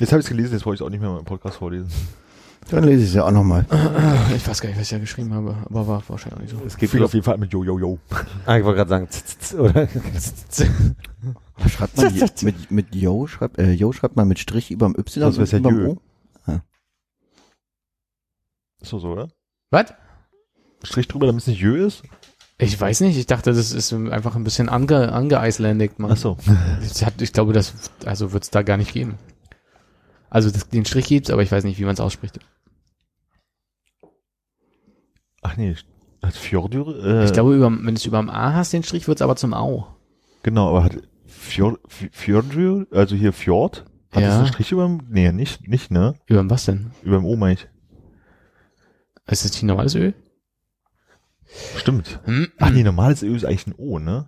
Jetzt 0.00 0.12
habe 0.12 0.20
ich 0.20 0.26
es 0.26 0.30
gelesen, 0.30 0.52
jetzt 0.54 0.64
wollte 0.64 0.76
ich 0.76 0.80
es 0.80 0.86
auch 0.86 0.90
nicht 0.90 1.00
mehr 1.00 1.08
in 1.08 1.16
meinem 1.16 1.24
Podcast 1.24 1.56
vorlesen. 1.56 1.90
Dann 2.70 2.84
lese 2.84 3.02
ich 3.02 3.08
es 3.08 3.14
ja 3.14 3.24
auch 3.24 3.30
nochmal. 3.30 3.64
Ich 4.36 4.46
weiß 4.46 4.60
gar 4.60 4.68
nicht, 4.68 4.78
was 4.78 4.84
ich 4.84 4.90
da 4.90 4.98
geschrieben 4.98 5.32
habe, 5.32 5.56
aber 5.64 5.86
war 5.86 6.02
wahrscheinlich 6.06 6.36
auch 6.36 6.42
nicht 6.42 6.50
so. 6.50 6.66
Es 6.66 6.76
geht 6.76 6.90
bloß, 6.90 7.06
auf 7.06 7.14
jeden 7.14 7.24
Fall 7.24 7.38
mit 7.38 7.52
Yo, 7.52 7.64
Yo, 7.64 7.78
Yo. 7.78 7.98
ah, 8.44 8.58
ich 8.58 8.64
wollte 8.64 8.76
gerade 8.76 8.90
sagen, 8.90 9.08
z, 9.08 9.26
z, 9.26 9.40
z, 9.40 9.58
oder? 9.58 9.88
Schreibt 11.68 11.96
man 11.96 12.14
mit, 12.42 12.70
mit 12.70 12.94
Yo, 12.94 13.26
schreibt, 13.26 13.58
äh, 13.58 13.72
Yo 13.72 13.92
schreibt 13.92 14.16
man 14.16 14.28
mit 14.28 14.38
Strich 14.38 14.70
überm 14.70 14.94
Y 14.96 15.20
ja 15.20 15.26
und 15.28 15.52
überm 15.52 15.74
Jö. 15.74 15.88
O. 15.88 15.98
Ist 18.80 18.92
doch 18.92 19.00
so, 19.00 19.08
oder? 19.08 19.28
Was? 19.70 19.92
Strich 20.84 21.08
drüber, 21.08 21.26
damit 21.26 21.42
es 21.42 21.48
nicht 21.48 21.60
Jö 21.60 21.84
ist? 21.84 22.02
Ich 22.58 22.80
weiß 22.80 23.00
nicht, 23.00 23.16
ich 23.16 23.26
dachte, 23.26 23.52
das 23.52 23.72
ist 23.72 23.92
einfach 23.92 24.34
ein 24.34 24.44
bisschen 24.44 24.68
ange, 24.68 25.12
angeeisländigt, 25.12 25.98
man. 25.98 26.12
Ach 26.12 26.16
so. 26.16 26.36
Ich, 26.82 27.04
hab, 27.04 27.20
ich 27.20 27.32
glaube, 27.32 27.52
das 27.52 27.72
also 28.04 28.32
wird 28.32 28.44
es 28.44 28.50
da 28.50 28.62
gar 28.62 28.76
nicht 28.76 28.92
geben. 28.92 29.14
Also 30.30 30.50
das, 30.50 30.68
den 30.68 30.84
Strich 30.84 31.06
gibt's, 31.06 31.30
aber 31.30 31.42
ich 31.42 31.50
weiß 31.52 31.64
nicht, 31.64 31.78
wie 31.78 31.84
man 31.84 31.94
es 31.94 32.00
ausspricht. 32.00 32.38
Ach 35.42 35.56
nee, 35.56 35.74
hat 36.22 36.34
Fjordur, 36.34 37.04
äh, 37.04 37.24
Ich 37.24 37.32
glaube, 37.32 37.54
über, 37.54 37.70
wenn 37.70 37.84
du 37.86 37.92
es 37.94 38.04
über 38.04 38.18
dem 38.18 38.28
A 38.30 38.52
hast, 38.54 38.72
den 38.72 38.82
Strich, 38.82 39.06
wird's 39.08 39.22
aber 39.22 39.36
zum 39.36 39.54
Au. 39.54 39.86
Genau, 40.42 40.68
aber 40.70 40.84
hat 40.84 40.96
Fjord, 41.26 41.80
Fjordur, 41.88 42.86
also 42.90 43.14
hier 43.14 43.32
Fjord, 43.32 43.84
hat 44.10 44.22
Ja. 44.22 44.28
das 44.28 44.38
einen 44.38 44.46
Strich 44.48 44.72
über 44.72 44.84
dem, 44.86 45.02
nee, 45.08 45.30
nicht, 45.32 45.68
nicht, 45.68 45.90
ne? 45.90 46.14
Über 46.26 46.40
dem 46.40 46.50
was 46.50 46.64
denn? 46.64 46.90
Über 47.02 47.16
dem 47.16 47.24
O 47.24 47.36
meine 47.36 47.54
ich. 47.54 47.68
Ist 49.30 49.44
das 49.44 49.52
nicht 49.52 49.62
normales 49.62 49.94
Öl? 49.94 50.14
Stimmt. 51.76 52.20
Hm? 52.24 52.48
Ach 52.58 52.70
nee, 52.70 52.82
normales 52.82 53.22
Ö 53.22 53.34
ist 53.34 53.44
eigentlich 53.44 53.66
ein 53.68 53.74
O, 53.76 53.98
ne? 53.98 54.26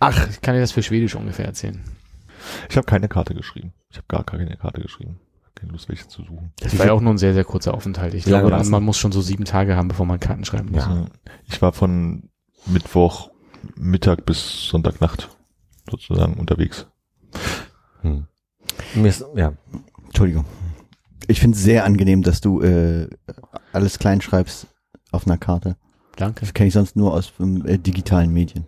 Ach, 0.00 0.28
ich 0.30 0.40
kann 0.40 0.54
dir 0.54 0.60
das 0.60 0.72
für 0.72 0.82
Schwedisch 0.82 1.14
ungefähr 1.14 1.46
erzählen. 1.46 1.80
Ich 2.68 2.76
habe 2.76 2.86
keine 2.86 3.08
Karte 3.08 3.34
geschrieben. 3.34 3.72
Ich 3.90 3.96
habe 3.96 4.06
gar 4.08 4.24
keine 4.24 4.56
Karte 4.56 4.80
geschrieben. 4.80 5.20
Keine 5.54 5.72
Lust, 5.72 5.88
welche 5.88 6.08
zu 6.08 6.22
suchen. 6.22 6.52
Das 6.60 6.78
war 6.78 6.86
ja 6.86 6.92
auch 6.92 7.00
nur 7.00 7.12
ein 7.12 7.18
sehr, 7.18 7.34
sehr 7.34 7.44
kurzer 7.44 7.74
Aufenthalt. 7.74 8.14
Ich 8.14 8.26
lange 8.26 8.48
glaube, 8.48 8.56
war's 8.56 8.68
man 8.68 8.82
muss 8.82 8.98
schon 8.98 9.12
so 9.12 9.20
sieben 9.20 9.44
Tage 9.44 9.76
haben, 9.76 9.88
bevor 9.88 10.06
man 10.06 10.18
Karten 10.18 10.44
schreiben 10.44 10.70
muss. 10.72 10.84
Also, 10.84 11.06
ich 11.46 11.60
war 11.60 11.72
von 11.72 12.30
Mittwoch 12.66 13.30
Mittag 13.76 14.26
bis 14.26 14.68
Sonntagnacht 14.68 15.28
sozusagen 15.90 16.34
unterwegs. 16.34 16.86
Hm. 18.00 18.26
Mir 18.94 19.08
ist, 19.08 19.24
ja. 19.34 19.52
Entschuldigung. 20.06 20.44
Ich 21.28 21.40
finde 21.40 21.56
es 21.56 21.62
sehr 21.62 21.84
angenehm, 21.84 22.22
dass 22.22 22.40
du 22.40 22.60
äh, 22.62 23.08
alles 23.72 23.98
klein 23.98 24.20
schreibst 24.20 24.66
auf 25.12 25.26
einer 25.26 25.38
Karte. 25.38 25.76
Danke. 26.16 26.40
Das 26.40 26.54
kenne 26.54 26.68
ich 26.68 26.74
sonst 26.74 26.96
nur 26.96 27.12
aus 27.14 27.32
ähm, 27.40 27.64
äh, 27.66 27.78
digitalen 27.78 28.32
Medien. 28.32 28.66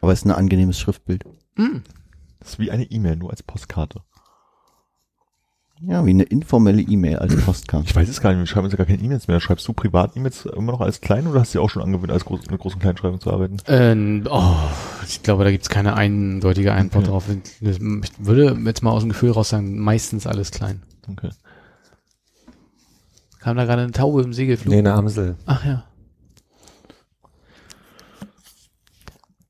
Aber 0.00 0.12
es 0.12 0.20
ist 0.20 0.24
ein 0.26 0.32
angenehmes 0.32 0.78
Schriftbild. 0.78 1.24
Hm. 1.56 1.82
Das 2.42 2.54
ist 2.54 2.58
wie 2.58 2.70
eine 2.70 2.84
E-Mail, 2.84 3.16
nur 3.16 3.30
als 3.30 3.42
Postkarte. 3.42 4.00
Ja, 5.80 6.04
wie 6.06 6.10
eine 6.10 6.22
informelle 6.24 6.80
E-Mail 6.82 7.16
als 7.18 7.36
Postkarte. 7.36 7.86
Ich 7.88 7.96
weiß 7.96 8.08
es 8.08 8.20
gar 8.20 8.30
nicht, 8.30 8.38
wir 8.38 8.46
schreiben 8.46 8.64
uns 8.66 8.72
ja 8.72 8.76
gar 8.76 8.86
keine 8.86 9.02
E-Mails 9.02 9.26
mehr. 9.26 9.40
Schreibst 9.40 9.66
du 9.66 9.72
Privat-E-Mails 9.72 10.46
immer 10.46 10.72
noch 10.72 10.80
als 10.80 11.00
klein 11.00 11.26
oder 11.26 11.40
hast 11.40 11.54
du 11.54 11.58
dir 11.58 11.62
auch 11.64 11.70
schon 11.70 11.82
angewöhnt, 11.82 12.12
als 12.12 12.24
groß, 12.24 12.50
mit 12.50 12.60
großen 12.60 12.80
Kleinschreibung 12.80 13.20
zu 13.20 13.32
arbeiten? 13.32 13.56
Äh, 13.66 14.22
oh, 14.28 14.54
ich 15.06 15.22
glaube, 15.22 15.42
da 15.44 15.50
gibt's 15.50 15.68
keine 15.68 15.94
eindeutige 15.94 16.72
Antwort 16.72 17.04
Okay. 17.08 17.10
drauf. 17.10 17.24
Ich 17.60 17.80
würde 18.18 18.56
jetzt 18.64 18.82
mal 18.82 18.90
aus 18.90 19.02
dem 19.02 19.08
Gefühl 19.08 19.32
raus 19.32 19.48
sagen, 19.48 19.78
meistens 19.78 20.26
alles 20.26 20.50
klein. 20.52 20.82
Okay. 21.10 21.30
Kam 23.40 23.56
da 23.56 23.64
gerade 23.64 23.82
eine 23.82 23.92
Taube 23.92 24.22
im 24.22 24.32
Segelflug? 24.32 24.72
Nee, 24.72 24.78
eine 24.78 24.92
Amsel. 24.94 25.36
Ach 25.46 25.64
ja. 25.64 25.84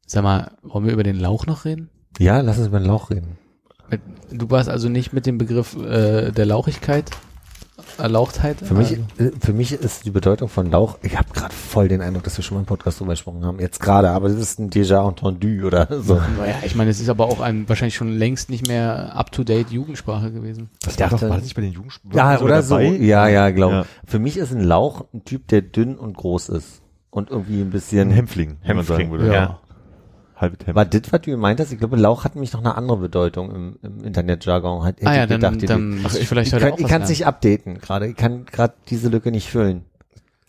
Sag 0.06 0.22
mal, 0.24 0.52
wollen 0.62 0.86
wir 0.86 0.92
über 0.94 1.02
den 1.02 1.18
Lauch 1.20 1.44
noch 1.46 1.66
reden? 1.66 1.90
Ja, 2.18 2.40
lass 2.40 2.58
uns 2.58 2.68
über 2.68 2.78
den 2.78 2.86
Lauch 2.88 3.10
reden. 3.10 3.38
Du 4.30 4.50
warst 4.50 4.68
also 4.68 4.88
nicht 4.88 5.12
mit 5.12 5.26
dem 5.26 5.38
Begriff 5.38 5.76
äh, 5.76 6.30
der 6.32 6.46
Lauchigkeit 6.46 7.10
Erlauchtheit. 7.98 8.56
Für 8.60 8.72
mich, 8.74 8.90
Also, 8.90 9.02
äh, 9.18 9.32
für 9.40 9.52
mich 9.52 9.72
ist 9.72 10.06
die 10.06 10.10
Bedeutung 10.10 10.48
von 10.48 10.70
Lauch, 10.70 10.98
ich 11.02 11.18
habe 11.18 11.28
gerade 11.34 11.52
voll 11.54 11.88
den 11.88 12.00
Eindruck, 12.00 12.22
dass 12.24 12.38
wir 12.38 12.42
schon 12.44 12.56
mal 12.56 12.60
im 12.60 12.66
Podcast 12.66 13.00
drüber 13.00 13.12
gesprochen 13.12 13.44
haben, 13.44 13.60
jetzt 13.60 13.80
gerade, 13.80 14.10
aber 14.10 14.28
das 14.28 14.38
ist 14.38 14.58
ein 14.58 14.70
déjà 14.70 15.06
entendu 15.06 15.66
oder 15.66 15.88
so. 16.02 16.14
naja, 16.38 16.54
ich 16.64 16.74
meine, 16.74 16.90
es 16.90 17.00
ist 17.00 17.08
aber 17.10 17.26
auch 17.26 17.40
ein 17.40 17.68
wahrscheinlich 17.68 17.94
schon 17.94 18.10
längst 18.12 18.48
nicht 18.48 18.66
mehr 18.66 19.14
up-to-date 19.14 19.70
Jugendsprache 19.70 20.32
gewesen. 20.32 20.70
Das 20.80 20.94
Ich 20.94 21.00
war, 21.00 21.08
doch, 21.08 21.18
dachte- 21.18 21.28
war 21.28 21.36
das 21.36 21.44
nicht 21.44 21.54
bei 21.56 21.62
den 21.62 21.72
Jugendsprachen 21.72 22.16
Ja, 22.16 22.40
oder 22.40 22.62
so. 22.62 22.76
dabei? 22.76 22.96
Ja, 22.96 23.28
ja, 23.28 23.50
glaube 23.50 23.74
Ja. 23.74 23.84
Für 24.06 24.18
mich 24.18 24.38
ist 24.38 24.52
ein 24.52 24.62
Lauch 24.62 25.04
ein 25.12 25.24
Typ, 25.24 25.48
der 25.48 25.60
dünn 25.60 25.98
und 25.98 26.16
groß 26.16 26.48
ist 26.50 26.80
und 27.10 27.30
irgendwie 27.30 27.60
ein 27.60 27.70
bisschen 27.70 28.08
Ein 28.08 28.14
Hämpfling, 28.14 28.56
sagen 28.84 29.10
würde. 29.10 29.30
Ja. 29.32 29.58
Halbe. 30.42 30.56
War 30.74 30.84
das, 30.84 31.00
was 31.10 31.20
du 31.22 31.30
gemeint 31.30 31.58
hast? 31.60 31.72
Ich 31.72 31.78
glaube, 31.78 31.96
Lauch 31.96 32.24
hat 32.24 32.34
nämlich 32.34 32.52
noch 32.52 32.60
eine 32.60 32.74
andere 32.74 32.98
Bedeutung 32.98 33.50
im, 33.54 33.78
im 33.82 34.04
Internetjargon. 34.04 34.84
Hat, 34.84 34.96
hätte 34.98 35.06
Ah 35.06 35.14
ja, 35.14 35.22
ich 35.22 35.28
dann, 35.30 35.40
gedacht, 35.40 35.62
die- 35.62 35.66
dann 35.66 36.02
muss 36.02 36.14
ich 36.16 36.28
vielleicht 36.28 36.48
ich 36.48 36.54
heute 36.54 36.64
kann 36.66 36.72
auch 36.74 36.78
ich 36.78 36.86
kann 36.88 37.02
es 37.02 37.08
nicht 37.08 37.26
updaten 37.26 37.78
gerade. 37.78 38.08
Ich 38.08 38.16
kann 38.16 38.44
gerade 38.44 38.74
diese 38.88 39.08
Lücke 39.08 39.30
nicht 39.30 39.48
füllen. 39.48 39.84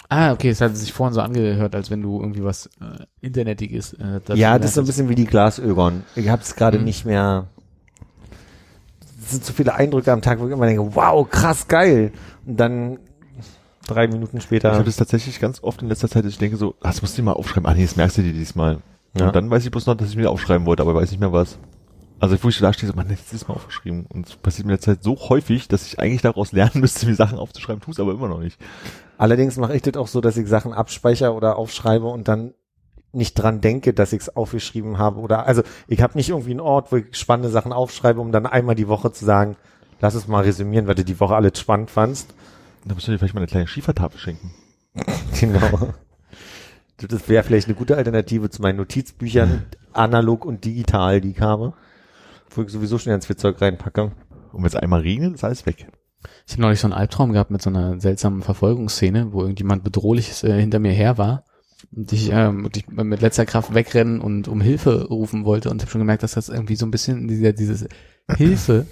Ah, 0.10 0.34
okay, 0.34 0.50
es 0.50 0.60
hat 0.62 0.76
sich 0.78 0.92
vorhin 0.94 1.14
so 1.14 1.22
angehört, 1.22 1.74
als 1.74 1.90
wenn 1.90 2.02
du 2.02 2.20
irgendwie 2.20 2.44
was 2.44 2.68
äh, 2.82 3.04
Internetiges 3.22 3.94
äh, 3.94 4.20
ja, 4.36 4.60
das 4.60 4.72
ist 4.72 4.76
so 4.76 4.82
ein 4.82 4.86
bisschen 4.86 5.10
wie 5.10 5.16
die 5.16 5.26
Glasögon. 5.26 6.04
Ich 6.16 6.30
habe 6.30 6.42
es 6.42 6.56
gerade 6.56 6.78
Mhm. 6.78 6.84
nicht 6.84 7.06
mehr. 7.06 7.48
Es 9.24 9.32
sind 9.32 9.46
zu 9.46 9.54
viele 9.54 9.74
Eindrücke 9.74 10.12
am 10.12 10.22
Tag, 10.22 10.40
wo 10.40 10.46
ich 10.48 10.52
immer 10.52 10.66
denke, 10.68 10.96
wow, 10.96 11.28
krass 11.28 11.68
geil. 11.68 12.12
Und 12.46 12.58
dann 12.60 13.00
drei 13.88 14.08
Minuten 14.08 14.38
Ich 14.38 14.44
später. 14.44 14.74
habe 14.74 14.84
das 14.84 14.98
tatsächlich 14.98 15.40
ganz 15.40 15.64
oft 15.64 15.82
in 15.82 15.88
letzter 15.90 16.10
Zeit, 16.10 16.26
dass 16.26 16.32
ich 16.34 16.38
denke 16.38 16.58
so, 16.58 16.76
ah, 16.82 16.90
das 16.90 17.02
musst 17.02 17.18
du 17.18 17.22
dir 17.22 17.26
mal 17.26 17.34
aufschreiben. 17.34 17.66
Ah 17.70 17.74
nee, 17.74 17.84
das 17.84 17.96
merkst 17.96 18.18
du 18.18 18.22
dir 18.22 18.34
diesmal. 18.34 18.80
Ja. 19.18 19.28
Und 19.28 19.36
dann 19.36 19.50
weiß 19.50 19.64
ich 19.64 19.72
bloß 19.72 19.86
noch, 19.86 19.96
dass 19.96 20.10
ich 20.10 20.16
mir 20.16 20.30
aufschreiben 20.30 20.66
wollte, 20.66 20.82
aber 20.82 20.96
weiß 20.96 21.12
nicht 21.12 21.20
mehr 21.20 21.34
was. 21.34 21.60
Also 22.20 22.36
ich 22.36 22.60
da 22.60 22.72
stehe, 22.72 22.90
so, 22.90 22.96
man, 22.96 23.10
jetzt 23.10 23.34
ist 23.34 23.50
mal 23.50 23.56
aufgeschrieben. 23.56 24.06
Und 24.06 24.30
es 24.30 24.36
passiert 24.38 24.66
mir 24.66 24.74
in 24.74 24.78
der 24.78 24.82
Zeit 24.82 25.04
so 25.04 25.18
häufig, 25.30 25.68
dass 25.68 25.86
ich 25.86 26.00
eigentlich 26.00 26.22
daraus 26.22 26.54
lernen 26.54 26.80
müsste, 26.80 27.06
mir 27.06 27.16
Sachen 27.16 27.38
aufzuschreiben, 27.38 27.82
tue 27.82 27.92
es 27.92 28.00
aber 28.00 28.14
immer 28.14 28.30
noch 28.30 28.40
nicht. 28.40 28.58
Allerdings 29.18 29.58
mache 29.58 29.76
ich 29.76 29.82
das 29.82 29.98
auch 29.98 30.08
so, 30.08 30.22
dass 30.22 30.38
ich 30.38 30.48
Sachen 30.48 30.74
abspeichere 30.74 31.34
oder 31.34 31.58
aufschreibe 31.58 32.08
und 32.08 32.28
dann 32.28 32.54
nicht 33.12 33.36
dran 33.36 33.62
denke, 33.62 33.94
dass 33.94 34.14
ich 34.14 34.22
es 34.22 34.36
aufgeschrieben 34.36 34.98
habe 34.98 35.20
oder 35.20 35.46
also 35.46 35.62
ich 35.88 36.02
habe 36.02 36.18
nicht 36.18 36.30
irgendwie 36.30 36.52
einen 36.52 36.60
Ort, 36.62 36.92
wo 36.92 36.96
ich 36.96 37.16
spannende 37.16 37.50
Sachen 37.50 37.72
aufschreibe, 37.72 38.20
um 38.20 38.32
dann 38.32 38.46
einmal 38.48 38.76
die 38.76 38.88
Woche 38.88 39.12
zu 39.12 39.24
sagen, 39.24 39.56
lass 40.02 40.16
es 40.16 40.28
mal 40.28 40.44
resümieren, 40.44 40.88
weil 40.88 40.96
du 40.96 41.04
die 41.04 41.20
Woche 41.20 41.36
alles 41.36 41.60
spannend 41.60 41.92
fandst. 41.92 42.34
Da 42.86 42.96
musst 42.96 43.08
du 43.08 43.12
dir 43.12 43.20
vielleicht 43.20 43.36
mal 43.36 43.42
eine 43.42 43.48
kleine 43.48 43.68
Schiefertafel 43.68 44.20
schenken. 44.20 44.54
Genau. 45.40 45.94
Das 46.98 47.28
wäre 47.28 47.44
vielleicht 47.44 47.68
eine 47.68 47.76
gute 47.76 47.98
Alternative 47.98 48.50
zu 48.50 48.62
meinen 48.62 48.78
Notizbüchern, 48.78 49.66
analog 49.94 50.46
und 50.46 50.64
digital, 50.64 51.22
die 51.22 51.32
ich 51.32 51.42
habe. 51.42 51.74
Wo 52.50 52.62
ich 52.62 52.70
sowieso 52.70 53.00
schon 53.00 53.12
ganz 53.12 53.26
viel 53.26 53.36
Zeug 53.36 53.60
reinpacke. 53.60 54.04
Und 54.52 54.60
wenn 54.60 54.66
es 54.66 54.76
einmal 54.76 55.02
regnet, 55.02 55.34
ist 55.34 55.44
alles 55.44 55.66
weg. 55.66 55.88
Ich 56.46 56.54
habe 56.54 56.62
neulich 56.62 56.80
so 56.80 56.88
einen 56.88 56.94
Albtraum 56.94 57.34
gehabt 57.34 57.52
mit 57.52 57.62
so 57.62 57.70
einer 57.70 58.00
seltsamen 58.00 58.44
Verfolgungsszene, 58.44 59.34
wo 59.34 59.42
irgendjemand 59.42 59.84
bedrohliches 59.84 60.44
äh, 60.44 60.60
hinter 60.60 60.80
mir 60.80 60.92
her 60.92 61.18
war 61.18 61.46
und 61.92 62.12
ich 62.12 62.32
ähm, 62.32 62.64
wirklich 62.64 62.88
mit 62.88 63.22
letzter 63.22 63.46
Kraft 63.46 63.74
wegrennen 63.74 64.22
und 64.22 64.48
um 64.48 64.62
Hilfe 64.62 65.08
rufen 65.08 65.46
wollte 65.46 65.70
und 65.70 65.82
habe 65.82 65.92
schon 65.92 66.02
gemerkt, 66.02 66.24
dass 66.24 66.34
das 66.34 66.50
irgendwie 66.50 66.76
so 66.76 66.86
ein 66.86 66.92
bisschen 66.92 67.28
dieser, 67.28 67.54
dieses 67.54 67.88
Hilfe 68.36 68.86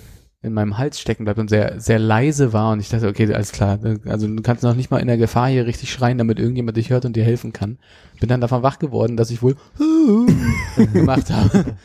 in 0.44 0.54
meinem 0.54 0.78
Hals 0.78 1.00
stecken 1.00 1.24
bleibt 1.26 1.40
und 1.40 1.50
sehr 1.50 1.80
sehr 1.80 2.00
leise 2.00 2.52
war 2.52 2.72
und 2.72 2.80
ich 2.80 2.90
dachte, 2.90 3.08
okay, 3.08 3.32
alles 3.34 3.52
klar, 3.52 3.80
also 4.06 4.28
du 4.28 4.42
kannst 4.42 4.64
noch 4.64 4.76
nicht 4.76 4.90
mal 4.90 4.98
in 5.00 5.08
der 5.08 5.18
Gefahr 5.18 5.50
hier 5.50 5.66
richtig 5.68 5.92
schreien, 5.92 6.18
damit 6.18 6.40
irgendjemand 6.40 6.78
dich 6.78 6.90
hört 6.90 7.06
und 7.06 7.16
dir 7.16 7.24
helfen 7.24 7.54
kann. 7.54 7.78
Bin 8.20 8.30
dann 8.30 8.42
davon 8.42 8.64
wach 8.64 8.80
geworden, 8.80 9.18
dass 9.18 9.30
ich 9.30 9.44
wohl 9.44 9.56
gemacht 10.94 11.30
habe. 11.30 11.76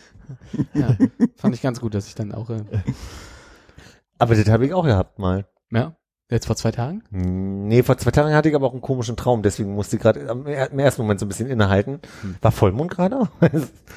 Ja, 0.75 0.97
fand 1.37 1.55
ich 1.55 1.63
ganz 1.63 1.81
gut, 1.81 1.95
dass 1.95 2.09
ich 2.09 2.15
dann 2.15 2.33
auch 2.33 2.51
äh, 2.51 2.65
Aber 4.19 4.35
das 4.35 4.49
habe 4.49 4.67
ich 4.67 4.73
auch 4.73 4.85
gehabt 4.85 5.19
mal. 5.19 5.47
ja, 5.71 5.97
jetzt 6.31 6.47
vor 6.47 6.57
zwei 6.57 6.72
Tagen. 6.72 7.03
Hm, 7.11 7.68
Nee, 7.68 7.83
vor 7.83 7.97
zwei 7.99 8.11
Tagen 8.12 8.33
hatte 8.35 8.49
ich 8.49 8.55
aber 8.55 8.66
auch 8.66 8.72
einen 8.72 8.81
komischen 8.81 9.16
Traum, 9.16 9.43
deswegen 9.43 9.74
musste 9.74 9.97
ich 9.97 10.03
gerade 10.03 10.29
am- 10.29 10.47
im 10.47 10.79
ersten 10.79 11.03
Moment 11.03 11.18
so 11.20 11.27
ein 11.27 11.29
bisschen 11.29 11.49
innehalten. 11.49 11.99
War 12.41 12.53
Vollmond 12.53 12.91
gerade? 12.91 13.29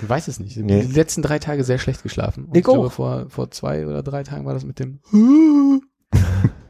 Ich 0.02 0.10
weiß 0.10 0.28
es 0.28 0.40
nicht. 0.40 0.58
Nee. 0.58 0.82
Die 0.86 0.94
letzten 0.94 1.22
drei 1.22 1.40
Tage 1.40 1.64
sehr 1.64 1.78
schlecht 1.78 2.02
geschlafen. 2.04 2.46
Und 2.46 2.56
Ich 2.56 2.60
ich 2.60 2.64
glaube, 2.66 2.90
vor, 2.90 3.26
vor 3.30 3.52
zwei 3.52 3.86
oder 3.88 4.02
drei 4.04 4.24
Tagen 4.24 4.46
war 4.46 4.54
das 4.54 4.64
mit 4.64 4.80
dem. 4.80 5.00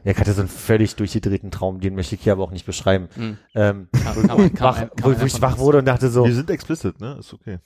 ja, 0.04 0.12
ich 0.12 0.18
hatte 0.18 0.32
so 0.32 0.40
einen 0.40 0.48
völlig 0.48 0.96
durchgedrehten 0.96 1.50
Traum, 1.50 1.80
den 1.80 1.94
möchte 1.94 2.14
ich 2.14 2.22
hier 2.22 2.32
aber 2.32 2.44
auch 2.44 2.50
nicht 2.52 2.66
beschreiben. 2.66 3.08
Hm. 3.14 3.36
Ähm, 3.54 3.88
Kam, 3.92 4.14
kam, 4.26 4.54
kam, 4.54 4.60
wach, 4.66 4.78
ein- 4.80 4.90
kam 4.96 5.20
wo, 5.20 5.24
ich 5.26 5.40
wach 5.42 5.58
wurde 5.58 5.78
und 5.78 5.84
dachte 5.86 6.08
so, 6.10 6.24
Wir 6.24 6.34
sind 6.34 6.50
explicit, 6.50 7.00
ne? 7.00 7.16
Ist 7.20 7.32
okay. 7.34 7.58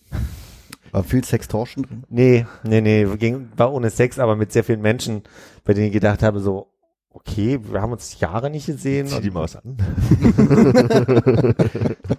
War 0.93 1.03
viel 1.03 1.25
Sextortion 1.25 1.85
drin? 1.85 2.05
nee, 2.09 2.47
nee, 2.63 2.81
nee, 2.81 3.05
ging, 3.17 3.49
war 3.57 3.73
ohne 3.73 3.91
Sex, 3.91 4.21
aber 4.21 4.37
mit 4.37 4.53
sehr 4.53 4.63
vielen 4.63 4.81
Menschen, 4.81 5.23
bei 5.65 5.75
denen 5.75 5.87
ich 5.89 5.93
gedacht 5.93 6.23
habe, 6.23 6.39
so, 6.39 6.71
okay, 7.15 7.59
wir 7.63 7.81
haben 7.81 7.93
uns 7.93 8.21
Jahre 8.21 8.51
nicht 8.51 8.67
gesehen. 8.67 9.07
Zieh 9.07 9.21
die 9.21 9.31
mal 9.31 9.43
was 9.43 9.57
an. 9.57 9.77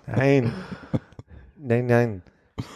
Nein. 0.08 0.52
Nein, 1.58 1.86
nein. 1.88 2.22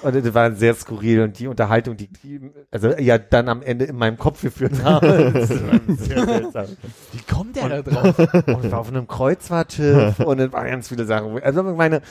Und 0.03 0.13
das 0.13 0.33
war 0.33 0.51
sehr 0.51 0.73
skurril 0.73 1.21
und 1.21 1.39
die 1.39 1.47
Unterhaltung, 1.47 1.95
die, 1.95 2.07
die 2.07 2.51
also 2.69 2.89
ja 2.97 3.17
dann 3.17 3.47
am 3.47 3.61
Ende 3.61 3.85
in 3.85 3.95
meinem 3.95 4.17
Kopf 4.17 4.41
geführt 4.41 4.83
haben. 4.83 5.33
Das 5.33 5.49
war 5.49 5.95
sehr 5.95 6.25
seltsam. 6.25 6.65
Wie 7.13 7.33
kommt 7.33 7.55
der 7.55 7.69
da 7.69 7.81
drauf? 7.81 8.17
Und 8.47 8.71
war 8.71 8.79
auf 8.79 8.89
einem 8.89 9.07
Kreuzfahrtschiff 9.07 10.19
und 10.19 10.39
es 10.39 10.51
waren 10.51 10.67
ganz 10.67 10.89
viele 10.89 11.05
Sachen. 11.05 11.41
Also 11.41 11.69
ich 11.69 11.77
meine, 11.77 12.01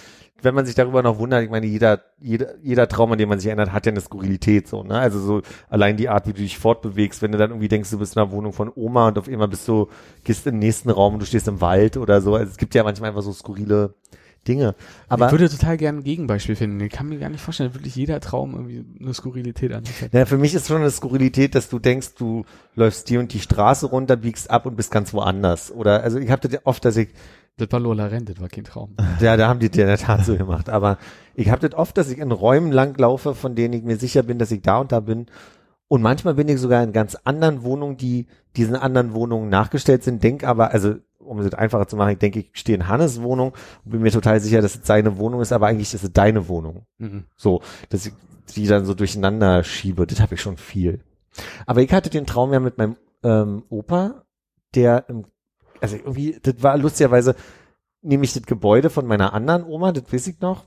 wenn 0.40 0.54
man 0.54 0.64
sich 0.64 0.74
darüber 0.74 1.02
noch 1.02 1.18
wundert, 1.18 1.42
ich 1.42 1.50
meine, 1.50 1.66
jeder, 1.66 2.00
jeder, 2.20 2.54
jeder 2.62 2.88
Traum, 2.88 3.12
an 3.12 3.18
den 3.18 3.28
man 3.28 3.38
sich 3.38 3.48
erinnert, 3.48 3.72
hat 3.72 3.86
ja 3.86 3.92
eine 3.92 4.00
Skurrilität, 4.00 4.68
so, 4.68 4.82
ne? 4.82 4.98
Also 4.98 5.18
so 5.18 5.42
allein 5.68 5.96
die 5.96 6.08
Art, 6.08 6.26
wie 6.26 6.32
du 6.32 6.42
dich 6.42 6.58
fortbewegst, 6.58 7.22
wenn 7.22 7.32
du 7.32 7.38
dann 7.38 7.50
irgendwie 7.50 7.68
denkst, 7.68 7.90
du 7.90 7.98
bist 7.98 8.16
in 8.16 8.22
einer 8.22 8.30
Wohnung 8.30 8.52
von 8.52 8.70
Oma 8.74 9.08
und 9.08 9.18
auf 9.18 9.28
einmal 9.28 9.48
bist 9.48 9.66
du, 9.68 9.88
gehst 10.24 10.46
in 10.46 10.54
den 10.54 10.60
nächsten 10.60 10.90
Raum 10.90 11.14
und 11.14 11.20
du 11.20 11.26
stehst 11.26 11.48
im 11.48 11.60
Wald 11.60 11.96
oder 11.96 12.20
so. 12.20 12.34
Also 12.34 12.50
es 12.50 12.56
gibt 12.56 12.74
ja 12.74 12.84
manchmal 12.84 13.10
einfach 13.10 13.22
so 13.22 13.32
skurrile 13.32 13.94
Dinge. 14.48 14.74
Aber 15.08 15.26
ich 15.26 15.32
würde 15.32 15.48
total 15.48 15.76
gerne 15.76 15.98
ein 15.98 16.04
Gegenbeispiel 16.04 16.56
finden. 16.56 16.80
Ich 16.80 16.90
kann 16.90 17.08
mir 17.08 17.18
gar 17.18 17.28
nicht 17.28 17.40
vorstellen, 17.40 17.70
dass 17.70 17.78
wirklich 17.78 17.94
jeder 17.94 18.20
Traum 18.20 18.54
irgendwie 18.54 18.84
eine 19.00 19.14
Skurrilität 19.14 19.72
an 19.72 19.84
sich 19.84 20.02
hat. 20.02 20.12
Ja, 20.12 20.26
für 20.26 20.38
mich 20.38 20.54
ist 20.54 20.66
schon 20.66 20.78
eine 20.78 20.90
Skurrilität, 20.90 21.54
dass 21.54 21.68
du 21.68 21.78
denkst, 21.78 22.14
du 22.14 22.44
läufst 22.74 23.10
die 23.10 23.18
und 23.18 23.32
die 23.32 23.40
Straße 23.40 23.86
runter, 23.86 24.16
biegst 24.16 24.50
ab 24.50 24.66
und 24.66 24.76
bist 24.76 24.90
ganz 24.90 25.12
woanders. 25.12 25.70
Oder 25.70 26.02
also 26.02 26.18
ich 26.18 26.30
habe 26.30 26.48
das 26.48 26.60
oft, 26.64 26.84
dass 26.84 26.96
ich, 26.96 27.10
Das 27.58 27.68
war 27.70 27.80
Lola 27.80 28.06
Rent, 28.06 28.28
das 28.30 28.40
war 28.40 28.48
kein 28.48 28.64
Traum. 28.64 28.96
ja, 29.20 29.36
da 29.36 29.48
haben 29.48 29.60
die 29.60 29.68
das 29.68 29.78
in 29.78 29.86
der 29.86 29.98
Tat 29.98 30.24
so 30.24 30.36
gemacht. 30.36 30.68
Aber 30.68 30.98
ich 31.34 31.50
habe 31.50 31.68
das 31.68 31.78
oft, 31.78 31.96
dass 31.98 32.10
ich 32.10 32.18
in 32.18 32.32
Räumen 32.32 32.72
langlaufe, 32.72 33.34
von 33.34 33.54
denen 33.54 33.74
ich 33.74 33.82
mir 33.82 33.96
sicher 33.96 34.22
bin, 34.22 34.38
dass 34.38 34.50
ich 34.50 34.62
da 34.62 34.78
und 34.78 34.92
da 34.92 35.00
bin. 35.00 35.26
Und 35.88 36.02
manchmal 36.02 36.34
bin 36.34 36.48
ich 36.48 36.60
sogar 36.60 36.82
in 36.82 36.92
ganz 36.92 37.14
anderen 37.24 37.62
Wohnungen, 37.62 37.96
die 37.96 38.26
diesen 38.56 38.76
anderen 38.76 39.14
Wohnungen 39.14 39.48
nachgestellt 39.48 40.02
sind, 40.02 40.22
denk 40.22 40.44
aber, 40.44 40.70
also 40.72 40.96
um 41.28 41.38
es 41.40 41.52
einfacher 41.54 41.86
zu 41.86 41.96
machen, 41.96 42.12
ich 42.12 42.18
denke, 42.18 42.40
ich 42.40 42.50
stehe 42.52 42.76
in 42.76 42.88
Hannes 42.88 43.22
Wohnung 43.22 43.52
und 43.84 43.90
bin 43.90 44.02
mir 44.02 44.10
total 44.10 44.40
sicher, 44.40 44.60
dass 44.62 44.76
es 44.76 44.86
seine 44.86 45.18
Wohnung 45.18 45.40
ist, 45.40 45.52
aber 45.52 45.66
eigentlich 45.66 45.92
ist 45.94 46.02
es 46.02 46.12
deine 46.12 46.48
Wohnung. 46.48 46.86
Mhm. 46.98 47.24
So, 47.36 47.62
dass 47.90 48.06
ich 48.06 48.12
die 48.54 48.66
dann 48.66 48.84
so 48.84 48.94
durcheinander 48.94 49.62
schiebe, 49.64 50.06
das 50.06 50.20
habe 50.20 50.34
ich 50.34 50.40
schon 50.40 50.56
viel. 50.56 51.00
Aber 51.66 51.82
ich 51.82 51.92
hatte 51.92 52.10
den 52.10 52.26
Traum 52.26 52.52
ja 52.52 52.60
mit 52.60 52.78
meinem 52.78 52.96
ähm, 53.22 53.64
Opa, 53.68 54.24
der, 54.74 55.08
im, 55.08 55.26
also 55.80 55.96
irgendwie, 55.96 56.38
das 56.42 56.62
war 56.62 56.76
lustigerweise, 56.78 57.34
nämlich 58.02 58.32
das 58.32 58.44
Gebäude 58.44 58.90
von 58.90 59.06
meiner 59.06 59.32
anderen 59.32 59.64
Oma, 59.64 59.92
das 59.92 60.12
weiß 60.12 60.28
ich 60.28 60.40
noch. 60.40 60.66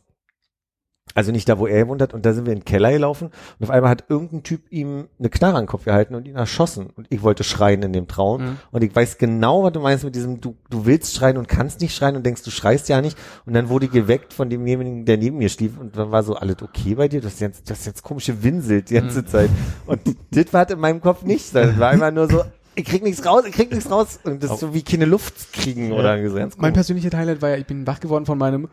Also 1.14 1.34
nicht 1.34 1.50
da, 1.50 1.60
wo 1.60 1.68
er 1.68 1.84
gewohnt 1.84 2.02
hat, 2.02 2.14
und 2.14 2.26
da 2.26 2.32
sind 2.32 2.46
wir 2.46 2.54
in 2.54 2.60
den 2.60 2.66
Keller 2.66 2.90
gelaufen 2.94 3.32
und 3.60 3.64
auf 3.66 3.70
einmal 3.70 3.90
hat 3.90 4.06
irgendein 4.08 4.44
Typ 4.44 4.62
ihm 4.72 5.10
eine 5.20 5.30
Knarre 5.30 5.58
an 5.58 5.64
den 5.64 5.68
Kopf 5.68 5.84
gehalten 5.84 6.16
und 6.16 6.26
ihn 6.26 6.38
erschossen. 6.38 6.88
Und 6.96 7.08
ich 7.10 7.22
wollte 7.22 7.44
schreien 7.44 7.84
in 7.84 7.92
dem 7.92 8.08
Traum. 8.08 8.42
Mhm. 8.42 8.58
Und 8.72 8.82
ich 8.86 8.96
weiß 8.96 9.18
genau, 9.18 9.64
was 9.64 9.74
du 9.74 9.82
meinst 9.82 10.06
mit 10.06 10.16
diesem, 10.16 10.40
du, 10.40 10.56
du 10.70 10.86
willst 10.86 11.14
schreien 11.14 11.36
und 11.38 11.50
kannst 11.50 11.82
nicht 11.82 11.94
schreien 11.94 12.16
und 12.16 12.26
denkst, 12.26 12.44
du 12.44 12.52
schreist 12.52 12.88
ja 12.88 13.02
nicht. 13.02 13.18
Und 13.46 13.54
dann 13.54 13.68
wurde 13.68 13.88
ich 13.88 13.92
geweckt 13.92 14.34
von 14.34 14.50
demjenigen, 14.50 15.04
der 15.04 15.18
neben 15.18 15.38
mir 15.38 15.50
schlief 15.50 15.78
und 15.78 15.98
dann 15.98 16.12
war 16.12 16.24
so, 16.24 16.36
alles 16.36 16.62
okay 16.62 16.96
bei 16.96 17.10
dir? 17.10 17.20
Du 17.20 17.28
hast 17.28 17.42
jetzt, 17.42 17.70
du 17.70 17.74
hast 17.74 17.86
jetzt 17.86 18.04
komische 18.04 18.42
Winselt 18.42 18.90
die 18.90 18.94
ganze 18.94 19.22
Mhm. 19.24 19.28
Zeit. 19.28 19.50
Und 19.88 20.00
das 20.32 20.54
war 20.54 20.70
in 20.70 20.80
meinem 20.80 21.02
Kopf 21.02 21.24
nicht 21.24 21.46
so. 21.46 21.60
Das 21.60 21.78
war 21.78 21.90
einfach 21.90 22.12
nur 22.12 22.30
so, 22.30 22.42
ich 22.76 22.86
krieg 22.86 23.04
nichts 23.04 23.26
raus, 23.26 23.44
ich 23.46 23.54
krieg 23.54 23.70
nichts 23.70 23.92
raus. 23.92 24.18
Und 24.24 24.42
das 24.44 24.52
ist 24.52 24.60
so 24.62 24.74
wie 24.74 24.82
keine 24.82 25.04
Luft 25.06 25.52
kriegen 25.52 25.92
oder 25.92 26.18
so 26.30 26.36
Mein 26.38 26.50
komisch. 26.52 26.74
persönlicher 26.74 27.18
Highlight 27.18 27.42
war 27.42 27.50
ja, 27.50 27.58
ich 27.58 27.66
bin 27.66 27.86
wach 27.86 28.00
geworden 28.00 28.26
von 28.26 28.38
meinem 28.38 28.70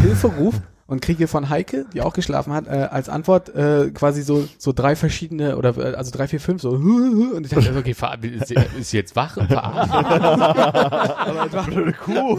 Hilferuf 0.00 0.54
und 0.88 1.02
kriege 1.02 1.28
von 1.28 1.50
Heike, 1.50 1.84
die 1.92 2.00
auch 2.00 2.14
geschlafen 2.14 2.52
hat, 2.54 2.66
äh, 2.66 2.88
als 2.90 3.10
Antwort 3.10 3.54
äh, 3.54 3.90
quasi 3.90 4.22
so 4.22 4.48
so 4.56 4.72
drei 4.72 4.96
verschiedene 4.96 5.56
oder 5.58 5.76
äh, 5.76 5.94
also 5.94 6.10
drei, 6.10 6.26
vier, 6.26 6.40
fünf 6.40 6.62
so 6.62 6.70
und 6.70 7.44
ich 7.44 7.50
dachte, 7.50 7.76
okay, 7.76 7.94
ist, 8.22 8.50
ist 8.50 8.92
jetzt 8.92 9.14
wach 9.14 9.36
und 9.36 9.48
verarscht? 9.48 9.92
aber 9.92 11.62
Blöde 11.68 11.92
Kuh. 11.92 12.36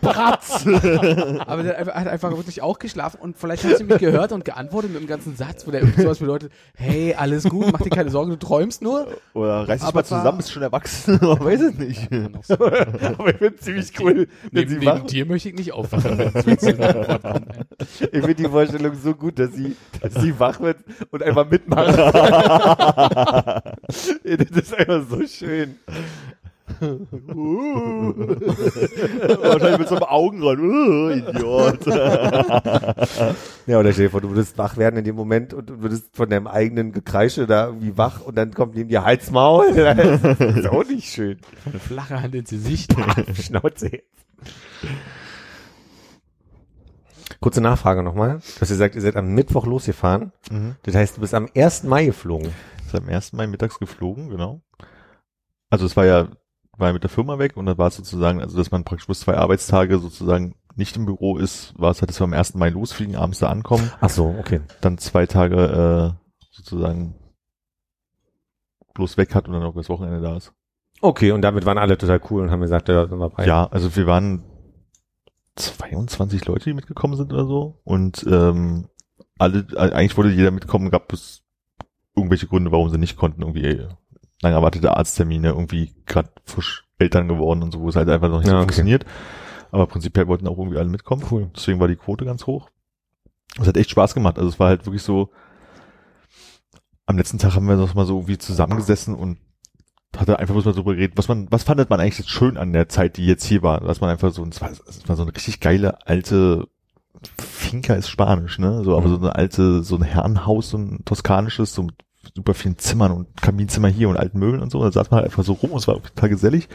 Bratz. 0.00 0.66
aber 1.46 1.62
der 1.62 1.78
hat 1.78 2.08
einfach 2.08 2.36
wirklich 2.36 2.62
auch 2.62 2.80
geschlafen 2.80 3.18
und 3.20 3.38
vielleicht 3.38 3.62
hat 3.64 3.78
sie 3.78 3.84
mich 3.84 3.98
gehört 3.98 4.32
und 4.32 4.44
geantwortet 4.44 4.90
mit 4.90 4.98
einem 4.98 5.08
ganzen 5.08 5.36
Satz, 5.36 5.64
wo 5.64 5.70
der 5.70 5.86
sowas 5.96 6.18
bedeutet, 6.18 6.50
hey, 6.74 7.14
alles 7.14 7.44
gut, 7.44 7.70
mach 7.70 7.80
dir 7.80 7.90
keine 7.90 8.10
Sorgen, 8.10 8.30
du 8.30 8.38
träumst 8.38 8.82
nur. 8.82 9.06
Oder 9.34 9.68
reiß 9.68 9.80
dich 9.80 9.88
Aber 9.88 10.00
mal 10.00 10.04
zusammen, 10.04 10.38
bist 10.38 10.50
schon 10.50 10.62
erwachsen. 10.62 11.18
Man 11.22 11.38
weiß 11.38 11.60
es 11.60 11.74
nicht. 11.74 12.08
Aber 12.50 13.30
ich 13.30 13.36
finde 13.36 13.56
ziemlich 13.56 13.92
cool, 14.00 14.26
Neben, 14.50 14.78
neben 14.78 15.06
dir 15.06 15.26
möchte 15.26 15.50
ich 15.50 15.54
nicht 15.54 15.72
aufwachen, 15.72 16.32
Ich 18.00 18.10
finde 18.10 18.34
die 18.34 18.48
Vorstellung 18.48 18.94
so 18.94 19.14
gut, 19.14 19.38
dass 19.38 19.52
sie, 19.52 19.76
dass 20.00 20.14
sie 20.14 20.38
wach 20.38 20.60
wird 20.60 20.78
und 21.10 21.22
einfach 21.22 21.48
mitmacht. 21.48 21.96
das 23.88 24.50
ist 24.50 24.74
einfach 24.74 25.02
so 25.08 25.26
schön. 25.26 25.76
Wahrscheinlich 29.40 29.78
mit 29.78 29.88
so 29.88 29.96
einem 29.96 30.04
Augenrollen. 30.04 30.60
Uh, 30.62 31.10
Idiot. 31.10 31.86
Ja, 33.66 33.78
oder 33.78 33.92
stell 33.92 34.06
dir 34.06 34.10
vor, 34.10 34.20
du 34.20 34.28
würdest 34.28 34.58
wach 34.58 34.76
werden 34.76 34.98
in 34.98 35.04
dem 35.04 35.16
Moment 35.16 35.54
und 35.54 35.70
du 35.70 35.80
würdest 35.80 36.14
von 36.14 36.28
deinem 36.28 36.46
eigenen 36.46 36.92
Gekreische 36.92 37.46
da 37.46 37.68
irgendwie 37.68 37.96
wach 37.96 38.20
und 38.20 38.36
dann 38.36 38.52
kommt 38.52 38.74
neben 38.74 38.90
dir 38.90 39.04
Halsmaul. 39.04 39.72
Das 39.74 40.56
ist 40.56 40.66
auch 40.66 40.84
nicht 40.84 41.10
schön. 41.10 41.38
Eine 41.64 41.78
flache 41.78 42.22
Hand 42.22 42.34
ins 42.34 42.50
Gesicht. 42.50 42.94
Schnauze 43.40 43.86
jetzt. 43.90 44.04
Kurze 47.44 47.60
Nachfrage 47.60 48.02
nochmal. 48.02 48.38
Du 48.38 48.60
hast 48.62 48.70
gesagt, 48.70 48.94
ihr 48.94 49.02
seid 49.02 49.16
am 49.16 49.34
Mittwoch 49.34 49.66
losgefahren. 49.66 50.32
Mhm. 50.50 50.76
Das 50.84 50.94
heißt, 50.94 51.18
du 51.18 51.20
bist 51.20 51.34
am 51.34 51.46
1. 51.54 51.82
Mai 51.82 52.06
geflogen. 52.06 52.50
Ist 52.86 52.94
am 52.94 53.06
1. 53.06 53.34
Mai 53.34 53.46
mittags 53.46 53.78
geflogen, 53.78 54.30
genau. 54.30 54.62
Also 55.68 55.84
es 55.84 55.94
war 55.94 56.06
ja, 56.06 56.28
war 56.78 56.88
ja 56.88 56.94
mit 56.94 57.02
der 57.02 57.10
Firma 57.10 57.38
weg 57.38 57.58
und 57.58 57.66
dann 57.66 57.76
war 57.76 57.88
es 57.88 57.96
sozusagen, 57.96 58.40
also 58.40 58.56
dass 58.56 58.70
man 58.70 58.84
praktisch 58.84 59.08
bis 59.08 59.20
zwei 59.20 59.36
Arbeitstage 59.36 59.98
sozusagen 59.98 60.54
nicht 60.74 60.96
im 60.96 61.04
Büro 61.04 61.36
ist, 61.36 61.78
war 61.78 61.90
es 61.90 62.00
halt, 62.00 62.08
dass 62.08 62.18
wir 62.18 62.24
am 62.24 62.32
1. 62.32 62.54
Mai 62.54 62.70
losfliegen, 62.70 63.14
abends 63.14 63.40
da 63.40 63.50
ankommen, 63.50 63.92
Ach 64.00 64.08
so, 64.08 64.34
okay. 64.38 64.62
dann 64.80 64.96
zwei 64.96 65.26
Tage 65.26 66.16
äh, 66.16 66.46
sozusagen 66.50 67.14
bloß 68.94 69.18
weg 69.18 69.34
hat 69.34 69.48
und 69.48 69.52
dann 69.52 69.64
auch 69.64 69.74
das 69.74 69.90
Wochenende 69.90 70.22
da 70.22 70.34
ist. 70.38 70.54
Okay, 71.02 71.30
und 71.32 71.42
damit 71.42 71.66
waren 71.66 71.76
alle 71.76 71.98
total 71.98 72.22
cool 72.30 72.40
und 72.40 72.50
haben 72.50 72.62
gesagt, 72.62 72.88
ja, 72.88 73.06
sind 73.06 73.18
wir 73.18 73.28
bei. 73.28 73.44
Ja, 73.44 73.66
also 73.66 73.94
wir 73.94 74.06
waren 74.06 74.44
22 75.56 76.44
Leute, 76.46 76.64
die 76.64 76.74
mitgekommen 76.74 77.16
sind 77.16 77.32
oder 77.32 77.46
so. 77.46 77.80
Und 77.84 78.24
ähm, 78.28 78.88
alle, 79.38 79.66
eigentlich 79.76 80.16
wollte 80.16 80.30
jeder 80.30 80.50
mitkommen, 80.50 80.90
gab 80.90 81.12
es 81.12 81.42
irgendwelche 82.16 82.46
Gründe, 82.46 82.72
warum 82.72 82.90
sie 82.90 82.98
nicht 82.98 83.16
konnten. 83.16 83.42
Irgendwie 83.42 83.64
äh, 83.64 83.88
lange 84.42 84.56
erwartete 84.56 84.96
Arzttermine, 84.96 85.48
irgendwie 85.48 85.94
gerade 86.06 86.30
frisch 86.44 86.86
Eltern 86.98 87.28
geworden 87.28 87.62
und 87.62 87.72
so, 87.72 87.80
wo 87.80 87.88
es 87.88 87.96
halt 87.96 88.08
einfach 88.08 88.28
noch 88.28 88.38
nicht 88.38 88.46
Ja, 88.46 88.52
so 88.52 88.56
okay. 88.58 88.64
funktioniert. 88.64 89.04
Aber 89.70 89.86
prinzipiell 89.86 90.28
wollten 90.28 90.46
auch 90.46 90.58
irgendwie 90.58 90.78
alle 90.78 90.88
mitkommen. 90.88 91.24
Cool. 91.30 91.50
Deswegen 91.56 91.80
war 91.80 91.88
die 91.88 91.96
Quote 91.96 92.24
ganz 92.24 92.46
hoch. 92.46 92.70
Es 93.60 93.66
hat 93.66 93.76
echt 93.76 93.90
Spaß 93.90 94.14
gemacht. 94.14 94.38
Also 94.38 94.48
es 94.48 94.60
war 94.60 94.68
halt 94.68 94.86
wirklich 94.86 95.02
so, 95.02 95.30
am 97.06 97.16
letzten 97.16 97.38
Tag 97.38 97.54
haben 97.54 97.66
wir 97.68 97.76
noch 97.76 97.94
mal 97.94 98.06
so 98.06 98.16
irgendwie 98.18 98.38
zusammengesessen 98.38 99.14
und 99.14 99.38
hatte 100.20 100.38
einfach 100.38 100.54
bloß 100.54 100.64
mal 100.64 100.74
so 100.74 100.84
geredet, 100.84 101.16
was 101.16 101.28
man, 101.28 101.46
was 101.50 101.62
fandet 101.62 101.90
man 101.90 102.00
eigentlich 102.00 102.18
jetzt 102.18 102.30
schön 102.30 102.56
an 102.56 102.72
der 102.72 102.88
Zeit, 102.88 103.16
die 103.16 103.26
jetzt 103.26 103.44
hier 103.44 103.62
war, 103.62 103.80
dass 103.80 104.00
man 104.00 104.10
einfach 104.10 104.32
so, 104.32 104.44
es 104.44 104.60
war, 104.60 104.70
es 104.70 105.08
war 105.08 105.16
so 105.16 105.22
eine 105.22 105.34
richtig 105.34 105.60
geile 105.60 106.06
alte 106.06 106.68
Finca 107.38 107.94
ist 107.94 108.08
Spanisch, 108.08 108.58
ne, 108.58 108.84
so, 108.84 108.96
aber 108.96 109.08
so 109.08 109.16
eine 109.16 109.34
alte, 109.34 109.82
so 109.82 109.96
ein 109.96 110.02
Herrenhaus, 110.02 110.70
so 110.70 110.78
ein 110.78 111.04
toskanisches, 111.04 111.74
so 111.74 111.84
mit 111.84 111.94
super 112.34 112.54
vielen 112.54 112.78
Zimmern 112.78 113.12
und 113.12 113.40
Kaminzimmer 113.40 113.88
hier 113.88 114.08
und 114.08 114.16
alten 114.16 114.38
Möbeln 114.38 114.62
und 114.62 114.70
so, 114.70 114.82
da 114.82 114.90
saß 114.90 115.10
man 115.10 115.18
halt 115.18 115.26
einfach 115.26 115.44
so 115.44 115.54
rum 115.54 115.72
und 115.72 115.78
es 115.78 115.88
war 115.88 116.02
total 116.02 116.28
gesellig. 116.28 116.68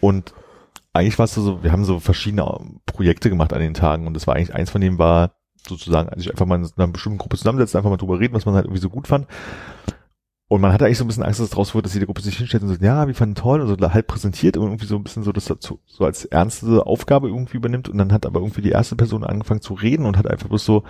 Und 0.00 0.34
eigentlich 0.92 1.18
war 1.18 1.24
es 1.24 1.34
so, 1.34 1.62
wir 1.62 1.72
haben 1.72 1.84
so 1.84 2.00
verschiedene 2.00 2.44
Projekte 2.86 3.30
gemacht 3.30 3.52
an 3.52 3.60
den 3.60 3.74
Tagen 3.74 4.06
und 4.06 4.14
das 4.14 4.26
war 4.26 4.36
eigentlich, 4.36 4.54
eins 4.54 4.70
von 4.70 4.80
denen 4.80 4.98
war 4.98 5.32
sozusagen, 5.66 6.08
also 6.08 6.20
ich 6.20 6.30
einfach 6.30 6.46
mal 6.46 6.58
in 6.58 6.68
einer 6.76 6.88
bestimmten 6.88 7.18
Gruppe 7.18 7.36
zusammensetzen, 7.36 7.78
einfach 7.78 7.90
mal 7.90 7.96
drüber 7.96 8.18
reden, 8.18 8.34
was 8.34 8.46
man 8.46 8.54
halt 8.54 8.64
irgendwie 8.64 8.80
so 8.80 8.88
gut 8.88 9.06
fand. 9.06 9.26
Und 10.50 10.60
man 10.60 10.72
hatte 10.72 10.84
eigentlich 10.84 10.98
so 10.98 11.04
ein 11.04 11.06
bisschen 11.06 11.22
Angst, 11.22 11.38
dass 11.38 11.44
es 11.44 11.52
draus 11.52 11.76
wird, 11.76 11.86
dass 11.86 11.94
jede 11.94 12.06
Gruppe 12.06 12.22
sich 12.22 12.36
hinstellt 12.36 12.64
und 12.64 12.70
sagt, 12.70 12.82
ja, 12.82 13.06
wir 13.06 13.14
fanden 13.14 13.36
toll 13.36 13.60
und 13.60 13.68
so 13.68 13.76
halt 13.94 14.08
präsentiert 14.08 14.56
und 14.56 14.64
irgendwie 14.66 14.86
so 14.86 14.96
ein 14.96 15.04
bisschen 15.04 15.22
so 15.22 15.30
das 15.30 15.44
dazu, 15.44 15.78
so 15.86 16.04
als 16.04 16.24
ernste 16.24 16.84
Aufgabe 16.86 17.28
irgendwie 17.28 17.56
übernimmt 17.58 17.88
und 17.88 17.98
dann 17.98 18.12
hat 18.12 18.26
aber 18.26 18.40
irgendwie 18.40 18.62
die 18.62 18.70
erste 18.70 18.96
Person 18.96 19.22
angefangen 19.22 19.60
zu 19.60 19.74
reden 19.74 20.06
und 20.06 20.18
hat 20.18 20.26
einfach 20.28 20.48
bloß 20.48 20.64
so, 20.64 20.82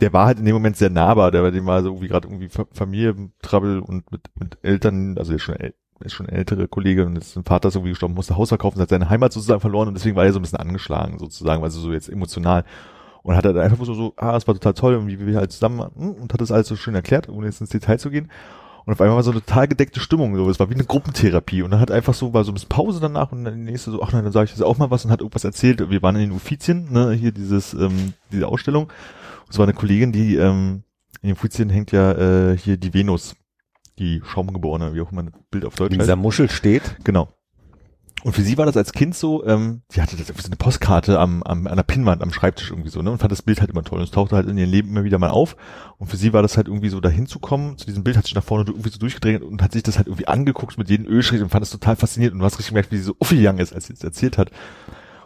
der 0.00 0.12
war 0.12 0.26
halt 0.26 0.38
in 0.38 0.44
dem 0.44 0.54
Moment 0.54 0.76
sehr 0.76 0.90
nahbar, 0.90 1.30
der 1.30 1.42
bei 1.42 1.50
dem 1.50 1.66
war 1.66 1.82
so 1.82 1.88
irgendwie 1.88 2.08
gerade 2.08 2.28
irgendwie 2.28 2.48
Fa- 2.48 2.66
Familientrouble 2.72 3.80
und 3.82 4.10
mit, 4.12 4.22
mit 4.38 4.58
Eltern, 4.62 5.18
also 5.18 5.30
der 5.30 5.36
ist 5.36 5.42
schon, 5.42 5.56
ist 6.00 6.12
schon 6.12 6.28
ältere 6.28 6.68
Kollege 6.68 7.04
und 7.04 7.14
jetzt 7.16 7.36
ein 7.36 7.44
Vater 7.44 7.68
ist 7.68 7.74
irgendwie 7.74 7.90
gestorben, 7.90 8.14
musste 8.14 8.36
Haus 8.36 8.50
verkaufen, 8.50 8.80
hat 8.80 8.90
seine 8.90 9.10
Heimat 9.10 9.32
sozusagen 9.32 9.60
verloren 9.60 9.88
und 9.88 9.94
deswegen 9.94 10.14
war 10.16 10.24
er 10.24 10.32
so 10.32 10.38
ein 10.38 10.42
bisschen 10.42 10.60
angeschlagen 10.60 11.18
sozusagen, 11.18 11.62
also 11.64 11.80
so 11.80 11.92
jetzt 11.92 12.08
emotional. 12.08 12.64
Und 13.28 13.36
hat 13.36 13.44
halt 13.44 13.58
einfach 13.58 13.84
so, 13.84 13.92
so, 13.92 14.14
ah, 14.16 14.34
es 14.38 14.48
war 14.48 14.54
total 14.54 14.72
toll 14.72 14.94
und 14.94 15.06
wie 15.06 15.26
wir 15.26 15.36
halt 15.36 15.52
zusammen 15.52 15.86
hm, 15.94 16.12
und 16.12 16.32
hat 16.32 16.40
das 16.40 16.50
alles 16.50 16.66
so 16.66 16.76
schön 16.76 16.94
erklärt, 16.94 17.28
ohne 17.28 17.44
jetzt 17.44 17.60
ins 17.60 17.68
Detail 17.68 17.98
zu 17.98 18.08
gehen. 18.08 18.30
Und 18.86 18.94
auf 18.94 19.02
einmal 19.02 19.16
war 19.16 19.22
so 19.22 19.32
eine 19.32 19.44
total 19.44 19.68
gedeckte 19.68 20.00
Stimmung, 20.00 20.34
so, 20.34 20.48
es 20.48 20.58
war 20.58 20.70
wie 20.70 20.74
eine 20.74 20.86
Gruppentherapie 20.86 21.60
und 21.60 21.70
dann 21.70 21.80
hat 21.80 21.90
einfach 21.90 22.14
so, 22.14 22.32
war 22.32 22.42
so 22.44 22.52
ein 22.52 22.54
bisschen 22.54 22.70
Pause 22.70 23.00
danach 23.00 23.30
und 23.30 23.44
dann 23.44 23.54
die 23.54 23.70
nächste 23.70 23.90
so, 23.90 24.02
ach 24.02 24.14
nein, 24.14 24.24
dann 24.24 24.32
sage 24.32 24.46
ich 24.46 24.52
jetzt 24.52 24.62
auch 24.62 24.78
mal 24.78 24.90
was 24.90 25.04
und 25.04 25.10
hat 25.10 25.20
irgendwas 25.20 25.44
erzählt. 25.44 25.90
Wir 25.90 26.00
waren 26.00 26.16
in 26.16 26.22
den 26.22 26.32
Uffizien, 26.32 26.90
ne, 26.90 27.12
hier 27.12 27.32
dieses, 27.32 27.74
ähm, 27.74 28.14
diese 28.32 28.48
Ausstellung. 28.48 28.84
Und 28.84 29.50
es 29.50 29.58
war 29.58 29.66
eine 29.66 29.74
Kollegin, 29.74 30.10
die, 30.10 30.36
ähm, 30.36 30.84
in 31.20 31.28
den 31.28 31.32
Uffizien 31.36 31.68
hängt 31.68 31.92
ja, 31.92 32.12
äh, 32.12 32.56
hier 32.56 32.78
die 32.78 32.94
Venus, 32.94 33.36
die 33.98 34.22
Schaumgeborene, 34.24 34.94
wie 34.94 35.02
auch 35.02 35.12
immer 35.12 35.24
das 35.24 35.34
Bild 35.50 35.66
auf 35.66 35.74
Deutsch 35.74 35.90
Wie 35.90 35.96
heißt. 35.96 36.06
dieser 36.06 36.16
Muschel 36.16 36.48
steht. 36.48 36.96
Genau. 37.04 37.28
Und 38.24 38.32
für 38.32 38.42
sie 38.42 38.58
war 38.58 38.66
das 38.66 38.76
als 38.76 38.92
Kind 38.92 39.14
so, 39.14 39.46
ähm, 39.46 39.82
sie 39.88 40.02
hatte 40.02 40.16
das 40.16 40.28
irgendwie 40.28 40.42
so 40.42 40.48
eine 40.48 40.56
Postkarte 40.56 41.20
am, 41.20 41.42
am, 41.44 41.68
an 41.68 41.76
der 41.76 41.84
Pinnwand 41.84 42.20
am 42.20 42.32
Schreibtisch 42.32 42.70
irgendwie 42.70 42.90
so, 42.90 43.00
ne? 43.00 43.12
Und 43.12 43.18
fand 43.18 43.30
das 43.30 43.42
Bild 43.42 43.60
halt 43.60 43.70
immer 43.70 43.84
toll. 43.84 43.98
Und 43.98 44.04
es 44.04 44.10
tauchte 44.10 44.34
halt 44.34 44.48
in 44.48 44.58
ihrem 44.58 44.70
Leben 44.70 44.88
immer 44.88 45.04
wieder 45.04 45.18
mal 45.18 45.30
auf. 45.30 45.56
Und 45.98 46.08
für 46.08 46.16
sie 46.16 46.32
war 46.32 46.42
das 46.42 46.56
halt 46.56 46.66
irgendwie 46.66 46.88
so 46.88 47.00
dahin 47.00 47.26
zu 47.26 47.38
kommen, 47.38 47.78
zu 47.78 47.86
diesem 47.86 48.02
Bild 48.02 48.16
hat 48.16 48.24
sich 48.24 48.34
nach 48.34 48.42
vorne 48.42 48.64
irgendwie 48.66 48.90
so 48.90 48.98
durchgedreht 48.98 49.42
und 49.42 49.62
hat 49.62 49.72
sich 49.72 49.84
das 49.84 49.98
halt 49.98 50.08
irgendwie 50.08 50.26
angeguckt 50.26 50.78
mit 50.78 50.90
jedem 50.90 51.06
Ölschritt 51.06 51.42
und 51.42 51.50
fand 51.50 51.62
das 51.62 51.70
total 51.70 51.94
fasziniert 51.94 52.32
und 52.32 52.40
du 52.40 52.44
hast 52.44 52.54
richtig 52.54 52.70
gemerkt, 52.70 52.90
wie 52.90 52.96
sie 52.96 53.04
so 53.04 53.16
aufgegangen 53.20 53.60
ist, 53.60 53.72
als 53.72 53.86
sie 53.86 53.92
es 53.92 54.02
erzählt 54.02 54.36
hat. 54.36 54.50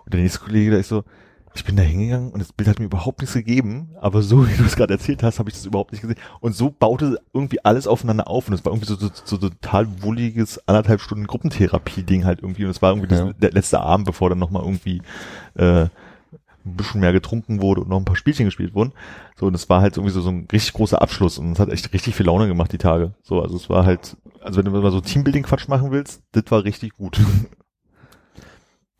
Und 0.05 0.13
der 0.13 0.21
nächste 0.21 0.41
Kollege, 0.41 0.73
da 0.73 0.77
ist 0.77 0.89
so, 0.89 1.05
ich 1.55 1.65
bin 1.65 1.77
da 1.77 1.83
hingegangen 1.83 2.31
und 2.31 2.41
das 2.41 2.53
Bild 2.53 2.69
hat 2.69 2.79
mir 2.79 2.87
überhaupt 2.87 3.21
nichts 3.21 3.35
gegeben, 3.35 3.91
aber 4.01 4.23
so 4.23 4.47
wie 4.49 4.57
du 4.57 4.65
es 4.65 4.77
gerade 4.77 4.95
erzählt 4.95 5.23
hast, 5.23 5.39
habe 5.39 5.51
ich 5.51 5.55
das 5.55 5.67
überhaupt 5.67 5.93
nicht 5.93 6.01
gesehen. 6.01 6.19
Und 6.41 6.55
so 6.55 6.71
baute 6.71 7.19
irgendwie 7.35 7.65
alles 7.65 7.87
aufeinander 7.87 8.29
auf 8.29 8.49
und 8.49 8.55
es 8.55 8.65
war 8.65 8.73
irgendwie 8.73 8.89
so, 8.89 8.97
so, 8.97 9.11
so 9.25 9.37
total 9.37 10.03
wulliges 10.03 10.67
anderthalb 10.67 11.01
Stunden 11.01 11.27
Gruppentherapie-Ding 11.27 12.25
halt 12.25 12.41
irgendwie 12.43 12.65
und 12.65 12.71
es 12.71 12.81
war 12.83 12.91
irgendwie 12.95 13.15
Ja. 13.15 13.25
das, 13.27 13.35
der 13.39 13.53
letzte 13.53 13.81
Abend, 13.81 14.07
bevor 14.07 14.31
dann 14.31 14.39
nochmal 14.39 14.63
irgendwie 14.63 15.03
äh, 15.55 15.87
ein 16.65 16.77
bisschen 16.77 17.01
mehr 17.01 17.13
getrunken 17.13 17.61
wurde 17.61 17.81
und 17.81 17.89
noch 17.89 17.99
ein 17.99 18.05
paar 18.05 18.17
Spielchen 18.17 18.45
gespielt 18.47 18.73
wurden. 18.75 18.93
So, 19.37 19.47
und 19.47 19.55
es 19.55 19.69
war 19.69 19.83
halt 19.83 19.97
irgendwie 19.97 20.13
so, 20.15 20.21
so 20.21 20.31
ein 20.31 20.47
richtig 20.53 20.73
großer 20.75 21.03
Abschluss 21.03 21.39
und 21.39 21.53
es 21.53 21.59
hat 21.59 21.69
echt 21.71 21.93
richtig 21.93 22.15
viel 22.15 22.27
Laune 22.27 22.47
gemacht, 22.47 22.73
die 22.73 22.79
Tage. 22.79 23.15
So, 23.23 23.43
also 23.43 23.57
es 23.57 23.69
war 23.69 23.85
halt, 23.85 24.17
also 24.41 24.59
wenn 24.59 24.73
du 24.73 24.81
mal 24.81 24.93
so 24.93 25.01
Teambuilding-Quatsch 25.01 25.69
machen 25.69 25.91
willst, 25.91 26.23
das 26.33 26.45
war 26.51 26.65
richtig 26.65 26.97
gut. 26.97 27.21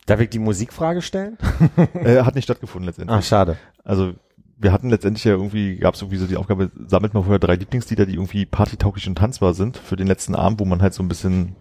Darf 0.05 0.19
ich 0.19 0.29
die 0.29 0.39
Musikfrage 0.39 1.01
stellen? 1.01 1.37
äh, 1.93 2.21
hat 2.21 2.35
nicht 2.35 2.45
stattgefunden 2.45 2.87
letztendlich. 2.87 3.17
Ah, 3.17 3.21
schade. 3.21 3.57
Also 3.83 4.13
wir 4.57 4.71
hatten 4.71 4.89
letztendlich 4.89 5.23
ja 5.23 5.33
irgendwie, 5.33 5.77
gab 5.77 5.95
es 5.95 6.01
irgendwie 6.01 6.17
so 6.17 6.27
die 6.27 6.37
Aufgabe, 6.37 6.71
sammelt 6.87 7.13
mal 7.13 7.23
vorher 7.23 7.39
drei 7.39 7.55
Lieblingslieder, 7.55 8.05
die 8.05 8.13
irgendwie 8.13 8.45
partytauglich 8.45 9.07
und 9.07 9.17
tanzbar 9.17 9.53
sind 9.53 9.77
für 9.77 9.95
den 9.95 10.07
letzten 10.07 10.35
Abend, 10.35 10.59
wo 10.59 10.65
man 10.65 10.81
halt 10.81 10.93
so 10.93 11.03
ein 11.03 11.09
bisschen 11.09 11.55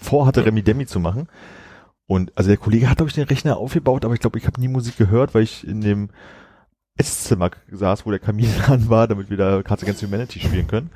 vorhatte, 0.00 0.44
Remi 0.44 0.62
Demi 0.62 0.86
zu 0.86 1.00
machen. 1.00 1.28
Und 2.06 2.32
also 2.34 2.48
der 2.48 2.56
Kollege 2.56 2.90
hat, 2.90 2.98
glaube 2.98 3.10
ich, 3.10 3.14
den 3.14 3.24
Rechner 3.26 3.56
aufgebaut, 3.56 4.04
aber 4.04 4.14
ich 4.14 4.20
glaube, 4.20 4.38
ich 4.38 4.46
habe 4.46 4.60
nie 4.60 4.68
Musik 4.68 4.96
gehört, 4.96 5.34
weil 5.34 5.44
ich 5.44 5.66
in 5.66 5.80
dem 5.80 6.10
Esszimmer 6.98 7.50
saß, 7.70 8.04
wo 8.06 8.10
der 8.10 8.18
Kamin 8.20 8.48
an 8.68 8.88
war, 8.88 9.08
damit 9.08 9.30
wir 9.30 9.36
da 9.36 9.62
Cards 9.62 9.82
Against 9.82 10.02
Humanity 10.02 10.40
spielen 10.40 10.66
können. 10.66 10.90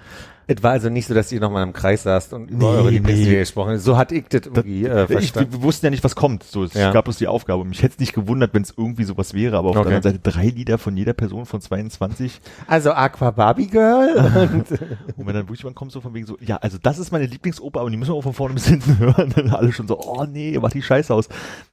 Es 0.48 0.62
war 0.62 0.70
also 0.70 0.88
nicht 0.90 1.08
so, 1.08 1.14
dass 1.14 1.32
ihr 1.32 1.40
nochmal 1.40 1.64
im 1.64 1.72
Kreis 1.72 2.04
saßt 2.04 2.32
und 2.32 2.48
über 2.48 2.70
Nee, 2.70 2.76
eure 2.78 2.90
Lieblingslieder 2.90 3.32
nee. 3.32 3.38
gesprochen 3.38 3.70
habt. 3.72 3.80
So 3.80 3.96
hat 3.96 4.12
ich 4.12 4.26
das 4.28 4.42
irgendwie 4.46 4.84
äh, 4.84 5.02
ich, 5.02 5.10
verstanden. 5.10 5.52
wir 5.54 5.62
wussten 5.62 5.86
ja 5.86 5.90
nicht, 5.90 6.04
was 6.04 6.14
kommt. 6.14 6.44
So, 6.44 6.62
es 6.62 6.74
Ja. 6.74 6.92
gab 6.92 7.06
bloß 7.06 7.16
die 7.18 7.26
Aufgabe. 7.26 7.64
Mich 7.64 7.82
hätte 7.82 7.94
es 7.94 7.98
nicht 7.98 8.12
gewundert, 8.12 8.54
wenn 8.54 8.62
es 8.62 8.72
irgendwie 8.76 9.02
sowas 9.02 9.34
wäre, 9.34 9.56
aber 9.56 9.70
auf 9.70 9.76
Okay. 9.76 9.88
der 9.88 9.96
anderen 9.96 10.12
Seite 10.20 10.30
drei 10.30 10.46
Lieder 10.46 10.78
von 10.78 10.96
jeder 10.96 11.14
Person 11.14 11.46
von 11.46 11.60
22 11.60 12.40
Also 12.68 12.92
Aqua 12.92 13.32
Barbie 13.32 13.66
Girl 13.66 14.14
und 14.52 14.70
Und 14.70 15.26
wenn 15.26 15.34
dann 15.34 15.46
wirklich 15.48 15.60
jemand 15.62 15.74
kommt, 15.74 15.90
so 15.90 16.00
von 16.00 16.14
wegen 16.14 16.26
so, 16.26 16.38
ja, 16.40 16.58
also 16.58 16.78
das 16.80 17.00
ist 17.00 17.10
meine 17.10 17.26
Lieblingsoper, 17.26 17.80
aber 17.80 17.90
die 17.90 17.96
müssen 17.96 18.10
wir 18.10 18.14
auch 18.16 18.22
von 18.22 18.34
vorne 18.34 18.54
bis 18.54 18.68
hinten 18.68 18.98
hören. 19.00 19.32
Dann 19.34 19.50
alle 19.50 19.72
schon 19.72 19.88
so, 19.88 19.98
oh 19.98 20.26
nee, 20.30 20.56
mach 20.62 20.70
die 20.70 20.82
Scheiße 20.82 21.12
aus. 21.12 21.28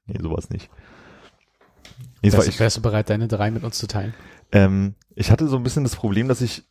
Nee, 0.07 0.17
sowas 0.19 0.49
nicht. 0.49 0.71
Nee, 2.23 2.31
Wärst, 2.33 2.47
ich, 2.47 2.59
wärst 2.59 2.77
du 2.77 2.81
bereit, 2.81 3.09
deine 3.09 3.27
drei 3.27 3.51
mit 3.51 3.63
uns 3.63 3.77
zu 3.77 3.87
teilen? 3.87 4.13
ähm, 4.51 4.95
ich 5.15 5.29
hatte 5.29 5.47
so 5.47 5.57
ein 5.57 5.63
bisschen 5.63 5.83
das 5.83 5.95
Problem, 5.95 6.27
dass 6.27 6.41
ich, 6.41 6.63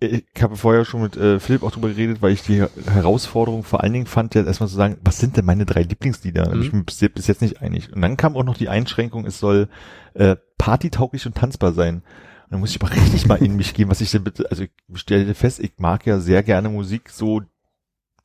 ich 0.00 0.24
habe 0.40 0.54
vorher 0.56 0.84
schon 0.84 1.02
mit 1.02 1.16
äh, 1.16 1.40
Philipp 1.40 1.64
auch 1.64 1.72
drüber 1.72 1.88
geredet, 1.88 2.22
weil 2.22 2.32
ich 2.32 2.42
die 2.42 2.64
Herausforderung 2.86 3.64
vor 3.64 3.82
allen 3.82 3.92
Dingen 3.92 4.06
fand, 4.06 4.36
ja 4.36 4.44
erstmal 4.44 4.68
zu 4.68 4.76
sagen, 4.76 4.96
was 5.02 5.18
sind 5.18 5.36
denn 5.36 5.44
meine 5.44 5.66
drei 5.66 5.82
Lieblingslieder? 5.82 6.44
Da 6.44 6.50
bin 6.50 6.62
ich 6.62 6.72
Mhm. 6.72 6.78
mir 6.80 6.84
bis, 6.84 6.98
bis 7.12 7.26
jetzt 7.26 7.42
nicht 7.42 7.60
einig. 7.62 7.92
Und 7.92 8.00
dann 8.02 8.16
kam 8.16 8.36
auch 8.36 8.44
noch 8.44 8.56
die 8.56 8.68
Einschränkung, 8.68 9.26
es 9.26 9.40
soll 9.40 9.68
äh, 10.14 10.36
partytauglich 10.56 11.26
und 11.26 11.34
tanzbar 11.34 11.72
sein. 11.72 11.96
Und 11.96 12.52
dann 12.52 12.60
muss 12.60 12.70
ich 12.70 12.80
aber 12.80 12.92
richtig 12.94 13.26
mal 13.26 13.42
in 13.42 13.56
mich 13.56 13.74
gehen, 13.74 13.90
was 13.90 14.00
ich 14.00 14.10
denn 14.12 14.22
bitte, 14.22 14.48
also 14.50 14.62
ich 14.62 14.70
stelle 14.94 15.34
fest, 15.34 15.58
ich 15.58 15.72
mag 15.78 16.06
ja 16.06 16.20
sehr 16.20 16.42
gerne 16.44 16.68
Musik 16.68 17.10
so, 17.10 17.42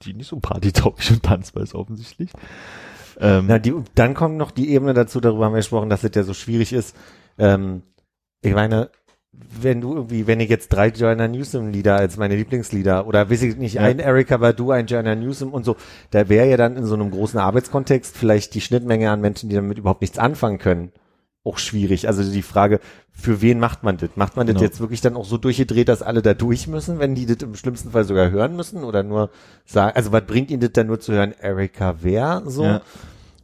die 0.03 0.13
nicht 0.13 0.27
so 0.27 0.39
partytauglich 0.39 1.09
und 1.11 1.23
tanzbar 1.23 1.63
ist 1.63 1.73
offensichtlich. 1.73 2.29
Ähm, 3.19 3.45
Na, 3.47 3.59
die, 3.59 3.73
dann 3.95 4.13
kommt 4.13 4.37
noch 4.37 4.51
die 4.51 4.71
Ebene 4.71 4.93
dazu, 4.93 5.19
darüber 5.19 5.45
haben 5.45 5.53
wir 5.53 5.57
gesprochen, 5.57 5.89
dass 5.89 6.03
es 6.03 6.11
ja 6.15 6.23
so 6.23 6.33
schwierig 6.33 6.73
ist. 6.73 6.95
Ähm, 7.37 7.83
ich 8.41 8.53
meine, 8.53 8.89
wenn 9.31 9.81
du 9.81 9.95
irgendwie, 9.95 10.27
wenn 10.27 10.39
ich 10.39 10.49
jetzt 10.49 10.69
drei 10.69 10.89
Joanna 10.89 11.27
Newsom 11.27 11.69
Lieder 11.69 11.95
als 11.95 12.17
meine 12.17 12.35
Lieblingslieder 12.35 13.07
oder 13.07 13.29
weiß 13.29 13.41
ich 13.43 13.57
nicht, 13.57 13.75
Ja. 13.75 13.81
ein 13.81 13.99
Erika 13.99 14.37
Badu, 14.37 14.71
ein 14.71 14.85
Joanna 14.85 15.15
Newsom 15.15 15.53
und 15.53 15.65
so, 15.65 15.75
da 16.11 16.29
wäre 16.29 16.47
ja 16.47 16.57
dann 16.57 16.77
in 16.77 16.85
so 16.85 16.93
einem 16.93 17.09
großen 17.09 17.39
Arbeitskontext 17.39 18.15
vielleicht 18.15 18.53
die 18.53 18.61
Schnittmenge 18.61 19.09
an 19.09 19.21
Menschen, 19.21 19.49
die 19.49 19.55
damit 19.55 19.77
überhaupt 19.79 20.01
nichts 20.01 20.19
anfangen 20.19 20.59
können, 20.59 20.91
auch 21.43 21.57
schwierig. 21.57 22.07
Also 22.07 22.23
die 22.29 22.41
Frage, 22.41 22.79
für 23.11 23.41
wen 23.41 23.59
macht 23.59 23.83
man 23.83 23.97
das? 23.97 24.11
Macht 24.15 24.37
man 24.37 24.47
das 24.47 24.55
Genau. 24.55 24.63
jetzt 24.63 24.79
wirklich 24.79 25.01
dann 25.01 25.15
auch 25.15 25.25
so 25.25 25.37
durchgedreht, 25.37 25.89
dass 25.89 26.01
alle 26.01 26.21
da 26.21 26.33
durch 26.33 26.67
müssen, 26.67 26.99
wenn 26.99 27.15
die 27.15 27.25
das 27.25 27.37
im 27.41 27.55
schlimmsten 27.55 27.91
Fall 27.91 28.05
sogar 28.05 28.31
hören 28.31 28.55
müssen 28.55 28.83
oder 28.83 29.03
nur 29.03 29.29
sagen, 29.65 29.95
also 29.95 30.11
was 30.11 30.23
bringt 30.25 30.51
ihnen 30.51 30.61
das 30.61 30.71
dann 30.73 30.87
nur 30.87 30.99
zu 30.99 31.13
hören, 31.13 31.33
Erika 31.39 31.95
wer 32.01 32.43
so? 32.45 32.63
Ja. 32.63 32.81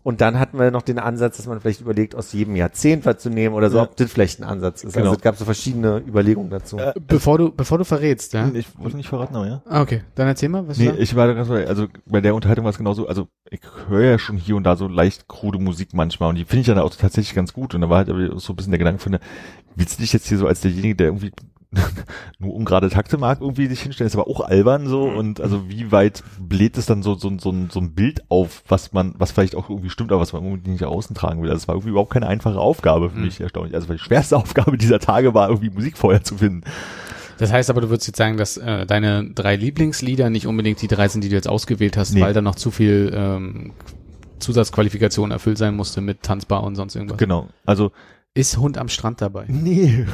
Und 0.02 0.22
dann 0.22 0.40
hatten 0.40 0.58
wir 0.58 0.72
noch 0.72 0.82
den 0.82 0.98
Ansatz, 0.98 1.38
dass 1.38 1.46
man 1.48 1.60
vielleicht 1.60 1.82
überlegt, 1.82 2.16
aus 2.16 2.32
jedem 2.32 2.56
Jahrzehnt 2.56 3.06
was 3.06 3.18
zu 3.18 3.30
nehmen 3.30 3.54
oder 3.54 3.70
so, 3.70 3.78
Ja. 3.78 3.84
ob 3.84 3.98
das 3.98 4.10
vielleicht 4.12 4.40
ein 4.40 4.46
Ansatz 4.46 4.84
ist. 4.84 4.94
Genau. 4.94 5.08
Also 5.08 5.18
es 5.18 5.22
gab 5.22 5.36
so 5.36 5.44
verschiedene 5.46 5.98
Überlegungen 5.98 6.50
dazu. 6.50 6.78
Äh, 6.78 6.94
Bevor 7.06 7.38
du, 7.38 7.52
bevor 7.52 7.78
du 7.78 7.84
verrätst, 7.84 8.34
ja? 8.34 8.50
Ich 8.54 8.68
wollte 8.80 8.96
nicht 8.96 9.10
verraten, 9.10 9.36
aber 9.36 9.48
ja. 9.48 9.62
Ah, 9.68 9.82
Okay, 9.82 10.02
dann 10.16 10.28
erzähl 10.28 10.48
mal, 10.50 10.68
was 10.68 10.78
Nee, 10.78 10.86
du 10.86 10.92
sagst. 10.92 11.04
ich 11.04 11.16
war 11.16 11.28
da 11.28 11.34
ganz 11.34 11.50
bei, 11.50 11.68
also 11.68 11.88
bei 12.06 12.22
der 12.22 12.34
Unterhaltung 12.34 12.64
war 12.64 12.72
es 12.72 12.78
genauso, 12.78 13.08
also 13.08 13.28
ich 13.50 13.60
höre 13.90 14.04
ja 14.12 14.20
schon 14.20 14.38
hier 14.38 14.56
und 14.56 14.64
da 14.64 14.76
so 14.78 14.88
leicht 14.88 15.28
krude 15.28 15.60
Musik 15.60 15.90
manchmal 15.94 16.30
und 16.30 16.36
die 16.36 16.46
finde 16.46 16.62
ich 16.62 16.68
dann 16.68 16.80
auch 16.80 16.96
tatsächlich 16.96 17.36
ganz 17.36 17.52
gut 17.54 17.76
und 17.76 17.82
da 17.82 17.90
war 17.90 17.98
halt 17.98 18.10
aber 18.10 18.40
so 18.40 18.54
ein 18.54 18.56
bisschen 18.56 18.72
der 18.72 18.80
Gedanke 18.80 19.02
von 19.02 19.12
der, 19.12 19.22
willst 19.76 19.98
du 20.00 20.02
dich 20.02 20.14
jetzt 20.14 20.28
hier 20.28 20.38
so 20.38 20.48
als 20.48 20.62
derjenige, 20.62 20.96
der 20.96 21.08
irgendwie 21.08 21.32
nur 22.40 22.54
ungerade 22.56 22.90
Takte 22.90 23.18
mag, 23.18 23.42
irgendwie 23.42 23.68
sich 23.68 23.82
hinstellen, 23.82 24.08
ist 24.08 24.16
aber 24.16 24.28
auch 24.28 24.40
albern 24.42 24.88
so 24.88 25.04
und 25.04 25.40
also 25.40 25.70
wie 25.70 25.92
weit 25.92 26.24
bläht 26.40 26.78
es 26.78 26.88
dann 26.88 27.04
so, 27.04 27.14
so, 27.16 27.32
so, 27.38 27.52
ein- 27.52 27.70
so 27.70 27.80
ein 27.80 27.94
Bild 27.94 28.24
auf, 28.30 28.64
was 28.68 28.92
man, 28.94 29.14
was 29.18 29.32
vielleicht 29.32 29.56
auch 29.56 29.70
irgendwie 29.70 29.90
stimmt, 29.92 30.12
aber 30.12 30.22
was 30.22 30.34
man 30.34 30.44
unbedingt 30.44 30.68
nicht 30.68 30.84
außen 30.84 31.16
tragen 31.16 31.42
will. 31.44 31.50
Also 31.50 31.62
es 31.62 31.68
war 31.68 31.76
irgendwie 31.76 31.92
überhaupt 31.92 32.12
keine 32.12 32.28
einfache 32.28 32.58
Aufgabe 32.60 33.10
für 33.12 33.18
Mhm. 33.18 33.26
mich, 33.26 33.40
erstaunlich. 33.40 33.76
Also 33.76 33.92
die 33.94 34.00
schwerste 34.00 34.36
Aufgabe 34.38 34.78
dieser 34.78 35.00
Tage 35.00 35.34
war 35.36 35.50
irgendwie 35.50 35.70
Musik 35.70 35.98
vorher 35.98 36.24
zu 36.24 36.38
finden. 36.38 36.64
Das 37.38 37.52
heißt 37.54 37.70
aber, 37.70 37.82
du 37.82 37.90
würdest 37.90 38.08
jetzt 38.08 38.18
sagen, 38.18 38.36
dass 38.36 38.58
äh, 38.58 38.86
deine 38.86 39.30
drei 39.34 39.56
Lieblingslieder 39.56 40.30
nicht 40.30 40.48
unbedingt 40.48 40.82
die 40.82 40.88
drei 40.88 41.08
sind, 41.08 41.24
die 41.24 41.30
du 41.30 41.36
jetzt 41.36 41.48
ausgewählt 41.48 41.96
hast, 41.98 42.14
Nee. 42.14 42.22
weil 42.22 42.34
da 42.34 42.42
noch 42.42 42.56
zu 42.56 42.72
viel 42.72 43.12
ähm, 43.16 43.72
Zusatzqualifikation 44.40 45.32
erfüllt 45.32 45.58
sein 45.58 45.76
musste 45.76 46.02
mit 46.02 46.24
tanzbar 46.24 46.64
und 46.64 46.76
sonst 46.76 46.96
irgendwas. 46.96 47.18
Genau. 47.18 47.48
Also, 47.66 47.92
Ist 48.40 48.58
Hund 48.58 48.78
am 48.78 48.88
Strand 48.88 49.20
dabei? 49.22 49.44
nee. 49.50 50.06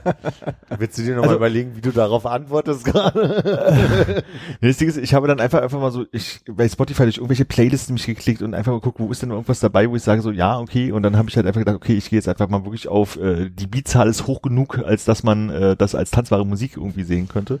Willst 0.78 0.96
du 0.96 1.02
dir 1.02 1.16
noch 1.16 1.22
Also- 1.24 1.32
mal 1.32 1.36
überlegen, 1.36 1.76
wie 1.76 1.82
du 1.82 1.90
darauf 1.92 2.24
antwortest 2.24 2.84
gerade? 2.84 4.24
Nee, 4.60 4.68
Das 4.68 4.78
Ding 4.78 4.88
ist, 4.88 4.96
ich 4.96 5.12
habe 5.12 5.28
dann 5.28 5.38
einfach 5.40 5.60
einfach 5.60 5.78
mal 5.80 5.90
so, 5.92 6.06
ich 6.12 6.40
bei 6.48 6.66
Spotify 6.68 7.02
durch 7.02 7.16
irgendwelche 7.18 7.44
Playlists 7.44 7.90
mich 7.90 8.06
geklickt 8.06 8.40
und 8.40 8.54
einfach 8.54 8.72
mal 8.72 8.78
geguckt, 8.78 9.00
wo 9.00 9.10
ist 9.10 9.20
denn 9.20 9.30
irgendwas 9.32 9.60
dabei, 9.60 9.90
wo 9.90 9.96
ich 9.96 10.02
sage 10.02 10.22
so, 10.22 10.30
ja, 10.30 10.58
okay, 10.58 10.92
und 10.92 11.02
dann 11.02 11.16
habe 11.18 11.28
ich 11.28 11.36
halt 11.36 11.46
einfach 11.46 11.60
gedacht, 11.60 11.76
okay, 11.76 11.94
ich 11.94 12.08
gehe 12.08 12.16
jetzt 12.18 12.28
einfach 12.28 12.48
mal 12.48 12.64
wirklich 12.64 12.88
auf, 12.88 13.16
äh, 13.20 13.50
die 13.50 13.66
Beatzahl 13.66 14.08
ist 14.08 14.26
hoch 14.26 14.40
genug, 14.40 14.78
als 14.78 15.04
dass 15.04 15.22
man 15.22 15.50
äh, 15.50 15.76
das 15.76 15.94
als 15.94 16.10
tanzbare 16.10 16.46
Musik 16.46 16.76
irgendwie 16.76 17.02
sehen 17.04 17.28
könnte. 17.28 17.60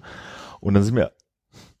Und 0.60 0.72
dann 0.74 0.82
sind 0.82 0.94
mir 0.94 1.10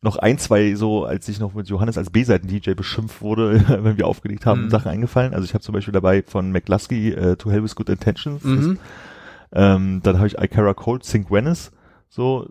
noch 0.06 0.16
ein, 0.16 0.38
zwei 0.38 0.74
so, 0.74 1.04
als 1.04 1.28
ich 1.28 1.38
noch 1.40 1.52
mit 1.54 1.68
Johannes 1.68 1.98
als 1.98 2.10
B-Seiten-DJ 2.10 2.72
beschimpft 2.74 3.20
wurde, 3.20 3.62
wenn 3.84 3.98
wir 3.98 4.06
aufgelegt 4.06 4.46
haben, 4.46 4.64
Mhm. 4.64 4.70
Sachen 4.70 4.88
eingefallen. 4.90 5.34
Also 5.34 5.44
ich 5.44 5.52
habe 5.52 5.62
zum 5.62 5.74
Beispiel 5.74 5.92
dabei 5.92 6.22
von 6.26 6.50
McLusky 6.52 7.10
äh, 7.12 7.36
To 7.36 7.50
Hell 7.50 7.62
With 7.62 7.74
Good 7.74 7.90
Intentions. 7.90 8.42
Mhm. 8.44 8.78
Ähm, 9.52 10.00
dann 10.02 10.16
habe 10.16 10.26
ich 10.28 10.38
I 10.38 10.48
Cara 10.48 10.72
Cold, 10.74 11.04
Sink 11.04 11.30
Venice. 11.30 11.70
So. 12.08 12.48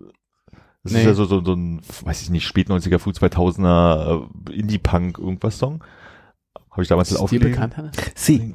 Das 0.84 0.94
Nee. 0.94 0.99
ist 0.99 1.06
ja 1.06 1.14
so, 1.15 1.26
so, 1.26 1.44
so 1.44 1.53
ein, 1.53 1.82
weiß 2.03 2.22
ich 2.22 2.30
nicht, 2.30 2.45
spät 2.45 2.69
90er, 2.69 2.99
früh 2.99 3.10
2000er 3.11 4.27
äh, 4.49 4.53
Indie-Punk 4.53 5.18
irgendwas 5.18 5.57
Song. 5.57 5.84
Habe 6.69 6.84
ich 6.84 6.88
damals 6.90 7.10
dir 7.10 7.19
aufgelegt. 7.19 7.52
bekannt, 7.56 7.77
Hannes? 7.77 7.95
Sie. 8.15 8.53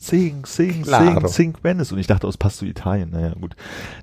Sing, 0.00 0.44
sing, 0.46 0.82
Claro. 0.82 1.28
sing, 1.28 1.28
sing 1.28 1.54
Venice. 1.62 1.92
Und 1.92 1.98
ich 2.00 2.08
dachte, 2.08 2.26
oh, 2.26 2.30
es 2.30 2.36
passt 2.36 2.56
zu 2.58 2.64
Italien. 2.66 3.10
Naja, 3.10 3.34
gut. 3.40 3.54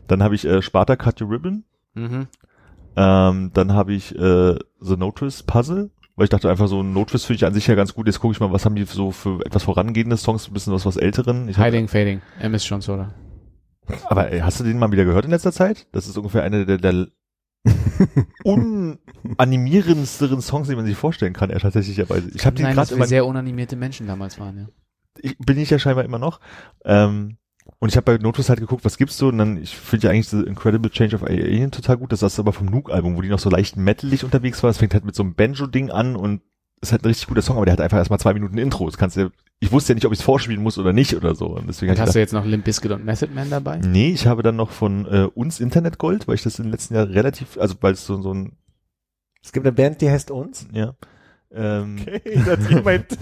Dann 0.08 0.24
habe 0.24 0.34
ich 0.36 0.46
äh, 0.46 0.62
Sparta 0.62 0.96
Cut 0.96 1.20
Your 1.22 1.30
Ribbon. 1.30 1.66
Mhm. 1.94 2.28
Ähm, 2.98 3.52
dann 3.54 3.74
habe 3.74 3.94
ich 3.94 4.14
äh, 4.16 4.56
The 4.80 4.98
Notice 4.98 5.44
Puzzle. 5.44 5.92
Weil 6.18 6.24
ich 6.24 6.32
dachte 6.32 6.50
einfach 6.50 6.68
so, 6.68 6.82
ein 6.82 6.94
Notice 6.94 7.26
finde 7.26 7.36
ich 7.38 7.46
an 7.46 7.54
sich 7.54 7.68
ja 7.68 7.76
ganz 7.76 7.94
gut. 7.94 8.08
Jetzt 8.08 8.20
gucke 8.20 8.32
ich 8.32 8.40
mal, 8.40 8.52
was 8.52 8.66
haben 8.66 8.74
die 8.74 8.86
so 8.86 9.12
für 9.12 9.46
etwas 9.46 9.62
vorangehende 9.64 10.18
Songs, 10.18 10.48
ein 10.48 10.54
bisschen 10.54 10.74
was 10.74 10.84
was 10.84 10.98
älteren. 10.98 11.48
Ich 11.48 11.60
hab, 11.60 11.66
Hiding, 11.66 11.88
Fading. 11.88 12.22
MS 12.40 12.68
John 12.68 12.82
Soda. 12.82 13.14
Aber 14.08 14.32
ey, 14.32 14.40
hast 14.40 14.60
du 14.60 14.64
den 14.64 14.80
mal 14.80 14.92
wieder 14.92 15.06
gehört 15.06 15.26
in 15.26 15.32
letzter 15.32 15.52
Zeit? 15.52 15.86
Das 15.92 16.08
ist 16.08 16.18
ungefähr 16.18 16.42
einer 16.42 16.66
der, 16.66 16.80
der 16.80 17.08
unanimierendsten 18.44 20.42
Songs, 20.42 20.68
die 20.68 20.76
man 20.76 20.88
sich 20.88 20.98
vorstellen 20.98 21.34
kann, 21.34 21.52
er 21.52 21.60
tatsächlicherweise. 21.60 22.32
Ich 22.34 22.46
habe 22.48 22.56
den 22.56 22.72
gerade 22.72 23.06
sehr 23.06 23.28
unanimierte 23.28 23.76
Menschen 23.76 24.08
damals 24.08 24.40
waren, 24.40 24.58
ja. 24.58 24.66
ich, 25.20 25.38
bin 25.38 25.60
ich 25.60 25.70
ja 25.70 25.78
scheinbar 25.78 26.04
immer 26.06 26.20
noch. 26.20 26.40
Ähm, 26.84 27.38
und 27.80 27.90
ich 27.90 27.98
habe 27.98 28.06
bei 28.06 28.18
Notus 28.22 28.50
halt 28.50 28.60
geguckt, 28.60 28.86
was 28.86 28.98
gibt's 28.98 29.18
so, 29.18 29.28
und 29.28 29.38
dann, 29.38 29.62
ich 29.62 29.76
finde 29.76 30.08
ja 30.08 30.12
eigentlich 30.12 30.30
The 30.30 30.42
Incredible 30.42 30.90
Change 30.92 31.16
of 31.16 31.24
Alien 31.24 31.72
total 31.72 31.98
gut. 31.98 32.12
Das 32.12 32.22
ist 32.24 32.40
aber 32.40 32.54
vom 32.54 32.68
Nuke-Album, 32.68 33.16
wo 33.16 33.22
die 33.22 33.30
noch 33.30 33.40
so 33.40 33.50
leicht 33.50 33.78
metalig 33.78 34.24
unterwegs 34.24 34.64
war. 34.64 34.70
Es 34.70 34.78
fängt 34.78 34.94
halt 34.94 35.06
mit 35.06 35.16
so 35.16 35.24
einem 35.24 35.36
Banjo-Ding 35.36 35.92
an 35.92 36.16
und 36.16 36.42
ist 36.82 36.92
halt 36.92 37.04
ein 37.04 37.08
richtig 37.08 37.28
guter 37.28 37.42
Song, 37.42 37.56
aber 37.58 37.66
der 37.66 37.74
hat 37.74 37.82
einfach 37.82 37.98
erstmal 37.98 38.20
zwei 38.20 38.34
Minuten 38.34 38.58
Intro. 38.58 38.86
Das 38.86 38.98
kannst 38.98 39.18
du 39.18 39.22
ja, 39.22 39.30
ich 39.60 39.72
wusste 39.72 39.94
ja 39.94 39.96
nicht, 39.96 40.06
ob 40.06 40.14
ich 40.14 40.20
es 40.20 40.26
vorspielen 40.26 40.62
muss 40.62 40.78
oder 40.78 40.94
nicht 40.94 41.16
oder 41.16 41.34
so. 41.34 41.48
Und 41.48 41.68
deswegen 41.68 41.92
Und 41.92 42.00
hast 42.00 42.14
du 42.14 42.20
jetzt 42.20 42.34
noch 42.34 42.46
Limp 42.46 42.66
Bizkit 42.66 42.92
und 42.92 43.04
Method 43.04 43.34
Man 43.34 43.50
dabei? 43.50 43.80
Nee, 43.80 44.12
ich 44.12 44.28
habe 44.28 44.44
dann 44.44 44.56
noch 44.56 44.70
von 44.70 45.06
äh, 45.06 45.28
uns 45.34 45.60
Internet 45.60 45.98
Gold, 45.98 46.28
weil 46.28 46.36
ich 46.36 46.44
das 46.44 46.60
in 46.60 46.66
den 46.66 46.72
letzten 46.72 46.94
Jahren 46.94 47.12
relativ, 47.12 47.58
also 47.58 47.76
weil 47.82 47.94
es 47.94 48.06
so, 48.06 48.22
so 48.22 48.34
ein, 48.34 48.58
Es 49.44 49.52
gibt 49.52 49.66
eine 49.66 49.74
Band, 49.74 50.02
die 50.02 50.10
heißt 50.10 50.30
uns. 50.32 50.68
ja. 50.72 50.94
Ähm, 51.58 51.98
Ich 52.24 52.44
dachte, 52.46 52.64
du 52.70 52.82
meinst, 52.82 53.18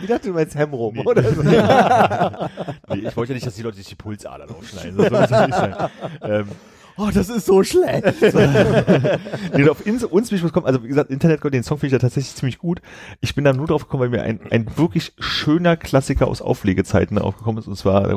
ich 0.00 0.06
dachte, 0.08 0.28
du 0.28 0.32
meinst 0.34 0.54
Hemrum, 0.56 0.94
Nee. 0.94 1.04
oder 1.04 1.22
so. 1.22 1.42
nee, 2.94 3.08
ich 3.08 3.16
wollte 3.16 3.32
ja 3.32 3.34
nicht, 3.34 3.46
dass 3.46 3.54
die 3.54 3.62
Leute 3.62 3.76
sich 3.76 3.86
die 3.86 3.94
Pulsadern 3.94 4.50
aufschneiden. 4.50 4.96
Das 4.96 5.28
soll 5.30 5.46
nicht 5.46 5.54
sein. 5.56 5.74
Ähm, 6.22 6.46
Oh, 6.96 7.10
das 7.12 7.28
ist 7.28 7.46
so 7.46 7.64
schlecht. 7.64 8.04
nee, 8.22 9.62
und 9.64 9.68
auf 9.68 9.84
ins, 9.84 10.04
uns 10.04 10.28
bin 10.28 10.36
ich 10.36 10.44
gekommen, 10.44 10.66
also 10.66 10.84
wie 10.84 10.86
gesagt, 10.88 11.10
Internet 11.10 11.40
Gold, 11.40 11.52
den 11.52 11.64
Song 11.64 11.78
finde 11.78 11.88
ich 11.88 11.92
ja 11.94 11.98
tatsächlich 11.98 12.36
ziemlich 12.36 12.58
gut. 12.58 12.80
Ich 13.20 13.34
bin 13.34 13.42
da 13.42 13.52
nur 13.52 13.66
drauf 13.66 13.82
gekommen, 13.82 14.02
weil 14.04 14.10
mir 14.10 14.22
ein, 14.22 14.38
ein 14.52 14.76
wirklich 14.76 15.12
schöner 15.18 15.76
Klassiker 15.76 16.28
aus 16.28 16.40
Auflegezeiten 16.40 17.18
aufgekommen 17.18 17.58
ist. 17.58 17.66
Und 17.66 17.76
zwar, 17.76 18.08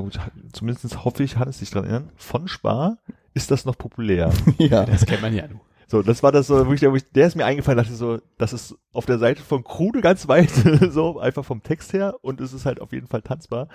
zumindest 0.54 1.04
hoffe 1.04 1.24
ich, 1.24 1.38
Hannes 1.38 1.58
sich 1.58 1.72
dran 1.72 1.86
erinnern, 1.86 2.10
von 2.18 2.48
Spar 2.48 3.00
ist 3.34 3.50
das 3.50 3.66
noch 3.66 3.80
populär. 3.80 4.32
ja. 4.60 4.86
Das 4.86 5.08
kennt 5.08 5.24
man 5.24 5.34
ja, 5.34 5.48
du. 5.48 5.60
So, 5.90 6.02
das 6.02 6.22
war 6.22 6.34
das 6.34 6.48
so, 6.48 6.68
wo 6.68 6.74
ich, 6.74 6.82
wo 6.82 6.96
ich, 6.96 7.10
der 7.12 7.28
ist 7.28 7.36
mir 7.36 7.46
eingefallen, 7.46 7.78
dachte 7.78 7.96
so, 7.96 8.20
das 8.38 8.52
ist 8.52 8.76
auf 8.92 9.06
der 9.06 9.20
Seite 9.20 9.42
von 9.42 9.64
Krude 9.64 10.02
ganz 10.02 10.28
weit, 10.28 10.50
so, 10.90 11.18
einfach 11.18 11.46
vom 11.46 11.64
Text 11.64 11.94
her 11.94 12.16
und 12.22 12.42
es 12.42 12.52
ist 12.52 12.66
halt 12.66 12.82
auf 12.82 12.92
jeden 12.92 13.08
Fall 13.08 13.22
tanzbar. 13.22 13.70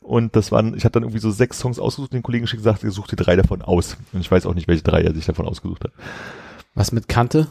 Und 0.00 0.36
das 0.36 0.52
waren, 0.52 0.74
ich 0.74 0.84
habe 0.84 0.92
dann 0.92 1.02
irgendwie 1.02 1.20
so 1.20 1.30
sechs 1.30 1.58
Songs 1.58 1.78
ausgesucht, 1.78 2.14
den 2.14 2.22
Kollegen 2.22 2.44
geschickt, 2.44 2.62
gesagt, 2.62 2.82
ihr 2.82 2.90
sucht 2.90 3.12
dir 3.12 3.16
drei 3.16 3.36
davon 3.36 3.60
aus. 3.60 3.98
Und 4.14 4.20
ich 4.20 4.30
weiß 4.30 4.46
auch 4.46 4.54
nicht, 4.54 4.68
welche 4.68 4.82
drei 4.82 5.02
er 5.02 5.14
sich 5.14 5.26
davon 5.26 5.46
ausgesucht 5.46 5.84
hat. 5.84 5.92
Was 6.74 6.92
mit 6.92 7.08
Kante? 7.08 7.48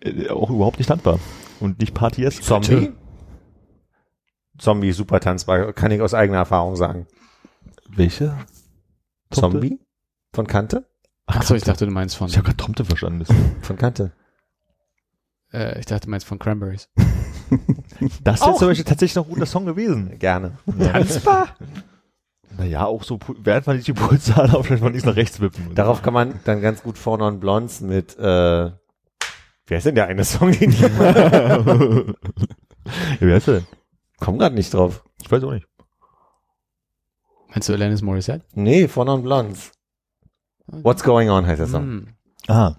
Äh, 0.00 0.28
auch 0.30 0.50
überhaupt 0.50 0.78
nicht 0.78 0.88
tanzbar. 0.88 1.20
Und 1.60 1.78
nicht 1.78 1.94
Party-esque. 1.94 2.42
Zombie? 2.42 2.92
Zombie, 4.58 4.90
super 4.90 5.20
tanzbar, 5.20 5.72
kann 5.72 5.92
ich 5.92 6.02
aus 6.02 6.14
eigener 6.14 6.38
Erfahrung 6.38 6.74
sagen. 6.74 7.06
Welche? 7.88 8.36
Zombie? 9.30 9.78
Von 10.32 10.48
Kante? 10.48 10.84
Achso, 11.28 11.54
ich 11.54 11.62
dachte, 11.62 11.84
du 11.86 11.92
meinst 11.92 12.16
von, 12.16 12.28
Ich 12.28 12.36
habe 12.36 12.44
gerade 12.46 12.56
Tomte 12.56 12.84
verstanden. 12.84 13.24
Von 13.62 13.76
Kante. 13.76 14.12
äh, 15.52 15.78
ich 15.78 15.86
dachte, 15.86 16.06
du 16.06 16.10
meinst 16.10 16.26
von 16.26 16.38
Cranberries. 16.38 16.88
Das 18.22 18.40
wäre 18.42 18.54
zum 18.56 18.68
Beispiel 18.68 18.84
tatsächlich 18.84 19.16
noch 19.16 19.26
ein 19.26 19.30
guter 19.32 19.46
Song 19.46 19.64
gewesen. 19.66 20.18
Gerne. 20.18 20.58
Tanzbar? 20.78 21.48
Naja, 22.56 22.84
auch 22.84 23.02
so, 23.02 23.18
während 23.42 23.66
man 23.66 23.76
nicht 23.76 23.88
die 23.88 23.92
Pulsade 23.94 24.52
aufschlägt, 24.56 24.82
man 24.82 24.92
nicht 24.92 25.06
nach 25.06 25.16
rechts 25.16 25.40
wippen. 25.40 25.74
Darauf 25.74 26.02
kann 26.02 26.12
man 26.14 26.38
dann 26.44 26.60
ganz 26.60 26.82
gut 26.82 26.96
Four 26.98 27.18
Non 27.18 27.40
Blondes 27.40 27.80
mit, 27.80 28.16
äh, 28.18 28.22
wer 28.22 29.78
ist 29.78 29.86
denn 29.86 29.94
der 29.96 30.06
eine 30.06 30.24
Song, 30.24 30.52
den 30.52 30.70
ich 30.70 30.80
ja, 30.80 30.88
wie 33.20 33.32
heißt 33.32 33.48
der 33.48 33.54
denn? 33.54 33.66
komm 34.18 34.38
grad 34.38 34.52
nicht 34.54 34.72
drauf. 34.74 35.02
Ich 35.22 35.30
weiß 35.30 35.42
auch 35.44 35.52
nicht. 35.52 35.66
Meinst 37.48 37.68
du 37.68 37.72
Alanis 37.72 38.02
Morissette? 38.02 38.44
Nee, 38.54 38.86
Four 38.86 39.06
Non 39.06 39.22
Blondes. 39.22 39.72
What's 40.70 41.02
Going 41.02 41.30
On 41.30 41.46
heißt 41.46 41.60
der 41.60 41.66
Song. 41.66 41.82
Hm. 41.82 42.06
Ah. 42.46 42.76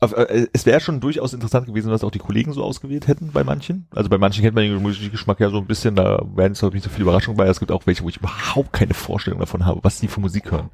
Äh, 0.00 0.46
es 0.52 0.64
wäre 0.64 0.80
schon 0.80 1.00
durchaus 1.00 1.34
interessant 1.34 1.66
gewesen, 1.66 1.90
was 1.90 2.04
auch 2.04 2.10
die 2.10 2.18
Kollegen 2.18 2.52
so 2.52 2.64
ausgewählt 2.64 3.06
hätten 3.06 3.32
bei 3.32 3.44
manchen. 3.44 3.86
Also 3.90 4.08
bei 4.08 4.18
manchen 4.18 4.42
kennt 4.42 4.54
man 4.54 4.64
den 4.64 4.82
Musikgeschmack 4.82 5.40
ja 5.40 5.50
so 5.50 5.58
ein 5.58 5.66
bisschen, 5.66 5.94
da 5.94 6.22
werden 6.34 6.52
es 6.52 6.60
glaube 6.60 6.76
ich 6.76 6.82
nicht 6.82 6.90
so 6.90 6.94
viele 6.94 7.02
Überraschungen 7.02 7.36
bei. 7.36 7.46
Es 7.46 7.60
gibt 7.60 7.70
auch 7.70 7.86
welche, 7.86 8.02
wo 8.02 8.08
ich 8.08 8.16
überhaupt 8.16 8.72
keine 8.72 8.94
Vorstellung 8.94 9.40
davon 9.40 9.66
habe, 9.66 9.80
was 9.82 10.00
die 10.00 10.08
für 10.08 10.20
Musik 10.20 10.50
hören. 10.50 10.70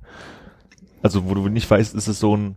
Also 1.02 1.28
wo 1.28 1.34
du 1.34 1.48
nicht 1.48 1.68
weißt, 1.68 1.94
ist 1.94 2.06
es 2.06 2.20
so 2.20 2.36
ein, 2.36 2.56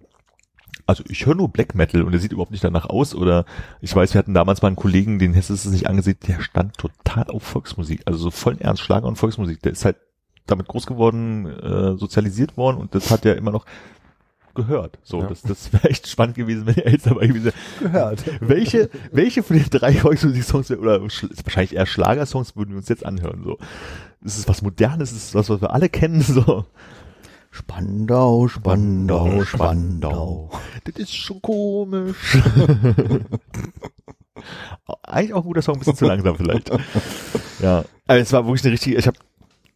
also 0.86 1.04
ich 1.08 1.26
höre 1.26 1.36
nur 1.36 1.50
Black 1.50 1.76
Metal 1.76 2.04
und 2.04 2.12
der 2.12 2.22
sieht 2.22 2.32
überhaupt 2.32 2.52
nicht 2.52 2.64
danach 2.64 2.86
aus. 2.86 3.16
Oder 3.16 3.46
ich 3.82 3.96
weiß, 3.96 4.14
wir 4.14 4.20
hatten 4.20 4.34
damals 4.34 4.62
mal 4.62 4.68
einen 4.68 4.76
Kollegen, 4.76 5.18
den 5.18 5.34
hättest 5.34 5.50
du 5.50 5.54
es 5.54 5.66
nicht 5.66 5.88
angesehen, 5.88 6.18
der 6.28 6.40
stand 6.42 6.78
total 6.78 7.26
auf 7.30 7.44
Volksmusik. 7.44 8.02
Also 8.06 8.20
so 8.20 8.32
voll 8.32 8.58
ernst 8.60 8.84
Schlager 8.84 9.08
und 9.08 9.18
Volksmusik. 9.18 9.62
Der 9.64 9.72
ist 9.72 9.86
halt 9.86 9.98
damit 10.46 10.68
groß 10.68 10.86
geworden, 10.86 11.46
äh, 11.46 11.98
sozialisiert 11.98 12.58
worden 12.58 12.78
und 12.78 12.96
das 12.96 13.12
hat 13.12 13.26
ja 13.26 13.34
immer 13.34 13.52
noch 13.52 13.66
gehört. 14.56 14.98
So, 15.04 15.22
Ja. 15.22 15.28
das, 15.28 15.42
das 15.44 15.72
wäre 15.72 15.90
echt 15.90 16.08
spannend 16.08 16.36
gewesen, 16.36 16.66
wenn 16.66 16.76
er 16.76 16.92
jetzt 16.92 17.06
dabei 17.08 17.28
gewesen. 17.28 17.52
Gehört. 17.80 18.24
Welche, 18.42 18.90
welche 19.12 19.44
von 19.44 19.58
den 19.58 19.70
drei 19.70 19.94
Volksmusik-Songs 19.94 20.72
oder 20.72 21.02
wahrscheinlich 21.02 21.76
eher 21.76 21.86
Schlagersongs 21.86 22.56
würden 22.56 22.72
wir 22.72 22.78
uns 22.78 22.90
jetzt 22.90 23.06
anhören? 23.06 23.44
So, 23.44 23.58
ist 24.22 24.38
es 24.40 24.48
was 24.48 24.62
Modernes? 24.62 25.12
Ist 25.12 25.24
es 25.30 25.36
was, 25.36 25.50
was 25.50 25.62
wir 25.62 25.72
alle 25.74 25.88
kennen? 25.90 26.22
So, 26.22 26.66
Spandau, 27.52 28.48
Spandau, 28.48 29.44
Spandau. 29.44 30.50
das 30.84 30.96
ist 30.96 31.16
schon 31.16 31.42
komisch. 31.42 32.38
Eigentlich 35.04 35.34
auch 35.34 35.38
ein 35.42 35.44
guter 35.44 35.62
Song, 35.62 35.76
ein 35.76 35.80
bisschen 35.80 35.96
zu 35.96 36.06
langsam 36.06 36.36
vielleicht. 36.36 36.70
Ja, 37.62 37.84
also 38.08 38.22
es 38.22 38.32
war 38.34 38.46
wirklich 38.46 38.64
eine 38.64 38.74
richtige, 38.74 38.98
ich 38.98 39.08
habe 39.08 39.18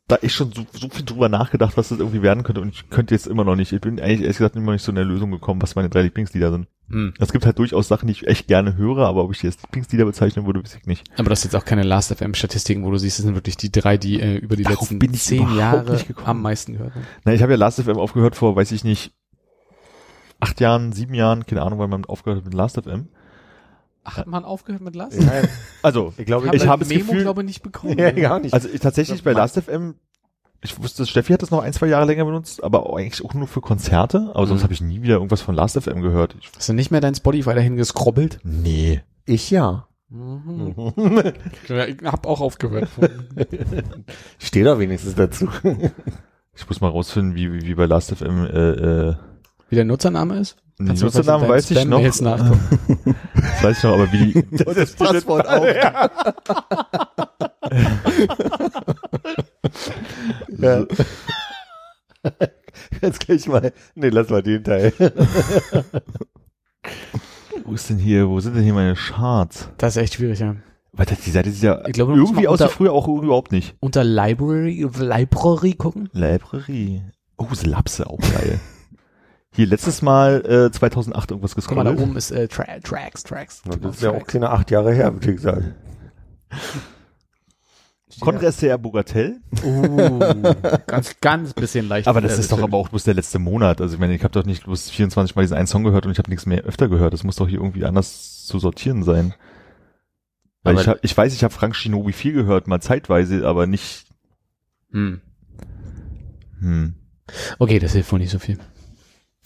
da 0.08 0.18
echt 0.18 0.36
schon 0.36 0.52
so, 0.52 0.66
so 0.74 0.90
viel 0.90 1.06
drüber 1.06 1.30
nachgedacht, 1.30 1.78
was 1.78 1.90
das 1.90 2.00
irgendwie 2.00 2.22
werden 2.22 2.44
könnte 2.44 2.60
und 2.60 2.70
ich 2.70 2.90
könnte 2.90 3.16
jetzt 3.16 3.26
immer 3.26 3.46
noch 3.46 3.56
nicht. 3.56 3.72
Ich 3.72 3.80
bin 3.80 4.00
eigentlich 4.00 4.22
ehrlich 4.22 4.38
gesagt 4.38 4.56
immer 4.56 4.74
nicht 4.74 4.84
so 4.84 4.92
in 4.92 4.98
der 4.98 5.06
Lösung 5.06 5.32
gekommen, 5.32 5.62
was 5.62 5.76
meine 5.76 5.90
drei 5.90 6.02
Lieblingslieder 6.02 6.52
sind. 6.52 6.68
Hm. 6.90 7.14
Es 7.20 7.32
gibt 7.32 7.46
halt 7.46 7.58
durchaus 7.58 7.88
Sachen, 7.88 8.08
die 8.08 8.12
ich 8.12 8.28
echt 8.28 8.48
gerne 8.48 8.76
höre, 8.76 9.08
aber 9.08 9.24
ob 9.24 9.32
ich 9.32 9.40
die 9.40 9.48
als 9.48 9.62
Lieblingslieder 9.62 10.04
bezeichnen 10.04 10.46
würde, 10.46 10.62
weiß 10.62 10.76
ich 10.76 10.86
nicht. 10.86 11.10
Aber 11.18 11.30
das 11.30 11.40
ist 11.40 11.46
jetzt 11.46 11.56
auch 11.56 11.66
keine 11.66 11.84
Last.fm-Statistiken, 11.84 12.84
wo 12.84 12.92
du 12.92 12.98
siehst, 12.98 13.20
das 13.20 13.26
sind 13.26 13.36
wirklich 13.36 13.56
die 13.56 13.72
drei, 13.72 13.98
die 13.98 14.20
äh, 14.20 14.36
über 14.36 14.58
die 14.58 14.64
Darauf 14.64 14.82
letzten 14.82 15.00
bin 15.00 15.14
ich 15.14 15.22
zehn 15.22 15.56
Jahre 15.56 15.90
nicht 15.90 16.08
am 16.26 16.42
meisten 16.42 16.74
gehört 16.74 16.96
haben. 16.96 17.08
Na, 17.24 17.34
ich 17.34 17.42
habe 17.42 17.54
ja 17.54 17.58
Last 17.58 17.82
FM 17.82 17.98
aufgehört 17.98 18.36
vor, 18.36 18.58
weiß 18.58 18.74
ich 18.74 18.84
nicht, 18.84 19.14
acht 20.42 20.60
Jahren, 20.60 20.92
sieben 20.92 21.14
Jahren, 21.14 21.46
keine 21.46 21.62
Ahnung, 21.62 21.80
wann 21.80 21.90
man 21.90 22.06
aufgehört 22.06 22.40
hat 22.40 22.46
mit 22.46 22.54
Last 22.54 22.76
FM. 22.76 23.08
Ach, 23.08 23.23
hat 24.06 24.28
man 24.28 24.44
aufgehört 24.46 24.82
mit 24.82 24.96
Last? 24.96 25.18
Also, 25.82 26.14
Ich 26.18 26.26
glaube, 26.26 26.48
ich 26.54 26.62
hab 26.64 26.70
habe 26.70 26.80
das 26.82 26.90
das 26.90 26.98
Memo, 26.98 27.10
Gefühl, 27.12 27.24
glaube 27.24 27.42
ich, 27.42 27.48
nicht 27.48 27.64
bekommen. 27.64 27.98
ja, 27.98 28.12
gar 28.12 28.40
nicht. 28.40 28.54
also 28.54 28.70
ich, 28.70 28.80
tatsächlich 28.80 29.24
bei 29.24 29.34
Last 29.34 29.60
FM, 29.60 29.96
ich 30.62 30.82
wusste, 30.82 31.06
Steffi 31.06 31.34
hat 31.34 31.42
das 31.42 31.52
noch 31.52 31.62
ein, 31.62 31.74
zwei 31.74 31.88
Jahre 31.88 32.06
länger 32.06 32.24
benutzt, 32.26 32.64
aber 32.64 32.96
eigentlich 32.96 33.24
auch 33.26 33.34
nur 33.34 33.48
für 33.48 33.60
Konzerte, 33.62 34.32
aber 34.34 34.48
sonst 34.48 34.62
Mhm. 34.62 34.64
habe 34.64 34.74
ich 34.74 34.82
nie 34.82 35.02
wieder 35.02 35.16
irgendwas 35.16 35.42
von 35.42 35.56
Last 35.56 35.78
FM 35.82 36.02
gehört. 36.02 36.36
Ich, 36.40 36.50
Hast 36.56 36.70
du 36.70 36.74
nicht 36.74 36.90
mehr 36.92 37.02
dein 37.02 37.16
Spotify 37.16 37.54
dahin 37.54 37.76
geskrobbelt? 37.76 38.40
nee. 38.44 39.02
ich 39.26 39.52
ja. 39.52 39.88
Mhm. 40.10 40.74
Ich 41.68 41.98
hab 42.06 42.26
auch 42.28 42.40
aufgehört. 42.42 42.88
Steht 44.38 44.66
doch 44.66 44.80
wenigstens 44.80 45.16
dazu. 45.16 45.48
Ich 46.56 46.68
muss 46.70 46.82
mal 46.82 46.90
rausfinden, 46.90 47.36
wie, 47.36 47.52
wie, 47.52 47.62
wie 47.68 47.76
bei 47.76 47.86
Last 47.86 48.16
FM, 48.16 48.46
äh, 48.46 48.70
äh, 49.10 49.16
Wie 49.70 49.76
der 49.76 49.86
Nutzername 49.86 50.38
ist? 50.38 50.58
Den 50.80 50.88
Kannst 50.88 51.02
du 51.02 51.06
Nutzernamen 51.06 51.48
weiß 51.50 51.72
ich 51.72 51.86
noch. 51.86 52.02
nachgucken? 52.22 53.16
Das 53.36 53.64
weiß 53.64 53.78
ich 53.78 53.84
noch, 53.84 53.94
aber 53.94 54.12
wie 54.12 54.34
die, 54.34 54.64
Und 54.66 54.78
das 54.78 54.94
Passwort 54.94 55.48
auch. 55.48 55.66
Ja. 60.60 60.86
Jetzt 63.02 63.20
gleich 63.26 63.48
mal. 63.48 63.74
Nee, 63.96 64.10
lass 64.10 64.30
mal 64.30 64.42
den 64.44 64.64
Teil. 64.64 64.94
wo 67.66 67.74
ist 67.74 67.90
denn 67.90 67.98
hier, 67.98 68.28
wo 68.30 68.40
sind 68.40 68.56
denn 68.56 68.64
hier 68.64 68.74
meine 68.74 68.96
Charts? 68.96 69.70
Das 69.78 69.96
ist 69.96 70.02
echt 70.04 70.14
schwierig, 70.16 70.40
ja. 70.40 70.56
Weil 70.94 71.06
das, 71.08 71.20
die 71.22 71.32
Seite 71.32 71.50
sieht 71.52 71.64
ja 71.64 71.84
Ich 71.88 71.94
glaube, 71.94 72.14
irgendwie 72.14 72.48
aus 72.48 72.60
wie 72.60 72.64
unter- 72.64 72.70
früher 72.74 72.94
auch 72.94 73.08
überhaupt 73.08 73.52
nicht. 73.52 73.76
Unter 73.80 74.04
Library, 74.04 74.88
Library 75.00 75.74
gucken? 75.74 76.10
Library. 76.14 77.02
Oh, 77.38 77.48
Slapse, 77.54 78.08
auch 78.08 78.20
geil. 78.20 78.60
Hier 79.56 79.68
letztes 79.68 80.02
Mal 80.02 80.46
äh, 80.46 80.72
2008 80.72 81.32
irgendwas 81.32 81.56
Guck 81.56 81.76
mal, 81.76 81.84
da 81.84 81.92
gescrollt. 81.92 82.10
oben 82.10 82.18
ist 82.18 82.32
äh, 82.32 82.48
Tra 82.48 82.66
Tracks, 82.84 83.24
Tracks. 83.24 83.62
Das 83.82 83.96
ist 83.96 84.02
ja 84.02 84.12
auch 84.12 84.26
keine 84.26 84.50
acht 84.50 84.72
Jahre 84.72 84.94
her, 84.94 85.14
würde 85.14 85.32
ich 85.32 85.40
sagen. 85.42 85.76
Contra 88.20 88.52
SCR 88.52 88.78
Bogatel. 88.78 89.42
Uh, 89.64 90.20
ganz, 90.86 91.16
ganz 91.22 91.54
bisschen 91.54 91.88
leicht. 91.88 92.08
Aber 92.08 92.22
das 92.22 92.38
ist 92.38 92.52
doch 92.52 92.62
aber 92.62 92.78
auch 92.78 92.90
bloß 92.90 93.04
der 93.06 93.16
letzte 93.16 93.40
Monat. 93.40 93.82
Also 93.82 93.96
ich 93.96 94.00
meine, 94.00 94.14
ich 94.14 94.24
habe 94.24 94.32
doch 94.32 94.46
nicht 94.46 94.66
bloß 94.66 94.90
24 94.92 95.36
Mal 95.36 95.42
diesen 95.42 95.58
einen 95.58 95.68
Song 95.68 95.84
gehört 95.84 96.06
und 96.06 96.12
ich 96.12 96.20
habe 96.20 96.30
nichts 96.30 96.46
mehr 96.46 96.64
öfter 96.64 96.90
gehört. 96.90 97.14
Das 97.14 97.24
muss 97.24 97.38
doch 97.38 97.48
hier 97.48 97.60
irgendwie 97.60 97.86
anders 97.86 98.46
zu 98.46 98.60
sortieren 98.60 99.04
sein. 99.04 99.34
Weil 100.62 100.74
Aber- 100.74 100.82
ich, 100.82 100.88
hab, 100.88 100.98
ich 101.04 101.18
weiß, 101.18 101.34
ich 101.34 101.44
habe 101.44 101.54
Frank 101.54 101.76
Shinobi 101.76 102.14
viel 102.14 102.34
gehört, 102.34 102.68
mal 102.68 102.82
zeitweise, 102.82 103.48
aber 103.48 103.66
nicht. 103.66 104.06
Hm. 104.92 105.22
Hm. 106.60 106.96
Okay, 107.58 107.80
das 107.80 107.94
hilft 107.94 108.12
wohl 108.12 108.20
nicht 108.20 108.32
so 108.32 108.40
viel. 108.40 108.60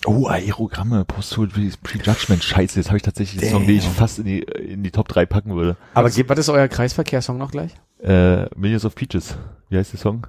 Oh, 0.05 0.27
Aerogramme, 0.27 1.05
Posthood 1.05 1.51
Prejudgment. 1.83 2.43
Scheiße, 2.43 2.79
jetzt 2.79 2.87
habe 2.87 2.97
ich 2.97 3.03
tatsächlich 3.03 3.41
einen 3.41 3.51
Song, 3.51 3.65
den 3.65 3.77
ich 3.77 3.87
fast 3.87 4.19
in 4.19 4.25
die, 4.25 4.39
in 4.41 4.83
die 4.83 4.91
Top 4.91 5.07
3 5.07 5.25
packen 5.25 5.55
würde. 5.55 5.75
Aber 5.93 6.07
was, 6.07 6.17
was 6.29 6.39
ist 6.39 6.49
euer 6.49 6.67
Kreisverkehrssong 6.67 7.37
noch 7.37 7.51
gleich? 7.51 7.75
Äh, 7.99 8.45
Millions 8.55 8.85
of 8.85 8.95
Peaches. 8.95 9.37
Wie 9.69 9.77
heißt 9.77 9.93
der 9.93 9.99
Song? 9.99 10.27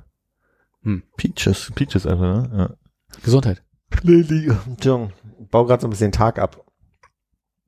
Peaches. 1.16 1.70
Peaches 1.74 2.06
einfach, 2.06 2.48
ne? 2.48 2.76
Gesundheit. 3.22 3.62
Ja. 4.04 4.56
Entschuldigung, 4.66 5.12
bau 5.50 5.64
gerade 5.64 5.82
so 5.82 5.86
ein 5.86 5.90
bisschen 5.90 6.12
Tag 6.12 6.38
ab. 6.38 6.64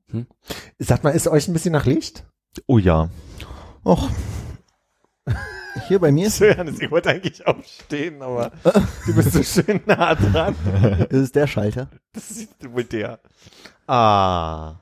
Hm? 0.09 0.27
Sagt 0.79 1.03
mal, 1.03 1.11
ist 1.11 1.27
euch 1.27 1.47
ein 1.47 1.53
bisschen 1.53 1.71
nach 1.71 1.85
Licht? 1.85 2.25
Oh 2.67 2.77
ja. 2.77 3.09
Och. 3.85 4.09
Hier 5.87 5.99
bei 5.99 6.11
mir 6.11 6.27
ist, 6.27 6.39
Johannes, 6.39 6.79
ich 6.79 6.91
wollte 6.91 7.09
eigentlich 7.09 7.45
aufstehen, 7.47 8.21
aber 8.21 8.51
du 9.05 9.15
bist 9.15 9.33
so 9.33 9.43
schön 9.61 9.81
nah 9.85 10.15
dran. 10.15 10.55
ist 11.09 11.19
es 11.19 11.31
der 11.31 11.47
Schalter. 11.47 11.89
Das 12.13 12.31
ist 12.31 12.49
wohl 12.71 12.83
der. 12.83 13.19
Ah. 13.87 14.75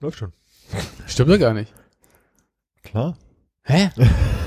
Läuft 0.00 0.18
schon. 0.18 0.32
Stimmt 1.06 1.30
doch 1.30 1.38
gar 1.38 1.54
nicht. 1.54 1.72
Klar. 2.82 3.16
Hä? 3.62 3.90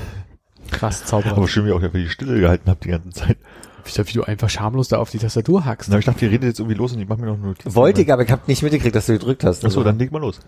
Krass, 0.70 1.04
Zauberer. 1.04 1.36
Aber 1.36 1.48
schön, 1.48 1.64
wie 1.64 1.68
ihr 1.68 1.76
auch 1.76 1.82
einfach 1.82 1.98
die 1.98 2.08
Stille 2.08 2.40
gehalten 2.40 2.68
habt 2.68 2.84
die 2.84 2.88
ganze 2.88 3.10
Zeit. 3.10 3.38
Wie 3.84 4.12
du 4.12 4.22
einfach 4.24 4.50
schamlos 4.50 4.88
da 4.88 4.98
auf 4.98 5.10
die 5.10 5.18
Tastatur 5.18 5.64
hackst. 5.64 5.90
Na, 5.90 5.98
ich 5.98 6.04
dachte, 6.04 6.24
ihr 6.24 6.30
redet 6.30 6.48
jetzt 6.48 6.60
irgendwie 6.60 6.76
los 6.76 6.92
und 6.92 7.00
ich 7.00 7.08
mache 7.08 7.20
mir 7.20 7.26
noch 7.26 7.34
eine 7.34 7.46
Notiz. 7.46 7.74
Wollte 7.74 8.02
ich, 8.02 8.12
aber 8.12 8.22
ich 8.22 8.30
habe 8.30 8.42
nicht 8.46 8.62
mitgekriegt, 8.62 8.94
dass 8.94 9.06
du 9.06 9.12
gedrückt 9.12 9.44
hast. 9.44 9.64
Achso, 9.64 9.82
dann 9.82 9.98
leg 9.98 10.12
mal 10.12 10.20
los. 10.20 10.40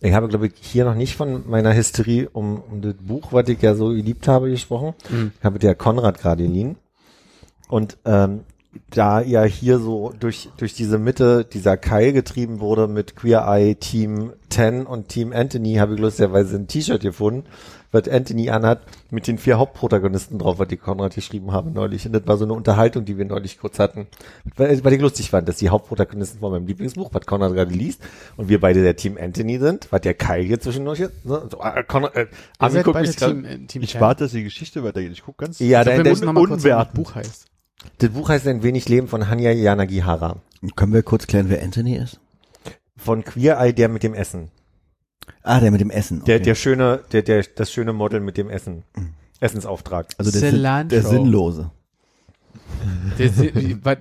Ich 0.00 0.12
habe, 0.12 0.28
glaube 0.28 0.48
ich, 0.48 0.54
hier 0.60 0.84
noch 0.84 0.96
nicht 0.96 1.14
von 1.14 1.48
meiner 1.48 1.74
Hysterie 1.74 2.28
um, 2.32 2.60
um 2.60 2.82
das 2.82 2.94
Buch, 2.94 3.32
was 3.32 3.48
ich 3.48 3.62
ja 3.62 3.74
so 3.74 3.90
geliebt 3.90 4.26
habe, 4.26 4.50
gesprochen. 4.50 4.94
Mhm. 5.08 5.32
Ich 5.38 5.44
habe 5.44 5.60
der 5.60 5.76
Konrad 5.76 6.18
gerade 6.18 6.42
geliehen. 6.42 6.76
Und 7.68 7.98
ähm, 8.04 8.40
da 8.90 9.20
ja 9.20 9.44
hier 9.44 9.78
so 9.78 10.12
durch, 10.18 10.50
durch 10.56 10.74
diese 10.74 10.98
Mitte 10.98 11.44
dieser 11.44 11.76
Keil 11.76 12.12
getrieben 12.12 12.60
wurde 12.60 12.88
mit 12.88 13.16
Queer 13.16 13.44
Eye 13.46 13.76
Team 13.76 14.32
10 14.50 14.86
und 14.86 15.08
Team 15.08 15.32
Anthony, 15.32 15.74
habe 15.74 15.94
ich 15.94 16.00
lustigerweise 16.00 16.56
ein 16.56 16.66
T-Shirt 16.66 17.02
gefunden, 17.02 17.44
was 17.92 18.08
Anthony 18.08 18.50
anhat, 18.50 18.80
mit 19.10 19.26
den 19.26 19.38
vier 19.38 19.58
Hauptprotagonisten 19.58 20.38
drauf, 20.38 20.58
was 20.58 20.68
die 20.68 20.76
Konrad 20.76 21.14
geschrieben 21.14 21.52
haben 21.52 21.72
neulich. 21.72 22.06
Und 22.06 22.12
das 22.12 22.26
war 22.26 22.38
so 22.38 22.44
eine 22.44 22.54
Unterhaltung, 22.54 23.04
die 23.04 23.18
wir 23.18 23.24
neulich 23.24 23.58
kurz 23.58 23.78
hatten. 23.78 24.08
Weil, 24.56 24.82
weil 24.82 24.92
ich 24.94 25.00
lustig 25.00 25.30
fand, 25.30 25.48
dass 25.48 25.56
die 25.56 25.68
Hauptprotagonisten 25.68 26.40
von 26.40 26.52
meinem 26.52 26.66
Lieblingsbuch, 26.66 27.10
was 27.12 27.26
Konrad 27.26 27.54
gerade 27.54 27.72
liest, 27.72 28.02
und 28.36 28.48
wir 28.48 28.60
beide 28.60 28.82
der 28.82 28.96
Team 28.96 29.18
Anthony 29.20 29.58
sind, 29.58 29.88
was 29.90 30.00
der 30.00 30.14
Kai 30.14 30.42
hier 30.44 30.58
zwischendurch 30.58 31.00
ist. 31.00 31.24
Ne? 31.24 31.48
So, 31.50 31.60
äh, 31.62 31.84
Konrad, 31.84 32.16
äh, 32.16 32.26
Ami 32.58 32.82
guckt 32.82 33.00
mich 33.00 33.14
Team, 33.14 33.44
äh, 33.44 33.58
Team 33.66 33.82
Ich 33.82 34.00
warte, 34.00 34.24
dass 34.24 34.32
die 34.32 34.44
Geschichte 34.44 34.82
weitergeht. 34.82 35.12
Ich 35.12 35.22
guck 35.22 35.36
ganz. 35.38 35.58
Ja, 35.58 35.80
Ich 35.80 35.84
glaub, 35.86 35.96
der, 35.96 36.04
wir 36.04 36.10
müssen 36.10 36.20
der, 36.20 36.32
noch 36.32 36.40
mal 36.40 36.46
kurz 36.46 36.62
sagen, 36.62 36.76
was 36.76 36.86
das 36.86 36.94
unwertend. 36.94 36.94
Buch 36.94 37.14
heißt. 37.14 37.46
das 37.98 38.10
Buch 38.10 38.28
heißt 38.28 38.46
ein 38.48 38.62
wenig 38.62 38.88
Leben 38.88 39.08
von 39.08 39.28
Hanya 39.28 39.52
Yanagihara. 39.52 40.40
Können 40.76 40.92
wir 40.92 41.02
kurz 41.02 41.26
klären, 41.26 41.50
wer 41.50 41.62
Anthony 41.62 41.96
ist? 41.96 42.20
Von 42.96 43.24
Queer 43.24 43.58
Eye, 43.58 43.74
der 43.74 43.88
mit 43.88 44.02
dem 44.02 44.14
Essen. 44.14 44.50
Ah, 45.42 45.60
der 45.60 45.70
mit 45.70 45.80
dem 45.80 45.90
Essen. 45.90 46.24
Der, 46.24 46.36
okay. 46.36 46.44
der 46.44 46.54
schöne, 46.54 47.00
der, 47.12 47.22
der, 47.22 47.42
das 47.42 47.72
schöne 47.72 47.92
Model 47.92 48.20
mit 48.20 48.36
dem 48.36 48.48
Essen. 48.50 48.84
Essensauftrag. 49.40 50.06
also 50.18 50.30
der, 50.30 50.84
der 50.84 51.02
Sinnlose. 51.02 51.70
Der, 53.18 53.28
der, 53.28 53.96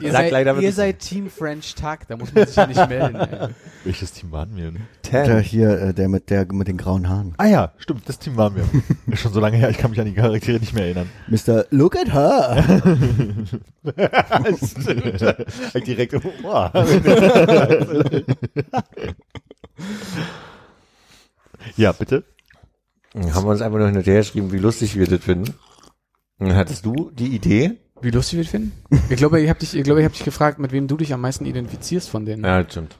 ihr 0.00 0.12
Sag 0.12 0.22
seid, 0.22 0.32
leider 0.32 0.58
ihr 0.58 0.72
seid 0.72 0.98
Team 1.00 1.28
French 1.30 1.74
Tuck, 1.74 2.00
da 2.08 2.16
muss 2.16 2.32
man 2.32 2.46
sich 2.46 2.56
ja 2.56 2.66
nicht 2.66 2.88
melden. 2.88 3.16
Ey. 3.16 3.48
Welches 3.84 4.12
Team 4.12 4.30
waren 4.32 4.56
wir 4.56 4.70
denn? 4.70 4.86
Der 5.10 5.40
hier, 5.40 5.70
äh, 5.80 5.94
der 5.94 6.08
mit 6.08 6.30
der 6.30 6.50
mit 6.52 6.68
den 6.68 6.76
grauen 6.76 7.08
Haaren. 7.08 7.34
Ah 7.36 7.46
ja, 7.46 7.72
stimmt, 7.78 8.08
das 8.08 8.18
Team 8.18 8.36
waren 8.36 8.54
wir. 8.56 8.64
Ist 9.12 9.20
schon 9.20 9.32
so 9.32 9.40
lange 9.40 9.56
her, 9.56 9.70
ich 9.70 9.78
kann 9.78 9.90
mich 9.90 10.00
an 10.00 10.06
die 10.06 10.14
Charaktere 10.14 10.58
nicht 10.58 10.72
mehr 10.72 10.84
erinnern. 10.84 11.10
Mr. 11.28 11.66
Look 11.70 11.96
at 11.96 12.12
her. 12.12 12.80
Stimmt. 14.62 15.86
Direkt, 15.86 16.14
oh. 16.44 16.68
Ja, 21.76 21.92
bitte. 21.92 22.24
Haben 23.14 23.44
wir 23.44 23.50
uns 23.50 23.60
einfach 23.60 23.78
nur 23.78 23.88
hinterher 23.90 24.20
geschrieben, 24.20 24.52
wie 24.52 24.58
lustig 24.58 24.96
wir 24.96 25.06
das 25.06 25.22
finden. 25.22 25.54
Dann 26.38 26.54
hattest 26.56 26.86
du 26.86 27.10
die 27.12 27.34
Idee? 27.34 27.78
Wie 28.02 28.10
lustig 28.10 28.36
wir 28.38 28.44
das 28.44 28.50
finden? 28.50 28.72
Ich 29.08 29.16
glaube, 29.16 29.40
ich 29.40 29.48
habe 29.48 29.58
dich, 29.58 29.74
ich 29.76 29.82
glaube, 29.84 30.00
ich 30.00 30.04
habe 30.04 30.14
dich 30.14 30.24
gefragt, 30.24 30.58
mit 30.58 30.72
wem 30.72 30.88
du 30.88 30.96
dich 30.96 31.12
am 31.14 31.20
meisten 31.20 31.46
identifizierst 31.46 32.08
von 32.10 32.24
denen. 32.24 32.44
Ja, 32.44 32.62
das 32.62 32.72
stimmt. 32.72 32.96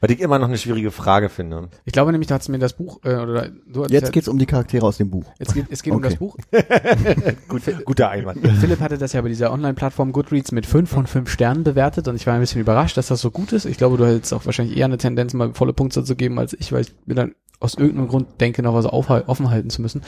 Weil 0.00 0.10
ich 0.10 0.20
immer 0.20 0.38
noch 0.38 0.48
eine 0.48 0.58
schwierige 0.58 0.90
Frage 0.90 1.28
finde. 1.30 1.68
Ich 1.84 1.92
glaube 1.92 2.12
nämlich, 2.12 2.26
du 2.28 2.34
hast 2.34 2.48
mir 2.48 2.58
das 2.58 2.74
Buch, 2.74 3.00
äh, 3.04 3.14
oder 3.14 3.48
du 3.66 3.84
hast 3.84 3.90
Jetzt 3.90 4.12
geht's 4.12 4.28
um 4.28 4.38
die 4.38 4.44
Charaktere 4.44 4.84
aus 4.84 4.98
dem 4.98 5.08
Buch. 5.08 5.24
es 5.38 5.54
geht, 5.54 5.66
es 5.70 5.82
geht 5.82 5.92
um 5.92 5.98
Okay. 6.00 6.08
das 6.10 6.18
Buch. 6.18 6.36
Gut, 7.48 7.62
guter 7.84 8.10
Einwand. 8.10 8.46
Philipp 8.60 8.80
hatte 8.80 8.98
das 8.98 9.12
ja 9.12 9.22
bei 9.22 9.28
dieser 9.28 9.52
Online-Plattform 9.52 10.12
Goodreads 10.12 10.52
mit 10.52 10.66
fünf 10.66 10.90
von 10.90 11.06
fünf 11.06 11.30
Sternen 11.30 11.64
bewertet 11.64 12.06
und 12.08 12.16
ich 12.16 12.26
war 12.26 12.34
ein 12.34 12.40
bisschen 12.40 12.60
überrascht, 12.60 12.96
dass 12.96 13.06
das 13.06 13.20
so 13.20 13.30
gut 13.30 13.52
ist. 13.52 13.64
Ich 13.64 13.78
glaube, 13.78 13.96
du 13.96 14.04
hättest 14.06 14.34
auch 14.34 14.44
wahrscheinlich 14.44 14.76
eher 14.76 14.86
eine 14.86 14.98
Tendenz, 14.98 15.32
mal 15.32 15.54
volle 15.54 15.72
Punkte 15.72 16.04
zu 16.04 16.16
geben 16.16 16.38
als 16.38 16.52
ich, 16.52 16.72
weil 16.72 16.82
ich 16.82 16.94
mir 17.06 17.14
dann 17.14 17.34
aus 17.60 17.74
irgendeinem 17.74 18.08
Grund 18.08 18.40
denke, 18.40 18.62
noch 18.62 18.74
was 18.74 18.84
offen 18.86 19.48
halten 19.50 19.70
zu 19.70 19.80
müssen. 19.80 20.02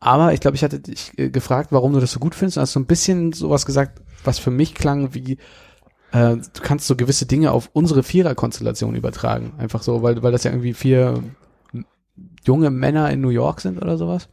Aber 0.00 0.32
ich 0.32 0.40
glaube, 0.40 0.56
ich 0.56 0.64
hatte 0.64 0.80
dich 0.80 1.16
äh, 1.18 1.28
gefragt, 1.28 1.72
warum 1.72 1.92
du 1.92 2.00
das 2.00 2.12
so 2.12 2.20
gut 2.20 2.34
findest. 2.34 2.56
Und 2.56 2.62
hast 2.62 2.72
so 2.72 2.80
ein 2.80 2.86
bisschen 2.86 3.32
sowas 3.32 3.66
gesagt, 3.66 4.00
was 4.24 4.38
für 4.38 4.50
mich 4.50 4.74
klang 4.74 5.14
wie, 5.14 5.34
äh, 6.12 6.36
du 6.36 6.60
kannst 6.62 6.86
so 6.86 6.96
gewisse 6.96 7.26
Dinge 7.26 7.52
auf 7.52 7.68
unsere 7.74 8.02
Vierer-Konstellation 8.02 8.94
übertragen. 8.94 9.52
Einfach 9.58 9.82
so, 9.82 10.02
weil, 10.02 10.22
weil 10.22 10.32
das 10.32 10.44
ja 10.44 10.50
irgendwie 10.50 10.74
vier 10.74 11.22
junge 12.44 12.70
Männer 12.70 13.10
in 13.10 13.20
New 13.20 13.28
York 13.28 13.60
sind 13.60 13.80
oder 13.80 13.98
sowas. 13.98 14.28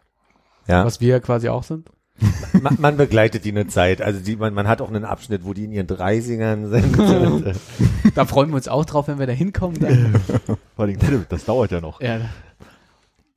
Ja. 0.68 0.86
Was 0.86 1.02
wir 1.02 1.20
quasi 1.20 1.50
auch 1.50 1.64
sind. 1.64 1.90
man, 2.62 2.78
man 2.80 2.98
begleitet 2.98 3.46
die 3.46 3.52
eine 3.52 3.68
Zeit. 3.68 4.02
Also 4.02 4.22
die, 4.22 4.38
man, 4.38 4.54
man 4.54 4.68
hat 4.68 4.82
auch 4.82 4.90
einen 4.90 5.06
Abschnitt, 5.06 5.46
wo 5.46 5.54
die 5.54 5.66
in 5.66 5.72
ihren 5.72 5.88
30ern 5.88 6.70
sind. 6.70 7.56
Da 8.16 8.26
freuen 8.26 8.50
wir 8.50 8.56
uns 8.56 8.68
auch 8.68 8.86
drauf, 8.86 9.08
wenn 9.10 9.20
wir 9.20 9.28
da 9.28 9.34
hinkommen. 9.34 9.80
Dann. 9.80 10.16
Vor 10.76 10.86
allem, 10.86 10.98
das 11.30 11.46
dauert 11.46 11.72
ja 11.72 11.82
noch. 11.82 12.02
ja. 12.02 12.22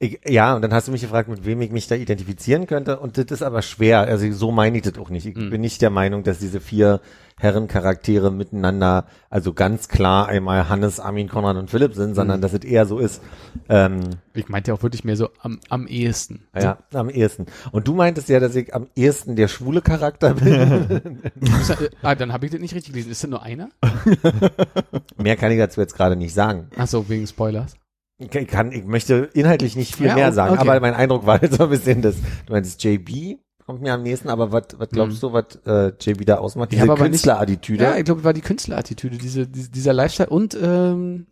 Ich, 0.02 0.18
ja, 0.26 0.56
und 0.56 0.62
dann 0.62 0.72
hast 0.72 0.88
du 0.88 0.92
mich 0.92 1.02
gefragt, 1.02 1.28
mit 1.28 1.44
wem 1.44 1.60
ich 1.60 1.70
mich 1.72 1.86
da 1.86 1.94
identifizieren 1.94 2.66
könnte. 2.66 2.98
Und 3.00 3.18
das 3.18 3.26
ist 3.26 3.42
aber 3.42 3.60
schwer. 3.60 4.00
Also 4.00 4.32
so 4.32 4.50
meine 4.50 4.78
ich 4.78 4.82
das 4.82 4.96
auch 4.98 5.10
nicht. 5.10 5.26
Ich 5.26 5.36
Mhm. 5.36 5.50
bin 5.50 5.60
nicht 5.60 5.82
der 5.82 5.90
Meinung, 5.90 6.22
dass 6.22 6.38
diese 6.38 6.58
vier 6.58 7.02
Herrencharaktere 7.38 8.30
miteinander, 8.30 9.04
also 9.28 9.52
ganz 9.52 9.88
klar 9.88 10.26
einmal 10.28 10.70
Hannes, 10.70 11.00
Armin, 11.00 11.28
Konrad 11.28 11.56
und 11.58 11.68
Philipp 11.70 11.94
sind, 11.94 12.14
sondern 12.14 12.38
Mhm. 12.38 12.42
dass 12.42 12.54
es 12.54 12.64
eher 12.64 12.86
so 12.86 12.98
ist, 12.98 13.20
ähm, 13.68 14.00
Ich 14.32 14.48
meinte 14.48 14.70
ja 14.70 14.74
auch 14.74 14.82
wirklich 14.82 15.04
mehr 15.04 15.16
so 15.16 15.28
am, 15.42 15.60
am 15.68 15.86
ehesten. 15.86 16.44
ja, 16.54 16.78
am 16.94 17.10
ehesten. 17.10 17.44
Und 17.72 17.86
du 17.86 17.94
meintest 17.94 18.30
ja, 18.30 18.40
dass 18.40 18.54
ich 18.56 18.74
am 18.74 18.86
ehesten 18.96 19.36
der 19.36 19.48
schwule 19.48 19.82
Charakter 19.82 20.32
bin. 20.34 21.20
Äh, 21.70 21.90
ah, 22.02 22.14
dann 22.14 22.32
habe 22.32 22.46
ich 22.46 22.52
das 22.52 22.60
nicht 22.60 22.74
richtig 22.74 22.92
gelesen. 22.94 23.10
Ist 23.10 23.22
das 23.22 23.30
nur 23.30 23.42
einer? 23.42 23.68
Mehr 25.18 25.36
kann 25.36 25.52
ich 25.52 25.58
dazu 25.58 25.80
jetzt 25.80 25.94
gerade 25.94 26.16
nicht 26.16 26.32
sagen. 26.34 26.68
Ach 26.76 26.86
so, 26.86 27.08
wegen 27.08 27.26
Spoilers. 27.26 27.74
Ich 28.20 28.46
kann, 28.48 28.70
ich 28.70 28.84
möchte 28.84 29.30
inhaltlich 29.32 29.74
nicht 29.76 29.96
viel 29.96 30.06
Ja, 30.06 30.14
mehr 30.14 30.28
o- 30.28 30.32
sagen, 30.32 30.52
okay. 30.58 30.68
aber 30.68 30.78
mein 30.80 30.94
Eindruck 30.94 31.24
war 31.26 31.42
jetzt 31.42 31.56
so 31.56 31.64
ein 31.64 31.70
bisschen, 31.70 32.02
dass 32.02 32.16
du 32.46 32.52
meinst, 32.52 32.82
JB 32.84 33.38
kommt 33.66 33.80
mir 33.82 33.94
am 33.94 34.02
nächsten, 34.02 34.28
aber 34.28 34.52
was 34.52 34.64
was 34.76 34.88
glaubst 34.90 35.22
du, 35.22 35.32
was 35.32 35.58
äh, 35.66 35.92
JB 36.00 36.26
da 36.26 36.36
ausmacht? 36.36 36.70
Ich 36.72 36.80
Diese 36.80 36.94
Künstlerattitüde? 36.94 37.82
Ja, 37.84 37.96
ich 37.96 38.04
glaube, 38.04 38.22
war 38.24 38.32
die 38.34 38.40
Künstlerattitüde, 38.42 39.16
diese, 39.16 39.46
diese, 39.46 39.70
dieser 39.70 39.92
Lifestyle 39.94 40.28
und 40.28 40.56
ähm, 40.60 41.26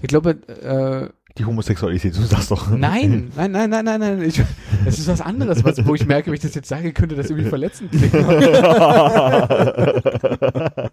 ich 0.00 0.08
glaube, 0.08 0.30
äh, 0.30 1.08
Die 1.36 1.44
Homosexualität, 1.44 2.16
du 2.16 2.22
sagst 2.22 2.50
doch. 2.50 2.70
nein, 2.70 3.30
nein, 3.36 3.50
nein, 3.50 3.68
nein, 3.68 3.84
nein, 3.84 4.00
nein. 4.00 4.22
Ich, 4.22 4.40
das 4.86 4.98
ist 4.98 5.08
was 5.08 5.20
anderes, 5.20 5.62
was, 5.64 5.84
wo 5.86 5.94
ich 5.94 6.06
merke, 6.06 6.28
wenn 6.28 6.34
ich 6.34 6.40
das 6.40 6.54
jetzt 6.54 6.68
sage, 6.68 6.94
könnte 6.94 7.14
das 7.14 7.28
irgendwie 7.28 7.48
verletzend 7.50 7.90
klingen. 7.92 8.12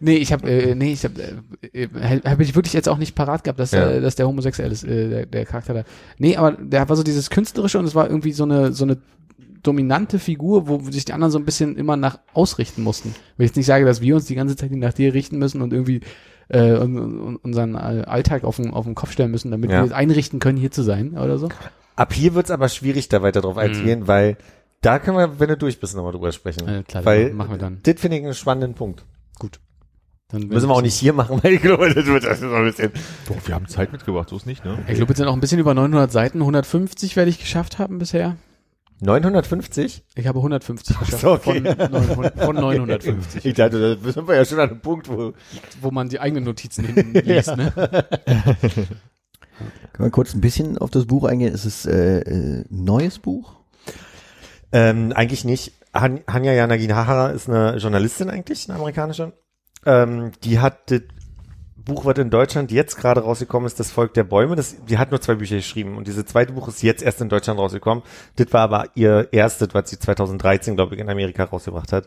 nee, 0.00 0.16
ich 0.16 0.32
habe, 0.32 0.48
äh, 0.50 0.74
nee, 0.74 0.92
ich 0.92 1.04
habe, 1.04 1.20
äh, 1.72 1.82
äh, 1.84 2.20
habe 2.24 2.42
ich 2.42 2.54
wirklich 2.54 2.72
jetzt 2.74 2.88
auch 2.88 2.98
nicht 2.98 3.14
parat 3.14 3.44
gehabt, 3.44 3.58
dass, 3.60 3.72
Ja. 3.72 3.88
äh, 3.90 4.00
dass 4.00 4.14
der 4.16 4.26
homosexuell 4.28 4.70
ist, 4.72 4.84
äh, 4.84 5.08
der, 5.08 5.26
der 5.26 5.44
Charakter 5.46 5.74
da. 5.74 5.84
Nee, 6.18 6.36
aber 6.36 6.52
der 6.52 6.88
war 6.88 6.96
so 6.96 7.02
dieses 7.02 7.30
künstlerische 7.30 7.78
und 7.78 7.84
es 7.84 7.94
war 7.94 8.08
irgendwie 8.08 8.32
so 8.32 8.44
eine, 8.44 8.72
so 8.72 8.84
eine 8.84 8.98
dominante 9.62 10.18
Figur, 10.18 10.68
wo 10.68 10.80
sich 10.90 11.04
die 11.04 11.12
anderen 11.12 11.32
so 11.32 11.38
ein 11.38 11.44
bisschen 11.44 11.76
immer 11.76 11.96
nach 11.96 12.18
ausrichten 12.32 12.82
mussten. 12.82 13.14
Wenn 13.36 13.44
ich 13.44 13.50
jetzt 13.50 13.56
nicht 13.56 13.66
sage, 13.66 13.84
dass 13.84 14.00
wir 14.00 14.14
uns 14.14 14.26
die 14.26 14.34
ganze 14.36 14.54
Zeit 14.56 14.70
nach 14.72 14.92
dir 14.92 15.12
richten 15.14 15.38
müssen 15.38 15.62
und 15.62 15.72
irgendwie 15.72 16.00
äh, 16.48 16.72
un- 16.78 16.96
un- 17.20 17.36
unseren 17.36 17.74
äh, 17.74 18.04
Alltag 18.06 18.44
auf 18.44 18.56
den, 18.56 18.70
auf 18.70 18.84
den 18.86 18.94
Kopf 18.94 19.10
stellen 19.12 19.30
müssen, 19.30 19.50
damit 19.50 19.70
Ja. 19.70 19.80
wir 19.82 19.84
es 19.86 19.92
einrichten 19.92 20.38
können, 20.38 20.56
hier 20.56 20.70
zu 20.70 20.82
sein 20.82 21.18
oder 21.18 21.36
so. 21.38 21.48
Ab 21.96 22.12
hier 22.14 22.34
wird's 22.34 22.50
aber 22.50 22.68
schwierig, 22.70 23.08
da 23.08 23.20
weiter 23.20 23.40
drauf 23.42 23.56
Mhm. 23.56 23.60
einzugehen, 23.62 24.06
weil 24.06 24.36
da 24.80 24.98
können 25.00 25.18
wir, 25.18 25.40
wenn 25.40 25.48
du 25.48 25.56
durch 25.58 25.80
bist, 25.80 25.94
nochmal 25.96 26.12
drüber 26.12 26.30
sprechen. 26.32 26.66
Äh, 26.68 26.84
klar, 26.84 27.04
weil 27.04 27.34
machen 27.34 27.50
wir 27.50 27.58
dann. 27.58 27.80
Das 27.82 27.96
finde 28.00 28.16
ich 28.18 28.24
einen 28.24 28.32
spannenden 28.34 28.74
Punkt. 28.74 29.04
Dann 30.30 30.42
Müssen 30.48 30.68
wir 30.68 30.74
auch 30.74 30.82
nicht 30.82 30.94
hier 30.94 31.14
machen, 31.14 31.40
weil 31.42 31.54
ich 31.54 31.62
glaube, 31.62 31.92
das 31.92 32.04
wird 32.04 32.24
das 32.24 32.40
ist 32.40 32.48
so 32.48 32.54
ein 32.54 32.64
bisschen. 32.64 32.92
Doch, 33.26 33.36
wir 33.46 33.54
haben 33.54 33.66
Zeit 33.66 33.92
mitgebracht, 33.92 34.28
so 34.28 34.36
ist 34.36 34.46
nicht, 34.46 34.64
ne? 34.64 34.78
Ich 34.86 34.96
glaube, 34.96 35.10
jetzt 35.10 35.18
sind 35.18 35.26
auch 35.26 35.32
ein 35.32 35.40
bisschen 35.40 35.58
über 35.58 35.72
900 35.74 36.12
Seiten. 36.12 36.40
150 36.40 37.16
werde 37.16 37.30
ich 37.30 37.38
geschafft 37.40 37.78
haben 37.78 37.98
bisher. 37.98 38.36
950? 39.00 40.04
Ich 40.16 40.26
habe 40.26 40.40
150 40.40 40.98
geschafft 40.98 41.22
so, 41.22 41.32
okay. 41.32 41.62
von, 41.62 41.90
900, 41.92 42.44
von 42.44 42.56
950, 42.56 43.44
Ich 43.44 43.54
dachte, 43.54 43.96
da 43.96 44.12
sind 44.12 44.26
wir 44.26 44.34
ja 44.34 44.44
schon 44.44 44.58
an 44.58 44.70
einem 44.70 44.80
Punkt, 44.80 45.08
wo. 45.08 45.34
wo 45.80 45.90
man 45.90 46.08
die 46.08 46.18
eigenen 46.20 46.44
Notizen 46.44 46.84
hinten 46.84 47.12
liest. 47.24 47.56
Ne? 47.56 47.72
Können 49.92 50.08
wir 50.08 50.10
kurz 50.10 50.34
ein 50.34 50.40
bisschen 50.40 50.78
auf 50.78 50.90
das 50.90 51.06
Buch 51.06 51.24
eingehen? 51.24 51.54
Ist 51.54 51.64
es 51.64 51.86
äh, 51.86 52.18
äh, 52.20 52.64
ein 52.70 52.84
neues 52.84 53.18
Buch? 53.18 53.54
Ähm, 54.72 55.12
eigentlich 55.14 55.44
nicht. 55.44 55.72
Han 55.94 56.20
Hanya 56.30 56.52
Yanagihara 56.52 57.30
ist 57.30 57.48
eine 57.48 57.76
Journalistin 57.76 58.28
eigentlich, 58.30 58.68
eine 58.68 58.78
amerikanische. 58.78 59.32
Ähm, 59.88 60.32
die 60.44 60.58
hat 60.58 60.90
das 60.90 61.00
Buch, 61.76 62.04
was 62.04 62.18
in 62.18 62.28
Deutschland 62.28 62.70
jetzt 62.70 62.98
gerade 62.98 63.22
rausgekommen 63.22 63.66
ist, 63.66 63.80
Das 63.80 63.90
Volk 63.90 64.12
der 64.12 64.24
Bäume. 64.24 64.54
Das, 64.54 64.76
die 64.84 64.98
hat 64.98 65.10
nur 65.10 65.20
zwei 65.22 65.34
Bücher 65.34 65.56
geschrieben 65.56 65.96
und 65.96 66.06
dieses 66.06 66.26
zweite 66.26 66.52
Buch 66.52 66.68
ist 66.68 66.82
jetzt 66.82 67.02
erst 67.02 67.22
in 67.22 67.30
Deutschland 67.30 67.58
rausgekommen. 67.58 68.04
Das 68.36 68.52
war 68.52 68.60
aber 68.60 68.90
ihr 68.94 69.28
erstes, 69.32 69.70
was 69.72 69.88
sie 69.88 69.98
2013, 69.98 70.76
glaube 70.76 70.94
ich, 70.94 71.00
in 71.00 71.08
Amerika 71.08 71.44
rausgebracht 71.44 71.92
hat. 71.92 72.06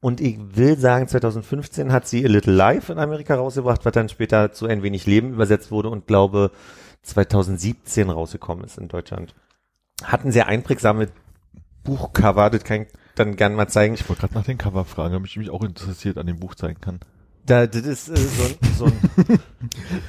Und 0.00 0.20
ich 0.20 0.36
will 0.56 0.76
sagen, 0.76 1.06
2015 1.06 1.92
hat 1.92 2.08
sie 2.08 2.24
A 2.24 2.28
Little 2.28 2.52
Life 2.52 2.90
in 2.90 2.98
Amerika 2.98 3.36
rausgebracht, 3.36 3.84
was 3.84 3.92
dann 3.92 4.08
später 4.08 4.52
zu 4.52 4.66
Ein 4.66 4.82
wenig 4.82 5.06
Leben 5.06 5.32
übersetzt 5.32 5.70
wurde 5.70 5.90
und 5.90 6.08
glaube 6.08 6.50
2017 7.02 8.10
rausgekommen 8.10 8.64
ist 8.64 8.78
in 8.78 8.88
Deutschland. 8.88 9.32
Hat 10.02 10.24
ein 10.24 10.32
sehr 10.32 10.48
einprägsames 10.48 11.10
Buchcover, 11.84 12.50
das 12.50 12.64
kann 12.64 12.82
ich 12.82 12.88
dann 13.14 13.36
gerne 13.36 13.54
mal 13.54 13.68
zeigen. 13.68 13.94
Ich 13.94 14.08
wollte 14.08 14.22
gerade 14.22 14.34
nach 14.34 14.44
den 14.44 14.58
Cover 14.58 14.84
fragen, 14.84 15.14
ob 15.14 15.24
ich 15.24 15.36
mich 15.36 15.50
auch 15.50 15.62
interessiert 15.62 16.18
an 16.18 16.26
dem 16.26 16.40
Buch 16.40 16.56
zeigen 16.56 16.80
kann. 16.80 16.98
Da, 17.44 17.66
das 17.66 17.82
ist 17.82 18.08
äh, 18.08 18.16
so, 18.16 18.42
ein- 18.44 18.74
so 18.78 18.84
ein, 18.86 19.38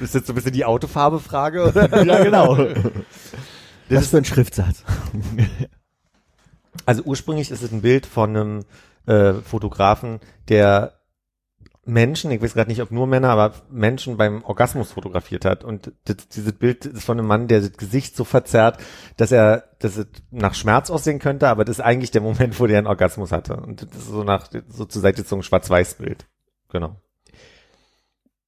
ist 0.10 0.14
jetzt 0.14 0.26
so 0.28 0.32
ein 0.32 0.36
bisschen 0.36 0.52
die 0.52 0.64
Autofarbe-Frage, 0.64 1.64
oder? 1.68 2.04
ja, 2.04 2.22
genau. 2.22 2.56
Was 3.88 4.08
für 4.08 4.18
ein 4.18 4.24
Schriftsatz. 4.24 4.82
Also 6.86 7.02
ursprünglich 7.04 7.50
ist 7.50 7.62
es 7.62 7.72
ein 7.72 7.82
Bild 7.82 8.04
von 8.04 8.30
einem 8.36 8.64
äh, 9.06 9.34
Fotografen, 9.34 10.20
der 10.48 10.94
Menschen, 11.86 12.30
ich 12.30 12.42
weiß 12.42 12.54
gerade 12.54 12.68
nicht, 12.68 12.82
ob 12.82 12.90
nur 12.90 13.06
Männer, 13.06 13.28
aber 13.30 13.54
Menschen 13.70 14.16
beim 14.16 14.42
Orgasmus 14.42 14.90
fotografiert 14.92 15.44
hat. 15.44 15.64
Und 15.64 15.92
das, 16.06 16.28
dieses 16.28 16.52
Bild 16.52 16.84
ist 16.84 17.04
von 17.04 17.18
einem 17.18 17.28
Mann, 17.28 17.46
der 17.46 17.60
das 17.60 17.72
Gesicht 17.74 18.16
so 18.16 18.24
verzerrt, 18.24 18.78
dass 19.16 19.30
er, 19.32 19.64
dass 19.78 19.96
es 19.96 20.06
nach 20.30 20.54
Schmerz 20.54 20.90
aussehen 20.90 21.20
könnte, 21.20 21.48
aber 21.48 21.64
das 21.64 21.78
ist 21.78 21.84
eigentlich 21.84 22.10
der 22.10 22.22
Moment, 22.22 22.58
wo 22.58 22.66
der 22.66 22.78
einen 22.78 22.86
Orgasmus 22.86 23.32
hatte. 23.32 23.56
Und 23.56 23.82
das 23.82 23.90
ist 23.96 24.08
so 24.08 24.24
nach, 24.24 24.48
so 24.68 24.84
zur 24.84 25.00
Seite 25.00 25.22
so 25.22 25.36
ein 25.36 25.42
Schwarz-Weiß-Bild. 25.42 26.26
Genau. 26.70 26.96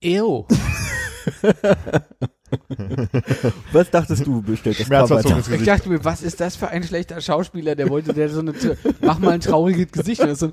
Ew. 0.02 0.46
Was 3.72 3.90
dachtest 3.90 4.26
du, 4.26 4.42
bestellt 4.42 4.78
das 4.78 4.86
Schmerzverzogenes 4.86 5.48
Ich 5.48 5.64
dachte 5.64 5.88
mir, 5.88 6.04
was 6.04 6.22
ist 6.22 6.40
das 6.40 6.56
für 6.56 6.68
ein 6.68 6.82
schlechter 6.82 7.20
Schauspieler, 7.20 7.74
der 7.74 7.88
wollte, 7.88 8.12
der 8.12 8.28
so 8.28 8.40
eine, 8.40 8.52
mach 9.00 9.18
mal 9.18 9.32
ein 9.32 9.40
trauriges 9.40 9.90
Gesicht. 9.92 10.20
Und 10.20 10.28
das 10.28 10.40
so, 10.40 10.50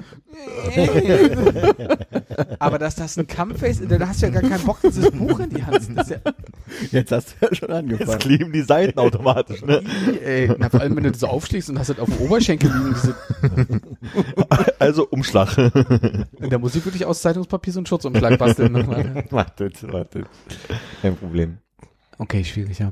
aber 2.59 2.79
dass 2.79 2.95
das 2.95 3.17
ein 3.17 3.27
Kampfface 3.27 3.81
ist, 3.81 3.91
da 3.91 4.07
hast 4.07 4.21
du 4.21 4.27
ja 4.27 4.31
gar 4.39 4.49
keinen 4.49 4.63
Bock, 4.65 4.79
dieses 4.81 5.11
Buch 5.11 5.39
in 5.39 5.49
die 5.49 5.63
Hand 5.63 5.83
zu 5.83 5.93
das 5.93 6.09
ja, 6.09 6.17
Jetzt 6.91 7.11
hast 7.11 7.35
du 7.39 7.45
ja 7.45 7.55
schon 7.55 7.69
Jetzt 7.69 7.77
angefangen. 7.77 8.19
kleben 8.19 8.51
die 8.53 8.61
Seiten 8.61 8.99
automatisch, 8.99 9.63
ne? 9.63 9.81
ey, 10.23 10.51
na, 10.57 10.69
vor 10.69 10.81
allem, 10.81 10.95
wenn 10.95 11.03
du 11.03 11.11
das 11.11 11.19
so 11.21 11.27
aufschlägst 11.27 11.69
und 11.69 11.79
hast 11.79 11.89
das 11.89 11.99
auf 11.99 12.09
dem 12.09 12.17
Oberschenkel 12.25 12.71
liegen, 12.71 12.95
diese, 12.95 13.15
Also 14.79 15.07
Umschlag. 15.07 15.55
da 15.55 16.57
muss 16.57 16.75
ich 16.75 16.85
wirklich 16.85 17.05
aus 17.05 17.21
Zeitungspapier 17.21 17.73
so 17.73 17.79
einen 17.79 17.85
Schutzumschlag 17.85 18.37
basteln. 18.37 18.71
nochmal. 18.71 19.25
Wartet, 19.29 19.91
wartet. 19.91 20.25
Kein 21.01 21.15
Problem. 21.15 21.57
Okay, 22.17 22.43
schwierig, 22.43 22.79
ja. 22.79 22.91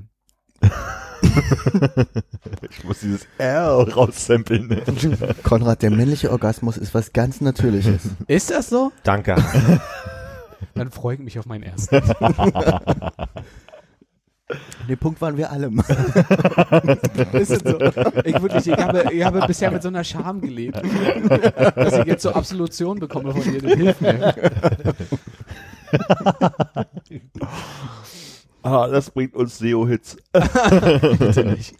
Ich 2.69 2.83
muss 2.83 2.99
dieses 2.99 3.27
R 3.37 3.87
raussampeln. 3.93 4.67
Ne? 4.67 4.83
Konrad, 5.43 5.81
der 5.81 5.91
männliche 5.91 6.31
Orgasmus 6.31 6.77
ist 6.77 6.93
was 6.93 7.13
ganz 7.13 7.41
Natürliches. 7.41 8.01
Ist 8.27 8.51
das 8.51 8.69
so? 8.69 8.91
Danke. 9.03 9.35
Dann 10.73 10.91
freue 10.91 11.15
ich 11.15 11.21
mich 11.21 11.37
auf 11.39 11.45
meinen 11.45 11.63
ersten. 11.63 12.01
Den 14.87 14.97
Punkt 14.97 15.21
waren 15.21 15.37
wir 15.37 15.51
alle. 15.51 15.67
Ist 17.33 17.51
es 17.51 17.59
so? 17.59 17.79
Ich 18.25 18.41
wirklich, 18.41 18.67
ich 18.67 18.77
habe, 18.77 19.05
ich 19.13 19.23
habe 19.23 19.47
bisher 19.47 19.71
mit 19.71 19.81
so 19.81 19.87
einer 19.87 20.03
Scham 20.03 20.41
gelebt, 20.41 20.81
dass 21.75 21.97
ich 21.97 22.05
jetzt 22.05 22.23
so 22.23 22.31
Absolution 22.33 22.99
bekomme 22.99 23.31
von 23.31 23.43
dir. 23.43 23.61
Das 23.61 23.73
hilft 23.73 24.01
mir. 24.01 24.33
Ah, 28.63 28.87
das 28.87 29.09
bringt 29.09 29.33
uns 29.35 29.57
SEO-Hits. 29.57 30.17
Bitte 30.33 31.45
nicht. 31.45 31.73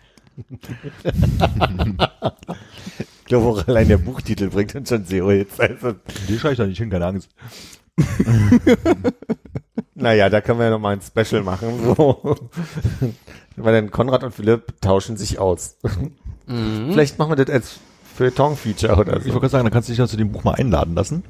Ich 3.20 3.26
glaube 3.26 3.46
auch 3.48 3.68
allein 3.68 3.88
der 3.88 4.00
Buchtitel 4.00 4.50
bringt 4.50 4.74
uns 4.74 4.90
schon 4.90 5.06
SEO 5.06 5.30
jetzt. 5.30 5.62
Also, 5.62 5.94
Die 6.28 6.40
schreibe 6.40 6.54
ich 6.54 6.58
da 6.58 6.66
nicht 6.66 6.80
hin, 6.80 6.90
keine 6.90 7.06
Angst. 7.06 7.30
naja, 9.94 10.30
da 10.30 10.42
können 10.42 10.58
wir 10.58 10.66
ja 10.66 10.72
nochmal 10.72 10.96
ein 10.96 11.02
Special 11.02 11.44
machen. 11.44 11.84
So. 11.96 12.50
Weil 13.58 13.74
dann 13.74 13.92
Konrad 13.92 14.24
und 14.24 14.34
Philipp 14.34 14.82
tauschen 14.82 15.18
sich 15.18 15.38
aus. 15.38 15.78
Vielleicht 16.48 17.20
machen 17.20 17.32
wir 17.32 17.36
das 17.46 17.54
als 17.54 17.80
Feuilleton-Feature 18.16 18.94
oder 18.98 19.18
Ich 19.18 19.26
wollte 19.26 19.32
so. 19.34 19.40
gerade 19.40 19.50
sagen, 19.50 19.66
dann 19.66 19.74
kannst 19.74 19.88
du 19.90 19.92
dich 19.92 20.00
ja 20.00 20.08
zu 20.08 20.18
dem 20.18 20.32
Buch 20.32 20.44
mal 20.44 20.56
einladen 20.56 20.96
lassen. 20.96 21.24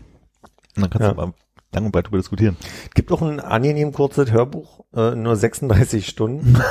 Und 0.78 0.82
dann 0.84 0.90
kannst 0.90 1.02
Ja. 1.08 1.10
du 1.14 1.16
mal 1.18 1.34
lang 1.74 1.86
und 1.86 1.92
breit 1.92 2.08
drüber 2.08 2.18
diskutieren. 2.18 2.58
Gibt 2.94 3.12
auch 3.12 3.22
ein 3.22 3.40
angenehm 3.40 3.92
kurzes 3.92 4.32
Hörbuch, 4.32 4.86
äh, 4.94 5.16
nur 5.16 5.36
36 5.36 6.08
Stunden. 6.08 6.58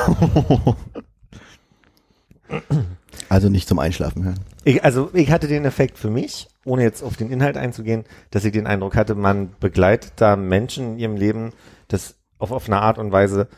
Also 3.29 3.49
nicht 3.49 3.69
zum 3.69 3.79
Einschlafen 3.79 4.25
hören. 4.25 4.41
Ich, 4.65 4.85
also 4.85 5.11
ich 5.13 5.31
hatte 5.31 5.47
den 5.47 5.65
Effekt 5.65 5.99
für 5.99 6.11
mich, 6.11 6.49
ohne 6.65 6.83
jetzt 6.83 7.03
auf 7.03 7.17
den 7.17 7.31
Inhalt 7.31 7.57
einzugehen, 7.57 8.05
dass 8.31 8.45
ich 8.45 8.53
den 8.53 8.67
Eindruck 8.67 8.97
hatte, 8.97 9.15
man 9.15 9.55
begleitet 9.61 10.15
da 10.17 10.37
Menschen 10.37 10.93
in 10.93 10.99
ihrem 10.99 11.17
Leben, 11.17 11.53
das 11.87 12.17
auf, 12.39 12.51
auf 12.51 12.67
eine 12.67 12.81
Art 12.81 12.99
und 12.99 13.13
Weise, 13.13 13.49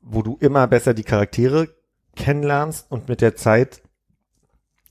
wo 0.00 0.22
du 0.22 0.36
immer 0.40 0.66
besser 0.68 0.94
die 0.94 1.02
Charaktere 1.02 1.68
kennenlernst 2.16 2.90
und 2.90 3.08
mit 3.08 3.20
der 3.20 3.34
Zeit, 3.34 3.82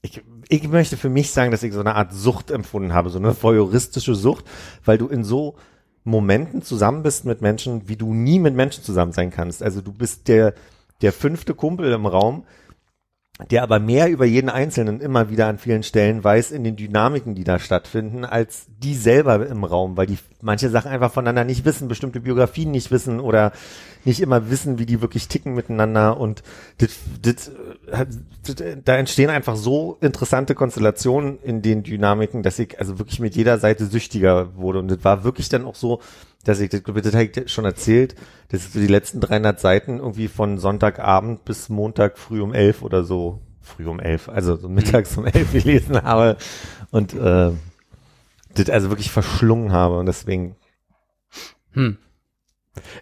ich, 0.01 0.23
ich 0.49 0.67
möchte 0.67 0.97
für 0.97 1.09
mich 1.09 1.31
sagen, 1.31 1.51
dass 1.51 1.63
ich 1.63 1.73
so 1.73 1.79
eine 1.79 1.95
Art 1.95 2.13
Sucht 2.13 2.51
empfunden 2.51 2.93
habe, 2.93 3.09
so 3.09 3.19
eine 3.19 3.41
voyeuristische 3.41 4.15
Sucht, 4.15 4.45
weil 4.83 4.97
du 4.97 5.07
in 5.07 5.23
so 5.23 5.55
Momenten 6.07 6.61
zusammen 6.61 7.03
bist 7.03 7.25
mit 7.25 7.41
Menschen, 7.41 7.89
wie 7.89 7.97
du 7.97 8.13
nie 8.13 8.39
mit 8.39 8.55
Menschen 8.55 8.83
zusammen 8.83 9.11
sein 9.11 9.29
kannst. 9.29 9.61
Also 9.61 9.81
du 9.81 9.91
bist 9.91 10.29
der, 10.29 10.53
der 11.01 11.11
fünfte 11.11 11.53
Kumpel 11.53 11.91
im 11.91 12.05
Raum, 12.05 12.45
der 13.51 13.61
aber 13.61 13.79
mehr 13.79 14.09
über 14.09 14.25
jeden 14.25 14.49
Einzelnen 14.49 14.99
immer 14.99 15.29
wieder 15.29 15.47
an 15.47 15.59
vielen 15.59 15.83
Stellen 15.83 16.23
weiß 16.23 16.51
in 16.51 16.63
den 16.63 16.75
Dynamiken, 16.75 17.35
die 17.35 17.43
da 17.43 17.59
stattfinden, 17.59 18.25
als 18.25 18.65
die 18.79 18.95
selber 18.95 19.45
im 19.47 19.63
Raum, 19.63 19.95
weil 19.95 20.07
die 20.07 20.17
manche 20.41 20.69
Sachen 20.69 20.89
einfach 20.89 21.11
voneinander 21.11 21.43
nicht 21.43 21.63
wissen, 21.63 21.87
bestimmte 21.87 22.19
Biografien 22.19 22.71
nicht 22.71 22.89
wissen 22.89 23.19
oder 23.19 23.51
nicht 24.05 24.21
immer 24.21 24.49
wissen, 24.49 24.79
wie 24.79 24.85
die 24.85 25.01
wirklich 25.01 25.27
ticken 25.27 25.53
miteinander. 25.53 26.19
Und 26.19 26.41
das, 26.79 26.97
das, 27.21 27.51
das, 28.43 28.55
da 28.83 28.95
entstehen 28.95 29.29
einfach 29.29 29.55
so 29.55 29.97
interessante 30.01 30.55
Konstellationen 30.55 31.37
in 31.43 31.61
den 31.61 31.83
Dynamiken, 31.83 32.41
dass 32.41 32.57
ich 32.57 32.79
also 32.79 32.97
wirklich 32.97 33.19
mit 33.19 33.35
jeder 33.35 33.59
Seite 33.59 33.85
süchtiger 33.85 34.55
wurde. 34.55 34.79
Und 34.79 34.87
das 34.87 35.03
war 35.03 35.23
wirklich 35.23 35.49
dann 35.49 35.65
auch 35.65 35.75
so, 35.75 36.01
dass 36.47 36.59
ich, 36.59 36.69
das, 36.69 36.81
das 36.83 37.13
habe 37.13 37.23
ich 37.23 37.51
schon 37.51 37.65
erzählt, 37.65 38.15
dass 38.49 38.65
ich 38.65 38.71
so 38.71 38.79
die 38.79 38.87
letzten 38.87 39.19
300 39.19 39.59
Seiten 39.59 39.99
irgendwie 39.99 40.27
von 40.27 40.57
Sonntagabend 40.57 41.45
bis 41.45 41.69
Montag 41.69 42.17
früh 42.17 42.41
um 42.41 42.53
elf 42.53 42.81
oder 42.81 43.03
so, 43.03 43.41
früh 43.61 43.87
um 43.87 43.99
elf, 43.99 44.29
also 44.29 44.55
so 44.55 44.69
mittags 44.69 45.17
um 45.17 45.25
elf 45.25 45.51
gelesen 45.53 46.01
habe 46.03 46.37
und 46.91 47.13
äh, 47.13 47.51
das 48.53 48.69
also 48.69 48.89
wirklich 48.89 49.11
verschlungen 49.11 49.71
habe 49.71 49.97
und 49.99 50.05
deswegen 50.05 50.55
Hm. 51.77 51.97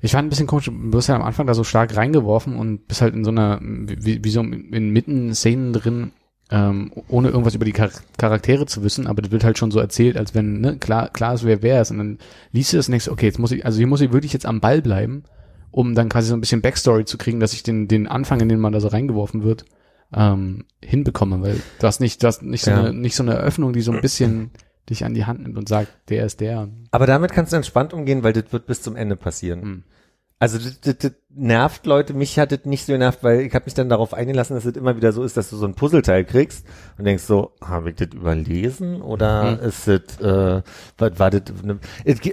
Ich 0.02 0.12
fand 0.12 0.28
ein 0.28 0.30
bisschen 0.30 0.48
komisch, 0.48 0.66
du 0.66 0.94
wirst 0.94 1.10
ja 1.10 1.16
am 1.16 1.22
Anfang 1.22 1.48
da 1.48 1.54
so 1.54 1.64
stark 1.64 1.96
reingeworfen 1.96 2.58
und 2.58 2.88
bist 2.88 3.02
halt 3.02 3.14
in 3.14 3.24
so 3.24 3.32
einer, 3.32 3.60
wie, 3.62 4.24
wie 4.24 4.30
so 4.30 4.42
in 4.42 4.90
mitten 4.90 5.34
Szenen 5.34 5.74
drin, 5.74 6.12
ähm, 6.52 6.92
ohne 7.08 7.30
irgendwas 7.30 7.56
über 7.56 7.66
die 7.66 7.74
Char 7.74 7.90
Charaktere 8.18 8.66
zu 8.68 8.84
wissen, 8.84 9.08
aber 9.08 9.22
das 9.22 9.32
wird 9.32 9.44
halt 9.44 9.58
schon 9.58 9.72
so 9.72 9.80
erzählt, 9.80 10.16
als 10.18 10.36
wenn, 10.36 10.62
ne, 10.62 10.78
klar, 10.78 11.10
klar 11.10 11.34
ist, 11.34 11.44
wer 11.44 11.62
wer 11.64 11.82
ist. 11.82 11.92
Und 11.92 11.98
dann 11.98 12.20
liest 12.52 12.72
du 12.74 12.78
das 12.78 12.88
und 12.88 12.92
denkst, 12.92 13.10
okay, 13.10 13.26
jetzt 13.26 13.40
muss 13.40 13.52
ich, 13.52 13.66
also 13.66 13.78
hier 13.78 13.88
muss 13.88 14.02
ich 14.02 14.12
wirklich 14.14 14.34
jetzt 14.34 14.46
am 14.46 14.60
Ball 14.62 14.82
bleiben, 14.82 15.24
um 15.72 15.96
dann 15.96 16.08
quasi 16.10 16.28
so 16.30 16.36
ein 16.36 16.42
bisschen 16.42 16.62
Backstory 16.62 17.06
zu 17.06 17.18
kriegen, 17.18 17.40
dass 17.40 17.54
ich 17.54 17.64
den, 17.64 17.88
den 17.88 18.08
Anfang, 18.08 18.40
in 18.42 18.50
den 18.50 18.60
man 18.60 18.74
da 18.74 18.80
so 18.80 18.88
reingeworfen 18.90 19.44
wird, 19.44 19.66
ähm, 20.14 20.66
hinbekomme, 20.84 21.42
weil 21.42 21.56
du 21.80 21.88
hast 21.88 22.00
nicht, 22.00 22.22
du 22.22 22.28
hast 22.28 22.44
nicht 22.44 22.64
so 22.64 22.72
Ja. 22.72 22.80
eine, 22.84 22.94
nicht 22.94 23.16
so 23.16 23.24
eine 23.24 23.34
Eröffnung, 23.34 23.74
die 23.74 23.82
so 23.82 23.92
ein 23.92 24.02
bisschen 24.02 24.52
dich 24.88 25.04
an 25.04 25.16
die 25.16 25.26
Hand 25.26 25.42
nimmt 25.42 25.58
und 25.58 25.68
sagt, 25.68 25.90
der 26.10 26.26
ist 26.28 26.42
der. 26.42 26.70
Aber 26.92 27.08
damit 27.08 27.32
kannst 27.32 27.52
du 27.52 27.58
entspannt 27.58 27.92
umgehen, 27.92 28.22
weil 28.24 28.34
das 28.34 28.54
wird 28.54 28.68
bis 28.68 28.84
zum 28.84 28.96
Ende 28.96 29.16
passieren. 29.16 29.62
Hm. 29.62 29.84
Also 30.38 30.58
das, 30.58 30.82
das, 30.82 30.98
das 30.98 31.12
nervt 31.34 31.86
Leute, 31.86 32.14
mich 32.14 32.38
hat 32.38 32.52
das 32.52 32.66
nicht 32.66 32.86
so 32.86 32.92
genervt, 32.94 33.20
weil 33.24 33.42
ich 33.42 33.54
habe 33.56 33.66
mich 33.66 33.74
dann 33.74 33.88
darauf 33.90 34.14
eingelassen, 34.14 34.56
dass 34.56 34.66
es 34.66 34.76
immer 34.76 34.98
wieder 34.98 35.12
so 35.14 35.24
ist, 35.24 35.38
dass 35.38 35.50
du 35.50 35.56
so 35.56 35.66
ein 35.66 35.76
Puzzleteil 35.76 36.26
kriegst 36.26 36.66
und 36.98 37.06
denkst 37.06 37.24
so, 37.24 37.54
habe 37.64 37.90
ich 37.92 37.96
das 37.96 38.10
überlesen 38.14 39.02
oder 39.02 39.54
Mhm. 39.54 39.60
ist 39.68 39.88
das, 39.88 40.20
äh, 40.20 40.62
was 40.98 41.20
war 41.20 41.30
das, 41.32 41.42
ne, 41.64 41.80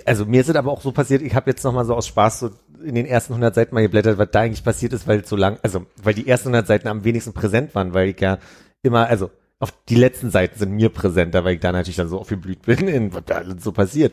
also 0.05 0.27
mir 0.27 0.41
ist 0.41 0.49
es 0.49 0.57
aber 0.57 0.73
auch 0.73 0.81
so 0.81 0.91
passiert, 0.93 1.23
ich 1.23 1.35
habe 1.35 1.51
jetzt 1.51 1.63
nochmal 1.65 1.85
so 1.85 1.95
aus 1.95 2.07
Spaß 2.09 2.41
so 2.41 2.51
in 2.85 2.97
den 2.97 3.07
ersten 3.07 3.35
100 3.35 3.55
Seiten 3.55 3.75
mal 3.75 3.83
geblättert, 3.83 4.19
was 4.19 4.31
da 4.33 4.41
eigentlich 4.41 4.65
passiert 4.65 4.93
ist, 4.93 5.07
weil 5.07 5.25
so 5.25 5.37
lang, 5.37 5.59
also 5.63 5.87
weil 6.03 6.15
die 6.15 6.27
ersten 6.27 6.49
100 6.49 6.67
Seiten 6.67 6.89
am 6.89 7.05
wenigsten 7.05 7.33
präsent 7.33 7.75
waren, 7.77 7.95
weil 7.95 8.09
ich 8.09 8.21
ja 8.21 8.39
immer, 8.83 9.07
also 9.07 9.31
auf 9.61 9.73
die 9.89 9.95
letzten 9.95 10.31
Seiten 10.31 10.59
sind 10.59 10.73
mir 10.73 10.89
präsenter, 10.89 11.45
weil 11.45 11.55
ich 11.55 11.61
da 11.61 11.71
natürlich 11.71 11.97
dann 11.97 12.09
so 12.09 12.19
aufgeblüht 12.19 12.63
bin, 12.63 12.89
in 12.89 13.15
was 13.15 13.23
da 13.27 13.37
alles 13.37 13.63
so 13.63 13.71
passiert. 13.71 14.13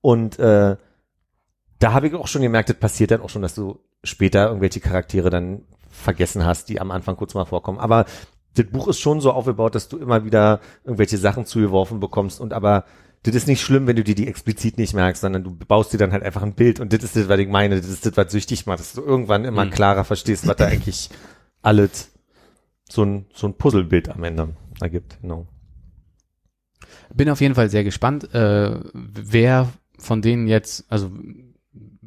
Und 0.00 0.40
äh, 0.40 0.76
da 1.80 1.92
habe 1.92 2.06
ich 2.06 2.14
auch 2.14 2.28
schon 2.28 2.42
gemerkt, 2.42 2.68
das 2.68 2.76
passiert 2.76 3.10
dann 3.10 3.22
auch 3.22 3.30
schon, 3.30 3.42
dass 3.42 3.54
du 3.54 3.80
später 4.04 4.46
irgendwelche 4.46 4.80
Charaktere 4.80 5.30
dann 5.30 5.62
vergessen 5.88 6.44
hast, 6.46 6.68
die 6.68 6.80
am 6.80 6.90
Anfang 6.92 7.16
kurz 7.16 7.34
mal 7.34 7.44
vorkommen. 7.46 7.78
Aber 7.78 8.04
das 8.54 8.66
Buch 8.66 8.86
ist 8.88 9.00
schon 9.00 9.20
so 9.20 9.32
aufgebaut, 9.32 9.74
dass 9.74 9.88
du 9.88 9.98
immer 9.98 10.24
wieder 10.24 10.60
irgendwelche 10.84 11.18
Sachen 11.18 11.46
zugeworfen 11.46 11.98
bekommst 11.98 12.40
und 12.40 12.52
aber 12.52 12.84
das 13.22 13.34
ist 13.34 13.48
nicht 13.48 13.60
schlimm, 13.60 13.86
wenn 13.86 13.96
du 13.96 14.04
dir 14.04 14.14
die 14.14 14.28
explizit 14.28 14.78
nicht 14.78 14.94
merkst, 14.94 15.20
sondern 15.20 15.44
du 15.44 15.54
baust 15.54 15.92
dir 15.92 15.98
dann 15.98 16.12
halt 16.12 16.22
einfach 16.22 16.42
ein 16.42 16.54
Bild 16.54 16.80
und 16.80 16.92
das 16.92 17.02
ist 17.04 17.16
das, 17.16 17.28
was 17.28 17.38
ich 17.38 17.48
meine, 17.48 17.76
das 17.76 17.88
ist 17.88 18.06
das, 18.06 18.16
was 18.16 18.32
süchtig 18.32 18.64
macht, 18.66 18.80
dass 18.80 18.94
du 18.94 19.02
irgendwann 19.02 19.44
immer 19.44 19.64
Mhm. 19.66 19.70
klarer 19.70 20.04
verstehst, 20.04 20.46
was 20.46 20.56
da 20.56 20.66
eigentlich 20.66 21.10
alles 21.62 22.12
so 22.88 23.04
ein, 23.04 23.26
so 23.34 23.46
ein 23.46 23.54
Puzzlebild 23.54 24.08
am 24.08 24.24
Ende 24.24 24.54
ergibt, 24.80 25.18
genau. 25.20 25.46
Bin 27.14 27.28
auf 27.28 27.40
jeden 27.40 27.54
Fall 27.54 27.70
sehr 27.70 27.84
gespannt, 27.84 28.32
äh, 28.34 28.78
wer 28.94 29.68
von 29.98 30.22
denen 30.22 30.46
jetzt, 30.46 30.84
also 30.88 31.10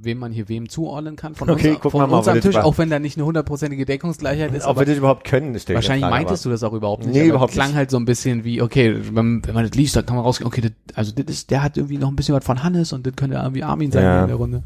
wem 0.06 0.18
man 0.20 0.32
hier 0.32 0.50
wem 0.50 0.70
zuordnen 0.70 1.16
kann 1.16 1.36
von 1.36 1.50
Okay, 1.50 1.70
uns, 1.72 1.80
gucken 1.80 1.92
von 1.92 2.02
wir 2.02 2.08
mal, 2.08 2.18
uns 2.20 2.28
ob 2.28 2.34
am 2.36 2.42
Tisch, 2.42 2.56
auch 2.58 2.78
wenn 2.78 2.90
da 2.90 3.00
nicht 3.00 3.18
eine 3.18 3.26
hundertprozentige 3.26 3.86
Deckungsgleichheit 3.86 4.54
ist. 4.54 4.66
Ob 4.66 4.80
wir 4.80 4.86
das 4.86 4.98
überhaupt 4.98 5.24
können, 5.26 5.58
stell 5.60 5.74
ich 5.76 5.78
wahrscheinlich 5.78 6.04
Frage, 6.06 6.16
meintest 6.24 6.46
du 6.46 6.50
das 6.50 6.64
auch 6.64 6.74
überhaupt 6.74 7.06
nicht. 7.06 7.16
Nee, 7.16 7.28
überhaupt 7.28 7.52
es 7.52 7.56
klang 7.56 7.70
nicht. 7.70 7.78
halt 7.78 7.92
so 7.92 7.98
ein 7.98 8.06
bisschen 8.06 8.44
wie, 8.44 8.62
okay, 8.62 8.96
wenn, 9.14 9.46
wenn 9.46 9.54
man 9.54 9.64
das 9.68 9.76
liest, 9.76 9.96
dann 9.96 10.06
kann 10.06 10.16
man 10.16 10.26
rausgehen, 10.26 10.48
okay, 10.48 10.62
das, 10.62 10.72
also 10.96 11.12
das 11.16 11.26
ist, 11.34 11.52
der 11.52 11.64
hat 11.64 11.78
irgendwie 11.78 11.98
noch 11.98 12.10
ein 12.10 12.16
bisschen 12.16 12.36
was 12.36 12.44
von 12.46 12.64
Hannes 12.64 12.94
und 12.94 13.06
das 13.08 13.16
könnte 13.16 13.36
irgendwie 13.38 13.64
Armin 13.64 13.92
sein 13.92 14.04
Ja. 14.04 14.22
in 14.22 14.28
der 14.28 14.36
Runde. 14.38 14.64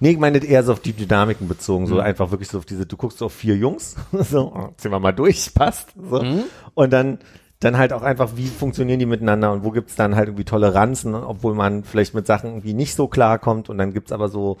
Nee, 0.00 0.10
ich 0.10 0.18
meine 0.18 0.38
eher 0.38 0.62
so 0.64 0.72
auf 0.72 0.80
die 0.80 0.92
Dynamiken 0.92 1.48
bezogen, 1.48 1.86
so 1.86 1.94
Mhm. 1.94 2.00
einfach 2.00 2.30
wirklich 2.30 2.48
so 2.48 2.58
auf 2.58 2.64
diese, 2.66 2.84
du 2.84 2.96
guckst 2.96 3.22
auf 3.22 3.32
vier 3.32 3.56
Jungs, 3.56 3.96
so, 4.12 4.52
oh, 4.54 4.68
ziehen 4.76 4.90
wir 4.90 5.00
mal 5.00 5.12
durch, 5.12 5.52
passt, 5.54 5.88
so. 6.10 6.22
Mhm. 6.22 6.42
Und 6.74 6.92
dann, 6.92 7.18
dann 7.60 7.76
halt 7.76 7.92
auch 7.92 8.02
einfach, 8.02 8.36
wie 8.36 8.46
funktionieren 8.46 9.00
die 9.00 9.06
miteinander 9.06 9.52
und 9.52 9.64
wo 9.64 9.70
gibt's 9.70 9.96
dann 9.96 10.14
halt 10.14 10.28
irgendwie 10.28 10.44
Toleranzen, 10.44 11.14
obwohl 11.14 11.54
man 11.54 11.82
vielleicht 11.82 12.14
mit 12.14 12.26
Sachen 12.26 12.50
irgendwie 12.50 12.74
nicht 12.74 12.94
so 12.94 13.08
klarkommt 13.08 13.68
und 13.68 13.78
dann 13.78 13.92
gibt's 13.92 14.12
aber 14.12 14.28
so 14.28 14.58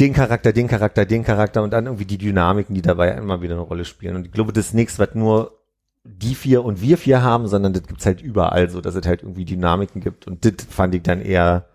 den 0.00 0.12
Charakter, 0.12 0.52
den 0.52 0.66
Charakter, 0.66 1.06
den 1.06 1.24
Charakter 1.24 1.62
und 1.62 1.72
dann 1.72 1.86
irgendwie 1.86 2.04
die 2.04 2.18
Dynamiken, 2.18 2.74
die 2.74 2.82
dabei 2.82 3.12
immer 3.12 3.42
wieder 3.42 3.54
eine 3.54 3.62
Rolle 3.62 3.84
spielen. 3.84 4.16
Und 4.16 4.26
ich 4.26 4.32
glaube, 4.32 4.52
das 4.52 4.68
ist 4.68 4.74
nichts, 4.74 4.98
was 4.98 5.14
nur 5.14 5.52
die 6.04 6.34
vier 6.34 6.64
und 6.64 6.80
wir 6.80 6.98
vier 6.98 7.22
haben, 7.22 7.46
sondern 7.48 7.72
das 7.72 7.84
gibt's 7.84 8.06
halt 8.06 8.20
überall 8.20 8.68
so, 8.68 8.80
dass 8.80 8.94
es 8.94 9.06
halt 9.06 9.22
irgendwie 9.22 9.44
Dynamiken 9.44 10.00
gibt. 10.00 10.26
Und 10.26 10.44
das 10.44 10.66
fand 10.68 10.94
ich 10.94 11.02
dann 11.02 11.20
eher 11.20 11.66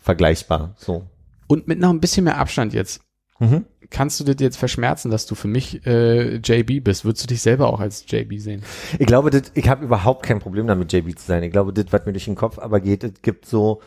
vergleichbar, 0.00 0.74
so. 0.76 1.06
Und 1.46 1.68
mit 1.68 1.78
noch 1.78 1.90
ein 1.90 2.00
bisschen 2.00 2.24
mehr 2.24 2.38
Abstand 2.38 2.72
jetzt. 2.72 3.00
Mhm. 3.38 3.64
Kannst 3.90 4.20
du 4.20 4.24
das 4.24 4.36
jetzt 4.40 4.56
verschmerzen, 4.58 5.10
dass 5.10 5.26
du 5.26 5.34
für 5.34 5.48
mich 5.48 5.86
äh, 5.86 6.36
JB 6.36 6.84
bist? 6.84 7.04
Würdest 7.04 7.24
du 7.24 7.26
dich 7.28 7.40
selber 7.40 7.72
auch 7.72 7.80
als 7.80 8.04
JB 8.06 8.38
sehen? 8.38 8.62
Ich 8.98 9.06
glaube, 9.06 9.30
das, 9.30 9.44
ich 9.54 9.68
habe 9.68 9.84
überhaupt 9.84 10.24
kein 10.26 10.40
Problem 10.40 10.66
damit, 10.66 10.92
JB 10.92 11.18
zu 11.18 11.26
sein. 11.26 11.42
Ich 11.42 11.52
glaube, 11.52 11.72
das, 11.72 11.86
was 11.90 12.04
mir 12.04 12.12
durch 12.12 12.26
den 12.26 12.34
Kopf 12.34 12.58
aber 12.58 12.80
geht, 12.80 13.02
es 13.04 13.22
gibt 13.22 13.46
so 13.46 13.80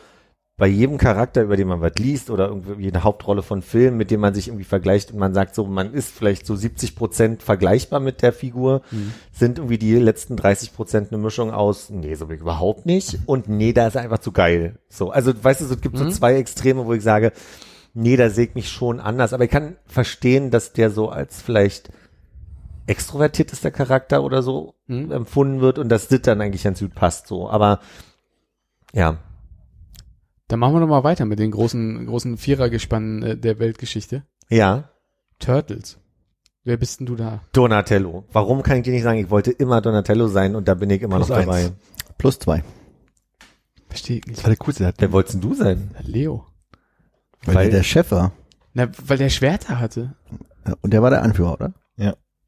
bei 0.57 0.67
jedem 0.67 0.97
Charakter, 0.99 1.41
über 1.41 1.55
den 1.57 1.67
man 1.67 1.81
was 1.81 1.93
liest 1.97 2.29
oder 2.29 2.47
irgendwie 2.49 2.87
eine 2.87 3.03
Hauptrolle 3.03 3.41
von 3.41 3.63
Filmen, 3.63 3.97
mit 3.97 4.11
dem 4.11 4.19
man 4.19 4.35
sich 4.35 4.47
irgendwie 4.47 4.63
vergleicht 4.63 5.11
und 5.11 5.17
man 5.17 5.33
sagt 5.33 5.55
so, 5.55 5.65
man 5.65 5.91
ist 5.93 6.11
vielleicht 6.11 6.45
so 6.45 6.55
70 6.55 6.95
Prozent 6.95 7.41
vergleichbar 7.41 7.99
mit 7.99 8.21
der 8.21 8.31
Figur, 8.31 8.83
sind 9.31 9.57
irgendwie 9.57 9.79
die 9.79 9.95
letzten 9.95 10.35
30 10.35 10.75
Prozent 10.75 11.11
eine 11.11 11.19
Mischung 11.19 11.49
aus, 11.51 11.89
nee, 11.89 12.13
so 12.13 12.27
bin 12.27 12.35
ich 12.35 12.41
überhaupt 12.41 12.85
nicht 12.85 13.17
und 13.25 13.49
nee, 13.49 13.73
da 13.73 13.87
ist 13.87 13.95
er 13.95 14.01
einfach 14.03 14.19
zu 14.19 14.31
geil. 14.31 14.75
So, 14.87 15.09
also 15.09 15.31
weißt 15.43 15.61
du, 15.61 15.65
so, 15.65 15.73
es 15.73 15.81
gibt 15.81 15.97
so 15.97 16.03
Mhm. 16.03 16.11
zwei 16.11 16.35
Extreme, 16.35 16.85
wo 16.85 16.93
ich 16.93 17.01
sage, 17.01 17.31
nee, 17.93 18.15
da 18.17 18.29
sehe 18.29 18.45
ich 18.47 18.55
mich 18.55 18.69
schon 18.69 18.99
anders, 18.99 19.33
aber 19.33 19.43
ich 19.45 19.51
kann 19.51 19.75
verstehen, 19.85 20.51
dass 20.51 20.73
der 20.73 20.89
so 20.91 21.09
als 21.09 21.41
vielleicht 21.41 21.89
extrovertiert 22.87 23.51
ist 23.53 23.63
der 23.63 23.71
Charakter 23.71 24.23
oder 24.23 24.41
so 24.43 24.75
Mhm. 24.87 25.11
empfunden 25.11 25.61
wird 25.61 25.77
und 25.79 25.89
dass 25.89 26.07
das 26.07 26.21
dann 26.21 26.41
eigentlich 26.41 26.63
ganz 26.63 26.79
gut 26.79 26.93
passt 26.95 27.27
so. 27.27 27.49
Aber 27.49 27.79
ja, 28.93 29.17
Dann 30.47 30.59
machen 30.59 30.73
wir 30.73 30.81
doch 30.81 30.87
mal 30.87 31.05
weiter 31.05 31.23
mit 31.25 31.39
den 31.39 31.51
großen, 31.51 32.05
großen 32.07 32.37
Vierergespannen 32.37 33.23
äh, 33.23 33.37
der 33.37 33.59
Weltgeschichte. 33.59 34.23
ja, 34.49 34.89
Turtles. 35.39 35.97
Wer 36.63 36.77
bist 36.77 36.99
denn 36.99 37.07
du 37.07 37.15
da? 37.15 37.41
Donatello. 37.53 38.25
Warum 38.31 38.61
kann 38.61 38.77
ich 38.77 38.83
dir 38.83 38.91
nicht 38.93 39.01
sagen, 39.03 39.17
ich 39.17 39.29
wollte 39.31 39.49
immer 39.51 39.81
Donatello 39.81 40.27
sein 40.27 40.55
und 40.55 40.67
da 40.67 40.73
bin 40.75 40.89
ich 40.91 41.01
immer 41.01 41.15
Plus 41.15 41.29
noch 41.29 41.37
dabei. 41.39 41.65
eins. 41.65 41.71
Plus 42.19 42.37
zwei. 42.37 42.63
Verstehe 43.87 44.17
ich 44.17 44.21
Das 44.25 44.29
nicht. 44.29 44.43
war 44.43 44.49
der 44.49 44.57
coolste. 44.57 44.93
Wer 44.97 45.11
wolltest 45.11 45.35
denn 45.35 45.41
du 45.41 45.55
sein? 45.55 45.95
Leo. 46.03 46.45
Weil, 47.45 47.55
Weil- 47.55 47.69
der 47.69 47.79
der 47.79 47.83
Chef 47.83 48.11
war. 48.11 48.31
Na, 48.73 48.87
weil 49.05 49.17
der 49.17 49.29
Schwerter 49.29 49.79
hatte. 49.79 50.13
Ja, 50.65 50.75
Und 50.81 50.93
der 50.93 51.01
war 51.01 51.09
der 51.09 51.23
Anführer, 51.23 51.53
oder? 51.53 51.73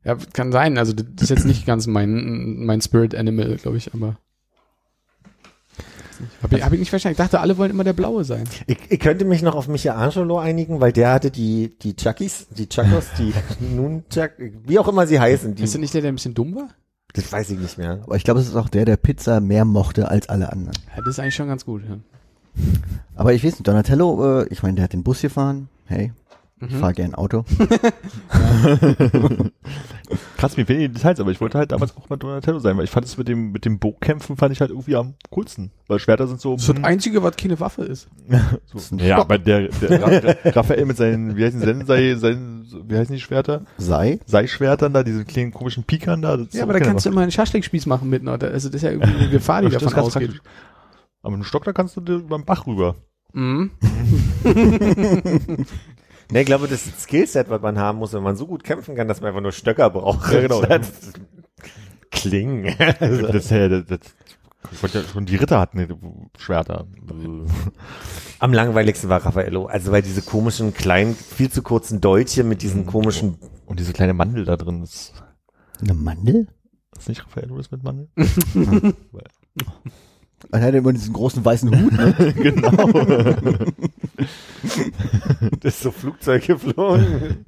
Ja, 0.06 0.16
kann 0.34 0.52
sein. 0.52 0.78
Also 0.78 0.92
das 0.92 1.06
ist 1.24 1.30
jetzt 1.30 1.46
nicht 1.46 1.66
ganz 1.66 1.88
mein, 1.88 2.66
mein 2.66 2.82
Spirit 2.82 3.16
Animal, 3.16 3.56
glaube 3.56 3.78
ich, 3.78 3.94
aber. 3.94 4.18
Habe 6.42 6.58
ich, 6.58 6.64
hab 6.66 6.74
ich 6.74 6.80
nicht 6.80 6.90
verstanden. 6.90 7.14
Ich 7.14 7.18
dachte, 7.18 7.40
alle 7.40 7.58
wollen 7.58 7.72
immer 7.72 7.84
der 7.86 7.94
Blaue 7.94 8.24
sein. 8.26 8.44
Ich, 8.68 8.78
ich 8.90 9.00
könnte 9.00 9.24
mich 9.26 9.42
noch 9.42 9.56
auf 9.56 9.68
Michelangelo 9.70 10.40
einigen, 10.40 10.80
weil 10.82 10.92
der 10.92 11.14
hatte 11.14 11.32
die, 11.32 11.74
die 11.82 11.96
Chuckies, 11.96 12.48
die 12.50 12.68
Chuckos, 12.68 13.06
die 13.18 13.34
Nunchuck, 13.76 14.32
wie 14.66 14.78
auch 14.78 14.88
immer 14.90 15.08
sie 15.08 15.20
heißen, 15.22 15.56
die, 15.56 15.64
Ist 15.64 15.74
der 15.74 15.80
nicht 15.82 15.94
der, 15.94 16.02
der 16.02 16.12
ein 16.12 16.16
bisschen 16.16 16.34
dumm 16.34 16.56
war? 16.56 16.68
das 17.14 17.32
weiß 17.32 17.52
ich 17.52 17.60
nicht 17.60 17.78
mehr. 17.78 18.02
Aber 18.04 18.16
ich 18.18 18.24
glaube, 18.24 18.40
es 18.42 18.48
ist 18.48 18.56
auch 18.56 18.70
der, 18.70 18.86
der 18.86 18.98
Pizza 18.98 19.40
mehr 19.40 19.66
mochte 19.66 20.10
als 20.10 20.28
alle 20.30 20.52
anderen. 20.52 20.78
Ja, 20.96 21.02
das 21.02 21.16
ist 21.16 21.20
eigentlich 21.20 21.36
schon 21.36 21.48
ganz 21.48 21.64
gut. 21.64 21.84
Ja. 21.88 21.98
Aber 23.16 23.34
ich 23.34 23.44
weiß 23.44 23.54
nicht, 23.54 23.68
Donatello, 23.68 24.42
äh, 24.42 24.48
ich 24.50 24.64
meine, 24.64 24.76
der 24.76 24.84
hat 24.86 24.94
den 24.94 25.04
Bus 25.04 25.22
gefahren. 25.22 25.70
Hey, 25.86 26.12
ich 26.62 26.72
Mhm. 26.72 26.80
fahre 26.80 26.94
gern 26.94 27.14
Auto. 27.16 27.44
Krass, 30.38 30.58
mir 30.58 30.66
fehlen 30.66 30.80
die 30.82 30.90
Details, 30.90 31.20
aber 31.20 31.32
ich 31.32 31.42
wollte 31.42 31.58
halt 31.58 31.72
damals 31.72 31.96
auch 31.98 32.10
mal 32.10 32.18
Donatello 32.18 32.60
sein, 32.60 32.78
weil 32.78 32.84
ich 32.84 32.90
fand 32.90 33.06
es 33.06 33.18
mit 33.18 33.28
dem, 33.28 33.52
mit 33.52 33.66
dem 33.66 33.80
Bogenkämpfen 33.80 34.38
fand 34.38 34.52
ich 34.54 34.62
halt 34.62 34.70
irgendwie 34.70 34.96
am 34.96 35.16
coolsten. 35.30 35.72
Weil 35.88 36.00
Schwerter 36.00 36.28
sind 36.28 36.40
so, 36.42 36.54
Das 36.54 36.64
ist 36.64 36.70
das 36.70 36.76
hm, 36.78 36.86
Einzige, 36.86 37.24
was 37.24 37.36
keine 37.36 37.60
Waffe 37.60 37.84
ist. 37.84 38.08
so 38.74 38.96
ja, 38.98 39.18
aber 39.20 39.38
der, 39.38 39.70
der 39.70 40.02
Ra- 40.02 40.36
Raphael 40.52 40.86
mit 40.86 40.98
seinen, 40.98 41.36
wie 41.38 41.44
heißen 41.46 41.62
Zen, 41.62 41.86
sei, 41.86 42.16
sein, 42.16 42.66
wie 42.88 42.98
heißen 42.98 43.16
die 43.16 43.22
Schwerter? 43.22 43.62
Sei? 43.78 44.20
Sei-Schwertern 44.26 44.94
da, 44.94 45.04
diese 45.04 45.26
kleinen 45.26 45.52
komischen 45.52 45.84
Pikern 45.84 46.22
da. 46.22 46.38
Ja, 46.52 46.64
aber 46.64 46.74
da 46.74 46.80
kannst 46.80 47.06
du 47.06 47.10
Waffe. 47.10 47.14
immer 47.16 47.22
einen 47.22 47.32
Schaschlikspieß 47.32 47.86
machen 47.88 48.10
mitten. 48.10 48.28
Oder? 48.28 48.52
Also 48.52 48.70
das 48.70 48.76
ist 48.78 48.82
ja 48.84 48.92
irgendwie 48.92 49.16
eine 49.16 49.30
Gefahr, 49.30 49.62
die 49.62 49.70
davon 49.70 49.94
ausgeht. 49.96 50.30
praktisch. 50.30 50.42
Aber 51.24 51.32
mit 51.32 51.38
einem 51.38 51.44
Stock, 51.46 51.64
da 51.64 51.74
kannst 51.74 51.98
du 51.98 52.02
dir 52.02 52.20
beim 52.20 52.46
Bach 52.46 52.68
rüber. 52.68 52.96
Mhm. 53.34 53.72
Ne, 56.32 56.40
ich 56.40 56.46
glaube, 56.46 56.68
das 56.70 56.84
Skillset, 57.02 57.50
was 57.50 57.62
man 57.62 57.78
haben 57.78 57.98
muss, 58.00 58.14
wenn 58.14 58.24
man 58.24 58.38
so 58.38 58.48
gut 58.48 58.64
kämpfen 58.64 58.96
kann, 58.96 59.08
dass 59.10 59.20
man 59.20 59.28
einfach 59.28 59.42
nur 59.42 59.52
Stöcker 59.52 59.90
braucht. 59.90 60.32
Ja, 60.32 60.40
genau. 60.42 60.64
Klingen. 62.12 62.74
Also, 63.00 63.28
Das, 63.28 63.50
das, 63.50 63.70
das, 63.70 63.86
das, 63.88 64.00
ich 64.72 64.82
wollte 64.82 65.00
ja 65.00 65.04
schon 65.06 65.26
die 65.26 65.36
Ritter 65.36 65.60
hatten 65.60 65.78
ne, 65.80 65.88
Schwerter. 66.38 66.88
am 68.40 68.54
langweiligsten 68.54 69.10
war 69.10 69.24
Raffaello. 69.26 69.66
Also 69.66 69.92
weil 69.92 70.02
diese 70.02 70.22
komischen, 70.22 70.74
kleinen, 70.74 71.14
viel 71.14 71.52
zu 71.52 71.62
kurzen 71.62 72.00
Dolche 72.00 72.44
mit 72.46 72.60
Mhm. 72.60 72.62
diesen 72.62 72.86
komischen 72.86 73.38
Und 73.66 73.80
diese 73.82 73.92
kleine 73.94 74.14
Mandel 74.14 74.46
da 74.46 74.56
drin, 74.56 74.80
das 74.80 75.14
Eine 75.82 75.94
Mandel? 75.94 76.48
ist 76.98 77.10
nicht 77.10 77.26
Raphael 77.26 77.50
das 77.58 77.70
mit 77.70 77.84
Mandel? 77.84 78.08
Er 80.52 80.62
hat 80.62 80.74
immer 80.74 80.94
diesen 80.94 81.14
großen 81.14 81.44
weißen 81.44 81.70
Hut, 81.84 81.92
ne? 81.94 82.34
genau. 82.38 82.88
das 85.62 85.76
ist 85.76 85.82
so 85.84 85.92
Flugzeug 85.92 86.46
geflogen. 86.46 87.46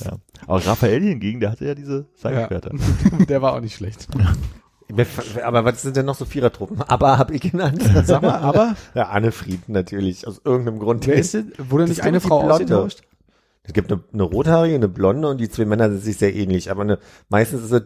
ja. 0.00 0.12
Aber 0.46 0.66
Raphael 0.66 1.02
hingegen, 1.02 1.40
der 1.40 1.50
hatte 1.52 1.66
ja 1.66 1.74
diese 1.74 2.06
Seilschwerter. 2.14 2.72
Der 3.28 3.42
war 3.42 3.54
auch 3.54 3.60
nicht 3.60 3.74
schlecht. 3.76 4.08
Aber 5.44 5.64
was 5.64 5.82
sind 5.82 5.96
denn 5.96 6.06
noch 6.06 6.16
so 6.16 6.24
Vierertruppen? 6.24 6.80
Aber 6.82 7.18
hab 7.18 7.30
ich 7.30 7.40
genannt. 7.42 7.82
Sag 8.04 8.22
mal, 8.22 8.38
aber 8.38 8.74
Ja, 8.94 9.08
Annefried 9.10 9.68
natürlich, 9.68 10.26
aus 10.26 10.40
irgendeinem 10.44 10.78
Grund. 10.80 11.06
wer 11.06 11.14
ist 11.14 11.34
denn? 11.34 11.52
Wurde 11.58 11.84
nicht 11.84 12.02
eine 12.02 12.20
Frau 12.20 12.40
ausgetauscht? 12.50 13.02
Es 13.62 13.72
gibt 13.72 13.92
eine, 13.92 14.02
eine 14.12 14.22
rothaarige, 14.24 14.74
eine 14.74 14.88
blonde 14.88 15.28
und 15.28 15.38
die 15.40 15.48
zwei 15.48 15.64
Männer 15.64 15.90
sind 15.90 16.02
sich 16.02 16.16
sehr 16.16 16.34
ähnlich. 16.34 16.70
Aber 16.70 16.82
eine, 16.82 16.98
meistens 17.28 17.62
ist 17.62 17.70
es, 17.72 17.82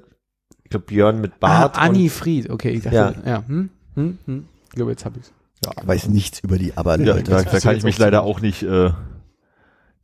ich 0.63 0.71
glaube, 0.71 0.87
Björn 0.87 1.21
mit 1.21 1.41
Bart. 1.41 1.77
ah, 1.77 1.81
Annie 1.81 2.09
Fried. 2.09 2.49
Okay, 2.49 2.71
ich 2.71 2.83
dachte, 2.85 2.97
Ja. 2.97 3.13
ja. 3.27 3.45
Hm? 3.47 3.69
Hm? 3.95 4.19
Hm? 4.27 4.45
Ich 4.67 4.71
glaube, 4.71 4.91
jetzt 4.91 5.05
hab 5.05 5.17
ich's. 5.17 5.33
Ich 5.81 5.87
weiß 5.87 6.09
nichts 6.09 6.41
über 6.41 6.59
die 6.59 6.69
Ja, 6.69 6.73
Aber-Leute. 6.77 7.31
da, 7.31 7.43
da 7.43 7.61
kann 7.61 7.77
ich 7.77 7.85
mich 7.85 7.99
leider 7.99 8.23
auch 8.23 8.41
nicht. 8.41 8.63
Äh, 8.63 8.91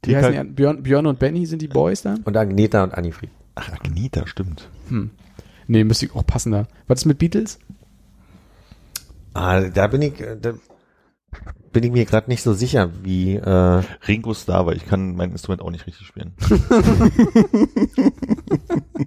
Wie 0.04 0.16
heißen 0.16 0.32
die? 0.32 0.52
Björn, 0.52 0.82
Björn 0.82 1.06
und 1.06 1.18
Benny 1.18 1.44
sind 1.46 1.60
die 1.60 1.68
Boys 1.68 2.02
dann? 2.02 2.20
Und, 2.22 2.36
Agneta 2.36 2.82
und 2.82 2.94
Annifried. 2.94 3.30
Ach, 3.56 3.70
Agneta, 3.72 4.26
stimmt. 4.26 4.68
Hm. 4.88 5.10
Nee, 5.66 5.84
müsste 5.84 6.06
ich 6.06 6.14
auch 6.14 6.26
passender. 6.26 6.66
Was 6.86 7.00
ist 7.00 7.06
mit 7.06 7.18
Beatles? 7.18 7.58
Ah, 9.34 9.60
da 9.60 9.86
bin 9.86 10.02
ich, 10.02 10.20
äh, 10.20 10.36
da 10.40 10.54
bin 11.72 11.84
ich 11.84 11.92
mir 11.92 12.04
gerade 12.06 12.28
nicht 12.30 12.42
so 12.42 12.54
sicher, 12.54 12.90
wie, 13.04 13.36
äh, 13.36 13.82
Ringo 14.08 14.34
Starr, 14.34 14.66
weil 14.66 14.76
ich 14.76 14.86
kann 14.86 15.14
mein 15.14 15.30
Instrument 15.30 15.62
auch 15.62 15.70
nicht 15.70 15.86
richtig 15.86 16.06
spielen. 16.06 16.32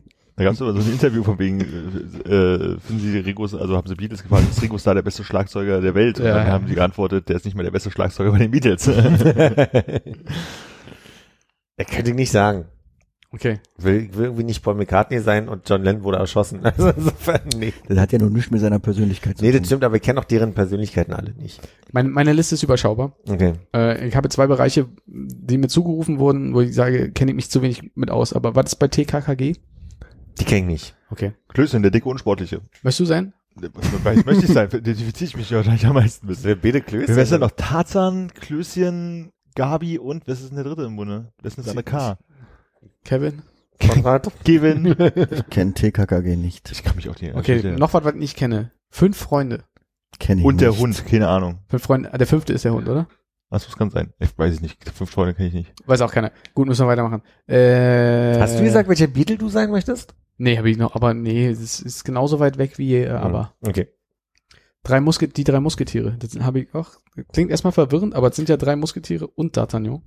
da 0.36 0.44
gab 0.44 0.54
es 0.54 0.62
aber 0.62 0.74
so 0.74 0.80
ein 0.80 0.92
Interview 0.92 1.24
von 1.24 1.38
wegen, 1.40 1.60
äh, 1.62 1.66
äh, 2.30 2.78
finden 2.80 3.00
Sie 3.02 3.18
Ringo, 3.20 3.44
also 3.44 3.76
haben 3.78 3.88
Sie 3.88 3.96
Beatles 3.96 4.24
gefragt, 4.24 4.46
ist 4.50 4.62
Ringo 4.62 4.78
Starr 4.78 4.96
der 4.96 5.02
beste 5.04 5.24
Schlagzeuger 5.24 5.80
der 5.82 5.94
Welt? 5.96 6.20
Und 6.20 6.26
Ja, 6.26 6.36
dann 6.36 6.48
ja. 6.48 6.54
haben 6.54 6.68
sie 6.68 6.76
geantwortet, 6.76 7.30
der 7.30 7.36
ist 7.36 7.46
nicht 7.46 7.56
mehr 7.56 7.64
der 7.64 7.72
beste 7.72 7.92
Schlagzeuger 7.92 8.32
bei 8.32 8.40
den 8.40 8.52
Beatles. 8.52 8.88
er 11.78 11.86
könnte 11.86 12.12
ich 12.12 12.16
nicht 12.16 12.32
sagen. 12.32 12.66
Okay. 13.32 13.60
Will, 13.80 14.10
will 14.14 14.26
irgendwie 14.26 14.44
nicht 14.44 14.62
Paul 14.62 14.76
McCartney 14.76 15.20
sein 15.20 15.50
und 15.50 15.68
John 15.68 15.82
Lennon 15.84 16.04
wurde 16.04 16.20
erschossen. 16.20 16.60
Also 16.64 16.90
insofern, 16.90 17.42
nee. 17.58 17.74
Das 17.88 17.98
hat 17.98 18.12
ja 18.12 18.20
nur 18.20 18.30
nichts 18.30 18.52
mit 18.52 18.62
seiner 18.62 18.78
Persönlichkeit 18.78 19.40
zu 19.40 19.44
Nee, 19.44 19.50
tun. 19.52 19.60
das 19.62 19.68
stimmt, 19.68 19.84
aber 19.84 19.96
ich 19.96 20.04
kenne 20.04 20.20
auch 20.20 20.24
deren 20.26 20.54
Persönlichkeiten 20.54 21.14
alle 21.14 21.32
nicht. 21.34 21.60
Meine, 21.92 22.10
meine 22.10 22.32
Liste 22.34 22.54
ist 22.54 22.62
überschaubar. 22.62 23.16
Okay. 23.28 23.54
Äh, 23.76 24.08
ich 24.08 24.16
habe 24.16 24.30
zwei 24.30 24.46
Bereiche, 24.46 24.86
die 25.08 25.58
mir 25.58 25.68
zugerufen 25.68 26.20
wurden, 26.20 26.54
wo 26.54 26.62
ich 26.62 26.76
sage, 26.76 27.12
kenne 27.12 27.32
ich 27.32 27.36
mich 27.36 27.50
zu 27.50 27.64
wenig 27.64 27.92
mit 27.96 28.12
aus. 28.12 28.34
Aber 28.34 28.54
was 28.56 28.66
ist 28.68 28.76
bei 28.76 28.88
TKKG? 28.88 29.56
Die 30.40 30.46
kenne 30.46 30.62
ich 30.62 30.66
nicht. 30.66 30.96
Okay. 31.10 31.34
Klößchen, 31.50 31.82
der 31.82 31.92
dicke 31.92 32.10
Unsportliche. 32.10 32.62
Möchtest 32.82 33.00
du 33.02 33.06
sein? 33.06 33.34
Weiß, 33.56 34.26
möchte 34.26 34.46
ich 34.46 34.52
sein, 34.52 34.68
identifiziere 34.74 35.28
ich 35.28 35.38
mich 35.38 35.50
ja 35.52 35.62
gleich 35.62 35.86
am 35.86 35.94
meisten 35.94 36.26
mit. 36.28 36.44
Wer 36.44 36.56
Bede 36.56 36.82
Klöße? 36.82 37.16
Wer 37.16 37.24
ist 37.24 37.32
denn 37.32 37.42
noch? 37.42 37.52
Tarzan, 37.52 38.32
Klößchen, 38.34 39.32
Gabi 39.56 40.00
und, 40.00 40.28
was 40.28 40.42
ist 40.42 40.50
denn 40.50 40.56
der 40.56 40.64
dritte 40.66 40.84
im 40.84 40.96
Bunde? 40.96 41.32
Wer 41.40 41.48
ist 41.48 41.58
denn 41.58 41.64
das 41.66 41.74
eine 41.74 41.84
K? 41.84 42.18
Kevin? 43.06 43.44
Konrad? 43.80 44.32
Kevin. 44.44 44.96
Ich 45.32 45.50
kenne 45.50 45.74
TKKG 45.74 46.36
nicht. 46.36 46.72
Ich 46.72 46.84
kann 46.84 46.96
mich 46.96 47.10
auch 47.10 47.20
nicht 47.22 47.36
Okay, 47.36 47.58
erinnern. 47.58 47.76
noch 47.80 47.94
was, 47.94 48.04
was 48.04 48.14
ich 48.14 48.20
nicht 48.20 48.38
kenne. 48.38 48.72
Fünf 48.90 49.18
Freunde. 49.18 49.64
Kenn 50.20 50.40
ich 50.40 50.46
Und 50.46 50.62
der 50.62 50.70
nicht. 50.70 50.80
Hund, 50.80 51.06
keine 51.06 51.28
Ahnung. 51.28 51.60
Fünf 51.68 51.84
Freunde. 51.84 52.12
ah, 52.14 52.18
Der 52.18 52.28
fünfte 52.28 52.54
ist 52.54 52.66
der 52.66 52.74
Hund, 52.74 52.88
oder? 52.90 53.08
Was 53.50 53.68
muss 53.68 53.78
kann 53.78 53.92
sein? 53.92 54.14
Ich 54.20 54.36
weiß 54.36 54.56
es 54.56 54.62
nicht. 54.62 54.84
Fünf 54.90 55.12
Freunde 55.12 55.36
kenne 55.36 55.50
ich 55.50 55.54
nicht. 55.54 55.74
Weiß 55.86 56.02
auch 56.02 56.12
keiner. 56.12 56.32
Gut, 56.56 56.68
müssen 56.68 56.84
wir 56.86 56.88
weitermachen. 56.88 57.22
Äh, 57.48 58.40
Hast 58.40 58.58
du 58.58 58.64
gesagt, 58.64 58.90
welcher 58.90 59.06
Beatle 59.08 59.38
du 59.38 59.48
sein 59.50 59.70
möchtest? 59.70 60.16
Nee, 60.38 60.58
habe 60.58 60.70
ich 60.70 60.78
noch, 60.78 60.96
aber 60.96 61.14
nee, 61.14 61.48
es 61.48 61.80
ist 61.80 62.04
genauso 62.04 62.40
weit 62.40 62.58
weg 62.58 62.78
wie 62.78 62.96
äh, 62.96 63.10
aber. 63.10 63.54
Okay. 63.62 63.88
Drei 64.84 65.00
Musket, 65.00 65.38
die 65.38 65.44
drei 65.44 65.60
Musketiere. 65.60 66.18
Das 66.20 66.36
habe 66.44 66.62
ich 66.62 66.74
auch. 66.74 66.92
Klingt 67.32 67.52
erstmal 67.52 67.72
verwirrend, 67.72 68.16
aber 68.16 68.30
es 68.30 68.36
sind 68.36 68.50
ja 68.50 68.58
drei 68.58 68.76
Musketiere 68.76 69.28
und 69.28 69.58
D'Artagnan. 69.58 70.02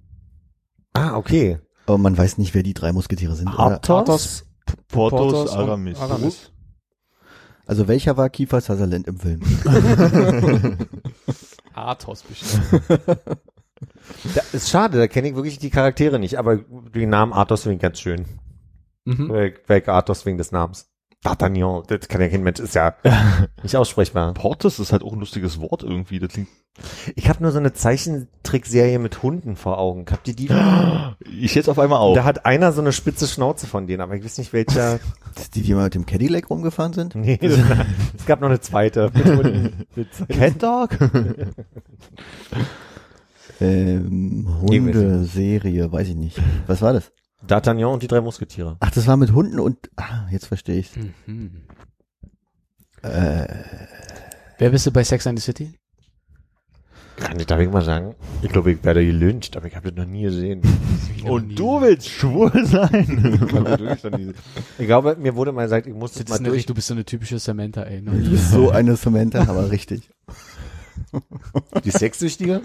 Ah, 0.93 1.17
okay. 1.17 1.59
Aber 1.87 1.99
man 1.99 2.19
weiß 2.19 2.39
nicht, 2.39 2.55
wer 2.55 2.63
die 2.63 2.75
drei 2.75 2.93
Musketiere 2.93 3.35
sind. 3.37 3.49
Athos? 3.49 3.87
Portos, 3.87 4.45
Porthos 4.89 5.51
und 5.53 5.59
Aramis. 5.59 5.99
Aramis. 5.99 6.53
Also 7.67 7.89
welcher 7.89 8.17
war 8.17 8.29
Kiefer 8.29 8.61
Sutherland 8.61 9.07
im 9.07 9.19
Film? 9.19 9.41
Athos 11.75 12.23
bestimmt. 12.23 12.83
Da 14.35 14.43
ist 14.53 14.71
schade, 14.71 14.99
da 14.99 15.07
kenne 15.07 15.29
ich 15.29 15.35
wirklich 15.35 15.59
die 15.59 15.71
Charaktere 15.71 16.19
nicht, 16.19 16.39
aber 16.39 16.57
den 16.57 17.11
Namen 17.11 17.33
Athos 17.33 17.63
finde 17.63 17.77
ich 17.77 17.83
ganz 17.83 18.01
schön. 18.01 18.25
Mhm. 19.07 19.31
Weil 19.31 19.89
Athos 19.89 20.27
wegen 20.27 20.39
des 20.39 20.53
Namens. 20.53 20.89
D'Artagnan, 21.25 21.83
das 21.89 22.09
kann 22.09 22.21
ja 22.21 22.29
kein 22.29 22.43
Mensch, 22.43 22.61
ist 22.61 22.75
ja 22.75 22.95
nicht 23.63 23.77
aussprechbar. 23.77 24.33
Portes 24.35 24.79
ist 24.79 24.93
halt 24.93 25.03
auch 25.03 25.13
ein 25.13 25.19
lustiges 25.19 25.61
Wort 25.61 25.83
irgendwie. 25.83 26.19
Das 26.19 26.33
klingt. 26.33 26.49
Ich 27.15 27.29
habe 27.31 27.43
nur 27.43 27.53
so 27.53 27.59
eine 27.59 27.73
Zeichentrickserie 27.73 28.99
mit 28.99 29.23
Hunden 29.23 29.57
vor 29.57 29.79
Augen. 29.79 30.05
Habt 30.11 30.29
ihr 30.29 30.37
die? 30.37 30.49
Ich 31.39 31.55
jetzt 31.55 31.69
auf 31.69 31.79
einmal 31.79 31.99
auch. 31.99 32.15
Da 32.15 32.25
hat 32.25 32.45
einer 32.45 32.73
so 32.73 32.81
eine 32.81 32.93
spitze 32.93 33.27
Schnauze 33.27 33.67
von 33.67 33.87
denen, 33.87 34.01
aber 34.03 34.15
ich 34.15 34.25
weiß 34.25 34.39
nicht 34.39 34.53
welcher. 34.53 35.01
Die, 35.55 35.63
die 35.63 35.75
mal 35.75 35.85
mit 35.85 35.95
dem 35.95 36.07
Cadillac 36.07 36.49
rumgefahren 36.49 36.93
sind? 36.93 37.15
nee, 37.15 37.37
das, 37.41 37.59
es 38.17 38.27
gab 38.27 38.41
noch 38.41 38.49
eine 38.49 38.61
zweite. 38.61 39.11
Cat 40.29 40.63
Dog? 40.63 40.91
Ähm, 43.61 44.47
Hundeserie, 44.63 45.91
weiß 45.91 46.09
ich 46.09 46.17
nicht. 46.17 46.41
Was 46.67 46.83
war 46.83 46.93
das? 46.93 47.13
D'Artagnan 47.49 47.87
und 47.93 48.03
die 48.03 48.09
drei 48.09 48.21
Musketiere. 48.21 48.77
Ach, 48.81 48.91
das 48.91 49.07
war 49.07 49.17
mit 49.17 49.33
Hunden 49.33 49.61
und, 49.61 49.79
ah, 49.97 50.27
jetzt 50.31 50.47
verstehe 50.47 50.79
ich. 50.79 50.91
Mhm. 51.27 51.63
Äh, 53.03 53.47
Wer 54.59 54.71
bist 54.71 54.87
du 54.87 54.91
bei 54.91 55.05
Sex 55.05 55.27
and 55.27 55.39
the 55.39 55.45
City? 55.45 55.79
Kann 57.17 57.39
ich, 57.41 57.47
darf 57.47 57.61
ich 57.61 57.71
mal 57.71 57.83
sagen? 57.83 58.15
Ich 58.43 58.51
glaube, 58.51 58.73
ich 58.73 58.85
werde 58.85 59.05
gelyncht, 59.05 59.57
aber 59.57 59.67
ich 59.67 59.77
habe 59.77 59.91
das 59.91 60.05
noch 60.05 60.11
nie 60.11 60.23
gesehen. 60.23 60.61
Und 61.25 61.59
du 61.59 61.81
willst 61.81 62.09
schwul 62.09 62.51
sein? 62.67 64.35
Ich 64.79 64.87
glaube, 64.87 65.17
mir 65.17 65.35
wurde 65.35 65.53
mal 65.53 65.63
gesagt, 65.65 65.87
ich 65.87 65.95
muss 65.95 66.13
das 66.13 66.29
mal 66.29 66.39
durch. 66.47 66.67
du 66.67 66.75
bist 66.75 66.89
so 66.89 66.95
eine 66.95 67.05
typische 67.05 67.39
Samantha, 67.39 67.83
ey. 67.85 68.03
du 68.03 68.11
Ne? 68.13 68.29
bist 68.29 68.51
so 68.51 68.71
eine 68.71 68.97
Samantha, 68.97 69.41
aber 69.49 69.71
richtig. 69.71 70.11
Die 71.85 71.91
Sexsüchtige? 71.91 72.63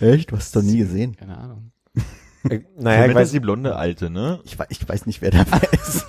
Echt? 0.00 0.30
Du 0.30 0.36
hast 0.36 0.46
es 0.46 0.52
doch 0.52 0.62
nie 0.62 0.78
gesehen. 0.78 1.14
Keine 1.16 1.36
Ahnung. 1.36 1.70
Ich, 2.50 2.62
naja, 2.76 3.06
ich 3.06 3.14
weiß 3.14 3.28
ist 3.28 3.34
die 3.34 3.40
blonde 3.40 3.76
Alte, 3.76 4.10
ne? 4.10 4.40
Ich 4.44 4.58
weiß, 4.58 4.66
ich 4.70 4.88
weiß 4.88 5.06
nicht, 5.06 5.22
wer 5.22 5.30
dabei 5.30 5.66
ist. 5.72 6.06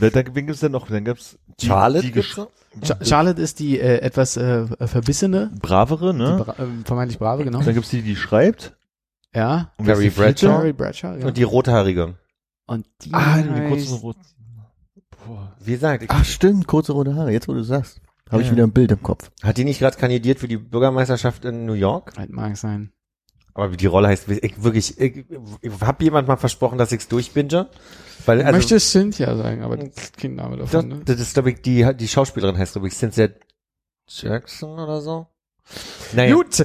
Da, 0.00 0.10
da, 0.10 0.22
wen 0.34 0.46
gibt's 0.46 0.60
denn 0.60 0.72
noch? 0.72 0.88
Dann 0.88 1.04
gab's 1.04 1.38
die, 1.60 1.66
Charlotte. 1.66 2.06
die 2.06 2.12
gibt's 2.12 2.40
Charlotte 3.02 3.40
ist 3.40 3.58
die 3.58 3.78
äh, 3.78 3.98
etwas 3.98 4.36
äh, 4.36 4.66
verbissene, 4.86 5.50
bravere, 5.60 6.12
die 6.12 6.18
ne? 6.18 6.42
bra 6.44 6.54
äh, 6.58 6.66
vermeintlich 6.84 7.18
brave, 7.18 7.44
genau. 7.44 7.60
Dann 7.62 7.74
gibt's 7.74 7.90
die, 7.90 8.02
die 8.02 8.16
schreibt. 8.16 8.76
Ja. 9.34 9.72
Und 9.76 9.86
Carrie? 9.86 10.10
Bradshaw. 10.10 10.48
Carrie 10.48 10.72
Bradshaw, 10.72 11.16
ja. 11.18 11.26
Und 11.26 11.36
die 11.36 11.42
rothaarige. 11.42 12.14
Und 12.66 12.86
die 13.02 13.12
Ah, 13.12 13.42
die 13.42 13.68
kurzen 13.68 13.96
roten. 13.98 14.20
Boah. 15.26 15.52
Wie 15.60 15.72
gesagt, 15.72 16.02
ich, 16.04 16.10
Ach 16.10 16.24
stimmt, 16.24 16.66
kurze 16.66 16.92
rote 16.92 17.14
Haare, 17.14 17.30
jetzt 17.32 17.48
wo 17.48 17.54
du 17.54 17.62
sagst. 17.62 18.00
Habe 18.30 18.42
ich 18.42 18.48
Ja. 18.48 18.54
wieder 18.54 18.64
ein 18.64 18.72
Bild 18.72 18.90
im 18.92 19.02
Kopf. 19.02 19.30
hat 19.42 19.58
die 19.58 19.64
nicht 19.64 19.78
gerade 19.78 19.96
kandidiert 19.98 20.38
für 20.38 20.48
die 20.48 20.56
Bürgermeisterschaft 20.56 21.44
in 21.44 21.66
New 21.66 21.74
York? 21.74 22.14
Das 22.14 22.28
mag 22.30 22.56
sein. 22.56 22.92
Aber 23.54 23.72
wie 23.72 23.76
die 23.76 23.86
Rolle 23.86 24.08
heißt, 24.08 24.28
ich 24.28 24.62
wirklich, 24.62 24.98
ich, 24.98 25.24
ich 25.60 25.80
habe 25.80 26.04
jemand 26.04 26.26
mal 26.26 26.36
versprochen, 26.36 26.78
dass 26.78 26.92
ich's 26.92 27.08
durchbinge. 27.08 27.68
Weil, 28.24 28.40
Ich 28.40 28.46
also, 28.46 28.56
möchte 28.56 28.80
Cynthia 28.80 29.36
sagen, 29.36 29.62
aber 29.62 29.76
das 29.76 29.88
ist 29.96 30.16
kein 30.16 30.36
Name 30.36 30.56
das, 30.56 30.70
davon, 30.70 30.88
ne? 30.88 31.00
das 31.04 31.20
ist, 31.20 31.34
glaube 31.34 31.50
ich, 31.50 31.60
die, 31.60 31.86
die 31.94 32.08
Schauspielerin 32.08 32.56
heißt, 32.56 32.72
glaube 32.72 32.88
ich, 32.88 32.94
Cynthia 32.94 33.28
Jackson 34.06 34.78
oder 34.78 35.00
so. 35.00 35.26
Naja, 36.14 36.34
Gut. 36.34 36.64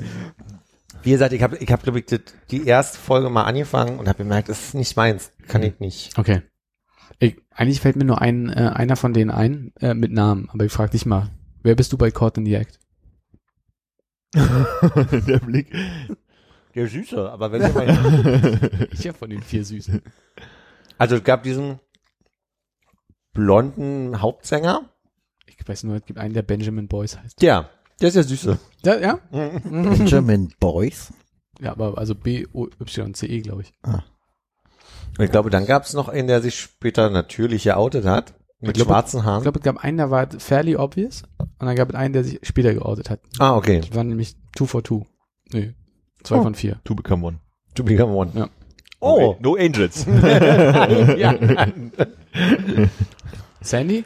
wie 1.03 1.11
gesagt, 1.11 1.33
ich 1.33 1.41
habe, 1.41 1.57
ich 1.57 1.71
hab, 1.71 1.83
glaube 1.83 1.99
ich, 1.99 2.05
das, 2.05 2.21
die 2.51 2.65
erste 2.65 2.97
Folge 2.97 3.29
mal 3.29 3.43
angefangen 3.43 3.99
und 3.99 4.07
habe 4.07 4.19
gemerkt, 4.19 4.49
das 4.49 4.67
ist 4.67 4.73
nicht 4.75 4.95
meins. 4.95 5.31
Kann 5.47 5.63
ich 5.63 5.79
nicht. 5.79 6.17
Okay. 6.17 6.41
Ich, 7.19 7.37
eigentlich 7.51 7.81
fällt 7.81 7.95
mir 7.95 8.05
nur 8.05 8.21
ein, 8.21 8.49
äh, 8.49 8.71
einer 8.73 8.95
von 8.95 9.13
denen 9.13 9.31
ein, 9.31 9.73
äh, 9.79 9.93
mit 9.93 10.11
Namen. 10.11 10.49
Aber 10.51 10.65
ich 10.65 10.71
frage 10.71 10.91
dich 10.91 11.05
mal, 11.05 11.29
wer 11.63 11.75
bist 11.75 11.91
du 11.91 11.97
bei 11.97 12.11
Caught 12.11 12.37
in 12.37 12.45
the 12.45 12.55
Act? 12.55 12.79
Der 14.33 15.39
Blick. 15.39 15.73
Der 16.77 16.87
Süße, 16.87 17.29
aber 17.31 17.51
wenn 17.51 17.61
mal 17.73 18.87
Ich 18.93 19.03
ja 19.03 19.11
von 19.13 19.29
den 19.29 19.41
vier 19.41 19.65
Süßen. 19.65 20.01
Also 20.99 21.15
es 21.15 21.23
gab 21.23 21.43
diesen 21.43 21.79
blonden 23.33 24.21
Hauptsänger. 24.21 24.89
Ich 25.47 25.67
weiß 25.67 25.83
nur, 25.83 25.95
es 25.95 26.05
gibt 26.05 26.19
einen, 26.19 26.33
der 26.33 26.43
Benjamin 26.43 26.87
Boyce 26.87 27.17
heißt. 27.19 27.41
Ja, 27.41 27.69
der 27.99 28.09
ist 28.09 28.15
ja 28.15 28.23
Süße. 28.23 28.59
Ja, 28.85 28.97
ja? 28.99 29.19
Benjamin 29.31 30.53
Boyce. 30.59 31.13
Ja, 31.59 31.71
aber 31.71 31.97
also 31.97 32.13
B-O-Y-C-E, 32.13 33.41
glaube 33.41 33.63
ich. 33.63 33.73
Und 33.83 35.23
ich 35.23 35.31
glaube, 35.31 35.49
dann 35.49 35.65
gab 35.65 35.83
es 35.83 35.93
noch 35.93 36.07
einen, 36.09 36.27
der 36.27 36.41
sich 36.41 36.59
später 36.59 37.09
natürlich 37.09 37.63
geoutet 37.63 38.05
hat. 38.05 38.35
Mit 38.59 38.75
glaube- 38.75 38.89
schwarzen 38.89 39.19
Ich 39.21 39.25
Haaren. 39.25 39.41
glaube, 39.43 39.59
es 39.59 39.63
gab 39.65 39.83
einen, 39.83 39.97
der 39.97 40.11
war 40.11 40.29
fairly 40.39 40.75
obvious. 40.75 41.23
Und 41.39 41.65
dann 41.67 41.75
gab 41.75 41.89
es 41.89 41.95
einen, 41.95 42.13
der 42.13 42.23
sich 42.23 42.39
später 42.43 42.73
geoutet 42.73 43.09
hat. 43.09 43.19
ah, 43.39 43.55
okay. 43.55 43.81
Das 43.81 43.95
waren 43.95 44.07
nämlich 44.09 44.35
two 44.55 44.65
for 44.65 44.83
two. 44.83 45.05
Nee, 45.51 45.73
zwei 46.23 46.37
Oh. 46.37 46.43
von 46.43 46.55
vier. 46.55 46.79
To 46.83 46.95
become 46.95 47.25
one. 47.25 47.39
To 47.75 47.83
become 47.83 48.13
one. 48.13 48.31
Ja. 48.33 48.49
Oh. 48.99 49.35
No 49.39 49.55
Angels. 49.55 50.05
ja. 51.17 51.35
Sandy? 53.61 54.05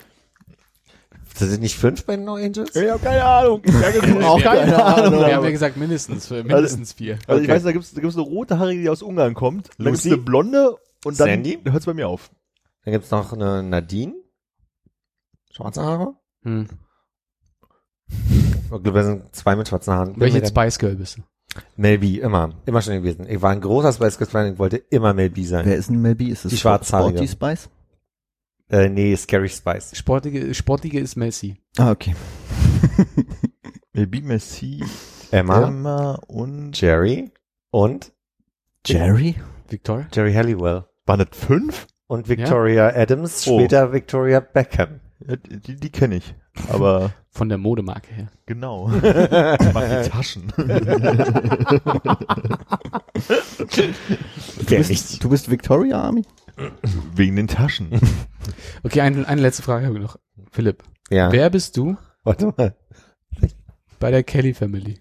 Das 1.39 1.49
sind 1.49 1.61
nicht 1.61 1.75
fünf 1.77 2.05
bei 2.05 2.17
No 2.17 2.35
Angels? 2.35 2.75
ich 2.75 2.89
habe 2.89 2.99
keine 3.01 3.23
Ahnung. 3.23 3.61
Auch 4.23 4.41
keine 4.41 4.83
Ahnung. 4.83 5.19
Wir 5.21 5.35
haben 5.35 5.43
ja 5.45 5.49
gesagt 5.51 5.77
mindestens, 5.77 6.29
mindestens 6.29 6.93
vier. 6.93 7.17
Also 7.25 7.41
ich 7.41 7.47
Okay. 7.47 7.55
weiß, 7.55 7.63
da 7.63 7.71
gibt's 7.71 7.93
da 7.93 8.01
gibt's 8.01 8.15
eine 8.17 8.25
rote 8.25 8.59
Haarige, 8.59 8.81
die 8.81 8.89
aus 8.89 9.01
Ungarn 9.01 9.33
kommt. 9.33 9.69
Dann 9.77 9.87
gibt's 9.87 10.03
Lucy? 10.03 10.13
eine 10.15 10.21
blonde 10.23 10.75
und 11.05 11.19
dann 11.19 11.27
Sandy? 11.29 11.59
hört's 11.63 11.85
bei 11.85 11.93
mir 11.93 12.07
auf. 12.09 12.29
Dann 12.83 12.91
gibt's 12.93 13.11
noch 13.11 13.31
eine 13.33 13.63
Nadine. 13.63 14.13
Schwarze 15.51 15.81
Haare. 15.83 16.15
Hm. 16.43 16.67
Ich 18.09 18.67
glaube, 18.69 18.93
wir 18.93 19.03
sind 19.03 19.33
zwei 19.35 19.55
mit 19.55 19.67
schwarzen 19.69 19.93
Haaren. 19.93 20.13
Welche 20.19 20.45
Spice 20.45 20.79
Girl 20.79 20.95
bist 20.95 21.17
du? 21.17 21.21
Mel 21.75 21.97
B, 21.99 22.19
immer. 22.19 22.53
Immer 22.65 22.81
schon 22.81 22.93
gewesen. 22.95 23.25
Ich 23.29 23.41
war 23.41 23.51
ein 23.51 23.61
großer 23.61 23.91
Spice 23.93 24.17
Girls 24.17 24.31
Fan, 24.31 24.53
ich 24.53 24.59
wollte 24.59 24.77
immer 24.77 25.13
Mel 25.13 25.29
B 25.29 25.43
sein. 25.43 25.65
Wer 25.65 25.75
ist 25.75 25.89
denn 25.89 26.01
Melby? 26.01 26.29
Ist 26.29 26.45
es 26.45 26.51
Die 26.51 26.57
Schwarzhaarige. 26.57 27.27
Sporty 27.27 27.27
Spice? 27.57 27.69
Äh, 28.69 28.87
nee, 28.89 29.13
Scary 29.17 29.49
Spice. 29.49 29.91
Sportige, 29.97 30.53
sportige 30.53 30.99
ist 30.99 31.17
Messi. 31.17 31.57
Ah, 31.77 31.91
okay. 31.91 32.15
Maybe 33.93 34.21
Messi, 34.21 34.83
Emma, 35.31 35.67
Emma 35.67 36.15
und 36.27 36.79
Jerry 36.79 37.31
und 37.71 38.13
Jerry? 38.85 39.35
Victoria? 39.69 40.07
Jerry 40.13 40.33
Halliwell. 40.33 40.85
waren 41.05 41.19
das 41.19 41.37
fünf? 41.37 41.87
Und 42.07 42.27
Victoria 42.29 42.89
Adams, 42.95 43.47
Oh. 43.47 43.59
später 43.59 43.91
Victoria 43.93 44.39
Beckham. 44.39 44.99
Ja, 45.27 45.35
die 45.35 45.59
die, 45.59 45.75
die 45.75 45.89
kenne 45.91 46.15
ich. 46.15 46.33
Aber 46.69 47.11
Von 47.33 47.47
der 47.49 47.57
Modemarke 47.57 48.13
her. 48.13 48.27
genau. 48.45 48.87
Mach 48.89 49.01
die 49.01 50.09
Taschen. 50.09 50.51
Du 54.67 54.75
bist, 54.77 55.23
du 55.23 55.29
bist 55.29 55.49
Victoria 55.49 56.01
Army? 56.01 56.23
Wegen 57.15 57.35
den 57.35 57.47
Taschen. 57.47 57.89
Okay, 58.83 59.01
eine, 59.01 59.27
eine 59.27 59.41
letzte 59.41 59.61
Frage 59.61 59.85
habe 59.85 59.95
ich 59.97 60.01
noch. 60.01 60.17
Philipp, 60.51 60.83
Ja. 61.11 61.31
wer 61.31 61.49
bist 61.51 61.77
du 61.77 61.95
Warte 62.23 62.51
mal. 62.57 62.75
bei 63.99 64.09
der 64.09 64.23
Kelly 64.23 64.53
Family? 64.55 64.97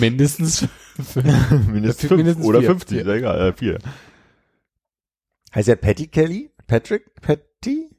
Mindestens 0.00 0.66
Mindestens 0.96 1.66
Mindestens 1.68 2.08
fünf 2.08 2.44
oder 2.44 2.60
vier. 2.60 2.68
50, 2.70 2.88
Vier. 2.88 3.00
ist 3.02 3.06
ja 3.06 3.14
egal, 3.14 3.40
äh, 3.48 3.52
vier. 3.52 3.78
Heißt 5.54 5.68
er 5.68 5.76
Patty 5.76 6.06
Kelly? 6.08 6.50
Patrick? 6.66 7.14
Patty? 7.20 7.90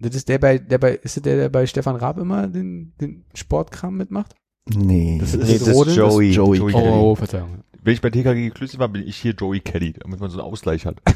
Das 0.00 0.14
ist 0.16 0.28
der 0.28 0.38
bei, 0.38 0.58
der 0.58 0.78
bei, 0.78 0.92
ist 0.94 1.16
das 1.16 1.22
der, 1.22 1.36
der 1.36 1.48
bei 1.50 1.66
Stefan 1.66 1.96
Raab 1.96 2.18
immer 2.18 2.48
den, 2.48 2.94
den 3.00 3.24
Sportkram 3.34 3.96
mitmacht? 3.96 4.34
Nee. 4.74 5.18
Das 5.20 5.34
ist- 5.34 5.46
Nee, 5.46 5.58
das 5.58 5.68
ist 5.68 5.96
Joey. 5.96 6.30
Joey. 6.30 6.30
Joey 6.32 6.60
Oh, 6.60 6.66
Kelly. 6.78 6.88
oh, 6.88 7.14
Verzeihung. 7.14 7.62
Wenn 7.82 7.94
ich 7.94 8.00
bei 8.00 8.10
TKG 8.10 8.44
geklüstet 8.48 8.78
war, 8.80 8.88
bin 8.88 9.06
ich 9.06 9.16
hier 9.16 9.32
Joey 9.32 9.60
Kelly, 9.60 9.92
damit 9.94 10.20
man 10.20 10.30
so 10.30 10.38
einen 10.40 10.46
Ausgleich 10.50 10.84
hat. 10.86 10.96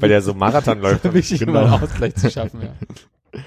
Weil 0.00 0.08
der 0.08 0.22
so 0.22 0.34
Marathon 0.34 0.80
läuft. 0.80 1.04
Wichtig, 1.14 1.40
Genau. 1.40 1.52
um 1.52 1.56
einen 1.72 1.82
Ausgleich 1.82 2.14
zu 2.16 2.30
schaffen, 2.30 2.60
ja. 2.62 2.74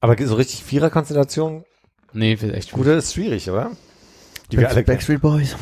Aber 0.00 0.16
so 0.26 0.34
richtig 0.36 0.62
Vierer-Konstellation, 0.64 1.64
Nee, 2.12 2.32
echt 2.34 2.70
gut. 2.72 2.84
gute 2.84 2.92
ist 2.92 3.14
schwierig, 3.14 3.50
oder? 3.50 3.72
Die 4.52 4.58
wir 4.58 4.68
alle. 4.70 4.82
Backstreet 4.84 5.20
Boys. 5.20 5.56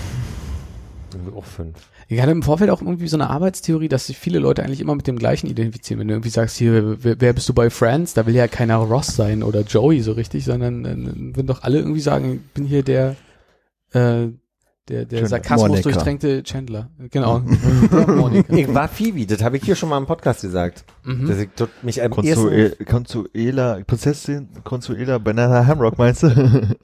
Auch 1.35 1.45
fünf. 1.45 1.91
Ich 2.09 2.21
hatte 2.21 2.31
im 2.31 2.43
Vorfeld 2.43 2.71
auch 2.71 2.81
irgendwie 2.81 3.09
so 3.09 3.17
eine 3.17 3.31
Arbeitstheorie, 3.31 3.89
dass 3.89 4.07
sich 4.07 4.17
viele 4.17 4.39
Leute 4.39 4.63
eigentlich 4.63 4.81
immer 4.81 4.95
mit 4.95 5.09
dem 5.09 5.19
gleichen 5.19 5.49
identifizieren. 5.49 6.01
Wenn 6.01 6.09
du 6.09 6.15
irgendwie 6.15 6.31
sagst, 6.31 6.57
hier, 6.57 7.03
wer, 7.03 7.21
wer 7.21 7.33
bist 7.33 7.49
du 7.49 7.55
bei 7.55 7.69
Friends? 7.69 8.15
Da 8.15 8.27
will 8.27 8.35
ja 8.35 8.47
keiner 8.47 8.77
Ross 8.77 9.09
sein 9.09 9.43
oder 9.43 9.63
Joey 9.63 10.01
so 10.03 10.13
richtig, 10.13 10.45
sondern 10.45 10.85
äh, 10.85 11.37
würden 11.37 11.49
doch 11.49 11.63
alle 11.63 11.79
irgendwie 11.79 12.01
sagen, 12.01 12.43
ich 12.45 12.53
bin 12.53 12.65
hier 12.65 12.85
der, 12.85 13.17
äh, 13.91 14.29
der, 14.89 15.05
der 15.05 15.07
Chandler. 15.07 15.29
Sarkasmus 15.29 15.69
Monica. 15.69 15.83
durchtränkte 15.83 16.43
Chandler. 16.45 16.91
Genau. 17.11 17.41
Monika. 18.07 18.55
Ich 18.55 18.73
war 18.73 18.87
Phoebe, 18.87 19.27
das 19.27 19.43
habe 19.43 19.57
ich 19.57 19.65
hier 19.65 19.75
schon 19.75 19.89
mal 19.89 19.99
im 19.99 20.07
Podcast 20.07 20.43
gesagt. 20.43 20.85
Mhm. 21.03 21.27
Dass 21.27 21.39
ich 21.39 21.49
dort 21.57 21.71
mich 21.83 22.01
am 22.03 22.13
Consuela, 22.13 22.69
ersten, 22.69 22.85
Consuela, 22.85 23.81
Prinzessin 23.85 24.49
Consuela 24.63 25.19
Banana 25.19 25.67
Hamrock, 25.67 25.99
meinst 25.99 26.23
du? 26.23 26.29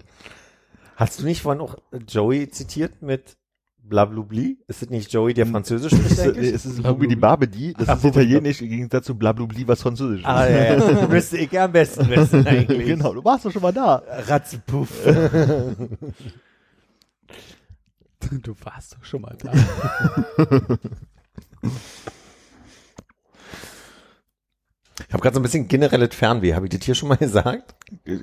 Hast 0.96 1.20
du 1.20 1.24
nicht 1.24 1.42
vorhin 1.42 1.62
auch 1.62 1.76
Joey 2.08 2.50
zitiert 2.50 3.02
mit 3.02 3.36
Blablubli? 3.84 4.58
Ist 4.68 4.82
das 4.82 4.90
nicht 4.90 5.12
Joey, 5.12 5.34
der 5.34 5.46
Französisch 5.46 5.92
spricht 5.92 6.12
es 6.12 6.20
eigentlich? 6.20 6.52
ist 6.52 6.82
Bubi 6.82 7.08
die 7.08 7.16
Barbedi, 7.16 7.74
das 7.76 7.88
Ach, 7.88 7.96
ist 7.98 8.04
italienisch, 8.04 8.62
im 8.62 8.68
Gegensatz 8.68 9.06
zu 9.06 9.14
Blablubli, 9.16 9.66
was 9.66 9.82
französisch 9.82 10.24
Ah, 10.24 10.44
ist. 10.44 10.54
ja, 10.86 11.00
ja. 11.00 11.08
Müsste 11.08 11.38
ich 11.38 11.60
am 11.60 11.72
besten 11.72 12.08
wissen 12.08 12.46
eigentlich. 12.46 12.86
Genau, 12.86 13.12
du 13.14 13.24
warst 13.24 13.44
doch 13.44 13.50
schon 13.50 13.62
mal 13.62 13.72
da. 13.72 14.02
Ratzepuff. 14.26 14.88
Du 18.42 18.54
warst 18.64 18.94
doch 18.94 19.04
schon 19.04 19.22
mal 19.22 19.36
da. 19.42 19.52
Ich 25.08 25.12
habe 25.12 25.22
gerade 25.22 25.34
so 25.34 25.40
ein 25.40 25.42
bisschen 25.42 25.68
generelles 25.68 26.14
Fernweh. 26.14 26.54
Habe 26.54 26.66
ich 26.66 26.70
das 26.76 26.84
hier 26.84 26.94
schon 26.94 27.08
mal 27.08 27.16
gesagt? 27.18 27.74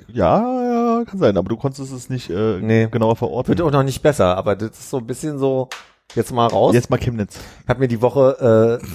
Ja, 0.08 0.98
ja, 0.98 1.04
kann 1.04 1.18
sein, 1.18 1.36
aber 1.36 1.48
du 1.48 1.56
konntest 1.56 1.92
es 1.92 2.10
nicht 2.10 2.30
äh, 2.30 2.58
Nee. 2.60 2.88
genauer 2.90 3.16
verorten. 3.16 3.48
Wird 3.48 3.60
auch 3.60 3.70
noch 3.70 3.82
nicht 3.82 4.02
besser, 4.02 4.36
aber 4.36 4.56
das 4.56 4.70
ist 4.78 4.90
so 4.90 4.98
ein 4.98 5.06
bisschen 5.06 5.38
so, 5.38 5.68
jetzt 6.14 6.32
mal 6.32 6.46
raus. 6.46 6.74
Jetzt 6.74 6.90
mal 6.90 6.98
Chemnitz. 6.98 7.38
Ich 7.62 7.68
habe 7.68 7.80
mir 7.80 7.88
die 7.88 8.02
Woche, 8.02 8.80
äh, 8.80 8.86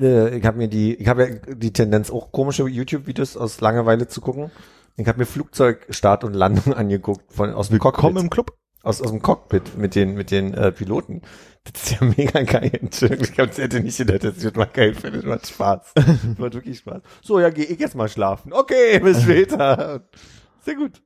äh, 0.04 0.38
ich 0.38 0.44
habe 0.44 0.58
mir 0.58 0.68
die, 0.68 0.94
ich 0.94 1.08
habe 1.08 1.28
ja 1.28 1.54
die 1.54 1.72
Tendenz 1.72 2.10
auch 2.10 2.32
komische 2.32 2.66
YouTube-Videos 2.66 3.36
aus 3.36 3.60
Langeweile 3.60 4.08
zu 4.08 4.20
gucken. 4.20 4.50
Ich 4.96 5.06
habe 5.06 5.18
mir 5.18 5.26
Flugzeugstart 5.26 6.24
und 6.24 6.34
Landung 6.34 6.74
angeguckt 6.74 7.32
von 7.32 7.52
aus 7.52 7.68
dem 7.68 7.74
Willkommen 7.74 7.94
Cockpit, 7.96 8.22
im 8.22 8.30
Club. 8.30 8.56
Aus, 8.86 9.02
aus 9.02 9.10
dem 9.10 9.20
Cockpit 9.20 9.76
mit 9.76 9.94
den 9.94 10.14
mit 10.14 10.30
den 10.30 10.54
äh, 10.54 10.70
Piloten. 10.72 11.22
Das 11.64 11.82
ist 11.82 12.00
ja 12.00 12.06
mega 12.16 12.42
geil. 12.42 12.80
Ich 12.82 13.32
glaube, 13.32 13.48
das 13.48 13.58
hätte 13.58 13.80
nicht 13.80 13.98
gedacht, 13.98 14.22
das 14.22 14.54
mal 14.54 14.66
geil. 14.66 14.94
Das 14.94 15.24
macht 15.24 15.46
Spaß. 15.48 15.92
Das 15.94 16.38
macht 16.38 16.54
wirklich 16.54 16.78
Spaß. 16.78 17.02
So, 17.22 17.40
ja, 17.40 17.50
geh 17.50 17.64
ich 17.64 17.78
jetzt 17.80 17.96
mal 17.96 18.08
schlafen. 18.08 18.52
Okay, 18.52 18.98
bis 19.02 19.22
später. 19.22 20.04
Sehr 20.64 20.76
gut. 20.76 21.02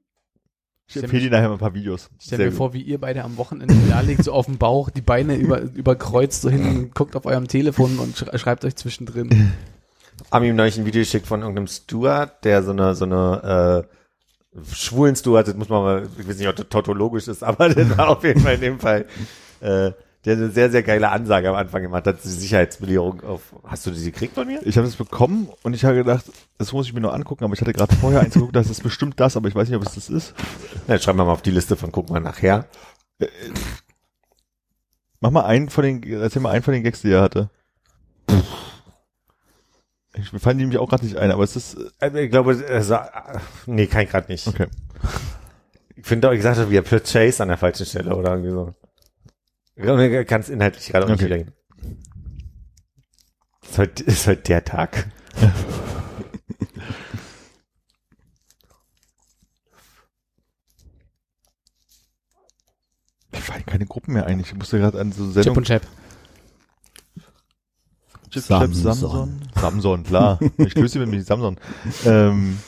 Ich 0.86 0.97
empfehle 0.97 1.23
dir 1.23 1.31
nachher 1.31 1.48
mal 1.48 1.55
ein 1.55 1.61
paar 1.61 1.74
Videos. 1.74 2.11
Stell 2.20 2.39
mir 2.39 2.44
gut. 2.47 2.55
vor, 2.55 2.73
wie 2.74 2.82
ihr 2.82 2.98
beide 2.98 3.23
am 3.23 3.36
Wochenende 3.36 3.74
da 3.89 4.01
liegt, 4.01 4.24
so 4.24 4.32
auf 4.32 4.47
dem 4.47 4.59
Bauch, 4.59 4.90
die 4.90 5.02
Beine 5.02 5.36
über, 5.36 5.61
überkreuzt, 5.61 6.43
so 6.43 6.51
hin, 6.51 6.90
guckt 6.94 7.15
auf 7.15 7.27
eurem 7.27 7.47
Telefon 7.47 7.98
und 8.01 8.16
sch 8.16 8.24
schreibt 8.39 8.65
euch 8.65 8.74
zwischendrin. 8.74 9.52
haben 10.32 10.44
ihm 10.44 10.57
neulich 10.57 10.77
ein 10.77 10.86
Video 10.86 11.01
geschickt 11.01 11.28
von 11.28 11.40
irgendeinem 11.40 11.69
Steward, 11.69 12.44
der 12.44 12.65
so 12.65 12.73
eine, 12.73 12.94
so 12.97 13.05
eine, 13.05 13.86
äh, 13.89 13.99
schwulen 14.72 15.16
Steward, 15.16 15.48
das 15.48 15.55
muss 15.55 15.68
man 15.68 15.82
mal, 15.82 16.09
ich 16.18 16.28
weiß 16.28 16.39
nicht, 16.39 16.48
ob 16.48 16.56
das 16.56 16.68
tautologisch 16.68 17.28
ist, 17.28 17.43
aber 17.43 17.68
das 17.74 17.97
war 17.97 18.09
auf 18.09 18.24
jeden 18.24 18.40
Fall 18.40 18.55
in 18.55 18.60
dem 18.60 18.81
Fall, 18.81 19.06
äh, 19.60 19.93
der 20.24 20.36
eine 20.36 20.51
sehr, 20.51 20.70
sehr 20.70 20.82
geile 20.82 21.09
Ansage 21.10 21.48
am 21.48 21.55
Anfang 21.55 21.82
gemacht 21.82 22.06
hat, 22.06 22.22
die 22.22 22.28
Sicherheitsbelehrung 22.28 23.22
auf, 23.22 23.55
hast 23.64 23.86
du 23.86 23.90
die 23.90 24.05
gekriegt 24.05 24.35
von 24.35 24.47
mir? 24.47 24.60
Ich 24.66 24.77
habe 24.77 24.86
das 24.86 24.97
bekommen 24.97 25.48
und 25.62 25.74
ich 25.74 25.85
habe 25.85 25.97
gedacht, 25.97 26.24
das 26.59 26.72
muss 26.72 26.86
ich 26.86 26.93
mir 26.93 27.01
nur 27.01 27.14
angucken, 27.14 27.44
aber 27.44 27.55
ich 27.55 27.60
hatte 27.60 27.72
gerade 27.72 27.94
vorher 27.97 28.20
eins 28.20 28.35
geguckt, 28.35 28.55
das 28.55 28.68
ist 28.68 28.82
bestimmt 28.82 29.18
das, 29.18 29.36
aber 29.36 29.48
ich 29.48 29.55
weiß 29.55 29.68
nicht, 29.68 29.77
ob 29.77 29.86
es 29.86 29.94
das 29.94 30.10
ist. 30.10 30.35
Na, 30.86 30.98
schreiben 30.98 31.18
wir 31.18 31.24
mal 31.24 31.32
auf 31.32 31.43
die 31.43 31.51
Liste 31.52 31.77
von, 31.77 31.90
gucken 31.90 32.14
wir 32.14 32.20
nachher. 32.20 32.66
Mach 35.20 35.31
mal 35.31 35.44
einen 35.44 35.70
von 35.70 35.85
den, 35.85 36.02
erzähl 36.02 36.43
mal 36.43 36.51
einen 36.51 36.62
von 36.62 36.74
den 36.74 36.82
Gags, 36.82 37.01
die 37.01 37.12
er 37.12 37.22
hatte. 37.22 37.51
Ich, 40.22 40.32
mir 40.32 40.38
fallen 40.40 40.59
die 40.59 40.64
nämlich 40.64 40.78
auch 40.78 40.88
gerade 40.88 41.05
nicht 41.05 41.16
ein, 41.16 41.30
aber 41.30 41.42
es 41.44 41.56
ist, 41.56 41.74
äh, 42.01 42.06
Äh, 42.06 42.24
Ich 42.24 42.30
glaube, 42.30 42.62
also, 42.68 42.94
äh, 42.94 43.38
nee, 43.66 43.86
kann 43.86 44.02
ich 44.02 44.10
gerade 44.10 44.30
nicht. 44.30 44.47
okay. 44.47 44.66
Ich 45.97 46.06
finde 46.06 46.28
auch, 46.28 46.32
ich 46.32 46.38
gesagt 46.38 46.59
habe, 46.59 46.70
wie 46.70 46.78
Chase 47.01 47.42
an 47.42 47.48
der 47.48 47.59
falschen 47.59 47.84
Stelle 47.86 48.14
oder 48.16 48.30
irgendwie 48.30 48.51
so. 48.51 48.74
Ich 49.76 49.82
glaube, 49.82 50.06
ich 50.06 50.26
kann 50.26 50.40
es 50.40 50.48
inhaltlich 50.48 50.88
gerade 50.88 51.05
auch 51.06 51.10
nicht 51.10 51.18
Okay. 51.20 51.26
wiedergeben. 51.26 51.55
Ist 53.62 53.78
heute, 53.78 54.02
ist 54.05 54.26
heute 54.26 54.42
der 54.42 54.64
Tag. 54.64 55.06
Mir 63.32 63.40
fallen 63.40 63.64
keine 63.66 63.86
Gruppen 63.86 64.14
mehr 64.14 64.26
ein. 64.26 64.40
Ich 64.40 64.55
musste 64.55 64.78
gerade 64.78 64.98
an 65.01 65.12
so 65.12 65.24
Chip 65.24 65.34
Sendungen. 65.34 65.59
und 65.59 65.66
Chap. 65.66 65.82
Chip, 68.31 68.43
Samson. 68.43 68.74
Samson. 68.94 69.40
Samson, 69.55 70.02
klar. 70.05 70.39
Ich 70.59 70.74
löse 70.74 70.98
mit 70.98 71.09
mir 71.09 71.23
Samson. 71.23 71.57
Ähm, 72.05 72.59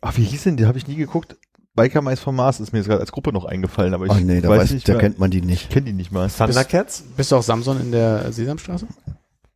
ach, 0.00 0.16
wie 0.16 0.24
hieß 0.24 0.44
denn, 0.44 0.56
die 0.56 0.66
habe 0.66 0.78
ich 0.78 0.86
nie 0.86 0.96
geguckt. 0.96 1.36
Biker 1.74 2.02
Mais 2.02 2.18
vom 2.20 2.34
Mars 2.36 2.58
ist 2.60 2.72
mir 2.72 2.78
jetzt 2.80 2.88
gerade 2.88 3.00
als 3.00 3.12
Gruppe 3.12 3.32
noch 3.32 3.44
eingefallen, 3.44 3.94
aber 3.94 4.06
ich 4.06 4.12
Oh 4.12 4.16
nee, 4.16 4.40
da, 4.40 4.48
weiß 4.48 4.62
weiß, 4.62 4.70
nicht 4.72 4.88
da 4.88 4.94
mehr. 4.94 5.00
kennt 5.00 5.18
man 5.18 5.30
die 5.30 5.38
ich 5.38 5.44
nicht. 5.44 5.70
kenne 5.70 5.86
die 5.86 5.92
nicht 5.92 6.10
mal. 6.10 6.28
Thundercats? 6.28 7.02
Bist 7.16 7.30
du 7.30 7.36
auch 7.36 7.42
Samson 7.42 7.80
in 7.80 7.92
der 7.92 8.32
Sesamstraße? 8.32 8.86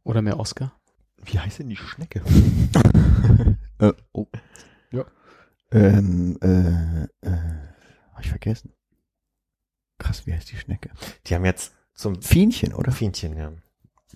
Oder 0.05 0.23
mehr 0.23 0.39
Oscar? 0.39 0.73
Wie 1.25 1.39
heißt 1.39 1.59
denn 1.59 1.69
die 1.69 1.77
Schnecke? 1.77 2.23
Äh, 3.79 3.93
oh. 4.13 4.27
Ja. 4.93 5.05
Ähm, 5.73 6.39
äh, 6.41 7.29
äh, 7.29 7.37
hab 8.13 8.21
ich 8.21 8.29
vergessen. 8.29 8.73
Krass, 9.99 10.25
wie 10.25 10.33
heißt 10.33 10.53
die 10.53 10.57
Schnecke? 10.57 10.91
Die 11.27 11.35
haben 11.35 11.45
jetzt 11.45 11.73
zum 11.95 12.23
Fienchen, 12.23 12.75
oder? 12.75 12.93
Fienchen, 12.93 13.37
ja. 13.37 13.51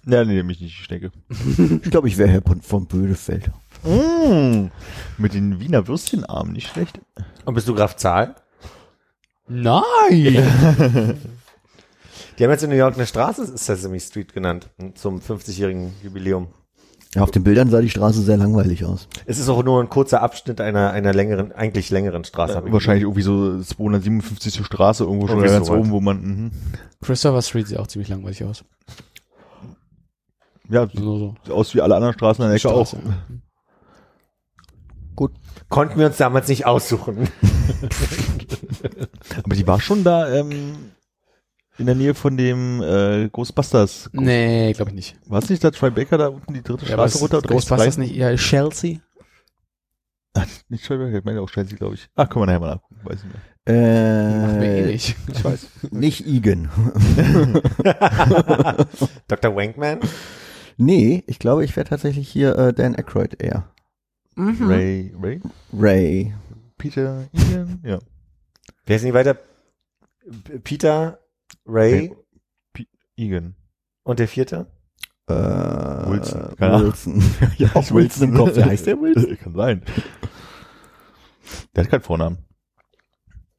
Ja, 0.05 0.24
nee, 0.24 0.35
nämlich 0.35 0.60
nicht 0.60 0.78
die 0.78 0.82
Schnecke. 0.82 1.10
Ich 1.82 1.90
glaube, 1.90 2.09
ich 2.09 2.18
wäre 2.18 2.28
Herr 2.28 2.43
von, 2.43 2.60
von 2.60 2.86
Bödefeld. 2.86 3.51
Mm, 3.85 4.66
mit 5.18 5.35
den 5.35 5.60
Wiener 5.60 5.86
Würstchenarmen, 5.86 6.52
nicht 6.52 6.68
schlecht. 6.68 7.01
Und 7.44 7.55
bist 7.55 7.68
du 7.68 7.74
Graf 7.74 7.97
Zahl? 7.97 8.35
Nein! 9.48 9.82
Die 12.39 12.44
haben 12.44 12.51
jetzt 12.51 12.64
in 12.64 12.70
New 12.70 12.77
York 12.77 12.97
eine 12.97 13.06
Straße 13.06 13.56
Sesame 13.56 13.98
Street 13.98 14.35
genannt 14.35 14.68
zum 14.94 15.20
50-jährigen 15.20 15.94
Jubiläum. 16.02 16.48
Ja, 17.14 17.23
auf 17.23 17.31
den 17.31 17.44
Bildern 17.44 17.70
sah 17.70 17.81
die 17.81 17.89
Straße 17.89 18.20
sehr 18.20 18.36
langweilig 18.36 18.85
aus. 18.85 19.09
Es 19.24 19.39
ist 19.39 19.48
auch 19.48 19.62
nur 19.62 19.82
ein 19.82 19.89
kurzer 19.89 20.20
Abschnitt 20.20 20.60
einer, 20.60 20.90
einer 20.90 21.14
längeren, 21.14 21.51
eigentlich 21.52 21.89
längeren 21.89 22.24
Straße. 22.24 22.62
ich 22.66 22.73
Wahrscheinlich 22.73 23.05
irgendwie 23.05 23.23
so 23.23 23.59
257. 23.62 24.62
Straße 24.62 25.05
irgendwo 25.05 25.27
schon 25.27 25.39
Irgendwie 25.39 25.55
ganz 25.55 25.68
so 25.68 25.74
oben, 25.74 25.90
wo 25.93 26.01
man, 26.02 26.20
mhm. 26.20 26.51
Christopher 27.01 27.40
Street 27.40 27.68
sieht 27.68 27.78
auch 27.78 27.86
ziemlich 27.86 28.10
langweilig 28.10 28.44
aus. 28.44 28.64
Ja, 30.68 30.86
sieht 30.86 31.01
Nur 31.01 31.34
so. 31.47 31.55
aus 31.55 31.74
wie 31.74 31.80
alle 31.80 31.94
anderen 31.97 32.14
Straßen 32.14 32.43
an 32.44 32.51
der 32.51 32.56
Ecke 32.56 32.68
auch. 32.70 32.86
Straße. 32.86 33.02
Konnten 35.68 35.98
wir 35.98 36.06
uns 36.06 36.16
damals 36.18 36.48
nicht 36.48 36.66
aussuchen. 36.66 37.28
Aber 39.44 39.55
die 39.56 39.66
war 39.66 39.80
schon 39.80 40.05
da, 40.05 40.32
ähm, 40.32 40.93
in 41.78 41.86
der 41.86 41.94
Nähe 41.94 42.14
von 42.14 42.36
dem 42.36 42.82
äh, 42.82 43.28
Ghostbusters. 43.30 44.09
Nee, 44.12 44.72
glaube 44.74 44.90
ich 44.90 44.94
nicht. 44.94 45.16
War 45.26 45.40
es 45.43 45.51
nicht 45.51 45.62
da 45.64 45.70
Tribeca 45.70 46.16
da 46.16 46.28
unten 46.28 46.55
die 46.55 46.62
dritte 46.62 46.84
Ja, 46.86 46.93
Straße 46.93 47.16
ist 47.16 47.22
runter? 47.22 47.43
Ghostbusters 47.43 47.98
nicht 47.98 48.14
eher 48.16 48.34
Chelsea? 48.36 48.98
Nicht 50.68 50.84
Tribeca, 50.84 51.16
ich 51.18 51.24
meine 51.24 51.40
auch 51.40 51.48
Chelsea, 51.51 51.78
glaube 51.78 51.94
ich. 51.94 52.09
Ach, 52.14 52.28
können 52.28 52.43
wir 52.43 52.47
nachher 52.47 52.60
mal 52.60 52.74
nachgucken, 52.74 53.01
weiß 53.05 53.18
ich 53.20 53.24
nicht. 53.24 53.36
Machen 53.66 54.60
wir 54.60 54.68
eh 54.68 54.80
Äh, 54.82 54.86
nicht. 54.86 55.16
Ich 55.32 55.43
weiß. 55.44 55.66
nicht 55.90 56.26
Igen. 56.26 56.68
Dr. 59.28 59.56
Wankman? 59.56 60.01
Nee, 60.77 61.24
ich 61.27 61.39
glaube, 61.39 61.65
ich 61.65 61.77
wäre 61.77 61.86
tatsächlich 61.86 62.28
hier 62.28 62.57
äh, 62.57 62.73
Dan 62.73 62.94
Aykroyd 62.97 63.43
eher. 63.43 63.69
Mhm. 64.35 64.69
Ray, 64.69 65.15
Ray? 65.20 65.40
Ray. 65.73 66.35
Peter, 66.78 67.28
Ian? 67.32 67.81
Ja. 67.82 67.98
Wer 68.85 68.97
ist 68.97 69.03
nicht 69.03 69.15
weiter? 69.15 69.39
Peter, 70.62 71.19
Ray 71.66 72.12
Egan. 73.16 73.55
und 74.03 74.19
der 74.19 74.28
vierte? 74.28 74.66
Äh, 75.28 75.32
Wilson. 75.35 76.57
Keine 76.57 76.73
Ahnung. 76.73 76.86
Wilson. 76.89 77.23
ja, 77.57 77.69
auch 77.74 77.90
Wilson 77.90 78.28
im 78.28 78.35
Kopf. 78.35 78.53
Wer 78.55 78.66
heißt 78.66 78.86
der 78.86 79.01
Wilson? 79.01 79.39
Kann 79.43 79.55
sein. 79.55 79.82
Der 81.74 81.85
hat 81.85 81.90
keinen 81.90 82.03
Vornamen. 82.03 82.39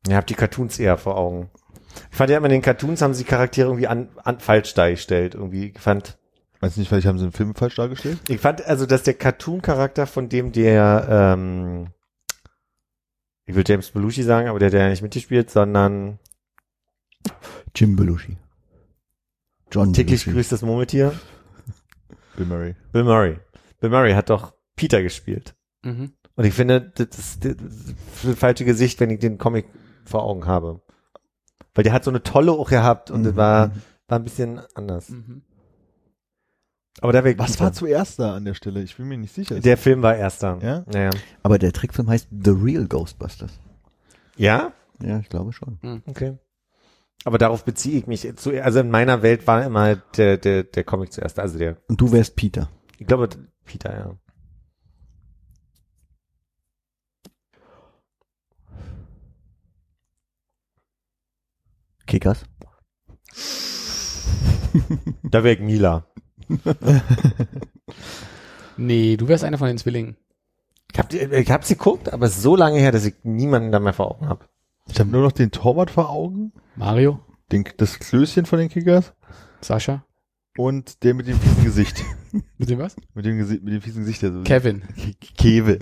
Ihr 0.07 0.15
habt 0.15 0.29
die 0.29 0.35
Cartoons 0.35 0.79
eher 0.79 0.97
vor 0.97 1.17
Augen. 1.17 1.49
Ich 2.11 2.17
fand 2.17 2.29
ja 2.29 2.37
immer 2.37 2.45
in 2.45 2.53
den 2.53 2.61
Cartoons 2.61 3.01
haben 3.01 3.13
sie 3.13 3.23
die 3.23 3.29
Charaktere 3.29 3.67
irgendwie 3.67 3.87
an, 3.87 4.09
an 4.23 4.39
falsch 4.39 4.73
dargestellt. 4.73 5.35
Irgendwie 5.35 5.73
ich 5.75 5.79
fand, 5.79 6.17
Du 6.61 6.65
nicht, 6.79 6.87
vielleicht 6.89 7.07
haben 7.07 7.17
sie 7.17 7.23
einen 7.25 7.31
Film 7.33 7.53
falsch 7.55 7.75
dargestellt? 7.75 8.19
ich 8.27 8.39
fand 8.41 8.65
also, 8.65 8.85
dass 8.85 9.03
der 9.03 9.13
Cartoon-Charakter 9.13 10.07
von 10.07 10.27
dem, 10.29 10.51
der, 10.51 11.07
ähm, 11.09 11.87
ich 13.45 13.55
will 13.55 13.63
James 13.65 13.91
Belushi 13.91 14.23
sagen, 14.23 14.47
aber 14.47 14.59
der, 14.59 14.69
der 14.71 14.83
ja 14.83 14.89
nicht 14.89 15.01
mitgespielt, 15.03 15.49
sondern 15.49 16.19
Jim 17.75 17.95
Belushi. 17.95 18.37
John 19.71 19.93
täglich 19.93 20.23
Belushi. 20.23 20.35
grüßt 20.37 20.51
das 20.51 20.61
Murmeltier, 20.61 21.13
Bill 22.35 22.45
Murray. 22.45 22.75
Bill 22.91 23.03
Murray. 23.03 23.37
Bill 23.79 23.89
Murray 23.89 24.13
hat 24.13 24.29
doch 24.29 24.53
Peter 24.75 25.01
gespielt. 25.03 25.55
Mhm. 25.83 26.13
Und 26.35 26.45
ich 26.45 26.53
finde, 26.53 26.81
das 26.81 27.07
ist 27.17 27.43
das 27.45 27.51
ist 27.53 27.95
das 28.23 28.35
falsche 28.37 28.63
Gesicht, 28.65 28.99
wenn 28.99 29.09
ich 29.09 29.19
den 29.19 29.37
Comic 29.37 29.65
vor 30.05 30.23
Augen 30.23 30.45
habe. 30.45 30.81
Weil 31.73 31.83
der 31.83 31.93
hat 31.93 32.03
so 32.03 32.11
eine 32.11 32.23
tolle 32.23 32.51
auch 32.51 32.69
gehabt 32.69 33.11
und 33.11 33.23
das 33.23 33.33
Mhm. 33.33 33.37
war, 33.37 33.71
war 34.07 34.19
ein 34.19 34.23
bisschen 34.23 34.59
anders. 34.75 35.09
Mhm. 35.09 35.41
Aber 37.01 37.13
wäre 37.13 37.37
Was 37.37 37.59
war 37.59 37.73
zuerst 37.73 38.19
da 38.19 38.35
an 38.35 38.45
der 38.45 38.53
Stelle? 38.55 38.81
Ich 38.81 38.97
bin 38.97 39.07
mir 39.07 39.17
nicht 39.17 39.33
sicher. 39.33 39.59
Der 39.59 39.77
Film 39.77 40.01
war 40.01 40.15
erster. 40.15 40.57
Ja? 40.61 40.85
Ja. 40.91 41.09
Aber 41.43 41.59
der 41.59 41.71
Trickfilm 41.71 42.09
heißt 42.09 42.27
The 42.31 42.51
Real 42.51 42.87
Ghostbusters. 42.87 43.59
Ja? 44.35 44.73
Ja, 45.01 45.19
ich 45.19 45.29
glaube 45.29 45.53
schon. 45.53 45.79
Okay. 46.07 46.37
Aber 47.23 47.37
darauf 47.37 47.65
beziehe 47.65 47.99
ich 47.99 48.07
mich. 48.07 48.27
Zu, 48.37 48.63
also 48.63 48.79
in 48.79 48.89
meiner 48.89 49.21
Welt 49.21 49.45
war 49.47 49.63
immer 49.63 49.95
der, 49.95 50.37
der, 50.37 50.63
der 50.63 50.83
Comic 50.83 51.11
zuerst. 51.13 51.39
Also 51.39 51.57
der, 51.57 51.77
Und 51.87 51.99
du 52.01 52.11
wärst 52.11 52.35
Peter. 52.35 52.69
ich 52.97 53.05
glaube, 53.05 53.29
Peter, 53.65 53.93
ja. 53.93 54.15
Kickers. 62.05 62.45
Da 65.23 65.43
wäre 65.43 65.55
ich 65.55 65.59
Mila. 65.59 66.05
Nee, 68.77 69.17
du 69.17 69.27
wärst 69.27 69.43
einer 69.43 69.57
von 69.57 69.67
den 69.67 69.77
Zwillingen. 69.77 70.17
Ich, 70.93 70.99
hab, 70.99 71.11
ich 71.13 71.51
hab's 71.51 71.67
geguckt, 71.69 72.13
aber 72.13 72.27
so 72.29 72.55
lange 72.55 72.79
her, 72.79 72.91
dass 72.91 73.05
ich 73.05 73.15
niemanden 73.23 73.71
da 73.71 73.79
mehr 73.79 73.93
vor 73.93 74.11
Augen 74.11 74.27
habe. 74.27 74.45
Ich 74.89 74.99
habe 74.99 75.09
nur 75.09 75.21
noch 75.23 75.31
den 75.31 75.51
Torwart 75.51 75.89
vor 75.91 76.09
Augen, 76.09 76.53
Mario? 76.75 77.19
den, 77.51 77.65
das 77.77 77.99
Klößchen 77.99 78.45
von 78.45 78.59
den 78.59 78.69
Kickers 78.69 79.13
Sascha? 79.61 80.03
und 80.57 81.03
der 81.03 81.13
mit 81.13 81.27
dem 81.27 81.39
fiesen 81.39 81.63
Gesicht. 81.63 82.03
Mit 82.57 82.69
dem 82.69 82.77
was? 82.77 82.95
mit 83.15 83.25
dem 83.25 83.37
Gesicht, 83.37 83.63
mit 83.63 83.73
dem 83.73 83.81
fiesen 83.81 84.01
Gesicht. 84.01 84.21
Der 84.21 84.31
so 84.33 84.41
Kevin. 84.43 84.81
Ke- 84.81 85.15
Kevin. 85.37 85.79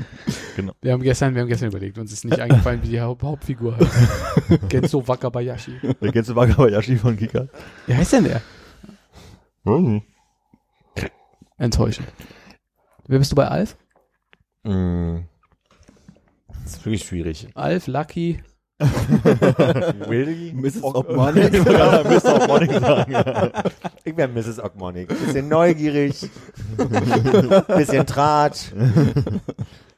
Wir 0.80 0.92
haben 0.92 1.02
gestern, 1.02 1.34
wir 1.34 1.42
haben 1.42 1.48
gestern 1.48 1.68
überlegt, 1.68 1.98
uns 1.98 2.12
ist 2.12 2.24
nicht 2.24 2.40
eingefallen, 2.40 2.82
wie 2.82 2.88
die 2.88 3.00
Haupt 3.00 3.22
Hauptfigur 3.22 3.76
heißt. 3.76 4.68
Genzo 4.70 5.06
Wakabayashi. 5.06 5.72
Der 6.00 6.10
du 6.22 6.34
Wakabayashi 6.34 6.96
von 6.96 7.14
Kickers? 7.16 7.48
Wie 7.86 7.94
heißt 7.94 8.14
denn 8.14 8.24
der? 8.24 8.40
Mhm. 9.66 10.02
Enttäuschend. 11.58 12.08
Wer 13.06 13.18
bist 13.18 13.32
du 13.32 13.36
bei 13.36 13.48
Alf? 13.48 13.76
Mm. 14.64 15.20
Das 16.48 16.72
ist 16.76 16.84
wirklich 16.84 17.04
schwierig. 17.04 17.48
Alf, 17.54 17.86
Lucky. 17.86 18.42
Wildy? 18.78 20.52
Mrs. 20.54 20.82
Ogmonic. 20.82 21.52
ja, 21.66 22.02
Mr. 22.04 22.42
Ogmonic 22.42 22.72
sagen. 22.72 23.12
Ja. 23.12 23.64
Ich 24.04 24.16
wäre 24.16 24.28
Mrs. 24.28 24.60
Ogmonic. 24.60 25.08
Bisschen 25.08 25.48
neugierig. 25.48 26.28
bisschen 27.68 28.06
Tratsch. 28.06 28.72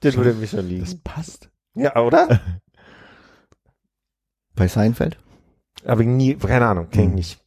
Das 0.01 0.17
würde 0.17 0.35
mir 0.35 0.47
schon 0.47 0.69
liegen. 0.69 0.85
Das 0.85 0.95
passt. 0.95 1.51
Ja, 1.75 1.97
oder? 1.97 2.41
Bei 4.55 4.69
Seinfeld? 4.69 5.19
Aber 5.85 6.03
ich 6.03 6.07
nie, 6.07 6.35
keine 6.37 6.67
Ahnung, 6.67 6.89
kenn 6.91 7.01
ich 7.03 7.09
Hm. 7.09 7.15
nicht. 7.17 7.41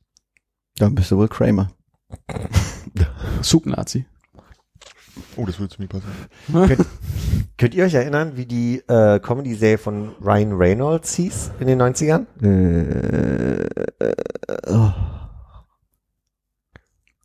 Dann 0.78 0.96
bist 0.96 1.12
du 1.12 1.18
wohl 1.18 1.28
Kramer. 1.30 1.72
Soup-Nazi. 3.42 4.06
Oh, 5.36 5.46
das 5.46 5.60
würde 5.60 5.74
zu 5.76 5.82
mir 5.82 5.88
passen. 5.88 6.06
Könnt 7.58 7.74
ihr 7.76 7.86
euch 7.86 7.94
erinnern, 7.94 8.38
wie 8.38 8.46
die 8.46 8.82
äh, 8.88 9.20
Comedy-Serie 9.20 9.78
von 9.78 10.16
Ryan 10.22 10.54
Reynolds 10.54 11.14
hieß 11.16 11.52
in 11.60 11.68
den 11.68 11.82
90ern? 11.82 12.26
Äh, 12.42 13.62
äh, 14.00 14.14
oh. 14.68 14.92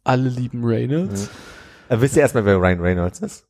Alle 0.04 0.28
lieben 0.28 0.64
Reynolds. 0.64 1.28
Äh, 1.88 2.00
wisst 2.00 2.16
ihr 2.16 2.22
erstmal, 2.22 2.44
wer 2.44 2.56
Ryan 2.56 2.80
Reynolds 2.80 3.20
ist? 3.20 3.46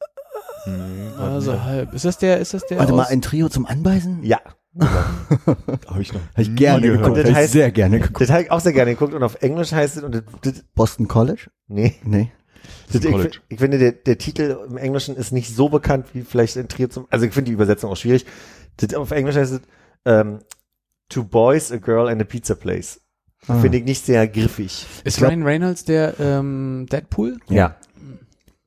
Hm, 0.64 1.12
Also 1.18 1.62
halb. 1.62 1.92
Ist 1.92 2.04
das 2.04 2.18
der, 2.18 2.38
ist 2.38 2.54
das 2.54 2.66
der 2.66 2.78
Warte 2.78 2.92
mal, 2.92 3.06
ein 3.06 3.22
Trio 3.22 3.48
zum 3.48 3.66
Anbeißen? 3.66 4.22
Ja. 4.22 4.40
Habe 5.86 6.02
ich 6.02 6.12
noch. 6.12 6.20
Habe 6.32 6.42
ich 6.42 6.54
gerne 6.54 6.86
geguckt. 6.88 7.16
Das 7.16 7.24
Hab 7.24 7.30
ich 7.30 7.36
heißt- 7.36 7.48
sehr 7.48 7.70
gerne 7.70 7.98
geguckt. 8.00 8.20
Das 8.20 8.30
habe 8.30 8.42
ich 8.42 8.50
auch 8.50 8.60
sehr 8.60 8.72
gerne 8.72 8.92
geguckt 8.92 9.14
und 9.14 9.22
auf 9.22 9.42
Englisch 9.42 9.72
heißt 9.72 9.96
es, 9.96 10.02
und 10.02 10.14
das, 10.14 10.22
das, 10.42 10.64
Boston 10.74 11.08
College? 11.08 11.48
nee, 11.68 11.94
Nee. 12.04 12.30
das, 12.92 13.04
ich, 13.04 13.40
ich 13.48 13.58
finde, 13.58 13.78
der, 13.78 13.92
der 13.92 14.18
Titel 14.18 14.58
im 14.68 14.76
Englischen 14.76 15.16
ist 15.16 15.32
nicht 15.32 15.54
so 15.54 15.68
bekannt 15.68 16.06
wie 16.12 16.22
vielleicht 16.22 16.56
ein 16.58 16.68
Trio 16.68 16.88
zum, 16.88 17.06
also 17.10 17.24
ich 17.24 17.32
finde 17.32 17.46
die 17.50 17.52
Übersetzung 17.54 17.90
auch 17.90 17.96
schwierig. 17.96 18.26
Das, 18.76 18.92
auf 18.94 19.10
Englisch 19.12 19.36
heißt 19.36 19.52
es, 19.54 19.60
ähm, 20.04 20.40
Two 21.08 21.24
Boys, 21.24 21.70
a 21.72 21.76
Girl 21.76 22.08
and 22.08 22.20
a 22.20 22.24
Pizza 22.24 22.54
Place. 22.54 23.00
Ah. 23.48 23.58
Finde 23.60 23.78
ich 23.78 23.84
nicht 23.84 24.04
sehr 24.04 24.26
griffig. 24.28 24.86
Ist 25.04 25.18
glaub- 25.18 25.30
Ryan 25.30 25.42
Reynolds 25.44 25.84
der 25.84 26.18
ähm, 26.20 26.86
Deadpool? 26.90 27.38
Ja. 27.48 27.76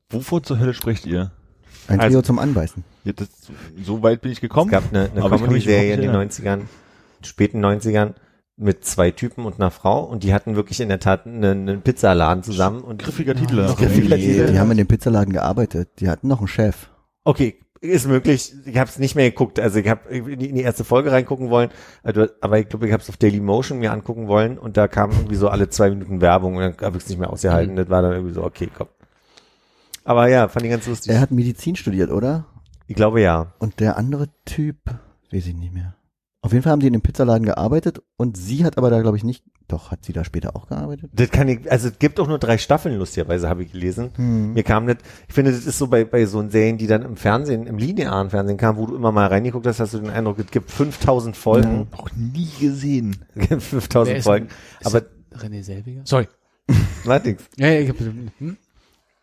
Wovon 0.09 0.43
zur 0.43 0.57
Hölle 0.59 0.73
sprecht 0.73 1.05
ihr? 1.05 1.31
Ein 1.87 1.99
Also- 1.99 2.13
Trio 2.13 2.21
zum 2.23 2.39
Anbeißen. 2.39 2.83
Ja, 3.03 3.13
das, 3.13 3.27
so 3.83 4.03
weit 4.03 4.21
bin 4.21 4.31
ich 4.31 4.37
Es 4.37 4.41
gekommen. 4.41 4.69
gab 4.71 4.83
eine, 4.91 5.09
eine 5.11 5.21
Comedy-Serie 5.21 5.93
in 5.93 6.01
den 6.01 6.09
überhaupt 6.11 6.31
90ern, 6.31 6.61
späten 7.23 7.63
90ern, 7.63 8.13
mit 8.57 8.83
zwei 8.83 9.11
Typen 9.11 9.45
und 9.45 9.55
einer 9.55 9.71
Frau 9.71 10.03
und 10.03 10.23
die 10.23 10.33
hatten 10.33 10.55
wirklich 10.57 10.81
in 10.81 10.89
der 10.89 10.99
Tat 10.99 11.25
einen, 11.25 11.69
einen 11.69 11.81
Pizzaladen 11.81 12.43
zusammen 12.43 12.81
und 12.81 13.01
Griffiger 13.01 13.33
Titel. 13.33 13.65
Okay. 13.69 13.85
griffiger 13.85 14.17
Die, 14.17 14.25
Titel. 14.27 14.51
die 14.51 14.59
haben 14.59 14.69
in 14.71 14.77
dem 14.77 14.87
Pizzaladen 14.87 15.31
gearbeitet. 15.33 16.01
Die 16.01 16.09
hatten 16.09 16.27
noch 16.27 16.39
einen 16.39 16.49
Chef. 16.49 16.89
Okay, 17.23 17.61
ist 17.79 18.05
möglich. 18.07 18.53
Ich 18.65 18.77
habe 18.77 18.89
es 18.89 18.99
nicht 18.99 19.15
mehr 19.15 19.29
geguckt. 19.29 19.61
Also 19.61 19.79
ich 19.79 19.87
habe 19.87 20.09
in 20.09 20.39
die 20.39 20.49
in 20.49 20.55
die 20.55 20.61
erste 20.61 20.83
Folge 20.83 21.11
reingucken 21.13 21.49
wollen, 21.49 21.69
also, 22.03 22.27
aber 22.41 22.59
ich 22.59 22.67
glaube, 22.67 22.85
ich 22.87 22.91
habe 22.91 23.01
es 23.01 23.09
auf 23.09 23.15
Daily 23.15 23.39
Motion 23.39 23.79
mir 23.79 23.93
angucken 23.93 24.27
wollen 24.27 24.57
und 24.57 24.75
da 24.75 24.89
kam 24.89 25.11
irgendwie 25.11 25.35
so 25.35 25.47
alle 25.47 25.69
zwei 25.69 25.89
Minuten 25.89 26.19
Werbung 26.19 26.57
und 26.57 26.61
dann 26.61 26.75
habe 26.85 26.97
ich 26.97 27.03
es 27.03 27.09
nicht 27.09 27.19
mehr 27.19 27.29
ausgehalten. 27.31 27.77
Das 27.77 27.89
war 27.89 28.01
dann 28.01 28.11
irgendwie 28.11 28.33
so, 28.33 28.43
okay, 28.43 28.69
komm. 28.77 28.87
Aber 30.03 30.27
ja, 30.27 30.49
fand 30.49 30.65
ich 30.65 30.71
ganz 30.71 30.85
lustig. 30.85 31.13
Er 31.13 31.21
hat 31.21 31.31
Medizin 31.31 31.77
studiert, 31.77 32.11
oder? 32.11 32.45
Ich 32.89 32.95
glaube 32.95 33.21
ja. 33.21 33.53
Und 33.59 33.79
der 33.79 33.97
andere 33.97 34.29
Typ, 34.45 34.77
weiß 35.31 35.45
ich 35.45 35.53
nicht 35.53 35.73
mehr. 35.73 35.95
Auf 36.41 36.53
jeden 36.53 36.63
Fall 36.63 36.71
haben 36.71 36.79
die 36.79 36.87
in 36.87 36.93
dem 36.93 37.01
Pizzaladen 37.01 37.45
gearbeitet 37.45 38.01
und 38.15 38.35
sie 38.35 38.63
hat 38.65 38.77
aber 38.77 38.89
da, 38.89 39.01
glaube 39.01 39.17
ich, 39.17 39.23
nicht. 39.23 39.43
Doch, 39.67 39.91
hat 39.91 40.05
sie 40.05 40.13
da 40.13 40.23
später 40.23 40.55
auch 40.55 40.67
gearbeitet? 40.67 41.11
Das 41.13 41.29
kann 41.29 41.47
ich, 41.49 41.69
also 41.71 41.89
es 41.89 41.99
gibt 41.99 42.19
auch 42.19 42.27
nur 42.27 42.39
drei 42.39 42.57
Staffeln, 42.57 42.97
lustigerweise 42.97 43.47
habe 43.47 43.61
ich 43.61 43.73
gelesen. 43.73 44.11
Hm. 44.15 44.53
Mir 44.53 44.63
kam 44.63 44.87
das, 44.87 44.97
ich 45.27 45.35
finde, 45.35 45.51
das 45.51 45.65
ist 45.65 45.77
so 45.77 45.87
bei, 45.87 46.03
bei 46.05 46.25
so 46.25 46.47
Serien, 46.49 46.77
die 46.77 46.87
dann 46.87 47.03
im 47.03 47.15
Fernsehen, 47.15 47.67
im 47.67 47.77
linearen 47.77 48.31
Fernsehen 48.31 48.57
kamen, 48.57 48.79
wo 48.79 48.87
du 48.87 48.95
immer 48.95 49.11
mal 49.11 49.27
reingeguckt 49.27 49.67
hast, 49.67 49.79
hast 49.79 49.93
du 49.93 49.99
den 49.99 50.09
Eindruck, 50.09 50.39
es 50.39 50.49
gibt 50.49 50.71
5000 50.71 51.37
Folgen, 51.37 51.87
Noch 51.91 52.09
nie 52.15 52.49
gesehen. 52.59 53.17
Wer 53.35 53.59
5000 53.59 54.17
ist 54.17 54.23
Folgen. 54.23 54.47
Ist 54.79 54.87
Aber, 54.87 55.05
René 55.35 55.61
Selbiger? 55.61 56.01
Sorry. 56.05 56.27
warte, 57.03 57.37
Ja, 57.57 57.67
ja, 57.67 57.81
ich 57.81 57.89
hab, 57.89 57.99
hm? 57.99 58.57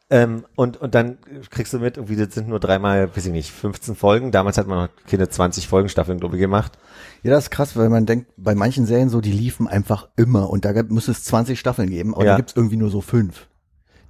Ähm, 0.09 0.45
und, 0.55 0.77
und 0.77 0.95
dann 0.95 1.19
kriegst 1.51 1.73
du 1.73 1.81
mit, 1.81 1.97
irgendwie, 1.97 2.15
das 2.17 2.33
sind 2.33 2.49
nur 2.49 2.61
dreimal, 2.61 3.15
weiß 3.17 3.27
ich 3.27 3.33
nicht, 3.33 3.51
15 3.51 3.97
Folgen. 3.97 4.31
Damals 4.31 4.57
hat 4.57 4.69
man 4.69 4.85
noch 4.85 4.89
keine 5.09 5.29
20 5.29 5.67
Folgenstaffeln, 5.67 6.21
glaube 6.21 6.37
ich, 6.37 6.41
gemacht. 6.41 6.79
Ja, 7.25 7.33
das 7.33 7.45
ist 7.45 7.51
krass, 7.51 7.77
weil 7.77 7.89
man 7.89 8.07
denkt, 8.07 8.31
bei 8.37 8.55
manchen 8.55 8.87
Serien 8.87 9.09
so, 9.09 9.21
die 9.21 9.33
liefen 9.33 9.67
einfach 9.67 10.09
immer 10.17 10.49
und 10.49 10.65
da 10.65 10.73
muss 10.89 11.09
es 11.09 11.25
20 11.25 11.59
Staffeln 11.59 11.91
geben, 11.91 12.15
aber 12.15 12.25
Ja. 12.25 12.31
da 12.33 12.37
gibt's 12.37 12.55
irgendwie 12.55 12.77
nur 12.77 12.91
so 12.91 13.01
fünf. 13.01 13.49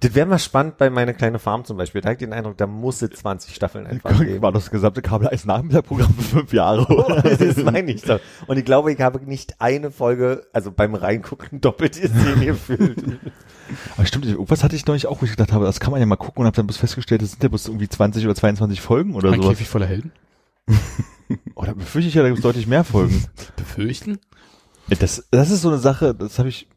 Das 0.01 0.15
wäre 0.15 0.27
mal 0.27 0.39
spannend 0.39 0.77
bei 0.77 0.91
meine 0.91 1.15
kleine 1.15 1.39
Farm 1.39 1.65
zum 1.65 1.79
Beispiel. 1.79 2.03
Da 2.03 2.09
habe 2.09 2.15
ich 2.15 2.19
den 2.19 2.33
Eindruck, 2.33 2.59
da 2.59 2.67
muss 2.67 3.01
es 3.01 3.11
20 3.11 3.55
Staffeln 3.55 3.87
einfach 3.87 4.19
geben. 4.19 4.43
War 4.43 4.53
das 4.53 4.71
gesamte 4.71 5.01
Kabel 5.01 5.29
1 5.29 5.47
Nachmittagprogramm 5.47 6.15
für 6.15 6.23
fünf 6.23 6.53
Jahre. 6.53 6.87
oder? 6.89 7.23
das 7.23 7.57
meine 7.57 7.93
ich 7.93 8.03
doch. 8.03 8.21
Und 8.47 8.59
ich 8.59 8.65
glaube, 8.65 8.93
ich 8.93 9.01
habe 9.01 9.25
nicht 9.25 9.61
eine 9.61 9.91
Folge, 9.91 10.47
also 10.53 10.71
beim 10.71 10.95
Reingucken 10.95 11.61
doppelt 11.61 11.95
Szene 11.95 12.47
gefühlt. 12.47 13.03
Aber 13.97 14.07
stimmt, 14.07 14.27
irgendwas 14.27 14.63
hatte 14.63 14.77
ich 14.77 14.87
neulich 14.87 15.07
auch, 15.07 15.23
wo 15.23 15.25
ich 15.25 15.31
gedacht 15.31 15.53
habe, 15.53 15.65
das 15.65 15.81
kann 15.81 15.93
man 15.93 16.01
ja 16.01 16.07
mal 16.07 16.17
gucken 16.17 16.43
und 16.43 16.47
habe 16.47 16.57
dann 16.57 16.67
bloß 16.67 16.77
festgestellt, 16.77 17.23
das 17.23 17.31
sind 17.31 17.43
ja 17.43 17.49
bloß 17.49 17.67
irgendwie 17.69 17.89
20 17.89 18.25
oder 18.25 18.35
22 18.35 18.81
Folgen 18.81 19.15
oder 19.15 19.31
Ein 19.33 19.41
sowas. 19.41 19.51
Käfig 19.51 19.69
voller 19.69 19.87
Helden? 19.87 20.13
Oder 21.55 21.75
befürchte 21.75 22.09
ich 22.09 22.15
ja, 22.15 22.23
da 22.23 22.29
gibt 22.29 22.39
es 22.39 22.43
deutlich 22.43 22.67
mehr 22.67 22.85
Folgen. 22.85 23.25
Befürchten? 23.57 24.19
Das, 24.89 25.27
das 25.31 25.51
ist 25.51 25.63
so 25.63 25.69
eine 25.69 25.79
Sache, 25.79 26.15
das 26.15 26.39
habe 26.39 26.49
ich 26.49 26.69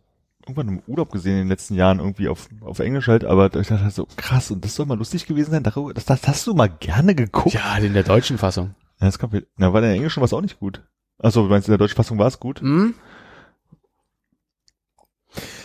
irgendwann 0.50 0.68
im 0.68 0.82
Urlaub 0.88 1.12
gesehen 1.12 1.34
in 1.34 1.40
den 1.40 1.48
letzten 1.48 1.76
Jahren 1.76 2.00
irgendwie 2.00 2.28
auf, 2.28 2.50
auf 2.62 2.80
Englisch 2.80 3.08
halt, 3.08 3.24
aber 3.24 3.46
ich 3.46 3.68
dachte 3.68 3.84
halt 3.84 3.94
so, 3.94 4.08
krass, 4.18 4.52
und 4.52 4.64
das 4.66 4.76
soll 4.76 4.86
mal 4.86 4.98
lustig 4.98 5.26
gewesen 5.26 5.52
sein, 5.52 5.64
darüber, 5.64 5.94
das, 5.94 6.06
das 6.06 6.28
hast 6.28 6.48
du 6.48 6.54
mal 6.54 6.70
gerne 6.70 7.16
geguckt. 7.16 7.54
Ja, 7.54 7.78
in 7.78 7.94
der 7.94 8.04
deutschen 8.04 8.38
Fassung. 8.38 8.76
Ja, 9.00 9.08
das 9.08 9.20
kommt, 9.20 9.46
na, 9.58 9.72
war 9.72 9.82
in 9.82 9.88
der 9.88 9.96
englischen 9.96 10.22
was 10.22 10.34
auch 10.34 10.42
nicht 10.42 10.60
gut. 10.60 10.84
Achso, 11.20 11.44
du 11.44 11.50
meinst, 11.50 11.68
in 11.68 11.72
der 11.72 11.78
deutschen 11.78 11.96
Fassung 11.96 12.18
war 12.18 12.28
es 12.28 12.40
gut? 12.40 12.62
Hm? 12.62 12.96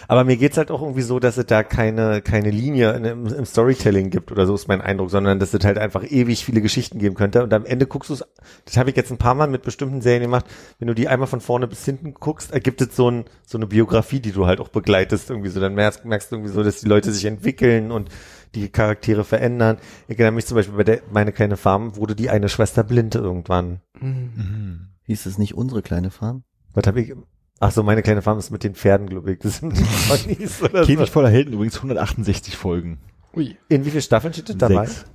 Aber 0.08 0.24
mir 0.24 0.36
geht's 0.36 0.56
halt 0.56 0.70
auch 0.70 0.82
irgendwie 0.82 1.02
so, 1.02 1.18
dass 1.18 1.36
es 1.36 1.46
da 1.46 1.62
keine, 1.62 2.22
keine 2.22 2.50
Linie 2.50 2.92
in, 2.92 3.04
im, 3.04 3.26
im 3.26 3.44
Storytelling 3.44 4.10
gibt 4.10 4.30
oder 4.32 4.46
so 4.46 4.54
ist 4.54 4.68
mein 4.68 4.80
Eindruck, 4.80 5.10
sondern 5.10 5.38
dass 5.38 5.54
es 5.54 5.64
halt 5.64 5.78
einfach 5.78 6.04
ewig 6.04 6.44
viele 6.44 6.60
Geschichten 6.60 6.98
geben 6.98 7.14
könnte. 7.14 7.42
Und 7.42 7.52
am 7.52 7.64
Ende 7.64 7.86
guckst 7.86 8.10
du 8.10 8.14
es, 8.14 8.24
das 8.64 8.76
habe 8.76 8.90
ich 8.90 8.96
jetzt 8.96 9.10
ein 9.10 9.18
paar 9.18 9.34
Mal 9.34 9.48
mit 9.48 9.62
bestimmten 9.62 10.00
Serien 10.00 10.22
gemacht, 10.22 10.46
wenn 10.78 10.88
du 10.88 10.94
die 10.94 11.08
einmal 11.08 11.28
von 11.28 11.40
vorne 11.40 11.66
bis 11.66 11.84
hinten 11.84 12.14
guckst, 12.14 12.52
ergibt 12.52 12.80
es 12.80 12.96
so, 12.96 13.10
ein, 13.10 13.24
so 13.46 13.58
eine 13.58 13.66
Biografie, 13.66 14.20
die 14.20 14.32
du 14.32 14.46
halt 14.46 14.60
auch 14.60 14.68
begleitest 14.68 15.30
irgendwie 15.30 15.50
so. 15.50 15.60
Dann 15.60 15.74
merkst, 15.74 16.04
merkst 16.04 16.30
du 16.30 16.36
irgendwie 16.36 16.52
so, 16.52 16.62
dass 16.62 16.80
die 16.80 16.88
Leute 16.88 17.12
sich 17.12 17.24
entwickeln 17.24 17.90
und 17.90 18.10
die 18.54 18.68
Charaktere 18.68 19.24
verändern. 19.24 19.78
Ich 20.08 20.18
erinnere 20.18 20.36
mich 20.36 20.46
zum 20.46 20.56
Beispiel 20.56 20.76
bei 20.76 20.84
der, 20.84 21.00
meine 21.10 21.32
kleine 21.32 21.56
Farm 21.56 21.96
wurde 21.96 22.14
die 22.14 22.30
eine 22.30 22.48
Schwester 22.48 22.84
blind 22.84 23.14
irgendwann. 23.14 23.80
Mhm. 24.00 24.88
Hieß 25.06 25.26
es 25.26 25.38
nicht 25.38 25.54
unsere 25.54 25.82
kleine 25.82 26.10
Farm? 26.10 26.44
Was 26.72 26.86
habe 26.86 27.00
ich? 27.00 27.14
Ach 27.64 27.72
so, 27.72 27.82
meine 27.82 28.02
kleine 28.02 28.20
Farm 28.20 28.38
ist 28.38 28.50
mit 28.50 28.62
den 28.62 28.74
Pferden, 28.74 29.08
glaube 29.08 29.32
ich. 29.32 29.38
Das 29.38 29.56
sind 29.56 29.74
die 29.74 29.82
Ponys 29.82 30.60
oder 30.60 30.84
Käfig 30.84 31.06
so. 31.06 31.12
voller 31.12 31.30
Helden, 31.30 31.54
übrigens 31.54 31.76
168 31.76 32.58
Folgen. 32.58 32.98
Ui. 33.34 33.56
In 33.70 33.86
wie 33.86 33.88
viele 33.90 34.02
Staffeln 34.02 34.34
steht 34.34 34.50
das 34.50 34.58
dabei? 34.58 34.84
Sechs. 34.84 35.06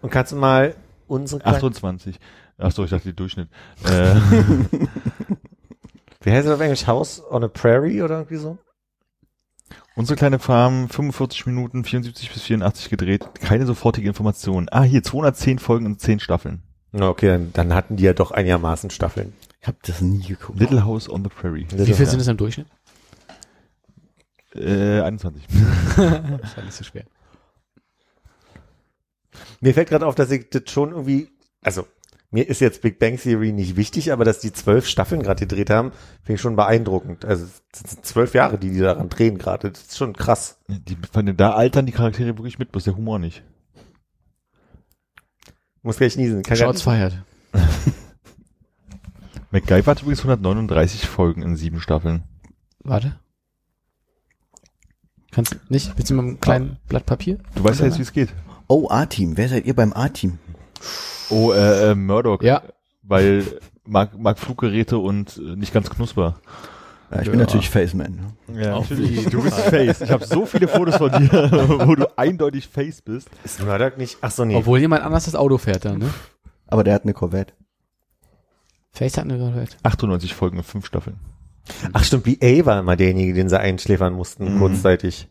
Und 0.00 0.10
kannst 0.10 0.32
du 0.32 0.36
mal 0.36 0.74
unsere 1.06 1.40
kleine, 1.40 1.58
28. 1.58 2.18
Achso, 2.58 2.82
ich 2.82 2.90
dachte 2.90 3.10
die 3.10 3.14
Durchschnitt. 3.14 3.48
Äh, 3.84 4.16
wie 6.22 6.32
heißt 6.32 6.48
das 6.48 6.54
auf 6.56 6.60
Englisch? 6.60 6.88
House 6.88 7.22
on 7.30 7.44
a 7.44 7.48
Prairie 7.48 8.02
oder 8.02 8.16
irgendwie 8.16 8.36
so? 8.36 8.58
unsere 9.94 10.16
kleine 10.16 10.40
Farm, 10.40 10.88
45 10.88 11.46
Minuten, 11.46 11.84
74 11.84 12.32
bis 12.32 12.42
84 12.42 12.90
gedreht, 12.90 13.28
keine 13.40 13.64
sofortige 13.64 14.08
Information. 14.08 14.66
Ah, 14.72 14.82
hier 14.82 15.04
210 15.04 15.60
Folgen 15.60 15.86
und 15.86 16.00
10 16.00 16.18
Staffeln. 16.18 16.62
Na 16.90 17.08
okay, 17.08 17.28
dann, 17.28 17.52
dann 17.52 17.74
hatten 17.74 17.96
die 17.96 18.04
ja 18.04 18.12
doch 18.12 18.32
einigermaßen 18.32 18.90
Staffeln. 18.90 19.32
Ich 19.62 19.68
habe 19.68 19.78
das 19.82 20.00
nie 20.00 20.20
geguckt. 20.26 20.58
Little 20.58 20.84
House 20.84 21.08
on 21.08 21.22
the 21.22 21.30
Prairie. 21.30 21.68
Wie 21.70 21.92
viel 21.92 22.06
sind 22.06 22.18
es 22.18 22.26
im 22.26 22.36
Durchschnitt? 22.36 22.66
Äh, 24.54 25.00
21. 25.00 25.44
Das 25.96 25.96
war 26.56 26.64
nicht 26.64 26.74
so 26.74 26.82
schwer. 26.82 27.04
Mir 29.60 29.72
fällt 29.72 29.88
gerade 29.88 30.04
auf, 30.04 30.16
dass 30.16 30.32
ich 30.32 30.50
das 30.50 30.64
schon 30.66 30.90
irgendwie, 30.90 31.28
also 31.62 31.86
mir 32.32 32.48
ist 32.48 32.60
jetzt 32.60 32.82
Big 32.82 32.98
Bang 32.98 33.16
Theory 33.16 33.52
nicht 33.52 33.76
wichtig, 33.76 34.10
aber 34.10 34.24
dass 34.24 34.40
die 34.40 34.52
zwölf 34.52 34.88
Staffeln 34.88 35.22
gerade 35.22 35.46
gedreht 35.46 35.70
haben, 35.70 35.92
finde 36.22 36.34
ich 36.34 36.40
schon 36.40 36.56
beeindruckend. 36.56 37.24
Also 37.24 37.44
es 37.44 37.62
sind 37.90 38.04
zwölf 38.04 38.34
Jahre, 38.34 38.58
die 38.58 38.70
die 38.70 38.80
daran 38.80 39.10
drehen 39.10 39.38
gerade. 39.38 39.70
Das 39.70 39.82
ist 39.82 39.96
schon 39.96 40.12
krass. 40.12 40.58
Die, 40.66 40.96
von 41.12 41.24
den, 41.24 41.36
da 41.36 41.52
altern 41.52 41.86
die 41.86 41.92
Charaktere 41.92 42.36
wirklich 42.36 42.58
mit, 42.58 42.72
bloß 42.72 42.82
der 42.82 42.96
Humor 42.96 43.20
nicht. 43.20 43.44
Muss 45.82 45.98
gleich 45.98 46.16
niesen. 46.16 46.42
Kann 46.42 46.56
Shots 46.56 46.82
feiert. 46.82 47.16
MacGyver 49.52 49.90
hat 49.90 50.00
übrigens 50.00 50.20
139 50.20 51.06
Folgen 51.06 51.42
in 51.42 51.56
sieben 51.56 51.80
Staffeln. 51.80 52.24
Warte. 52.82 53.16
Kannst 55.30 55.56
nicht? 55.70 55.92
Willst 55.96 56.10
du 56.10 56.14
mal 56.14 56.24
ein 56.24 56.40
kleines 56.40 56.76
Blatt 56.88 57.06
Papier? 57.06 57.38
Du 57.54 57.62
weißt 57.62 57.80
ja 57.80 57.86
jetzt, 57.86 57.98
wie 57.98 58.02
es 58.02 58.12
geht. 58.12 58.30
Oh, 58.66 58.88
A-Team. 58.90 59.36
Wer 59.36 59.48
seid 59.48 59.66
ihr 59.66 59.74
beim 59.74 59.92
A-Team? 59.92 60.38
Oh, 61.30 61.52
äh, 61.52 61.90
äh 61.90 61.94
Murdoch. 61.94 62.42
Ja. 62.42 62.62
Weil 63.02 63.44
mag, 63.84 64.18
mag 64.18 64.38
Fluggeräte 64.38 64.98
und 64.98 65.36
äh, 65.36 65.56
nicht 65.56 65.72
ganz 65.74 65.90
knusper. 65.90 66.36
Ja, 67.10 67.20
ich 67.20 67.30
bin 67.30 67.38
Ja. 67.38 67.46
natürlich 67.46 67.68
Faceman. 67.68 68.34
Ne? 68.48 68.62
Ja, 68.62 68.80
natürlich. 68.80 69.26
Du 69.26 69.42
bist 69.42 69.58
Face. 69.58 70.00
Ich 70.00 70.10
habe 70.10 70.24
so 70.26 70.46
viele 70.46 70.66
Fotos 70.66 70.96
von 70.96 71.10
dir, 71.12 71.30
wo 71.86 71.94
du 71.94 72.06
eindeutig 72.18 72.68
Face 72.68 73.02
bist. 73.02 73.28
Ist 73.44 73.62
Murdoch 73.62 73.96
nicht? 73.98 74.16
Ach 74.22 74.30
so, 74.30 74.46
nee. 74.46 74.56
Obwohl 74.56 74.78
jemand 74.78 75.02
anders 75.02 75.26
das 75.26 75.34
Auto 75.34 75.58
fährt 75.58 75.84
dann, 75.84 75.98
ne? 75.98 76.10
Aber 76.66 76.84
der 76.84 76.94
hat 76.94 77.02
eine 77.02 77.12
Corvette. 77.12 77.52
Face 78.92 79.16
hat 79.16 79.24
eine 79.24 79.38
gehört. 79.38 79.76
98 79.82 80.34
Folgen 80.34 80.58
in 80.58 80.62
fünf 80.64 80.86
Staffeln. 80.86 81.16
Ach 81.92 82.04
stimmt, 82.04 82.24
BA 82.24 82.66
war 82.66 82.80
immer 82.80 82.96
derjenige, 82.96 83.34
den 83.34 83.48
sie 83.48 83.58
einschläfern 83.58 84.12
mussten, 84.14 84.54
Mhm. 84.54 84.58
kurzzeitig. 84.58 85.28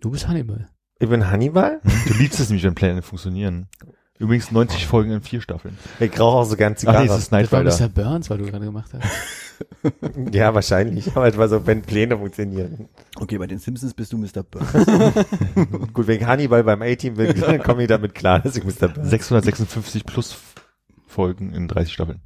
Du 0.00 0.10
bist 0.10 0.26
Hannibal. 0.26 0.68
Ich 0.98 1.08
bin 1.08 1.30
Hannibal? 1.30 1.80
Du 2.06 2.14
liebst 2.14 2.40
es 2.40 2.48
nämlich, 2.48 2.64
wenn 2.64 2.74
Pläne 2.74 3.02
funktionieren. 3.02 3.68
Übrigens 4.18 4.52
90 4.52 4.86
Folgen 4.86 5.10
in 5.10 5.22
vier 5.22 5.40
Staffeln. 5.40 5.76
Ich 5.98 6.18
rauche 6.18 6.36
auch 6.38 6.44
so 6.44 6.56
ganz 6.56 6.84
Ach 6.86 6.92
nee, 6.92 7.00
Zigarre. 7.00 7.04
es 7.18 7.24
ist 7.24 7.32
Das 7.32 7.52
war 7.52 7.62
Night 7.62 7.72
Rider. 7.78 7.86
Mr. 7.88 7.88
Burns, 7.92 8.30
weil 8.30 8.38
du 8.38 8.44
gerade 8.46 8.64
gemacht 8.64 8.90
hast. 8.94 9.92
ja, 10.32 10.54
wahrscheinlich. 10.54 11.08
Aber 11.16 11.26
es 11.28 11.36
war 11.36 11.48
so, 11.48 11.66
wenn 11.66 11.82
Pläne 11.82 12.16
funktionieren. 12.16 12.88
Okay, 13.16 13.38
bei 13.38 13.46
den 13.48 13.58
Simpsons 13.58 13.92
bist 13.92 14.12
du 14.12 14.18
Mr. 14.18 14.44
Burns. 14.44 14.72
Gut, 15.92 16.06
wenn 16.06 16.18
ich 16.20 16.24
Hannibal 16.26 16.62
beim 16.62 16.80
A-Team 16.82 17.14
bin, 17.14 17.38
dann 17.40 17.60
komme 17.62 17.82
ich 17.82 17.88
damit 17.88 18.14
klar, 18.14 18.38
dass 18.40 18.56
ich 18.56 18.64
Mr. 18.64 18.88
Burns 18.88 19.10
656 19.10 20.04
plus 20.06 20.32
Folgen 21.14 21.52
in 21.52 21.68
30 21.68 21.92
Staffeln. 21.92 22.20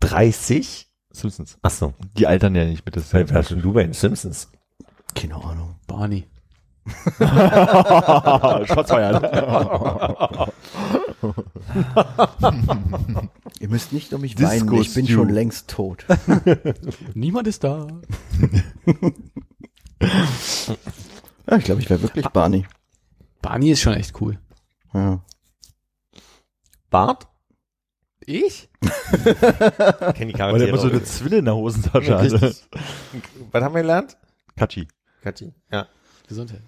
30? 0.00 0.88
Simpsons. 1.12 1.58
Ach 1.62 1.70
so. 1.70 1.92
Die 2.16 2.26
altern 2.26 2.54
ja 2.54 2.64
nicht 2.64 2.86
mit 2.86 2.96
das. 2.96 3.12
Wer 3.12 3.28
wer 3.28 3.42
schon 3.42 3.60
du 3.60 3.72
bei 3.74 3.82
den 3.82 3.92
Simpsons? 3.92 4.50
Keine 5.14 5.34
Ahnung. 5.34 5.76
Barney. 5.86 6.26
Shots 8.66 8.90
feiern. 8.90 9.22
Ihr 13.60 13.68
müsst 13.68 13.92
nicht 13.92 14.12
um 14.14 14.22
mich 14.22 14.34
Disco 14.34 14.50
weinen, 14.50 14.80
ich 14.80 14.94
bin 14.94 15.04
Stew. 15.04 15.14
schon 15.14 15.28
längst 15.28 15.68
tot. 15.68 16.06
Niemand 17.14 17.46
ist 17.48 17.64
da. 17.64 17.86
Ja, 21.46 21.56
ich 21.56 21.64
glaube, 21.64 21.80
ich 21.80 21.90
wäre 21.90 22.00
wirklich 22.00 22.26
Barney. 22.28 22.64
Barney 23.42 23.70
ist 23.72 23.80
schon 23.80 23.94
echt 23.94 24.18
cool. 24.20 24.38
Ja. 24.94 25.20
Bart? 26.90 27.26
Ich? 28.30 28.68
Kenn 28.80 30.28
die 30.28 30.34
Weil 30.34 30.34
er 30.34 30.36
Charaktere. 30.36 30.68
immer 30.68 30.78
so 30.78 30.88
eine. 30.88 31.02
Zwille 31.02 31.38
in 31.38 31.44
der 31.46 31.56
Hosentasche 31.56 32.16
hatte. 32.16 32.32
Richtig. 32.42 32.64
Was 33.50 33.62
haben 33.64 33.74
wir 33.74 33.82
gelernt? 33.82 34.16
Katschi. 34.56 34.86
Katschi. 35.22 35.52
Ja. 35.72 35.88
Gesundheit. 36.28 36.62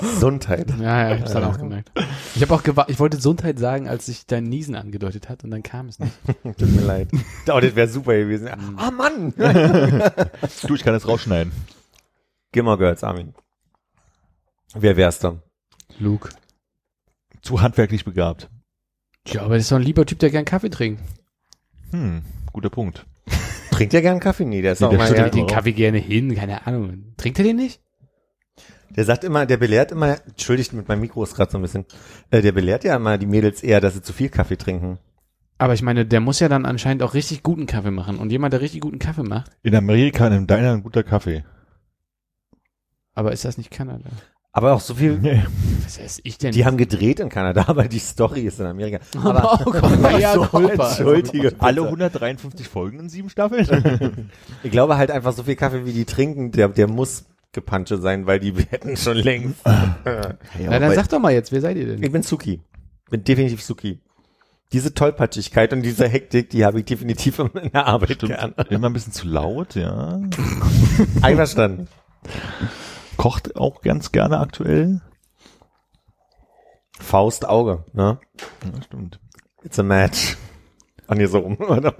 Gesundheit. 0.00 0.70
Ja, 0.80 1.08
ja, 1.08 1.14
ich 1.14 1.20
hab's 1.20 1.32
dann 1.32 1.44
auch 1.44 1.58
gemerkt. 1.58 1.90
Ich 2.34 2.42
habe 2.42 2.54
auch 2.54 2.62
ich 2.88 2.98
wollte 2.98 3.16
Gesundheit 3.16 3.58
sagen, 3.58 3.88
als 3.88 4.06
sich 4.06 4.26
dein 4.26 4.44
Niesen 4.44 4.74
angedeutet 4.74 5.28
hat 5.28 5.44
und 5.44 5.50
dann 5.50 5.62
kam 5.62 5.88
es 5.88 5.98
nicht. 5.98 6.12
Tut 6.42 6.60
mir 6.70 6.80
leid. 6.82 7.08
Oh, 7.52 7.60
das 7.60 7.74
wäre 7.76 7.88
super 7.88 8.14
gewesen. 8.16 8.48
Ah, 8.76 8.90
Mann! 8.90 9.32
Du, 9.36 10.74
ich 10.74 10.82
kann 10.82 10.92
das 10.94 11.06
rausschneiden. 11.06 11.52
Gimmer 12.52 12.78
Girls, 12.78 13.04
Armin. 13.04 13.34
Wer 14.74 14.96
wär's 14.96 15.18
dann? 15.18 15.42
Luke. 15.98 16.30
Zu 17.42 17.60
handwerklich 17.62 18.04
begabt. 18.04 18.48
Ja, 19.32 19.42
aber 19.42 19.54
das 19.54 19.64
ist 19.64 19.72
doch 19.72 19.76
ein 19.76 19.82
lieber 19.82 20.04
Typ, 20.06 20.18
der 20.18 20.30
gern 20.30 20.44
Kaffee 20.44 20.70
trinkt. 20.70 21.02
Hm, 21.90 22.22
guter 22.52 22.70
Punkt. 22.70 23.06
Trinkt 23.70 23.92
ja 23.94 24.00
gern 24.00 24.20
Kaffee? 24.20 24.44
Nee, 24.44 24.62
der 24.62 24.72
ist 24.72 24.80
Nee, 24.80 24.86
auch 24.86 24.90
der 24.90 25.06
Stellt 25.06 25.34
den? 25.34 25.46
Kaffee 25.46 25.72
gerne 25.72 25.98
hin, 25.98 26.34
keine 26.34 26.66
Ahnung. 26.66 27.14
Trinkt 27.16 27.38
er 27.38 27.44
den 27.44 27.56
nicht? 27.56 27.80
der 28.96 29.04
sagt 29.04 29.22
immer, 29.22 29.46
der 29.46 29.56
belehrt 29.56 29.92
immer, 29.92 30.16
entschuldigt 30.26 30.72
mit 30.72 30.88
meinem 30.88 31.00
Mikro 31.02 31.22
ist 31.22 31.36
gerade 31.36 31.52
so 31.52 31.58
ein 31.58 31.62
bisschen, 31.62 31.84
äh, 32.32 32.42
der 32.42 32.50
belehrt 32.50 32.82
ja 32.82 32.96
immer 32.96 33.18
die 33.18 33.26
Mädels 33.26 33.62
eher, 33.62 33.80
dass 33.80 33.94
sie 33.94 34.02
zu 34.02 34.12
viel 34.12 34.28
Kaffee 34.30 34.56
trinken. 34.56 34.98
Aber 35.58 35.74
ich 35.74 35.82
meine, 35.82 36.04
der 36.06 36.18
muss 36.18 36.40
ja 36.40 36.48
dann 36.48 36.66
anscheinend 36.66 37.04
auch 37.04 37.14
richtig 37.14 37.44
guten 37.44 37.66
Kaffee 37.66 37.92
machen. 37.92 38.18
Und 38.18 38.32
jemand, 38.32 38.52
der 38.52 38.60
richtig 38.60 38.80
guten 38.80 38.98
Kaffee 38.98 39.22
macht, 39.22 39.52
In 39.62 39.76
Amerika 39.76 40.26
in 40.26 40.32
einem 40.32 40.46
Diner 40.48 40.72
ein 40.72 40.82
guter 40.82 41.04
Kaffee. 41.04 41.44
aber 43.14 43.30
ist 43.32 43.44
das 43.44 43.58
nicht 43.58 43.70
Kanada? 43.70 44.10
Aber 44.52 44.72
auch 44.74 44.80
so 44.80 44.94
viel, 44.94 45.16
Nee. 45.18 45.42
Was 45.84 46.00
weiß 46.00 46.20
ich 46.24 46.36
denn? 46.38 46.50
die 46.52 46.64
haben 46.64 46.76
gedreht 46.76 47.20
in 47.20 47.28
Kanada, 47.28 47.64
aber 47.68 47.84
die 47.86 47.98
Story 48.00 48.40
ist 48.42 48.58
in 48.58 48.66
Amerika. 48.66 48.98
Aber, 49.22 49.52
Aber, 49.52 49.66
oh 49.66 49.70
Gott, 49.70 50.20
ja, 50.20 50.34
so, 50.34 50.42
Culpa. 50.42 50.88
entschuldige. 50.88 51.54
Alle 51.58 51.82
153 51.84 52.66
Folgen 52.66 52.98
in 53.00 53.08
sieben 53.08 53.30
Staffeln? 53.30 54.30
Ich 54.62 54.70
glaube 54.72 54.96
halt 54.96 55.10
einfach 55.10 55.32
so 55.32 55.44
viel 55.44 55.54
Kaffee, 55.56 55.84
wie 55.86 55.92
die 55.92 56.04
trinken, 56.04 56.50
der, 56.50 56.68
der 56.68 56.88
muss 56.88 57.24
gepansche 57.52 57.98
sein, 57.98 58.26
weil 58.26 58.40
die 58.40 58.52
hätten 58.70 58.96
schon 58.96 59.16
längst. 59.16 59.60
Ja, 59.64 59.96
Na, 60.04 60.34
dann 60.70 60.82
aber- 60.84 60.94
sag 60.94 61.08
doch 61.08 61.18
mal 61.20 61.32
jetzt, 61.32 61.52
wer 61.52 61.60
seid 61.60 61.76
ihr 61.76 61.86
denn? 61.86 62.02
Ich 62.02 62.10
bin 62.12 62.22
Suki. 62.22 62.60
Bin 63.10 63.22
definitiv 63.24 63.62
Suki. 63.62 64.00
Diese 64.72 64.94
Tollpatschigkeit 64.94 65.72
und 65.72 65.82
diese 65.82 66.06
Hektik, 66.08 66.50
die 66.50 66.64
habe 66.64 66.78
ich 66.80 66.84
definitiv 66.84 67.38
in 67.40 67.50
der 67.72 67.86
Arbeit 67.86 68.12
Stimmt. 68.12 68.36
gern. 68.36 68.54
Immer 68.68 68.88
ein 68.88 68.92
bisschen 68.92 69.12
zu 69.12 69.26
laut, 69.26 69.74
ja. 69.74 70.20
Einverstanden. 71.22 71.88
Kocht 73.20 73.54
auch 73.54 73.82
ganz 73.82 74.12
gerne 74.12 74.38
aktuell. 74.38 75.02
Faust, 76.98 77.46
Auge, 77.46 77.84
ne? 77.92 78.18
Ja, 78.64 78.82
stimmt. 78.82 79.20
It's 79.62 79.78
a 79.78 79.82
match. 79.82 80.38
An 81.06 81.20
ihr 81.20 81.28
so 81.28 81.40
rum, 81.40 81.58
oder? 81.60 81.94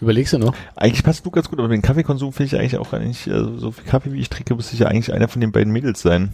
Überlegst 0.00 0.32
du 0.32 0.38
noch? 0.38 0.56
Eigentlich 0.74 1.04
passt 1.04 1.24
du 1.24 1.30
ganz 1.30 1.48
gut, 1.48 1.60
aber 1.60 1.68
den 1.68 1.82
Kaffeekonsum 1.82 2.32
finde 2.32 2.46
ich 2.46 2.58
eigentlich 2.58 2.78
auch 2.78 2.90
gar 2.90 2.98
nicht, 2.98 3.28
also 3.28 3.58
so 3.58 3.70
viel 3.70 3.84
Kaffee 3.84 4.12
wie 4.12 4.18
ich 4.18 4.28
trinke, 4.28 4.56
müsste 4.56 4.74
ich 4.74 4.80
ja 4.80 4.88
eigentlich 4.88 5.12
einer 5.12 5.28
von 5.28 5.40
den 5.40 5.52
beiden 5.52 5.72
Mädels 5.72 6.02
sein. 6.02 6.32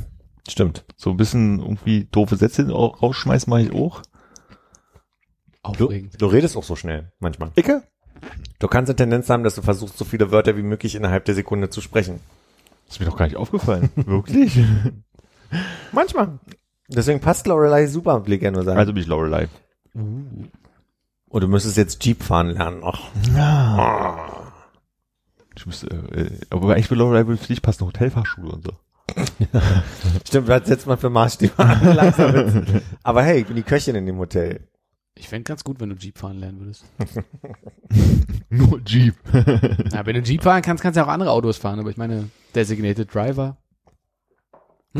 Stimmt. 0.48 0.86
So 0.96 1.10
ein 1.10 1.18
bisschen 1.18 1.58
irgendwie 1.58 2.08
doofe 2.10 2.36
Sätze 2.36 2.74
auch 2.74 3.02
rausschmeißen 3.02 3.50
mache 3.50 3.64
ich 3.64 3.72
auch. 3.74 4.00
Du, 5.76 5.84
Aufregend. 5.84 6.22
du 6.22 6.26
redest 6.26 6.56
auch 6.56 6.64
so 6.64 6.74
schnell, 6.74 7.12
manchmal. 7.18 7.50
Icke? 7.54 7.82
Du 8.58 8.68
kannst 8.68 8.90
eine 8.90 8.96
Tendenz 8.96 9.28
haben, 9.28 9.42
dass 9.42 9.54
du 9.56 9.62
versuchst, 9.62 9.98
so 9.98 10.04
viele 10.04 10.30
Wörter 10.30 10.56
wie 10.56 10.62
möglich 10.62 10.94
innerhalb 10.94 11.24
der 11.24 11.34
Sekunde 11.34 11.70
zu 11.70 11.80
sprechen. 11.80 12.20
Ist 12.88 13.00
mir 13.00 13.06
doch 13.06 13.16
gar 13.16 13.26
nicht 13.26 13.36
aufgefallen. 13.36 13.90
Wirklich? 13.96 14.58
Manchmal. 15.92 16.38
Deswegen 16.88 17.20
passt 17.20 17.46
Lorelei 17.46 17.86
super, 17.86 18.26
will 18.26 18.34
ich 18.34 18.40
gerne 18.40 18.56
nur 18.56 18.64
sagen. 18.64 18.78
Also 18.78 18.92
bin 18.92 19.02
ich 19.02 19.08
Lorelei. 19.08 19.48
Und 19.94 20.50
du 21.30 21.48
müsstest 21.48 21.76
jetzt 21.76 22.04
Jeep 22.04 22.22
fahren 22.22 22.50
lernen 22.50 22.80
noch. 22.80 23.08
Ich 25.56 25.66
müsste, 25.66 25.86
äh, 25.88 26.30
aber 26.50 26.74
eigentlich 26.74 26.88
für 26.88 26.94
Lorelei 26.94 27.24
für 27.24 27.46
dich 27.46 27.62
passen, 27.62 27.86
Hotelfachschule 27.86 28.52
und 28.52 28.64
so. 28.64 28.72
Stimmt, 30.26 30.48
was 30.48 30.66
setzt 30.66 30.86
man 30.86 30.98
für 30.98 31.10
Maßstäbe 31.10 31.58
an? 31.58 32.82
Aber 33.02 33.22
hey, 33.22 33.40
ich 33.40 33.46
bin 33.46 33.56
die 33.56 33.62
Köchin 33.62 33.94
in 33.94 34.06
dem 34.06 34.18
Hotel. 34.18 34.68
Ich 35.14 35.28
fände 35.28 35.44
ganz 35.44 35.62
gut, 35.62 35.78
wenn 35.80 35.90
du 35.90 35.96
Jeep 35.96 36.18
fahren 36.18 36.38
lernen 36.38 36.60
würdest. 36.60 36.84
Nur 38.48 38.80
Jeep. 38.86 39.14
Na, 39.92 40.06
wenn 40.06 40.14
du 40.14 40.22
Jeep 40.22 40.42
fahren 40.42 40.62
kannst, 40.62 40.82
kannst 40.82 40.96
du 40.96 41.00
ja 41.00 41.06
auch 41.06 41.10
andere 41.10 41.30
Autos 41.30 41.58
fahren, 41.58 41.78
aber 41.78 41.90
ich 41.90 41.98
meine, 41.98 42.30
Designated 42.54 43.14
Driver. 43.14 43.58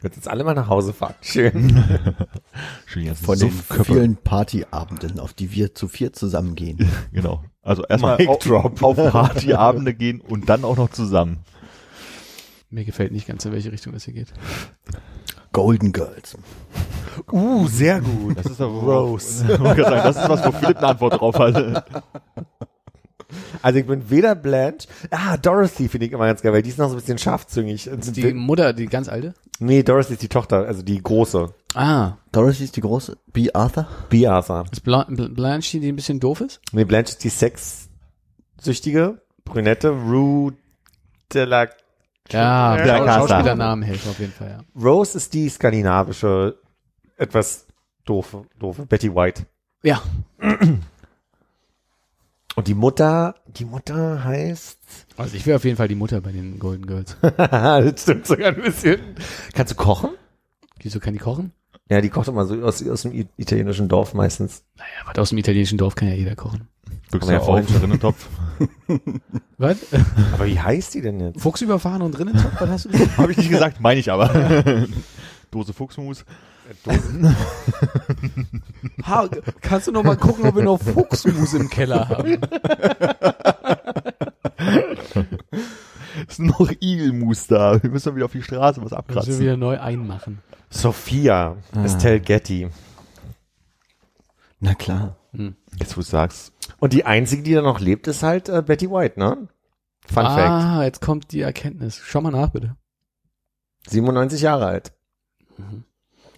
Könnt 0.00 0.14
jetzt 0.14 0.28
alle 0.28 0.44
mal 0.44 0.54
nach 0.54 0.68
Hause 0.68 0.92
fahren. 0.92 1.14
Schön. 1.20 1.84
Schön, 2.86 3.06
ganzen 3.06 3.24
Von 3.24 3.38
den 3.38 3.50
vielen 3.50 4.16
Partyabenden, 4.16 5.18
auf 5.18 5.34
die 5.34 5.50
wir 5.50 5.74
zu 5.74 5.88
vier 5.88 6.12
zusammengehen. 6.12 6.88
Genau. 7.12 7.42
Also 7.62 7.84
erstmal 7.84 8.24
auf, 8.28 8.48
auf 8.82 8.96
Partyabende 8.96 9.94
gehen 9.94 10.20
und 10.20 10.48
dann 10.48 10.64
auch 10.64 10.76
noch 10.76 10.90
zusammen. 10.90 11.40
Mir 12.70 12.84
gefällt 12.84 13.12
nicht 13.12 13.26
ganz, 13.26 13.44
in 13.44 13.52
welche 13.52 13.72
Richtung 13.72 13.92
das 13.92 14.04
hier 14.04 14.14
geht. 14.14 14.32
Golden 15.52 15.92
Girls. 15.92 16.36
Uh, 17.32 17.66
sehr 17.66 18.00
gut. 18.00 18.38
Das 18.38 18.46
ist 18.46 18.60
aber 18.60 18.72
Rose. 18.80 19.44
Das 19.76 20.16
ist 20.16 20.28
was, 20.28 20.44
wo 20.46 20.52
Philipp 20.52 20.78
eine 20.78 20.88
Antwort 20.88 21.20
drauf 21.20 21.38
hat. 21.38 21.84
Also 23.60 23.78
ich 23.80 23.86
bin 23.86 24.08
weder 24.08 24.34
Blanche, 24.34 24.88
ah, 25.10 25.36
Dorothy 25.36 25.88
finde 25.88 26.06
ich 26.06 26.12
immer 26.12 26.26
ganz 26.26 26.40
geil, 26.40 26.52
weil 26.52 26.62
die 26.62 26.70
ist 26.70 26.78
noch 26.78 26.88
so 26.88 26.94
ein 26.94 27.00
bisschen 27.00 27.18
scharfzüngig. 27.18 27.90
Die 28.14 28.32
Mutter, 28.32 28.72
die 28.72 28.86
ganz 28.86 29.08
alte? 29.08 29.34
nee, 29.58 29.82
Dorothy 29.82 30.14
ist 30.14 30.22
die 30.22 30.28
Tochter, 30.28 30.64
also 30.66 30.82
die 30.82 31.02
große. 31.02 31.52
Ah, 31.74 32.12
Dorothy 32.32 32.64
ist 32.64 32.76
die 32.76 32.80
große. 32.80 33.18
B. 33.32 33.52
Arthur. 33.52 33.86
B. 34.08 34.26
Arthur. 34.26 34.64
ist 34.72 34.82
Bla 34.82 35.02
Bl- 35.08 35.34
Blanche 35.34 35.72
die, 35.72 35.80
die 35.80 35.92
ein 35.92 35.96
bisschen 35.96 36.20
doof 36.20 36.40
ist? 36.40 36.60
Nee, 36.72 36.84
Blanche 36.84 37.10
ist 37.12 37.24
die 37.24 37.28
sexsüchtige, 37.28 39.20
brünette, 39.44 39.90
Rue 39.90 40.54
de 41.34 41.44
la... 41.44 41.66
Ja, 42.30 42.76
Ja, 42.76 42.98
Schau 42.98 43.04
Casa. 43.04 43.18
Schauspielernamen 43.28 43.82
helfen 43.84 44.10
auf 44.10 44.18
jeden 44.18 44.32
Fall, 44.32 44.50
ja. 44.50 44.82
Rose 44.82 45.16
ist 45.16 45.32
die 45.34 45.48
skandinavische, 45.48 46.58
etwas 47.16 47.66
doofe, 48.04 48.44
doofe, 48.58 48.86
Betty 48.86 49.14
White. 49.14 49.46
Ja, 49.82 50.02
Und 52.56 52.66
die 52.66 52.74
Mutter, 52.74 53.36
die 53.46 53.64
Mutter 53.64 54.24
heißt... 54.24 54.78
also 55.16 55.36
ich 55.36 55.46
wäre 55.46 55.56
auf 55.56 55.64
jeden 55.64 55.76
Fall 55.76 55.86
die 55.88 55.94
Mutter 55.94 56.20
bei 56.20 56.32
den 56.32 56.58
Golden 56.58 56.86
Girls. 56.86 57.16
das 57.22 58.02
stimmt 58.02 58.26
sogar 58.26 58.48
ein 58.48 58.60
bisschen. 58.62 58.98
Kannst 59.54 59.72
du 59.72 59.76
kochen? 59.76 60.10
Wieso 60.80 60.98
kann 60.98 61.12
die 61.12 61.20
kochen? 61.20 61.52
Ja, 61.88 62.00
die 62.00 62.10
kocht 62.10 62.26
immer 62.28 62.44
so 62.46 62.60
aus, 62.62 62.86
aus 62.86 63.02
dem 63.02 63.28
italienischen 63.36 63.88
Dorf 63.88 64.12
meistens. 64.12 64.64
Naja, 64.76 64.88
was 65.06 65.18
aus 65.18 65.28
dem 65.30 65.38
italienischen 65.38 65.78
Dorf 65.78 65.94
kann 65.94 66.08
ja 66.08 66.14
jeder 66.14 66.34
kochen. 66.34 66.66
Büchse 67.10 67.32
Ja, 67.32 67.38
auf, 67.38 67.46
vorhin 67.46 67.68
schon. 67.68 67.76
Rinnentopf. 67.78 68.26
Was? 69.58 69.78
Aber 70.34 70.46
wie 70.46 70.58
heißt 70.60 70.94
die 70.94 71.00
denn 71.00 71.20
jetzt? 71.20 71.40
Fuchs 71.40 71.60
überfahren 71.62 72.02
und 72.02 72.12
drinnen 72.12 72.34
top, 72.36 72.52
was 72.60 72.68
hast 72.70 72.84
du 72.86 72.88
gesagt? 72.90 73.16
Habe 73.18 73.32
ich 73.32 73.38
nicht 73.38 73.50
gesagt, 73.50 73.80
meine 73.80 74.00
ich 74.00 74.10
aber. 74.10 74.30
Dose 75.50 75.72
Fuchsmus. 75.72 76.24
Ha, 79.04 79.28
kannst 79.62 79.86
du 79.88 79.92
noch 79.92 80.02
mal 80.04 80.16
gucken, 80.16 80.46
ob 80.46 80.54
wir 80.56 80.62
noch 80.62 80.78
Fuchsmus 80.80 81.54
im 81.54 81.70
Keller 81.70 82.08
haben? 82.08 82.38
Ist 86.28 86.40
nur 86.40 86.48
noch 86.60 86.70
Igelmus 86.80 87.46
da. 87.46 87.82
Wir 87.82 87.90
müssen 87.90 88.14
wieder 88.16 88.26
auf 88.26 88.32
die 88.32 88.42
Straße 88.42 88.80
was 88.82 88.84
Müssen 88.84 88.90
wir 88.92 88.98
abkratzen. 88.98 89.38
wieder 89.40 89.56
neu 89.56 89.78
einmachen. 89.80 90.40
Sophia 90.70 91.56
Ah. 91.74 91.84
Estelle 91.84 92.20
Getty. 92.20 92.68
Na 94.60 94.74
klar. 94.74 95.16
Jetzt, 95.78 95.96
wo 95.96 96.00
du 96.00 96.06
sagst. 96.06 96.52
Und 96.78 96.92
die 96.92 97.04
einzige, 97.04 97.42
die 97.42 97.54
da 97.54 97.62
noch 97.62 97.80
lebt, 97.80 98.06
ist 98.06 98.22
halt 98.22 98.48
äh, 98.48 98.62
Betty 98.62 98.90
White, 98.90 99.18
ne? 99.18 99.48
Fun 100.06 100.24
Fact. 100.24 100.38
ah, 100.38 100.84
jetzt 100.84 101.00
kommt 101.00 101.32
die 101.32 101.42
Erkenntnis. 101.42 102.00
Schau 102.02 102.20
mal 102.20 102.30
nach, 102.30 102.50
bitte. 102.50 102.76
97 103.88 104.40
Jahre 104.40 104.66
alt. 104.66 104.92
Mhm. 105.56 105.84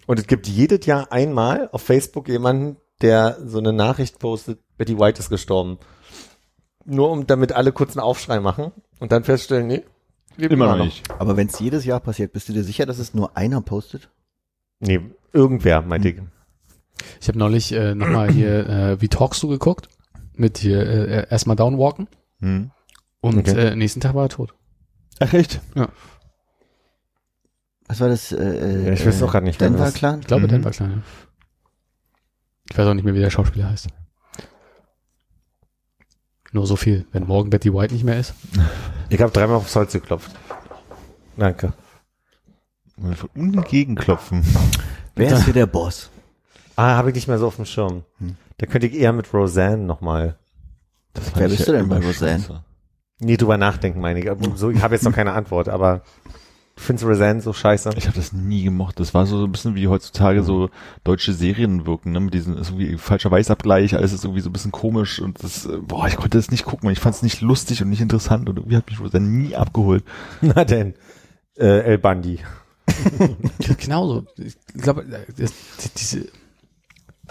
Und 0.07 0.19
es 0.19 0.27
gibt 0.27 0.47
jedes 0.47 0.85
Jahr 0.85 1.11
einmal 1.11 1.69
auf 1.71 1.81
Facebook 1.83 2.27
jemanden, 2.27 2.77
der 3.01 3.37
so 3.45 3.59
eine 3.59 3.73
Nachricht 3.73 4.19
postet, 4.19 4.59
Betty 4.77 4.99
White 4.99 5.19
ist 5.19 5.29
gestorben. 5.29 5.79
Nur 6.85 7.11
um 7.11 7.27
damit 7.27 7.51
alle 7.51 7.71
kurz 7.71 7.95
einen 7.95 8.03
Aufschrei 8.03 8.39
machen 8.39 8.71
und 8.99 9.11
dann 9.11 9.23
feststellen, 9.23 9.67
nee, 9.67 9.83
lebt 10.37 10.53
Immer 10.53 10.75
noch 10.75 10.83
nicht. 10.83 11.09
Aber 11.19 11.37
wenn 11.37 11.47
es 11.47 11.59
jedes 11.59 11.85
Jahr 11.85 11.99
passiert, 11.99 12.33
bist 12.33 12.49
du 12.49 12.53
dir 12.53 12.63
sicher, 12.63 12.85
dass 12.85 12.99
es 12.99 13.13
nur 13.13 13.37
einer 13.37 13.61
postet? 13.61 14.09
Nee, 14.79 15.01
irgendwer, 15.31 15.81
meinte 15.81 16.09
ich. 16.09 16.21
Ich 17.19 17.27
habe 17.27 17.37
neulich 17.39 17.71
äh, 17.71 17.95
nochmal 17.95 18.31
hier 18.31 18.67
äh, 18.69 19.01
Wie 19.01 19.07
Talkst 19.07 19.41
du 19.43 19.47
geguckt? 19.47 19.89
Mit 20.35 20.57
hier 20.59 20.81
äh, 20.81 21.27
erstmal 21.29 21.55
Downwalken. 21.55 22.07
Hm. 22.39 22.71
Und 23.21 23.37
Okay. 23.39 23.67
äh, 23.71 23.75
nächsten 23.75 23.99
Tag 23.99 24.15
war 24.15 24.25
er 24.25 24.29
tot. 24.29 24.53
Ach 25.19 25.31
echt? 25.33 25.61
Was 27.87 27.99
war 27.99 28.07
das? 28.09 28.31
Äh, 28.31 28.85
Ja, 28.87 28.93
ich 28.93 29.05
weiß 29.05 29.21
auch 29.23 29.31
grad 29.31 29.43
nicht 29.43 29.59
mehr, 29.59 29.69
Denver 29.69 29.85
was- 29.85 29.93
Clan? 29.93 30.21
Ich 30.21 30.27
glaube, 30.27 30.43
Mhm. 30.45 30.49
Denver 30.49 30.71
Kleine. 30.71 31.03
Ich 32.71 32.77
weiß 32.77 32.87
auch 32.87 32.93
nicht 32.93 33.03
mehr, 33.03 33.13
wie 33.13 33.19
der 33.19 33.29
Schauspieler 33.29 33.69
heißt. 33.69 33.87
Nur 36.53 36.65
so 36.67 36.75
viel. 36.75 37.05
Wenn 37.11 37.25
morgen 37.27 37.49
Betty 37.49 37.73
White 37.73 37.93
nicht 37.93 38.03
mehr 38.03 38.19
ist. 38.19 38.33
Ich 39.09 39.21
habe 39.21 39.31
dreimal 39.31 39.57
aufs 39.57 39.75
Holz 39.75 39.93
geklopft. 39.93 40.31
Danke. 41.37 41.73
Und 42.97 43.15
von 43.17 43.29
unten 43.35 43.61
gegenklopfen. 43.63 44.43
Wer 45.15 45.33
ist 45.33 45.45
hier 45.45 45.53
der 45.53 45.65
Boss? 45.65 46.09
Ah, 46.75 46.95
habe 46.95 47.09
ich 47.09 47.15
nicht 47.15 47.27
mehr 47.27 47.37
so 47.39 47.47
auf 47.47 47.55
dem 47.57 47.65
Schirm. 47.65 48.03
Hm. 48.19 48.35
Da 48.57 48.65
könnte 48.65 48.87
ich 48.87 48.93
eher 48.95 49.13
mit 49.13 49.33
Roseanne 49.33 49.77
nochmal 49.83 50.37
Das 51.13 51.31
Wer 51.35 51.49
bist 51.49 51.67
du 51.67 51.71
denn 51.71 51.89
bei 51.89 51.97
Roseanne? 51.97 52.39
scheiße. 52.39 52.63
nie 53.19 53.37
drüber 53.37 53.57
nachdenken, 53.57 53.99
meine 54.01 54.19
ich. 54.19 54.29
Aber 54.29 54.55
So, 54.57 54.69
ich 54.69 54.81
habe 54.81 54.95
jetzt 54.95 55.03
noch 55.03 55.13
keine 55.13 55.33
Antwort, 55.33 55.67
aber 55.69 56.03
du 56.75 56.81
findest 56.81 57.05
Roseanne 57.07 57.41
so 57.41 57.53
scheiße? 57.53 57.91
Ich 57.97 58.07
habe 58.07 58.15
das 58.15 58.33
nie 58.33 58.63
gemocht. 58.63 58.99
Das 58.99 59.13
war 59.13 59.25
so 59.25 59.43
ein 59.45 59.51
bisschen 59.51 59.75
wie 59.75 59.87
heutzutage 59.87 60.43
so 60.43 60.69
deutsche 61.03 61.33
Serien 61.33 61.85
wirken, 61.85 62.11
ne? 62.13 62.19
Mit 62.19 62.33
diesem 62.33 62.57
ist 62.57 62.69
irgendwie 62.71 62.97
falscher 62.97 63.29
Weißabgleich, 63.31 63.95
alles 63.95 64.13
ist 64.13 64.23
irgendwie 64.23 64.41
so 64.41 64.49
ein 64.49 64.53
bisschen 64.53 64.71
komisch 64.71 65.19
und 65.19 65.43
das, 65.43 65.65
äh, 65.65 65.77
boah, 65.77 66.07
ich 66.07 66.15
konnte 66.15 66.37
das 66.37 66.49
nicht 66.51 66.65
gucken. 66.65 66.89
Ich 66.91 66.99
fand 66.99 67.15
es 67.15 67.21
nicht 67.23 67.41
lustig 67.41 67.81
und 67.83 67.89
nicht 67.89 68.01
interessant 68.01 68.47
und 68.49 68.57
irgendwie 68.57 68.77
hat 68.77 68.89
mich 68.89 68.99
Roseanne 68.99 69.27
nie 69.27 69.55
abgeholt. 69.55 70.03
Na 70.41 70.63
denn, 70.65 70.93
äh, 71.57 71.81
El 71.81 71.97
Bandi. 71.97 72.39
Genauso. 73.79 74.25
Ich 74.37 74.55
glaube, 74.73 75.05
das- 75.37 75.53
diese 75.97 76.27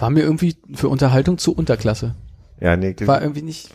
war 0.01 0.11
mir 0.11 0.23
irgendwie 0.23 0.57
für 0.75 0.89
Unterhaltung 0.89 1.39
zu 1.39 1.55
Unterklasse. 1.55 2.15
Ja, 2.61 2.77
nee, 2.77 2.95
War 3.07 3.23
irgendwie 3.23 3.43
nicht. 3.43 3.71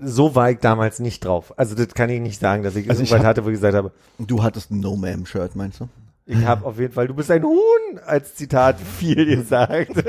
so 0.00 0.34
war 0.34 0.50
ich 0.50 0.58
damals 0.58 0.98
nicht 0.98 1.24
drauf. 1.24 1.52
Also 1.56 1.74
das 1.74 1.88
kann 1.94 2.10
ich 2.10 2.20
nicht 2.20 2.40
sagen, 2.40 2.62
dass 2.62 2.74
ich 2.76 2.88
Also 2.90 3.02
irgendwas 3.02 3.24
hatte, 3.24 3.44
wo 3.44 3.48
ich 3.48 3.54
gesagt 3.54 3.74
habe, 3.76 3.92
Du 4.18 4.42
hattest 4.42 4.70
ein 4.70 4.80
No-Ma'am-Shirt, 4.80 5.54
meinst 5.56 5.80
du? 5.80 5.88
Ich 6.26 6.44
habe 6.46 6.64
auf 6.64 6.78
jeden 6.78 6.92
Fall, 6.92 7.06
du 7.06 7.14
bist 7.14 7.30
ein 7.30 7.42
Huhn, 7.42 7.98
als 8.06 8.34
Zitat 8.34 8.76
viel 8.80 9.36
gesagt. 9.36 9.92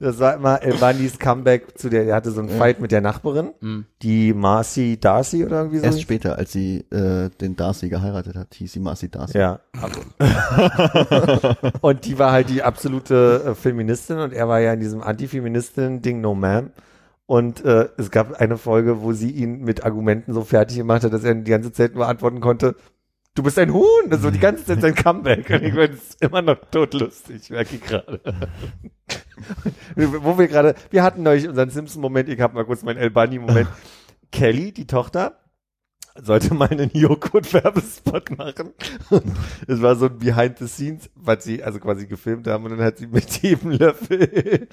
das 0.00 0.18
war 0.20 0.34
immer 0.34 0.62
El 0.62 0.74
Bandis 0.74 1.18
Comeback 1.18 1.76
zu 1.76 1.88
der, 1.88 2.06
er 2.06 2.16
hatte 2.16 2.30
so 2.30 2.40
einen 2.40 2.48
Fight 2.48 2.80
mit 2.80 2.92
der 2.92 3.00
Nachbarin, 3.00 3.50
Mhm. 3.60 3.86
die 4.02 4.32
Marcy 4.32 4.98
Darcy 5.00 5.44
oder 5.44 5.58
irgendwie 5.58 5.78
so. 5.78 5.84
Erst 5.86 6.02
später, 6.02 6.38
als 6.38 6.52
sie 6.52 6.80
äh, 6.92 7.30
den 7.40 7.56
Darcy 7.56 7.88
geheiratet 7.88 8.36
hat, 8.36 8.54
hieß 8.54 8.72
sie 8.72 8.80
Marcy 8.80 9.10
Darcy. 9.10 9.38
Ja. 9.38 9.60
und 11.80 12.04
die 12.04 12.18
war 12.18 12.32
halt 12.32 12.48
die 12.48 12.62
absolute 12.62 13.42
äh, 13.44 13.54
Feministin 13.54 14.18
und 14.18 14.32
er 14.32 14.48
war 14.48 14.60
ja 14.60 14.72
in 14.72 14.80
diesem 14.80 15.02
Antifeministin-Ding 15.02 16.20
No 16.20 16.32
Ma'am. 16.34 16.70
Und 17.26 17.62
äh, 17.64 17.88
es 17.98 18.10
gab 18.10 18.40
eine 18.40 18.56
Folge, 18.56 19.02
wo 19.02 19.12
sie 19.12 19.30
ihn 19.30 19.62
mit 19.62 19.84
Argumenten 19.84 20.32
so 20.32 20.44
fertig 20.44 20.78
gemacht 20.78 21.04
hat, 21.04 21.12
dass 21.12 21.24
er 21.24 21.34
die 21.34 21.50
ganze 21.50 21.72
Zeit 21.72 21.94
nur 21.94 22.08
antworten 22.08 22.40
konnte, 22.40 22.74
du 23.38 23.42
bist 23.44 23.58
ein 23.58 23.72
Huhn. 23.72 24.10
Das 24.10 24.22
war 24.22 24.32
die 24.32 24.40
ganze 24.40 24.64
Zeit 24.64 24.80
sein 24.80 24.94
Comeback. 24.96 25.48
Und 25.50 25.62
ich 25.62 25.72
finde 25.72 25.92
es 25.92 26.14
immer 26.16 26.42
noch 26.42 26.58
totlustig, 26.70 27.50
merke 27.50 27.76
ich 27.76 27.82
gerade. 27.82 28.20
wo 29.94 30.38
wir 30.38 30.48
gerade, 30.48 30.74
wir 30.90 31.02
hatten 31.02 31.22
neulich 31.22 31.48
unseren 31.48 31.70
Simpson-Moment, 31.70 32.28
ich 32.28 32.40
habe 32.40 32.54
mal 32.54 32.64
kurz 32.64 32.82
meinen 32.82 32.98
El 32.98 33.10
Bunny-Moment. 33.10 33.68
Kelly, 34.32 34.72
die 34.72 34.86
Tochter, 34.86 35.38
sollte 36.20 36.52
mal 36.52 36.68
einen 36.68 36.90
Joghurt-Werbespot 36.92 38.36
machen. 38.36 38.72
Es 39.68 39.80
war 39.80 39.94
so 39.94 40.06
ein 40.06 40.18
Behind 40.18 40.58
the 40.58 40.66
Scenes, 40.66 41.08
was 41.14 41.44
sie 41.44 41.62
also 41.62 41.78
quasi 41.78 42.06
gefilmt 42.06 42.48
haben 42.48 42.64
und 42.64 42.72
dann 42.72 42.82
hat 42.82 42.98
sie 42.98 43.06
mit 43.06 43.30
jedem 43.40 43.70
Löffel 43.70 44.68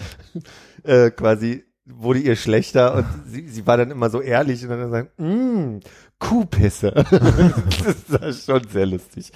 äh, 0.83 1.11
quasi 1.11 1.63
wurde 1.85 2.19
ihr 2.19 2.35
schlechter 2.35 2.95
und 2.95 3.05
sie, 3.27 3.47
sie 3.47 3.67
war 3.67 3.77
dann 3.77 3.91
immer 3.91 4.09
so 4.09 4.19
ehrlich 4.21 4.63
und 4.63 4.69
dann 4.69 4.89
sagt, 4.89 5.19
mmm, 5.19 5.79
Kuhpisse. 6.25 6.91
das 6.91 8.09
war 8.09 8.33
schon 8.33 8.67
sehr 8.69 8.85
lustig. 8.85 9.31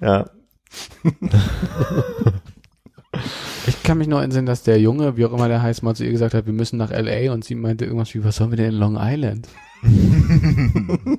Ja. 0.00 0.30
Ich 3.66 3.82
kann 3.82 3.98
mich 3.98 4.08
nur 4.08 4.22
entsinnen, 4.22 4.46
dass 4.46 4.62
der 4.62 4.80
Junge, 4.80 5.16
wie 5.16 5.26
auch 5.26 5.32
immer 5.32 5.48
der 5.48 5.62
heißt, 5.62 5.82
mal 5.82 5.94
zu 5.94 6.04
ihr 6.04 6.12
gesagt 6.12 6.34
hat, 6.34 6.46
wir 6.46 6.52
müssen 6.52 6.78
nach 6.78 6.90
L.A. 6.90 7.32
und 7.32 7.44
sie 7.44 7.54
meinte 7.54 7.84
irgendwas 7.84 8.14
wie, 8.14 8.24
was 8.24 8.36
sollen 8.36 8.50
wir 8.50 8.56
denn 8.56 8.70
in 8.72 8.78
Long 8.78 8.96
Island? 8.98 9.48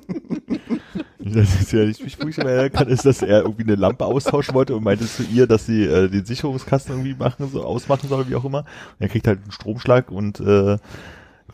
Das 1.28 1.60
ist 1.60 1.72
ja 1.72 1.84
nicht, 1.84 2.00
wo 2.00 2.28
ich 2.28 2.36
mir 2.36 2.44
erinnern 2.44 2.72
kann, 2.72 2.88
ist, 2.88 3.04
dass 3.04 3.20
er 3.20 3.42
irgendwie 3.42 3.64
eine 3.64 3.74
Lampe 3.74 4.04
austauschen 4.04 4.54
wollte 4.54 4.76
und 4.76 4.84
meinte 4.84 5.06
zu 5.06 5.24
ihr, 5.24 5.48
dass 5.48 5.66
sie 5.66 5.82
äh, 5.84 6.08
den 6.08 6.24
Sicherungskasten 6.24 6.94
irgendwie 6.94 7.14
machen, 7.14 7.48
so 7.50 7.64
ausmachen 7.64 8.08
soll, 8.08 8.28
wie 8.28 8.36
auch 8.36 8.44
immer. 8.44 8.60
Und 8.60 9.00
er 9.00 9.08
kriegt 9.08 9.26
halt 9.26 9.42
einen 9.42 9.50
Stromschlag 9.50 10.12
und 10.12 10.38
äh, 10.38 10.78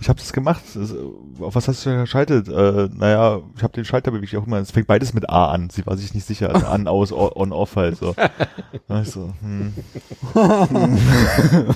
ich 0.02 0.08
habe 0.08 0.18
das 0.18 0.32
gemacht. 0.32 0.62
Das, 0.74 0.92
auf 1.40 1.54
was 1.54 1.68
hast 1.68 1.86
du 1.86 1.90
denn 1.90 2.00
geschaltet? 2.00 2.48
Äh, 2.48 2.88
naja, 2.92 3.40
ich 3.56 3.62
habe 3.62 3.72
den 3.72 3.84
Schalter 3.84 4.10
bewegt, 4.10 4.32
wie 4.32 4.36
auch 4.36 4.46
immer. 4.46 4.58
Es 4.58 4.72
fängt 4.72 4.88
beides 4.88 5.14
mit 5.14 5.30
A 5.30 5.46
an. 5.46 5.70
Sie 5.70 5.86
war 5.86 5.96
sich 5.96 6.12
nicht 6.12 6.26
sicher. 6.26 6.52
Also 6.52 6.66
an, 6.66 6.88
aus, 6.88 7.12
on, 7.12 7.52
off 7.52 7.76
halt 7.76 7.96
so. 7.98 8.14
Also, 8.88 9.32
hm. 9.40 9.72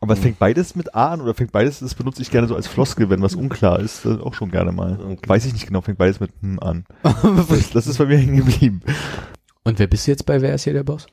Aber 0.00 0.14
es 0.14 0.20
fängt 0.20 0.38
beides 0.38 0.74
mit 0.74 0.94
A 0.94 1.12
an 1.12 1.20
oder 1.20 1.34
fängt 1.34 1.52
beides, 1.52 1.80
das 1.80 1.94
benutze 1.94 2.22
ich 2.22 2.30
gerne 2.30 2.48
so 2.48 2.56
als 2.56 2.66
Floskel, 2.66 3.10
wenn 3.10 3.20
was 3.22 3.34
unklar 3.34 3.78
ist, 3.80 4.04
äh, 4.06 4.18
auch 4.18 4.34
schon 4.34 4.50
gerne 4.50 4.72
mal. 4.72 4.98
Okay. 4.98 5.28
Weiß 5.28 5.44
ich 5.44 5.52
nicht 5.52 5.66
genau, 5.66 5.82
fängt 5.82 5.98
beides 5.98 6.20
mit 6.20 6.30
hm 6.40 6.58
an. 6.60 6.84
Das, 7.48 7.70
das 7.70 7.86
ist 7.86 7.98
bei 7.98 8.06
mir 8.06 8.16
hängen 8.16 8.38
geblieben. 8.38 8.80
Und 9.62 9.78
wer 9.78 9.86
bist 9.86 10.06
du 10.06 10.10
jetzt 10.10 10.26
bei 10.26 10.40
Wer 10.40 10.54
ist 10.54 10.64
hier 10.64 10.72
der 10.72 10.84
Boss? 10.84 11.06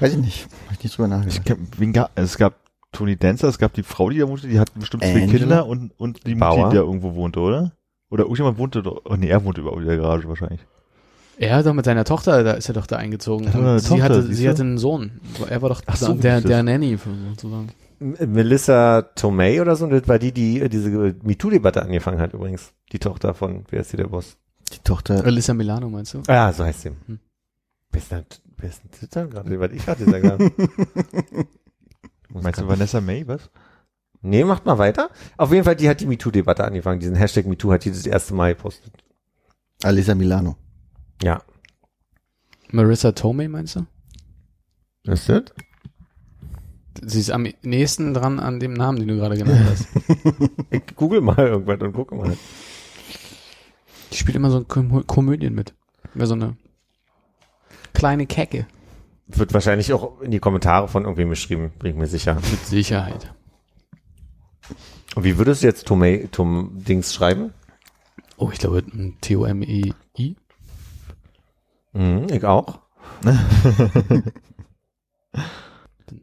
Weiß 0.00 0.12
ich 0.12 0.18
nicht. 0.18 0.48
Hab 0.66 0.72
ich 0.72 0.82
nicht 0.82 0.96
drüber 0.96 1.06
Ich 1.08 1.10
nachgedacht. 1.10 1.44
kenn, 1.44 1.68
wen 1.76 1.92
gab, 1.92 2.10
es 2.18 2.36
gab 2.38 2.54
Tony 2.96 3.16
Dancer, 3.16 3.48
es 3.48 3.58
gab 3.58 3.74
die 3.74 3.82
Frau, 3.82 4.08
die 4.08 4.18
da 4.18 4.26
wohnte, 4.28 4.48
die 4.48 4.58
hat 4.58 4.72
bestimmt 4.74 5.02
zwei 5.04 5.22
Angela? 5.22 5.38
Kinder 5.38 5.66
und, 5.66 5.92
und 5.98 6.26
die 6.26 6.34
Mutti, 6.34 6.40
Bauer? 6.40 6.70
die 6.70 6.76
da 6.76 6.82
irgendwo 6.82 7.14
wohnte, 7.14 7.40
oder? 7.40 7.72
Oder 8.10 8.22
irgendjemand 8.24 8.56
wohnte 8.56 8.82
doch, 8.82 9.02
oh 9.04 9.16
nee, 9.16 9.28
er 9.28 9.44
wohnte 9.44 9.60
überhaupt 9.60 9.82
in 9.82 9.88
der 9.88 9.98
Garage 9.98 10.26
wahrscheinlich. 10.28 10.60
Er 11.38 11.56
hat 11.56 11.66
doch 11.66 11.74
mit 11.74 11.84
seiner 11.84 12.04
Tochter, 12.04 12.42
da 12.42 12.52
ist 12.52 12.68
er 12.68 12.74
doch 12.74 12.86
da 12.86 12.96
eingezogen. 12.96 13.52
Hat 13.52 13.80
sie 13.82 13.88
Tochter, 13.88 14.04
hatte, 14.04 14.22
sie 14.22 14.44
du? 14.44 14.48
hatte 14.50 14.62
einen 14.62 14.78
Sohn. 14.78 15.20
Er 15.50 15.60
war 15.60 15.68
doch 15.68 15.82
Ach 15.84 15.96
so, 15.96 16.14
der, 16.14 16.40
der 16.40 16.62
Nanny 16.62 16.96
sozusagen. 16.96 17.68
Melissa 17.98 19.02
Tomei 19.02 19.60
oder 19.60 19.76
so, 19.76 19.86
das 19.88 20.08
war 20.08 20.18
die, 20.18 20.32
die 20.32 20.60
äh, 20.60 20.68
diese 20.70 20.88
MeToo-Debatte 21.22 21.82
angefangen 21.82 22.20
hat 22.20 22.32
übrigens. 22.32 22.72
Die 22.92 22.98
Tochter 22.98 23.34
von, 23.34 23.64
wer 23.68 23.80
ist 23.80 23.90
hier 23.90 23.98
der 23.98 24.08
Boss? 24.08 24.38
Die 24.72 24.78
Tochter, 24.78 25.22
Alyssa 25.22 25.52
Milano 25.52 25.90
meinst 25.90 26.14
du? 26.14 26.22
Ah, 26.28 26.50
so 26.52 26.64
heißt 26.64 26.82
sie. 26.82 26.90
Hm. 27.06 27.18
Wer 27.90 28.00
ist 28.00 28.10
denn, 28.10 28.24
wer 28.56 28.68
ist 28.70 28.82
denn 28.82 28.90
Twitter 28.90 29.26
gerade? 29.26 29.60
Was 29.60 29.72
ich 29.72 29.84
gerade 29.84 30.04
gesagt 30.04 30.24
habe. 30.30 31.46
Meinst 32.42 32.60
du 32.60 32.68
Vanessa 32.68 33.00
May, 33.00 33.26
was? 33.26 33.50
Nee, 34.22 34.44
macht 34.44 34.66
mal 34.66 34.78
weiter. 34.78 35.10
Auf 35.36 35.52
jeden 35.52 35.64
Fall, 35.64 35.76
die 35.76 35.88
hat 35.88 36.00
die 36.00 36.06
MeToo-Debatte 36.06 36.64
angefangen. 36.64 37.00
Diesen 37.00 37.16
Hashtag 37.16 37.46
MeToo 37.46 37.72
hat 37.72 37.84
die 37.84 37.90
das 37.90 38.06
erste 38.06 38.34
Mal 38.34 38.54
gepostet. 38.54 38.92
Alisa 39.82 40.14
Milano. 40.14 40.56
Ja. 41.22 41.42
Marissa 42.72 43.12
Tomei 43.12 43.48
meinst 43.48 43.76
du? 43.76 43.86
Ist 45.04 45.28
das? 45.28 45.44
Sie 47.02 47.20
ist 47.20 47.30
am 47.30 47.46
nächsten 47.62 48.14
dran 48.14 48.40
an 48.40 48.58
dem 48.58 48.72
Namen, 48.72 48.98
den 48.98 49.08
du 49.08 49.16
gerade 49.16 49.36
genannt 49.36 49.66
hast. 49.70 49.86
Ich 50.70 50.96
google 50.96 51.20
mal 51.20 51.38
irgendwas 51.38 51.80
und 51.80 51.92
gucke 51.92 52.14
mal. 52.14 52.36
Die 54.12 54.16
spielt 54.16 54.36
immer 54.36 54.50
so 54.50 54.64
Kom 54.64 55.06
Komödien 55.06 55.54
mit. 55.54 55.74
Immer 56.14 56.26
so 56.26 56.34
eine 56.34 56.56
kleine 57.92 58.26
Kecke. 58.26 58.66
Wird 59.28 59.52
wahrscheinlich 59.54 59.92
auch 59.92 60.20
in 60.20 60.30
die 60.30 60.38
Kommentare 60.38 60.88
von 60.88 61.02
irgendwem 61.02 61.30
geschrieben, 61.30 61.72
bin 61.78 61.90
ich 61.90 61.96
mir 61.96 62.06
sicher. 62.06 62.36
Mit 62.36 62.64
Sicherheit. 62.64 63.34
Und 65.14 65.24
wie 65.24 65.38
würdest 65.38 65.62
du 65.62 65.66
jetzt 65.66 65.86
Tomei, 65.86 66.28
Tom 66.30 66.70
Dings 66.74 67.12
schreiben? 67.12 67.52
Oh, 68.36 68.50
ich 68.52 68.58
glaube, 68.58 68.84
T-O-M-E-I. 69.20 70.36
Mhm, 71.92 72.26
ich 72.30 72.44
auch. 72.44 72.80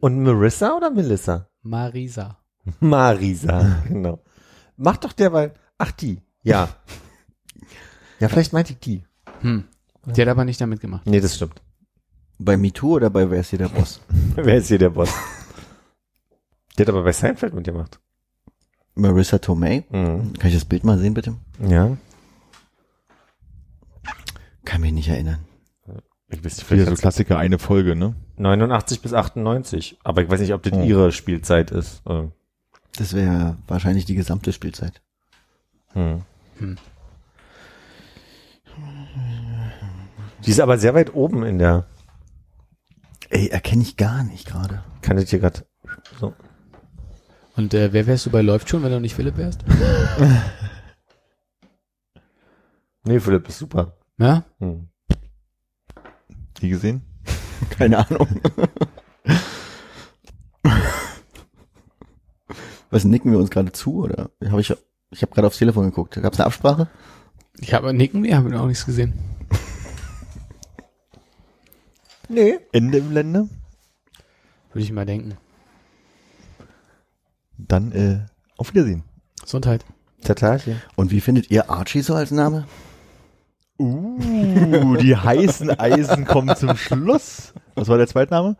Und 0.00 0.22
Marissa 0.22 0.76
oder 0.76 0.90
Melissa? 0.90 1.48
Marisa. 1.62 2.38
Marisa, 2.80 3.82
genau. 3.88 4.22
Mach 4.76 4.96
doch 4.96 5.12
derweil. 5.12 5.54
Ach, 5.78 5.92
die. 5.92 6.20
Ja. 6.42 6.68
Ja, 8.20 8.28
vielleicht 8.28 8.52
meinte 8.52 8.72
ich 8.72 8.78
die. 8.78 9.02
Hm. 9.40 9.64
Die 10.06 10.22
hat 10.22 10.28
aber 10.28 10.44
nicht 10.44 10.60
damit 10.60 10.80
gemacht. 10.80 11.02
Nee, 11.04 11.20
das 11.20 11.34
stimmt. 11.34 11.60
Bei 12.38 12.56
MeToo 12.56 12.94
oder 12.96 13.10
bei 13.10 13.30
Wer 13.30 13.40
ist 13.40 13.50
hier 13.50 13.58
der 13.58 13.68
Boss? 13.68 14.00
Wer 14.34 14.56
ist 14.56 14.68
hier 14.68 14.78
der 14.78 14.90
Boss? 14.90 15.12
Der 16.76 16.86
hat 16.86 16.90
aber 16.92 17.04
bei 17.04 17.12
Seinfeld 17.12 17.54
mitgemacht. 17.54 18.00
Marissa 18.96 19.38
Tomei. 19.38 19.84
Mhm. 19.90 20.32
Kann 20.34 20.48
ich 20.48 20.54
das 20.54 20.64
Bild 20.64 20.84
mal 20.84 20.98
sehen, 20.98 21.14
bitte? 21.14 21.36
Ja. 21.60 21.96
Kann 24.64 24.80
mich 24.80 24.92
nicht 24.92 25.08
erinnern. 25.08 25.38
Ich 26.28 26.44
weiß 26.44 26.56
nicht, 26.56 26.70
Wieder 26.70 26.80
so 26.80 26.86
vielleicht 26.86 27.00
Klassiker, 27.02 27.38
eine 27.38 27.58
Folge, 27.58 27.94
ne? 27.94 28.14
89 28.36 29.00
bis 29.02 29.12
98. 29.12 29.98
Aber 30.02 30.22
ich 30.22 30.28
weiß 30.30 30.40
nicht, 30.40 30.52
ob 30.54 30.62
das 30.62 30.72
Oh. 30.72 30.82
ihre 30.82 31.12
Spielzeit 31.12 31.70
ist. 31.70 32.02
Das 32.96 33.12
wäre 33.14 33.56
wahrscheinlich 33.68 34.04
die 34.04 34.14
gesamte 34.16 34.52
Spielzeit. 34.52 35.00
Hm. 35.92 36.22
Hm. 36.58 36.76
Die 40.44 40.50
ist 40.50 40.60
aber 40.60 40.78
sehr 40.78 40.94
weit 40.94 41.14
oben 41.14 41.44
in 41.44 41.58
der, 41.58 41.86
Ey, 43.30 43.48
erkenne 43.48 43.82
ich 43.82 43.96
gar 43.96 44.22
nicht 44.24 44.46
gerade. 44.46 44.82
kann 45.02 45.18
ich 45.18 45.30
hier 45.30 45.38
gerade 45.38 45.66
so. 46.20 46.34
Und 47.56 47.72
äh, 47.74 47.92
wer 47.92 48.06
wärst 48.06 48.26
du 48.26 48.30
bei 48.30 48.42
Läuft 48.42 48.68
schon, 48.68 48.82
wenn 48.82 48.90
du 48.92 49.00
nicht 49.00 49.14
Philipp 49.14 49.36
wärst? 49.36 49.64
Nee, 53.06 53.20
Philipp 53.20 53.46
ist 53.48 53.58
super. 53.58 53.98
Ja? 54.16 54.44
Hm. 54.60 54.88
Die 56.62 56.70
gesehen? 56.70 57.02
Keine 57.70 57.98
Ahnung. 57.98 58.26
Was 62.90 63.04
nicken 63.04 63.30
wir 63.30 63.38
uns 63.38 63.50
gerade 63.50 63.72
zu 63.72 64.04
oder 64.04 64.30
habe 64.48 64.62
ich 64.62 64.74
ich 65.10 65.22
habe 65.22 65.32
gerade 65.34 65.46
aufs 65.46 65.58
Telefon 65.58 65.84
geguckt. 65.84 66.14
Gab 66.20 66.32
es 66.32 66.40
eine 66.40 66.46
Absprache? 66.46 66.88
Ich 67.58 67.74
habe 67.74 67.92
Nicken, 67.92 68.22
nee, 68.22 68.34
habe 68.34 68.58
auch 68.58 68.66
nichts 68.66 68.86
gesehen. 68.86 69.12
Nee. 72.28 72.58
Ende 72.72 72.98
im 72.98 73.12
Lande? 73.12 73.48
Würde 74.72 74.84
ich 74.84 74.92
mal 74.92 75.06
denken. 75.06 75.36
Dann 77.58 77.92
äh, 77.92 78.26
auf 78.56 78.72
Wiedersehen. 78.74 79.04
Gesundheit. 79.40 79.84
Tatachen. 80.22 80.80
Und 80.96 81.10
wie 81.10 81.20
findet 81.20 81.50
ihr 81.50 81.70
Archie 81.70 82.00
so 82.00 82.14
als 82.14 82.30
Name? 82.30 82.66
Uh, 83.78 84.96
die 84.96 85.16
heißen 85.16 85.78
Eisen 85.78 86.24
kommen 86.24 86.54
zum 86.56 86.76
Schluss. 86.76 87.52
Was 87.74 87.88
war 87.88 87.98
der 87.98 88.06
Zweitname? 88.06 88.56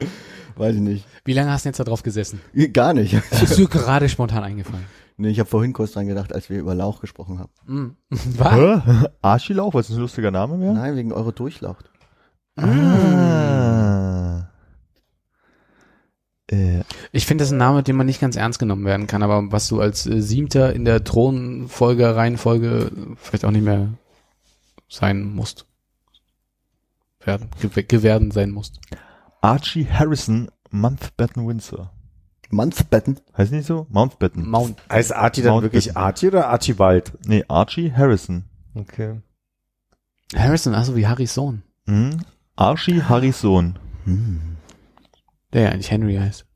Weiß 0.56 0.74
ich 0.74 0.80
nicht. 0.80 1.06
Wie 1.24 1.32
lange 1.32 1.50
hast 1.52 1.64
du 1.64 1.68
jetzt 1.68 1.78
da 1.78 1.84
drauf 1.84 2.02
gesessen? 2.02 2.40
Gar 2.72 2.94
nicht. 2.94 3.14
Ist 3.30 3.56
dir 3.56 3.68
gerade 3.68 4.08
spontan 4.08 4.42
eingefallen. 4.42 4.84
nee, 5.16 5.28
ich 5.30 5.38
habe 5.38 5.48
vorhin 5.48 5.72
kurz 5.72 5.92
dran 5.92 6.06
gedacht, 6.06 6.32
als 6.32 6.50
wir 6.50 6.58
über 6.58 6.74
Lauch 6.74 7.00
gesprochen 7.00 7.38
haben. 7.38 7.52
Mhm. 7.66 7.96
Was? 8.10 8.54
Hä? 8.54 9.08
Archilauch, 9.22 9.74
was 9.74 9.88
ist 9.88 9.96
ein 9.96 10.00
lustiger 10.00 10.30
Name 10.30 10.56
mehr? 10.56 10.72
Nein, 10.72 10.96
wegen 10.96 11.12
eure 11.12 11.32
Durchlaucht. 11.32 11.90
Ah. 12.56 14.48
Äh, 16.50 16.82
Ich 17.12 17.26
finde 17.26 17.42
das 17.44 17.52
ein 17.52 17.58
Name, 17.58 17.82
den 17.82 17.96
man 17.96 18.06
nicht 18.06 18.20
ganz 18.20 18.36
ernst 18.36 18.58
genommen 18.58 18.84
werden 18.84 19.06
kann, 19.06 19.22
aber 19.22 19.50
was 19.52 19.68
du 19.68 19.80
als 19.80 20.06
äh, 20.06 20.20
Siebter 20.20 20.72
in 20.72 20.84
der 20.84 21.04
Thronfolge, 21.04 22.14
Reihenfolge 22.16 22.90
vielleicht 23.16 23.44
auch 23.44 23.50
nicht 23.50 23.64
mehr 23.64 23.88
sein 24.88 25.24
musst. 25.34 25.66
Werden, 27.20 27.48
ge 27.60 27.82
gewerden 27.82 28.30
sein 28.30 28.50
musst. 28.50 28.80
Archie 29.40 29.86
Harrison 29.90 30.50
Mountbatten 30.70 31.46
Windsor. 31.46 31.90
Monthbetten. 32.50 33.18
Heißt 33.36 33.52
nicht 33.52 33.66
so? 33.66 33.86
Mountbatten. 33.90 34.48
Mount. 34.48 34.76
Heißt 34.90 35.12
Archie 35.12 35.42
dann 35.42 35.52
Mountbatten. 35.52 35.72
wirklich 35.72 35.96
Archie 35.96 36.28
oder 36.28 36.48
Archibald? 36.48 37.12
Nee, 37.26 37.44
Archie 37.48 37.92
Harrison. 37.92 38.44
Okay. 38.74 39.20
Harrison, 40.36 40.74
also 40.74 40.94
wie 40.94 41.06
Harrys 41.06 41.34
Sohn. 41.34 41.62
Mhm. 41.86 42.20
Archie 42.56 43.02
Harrys 43.02 43.40
Sohn. 43.40 43.78
Hm. 44.04 44.56
Der 45.52 45.62
ja 45.62 45.68
eigentlich 45.70 45.90
Henry 45.90 46.16
heißt. 46.16 46.46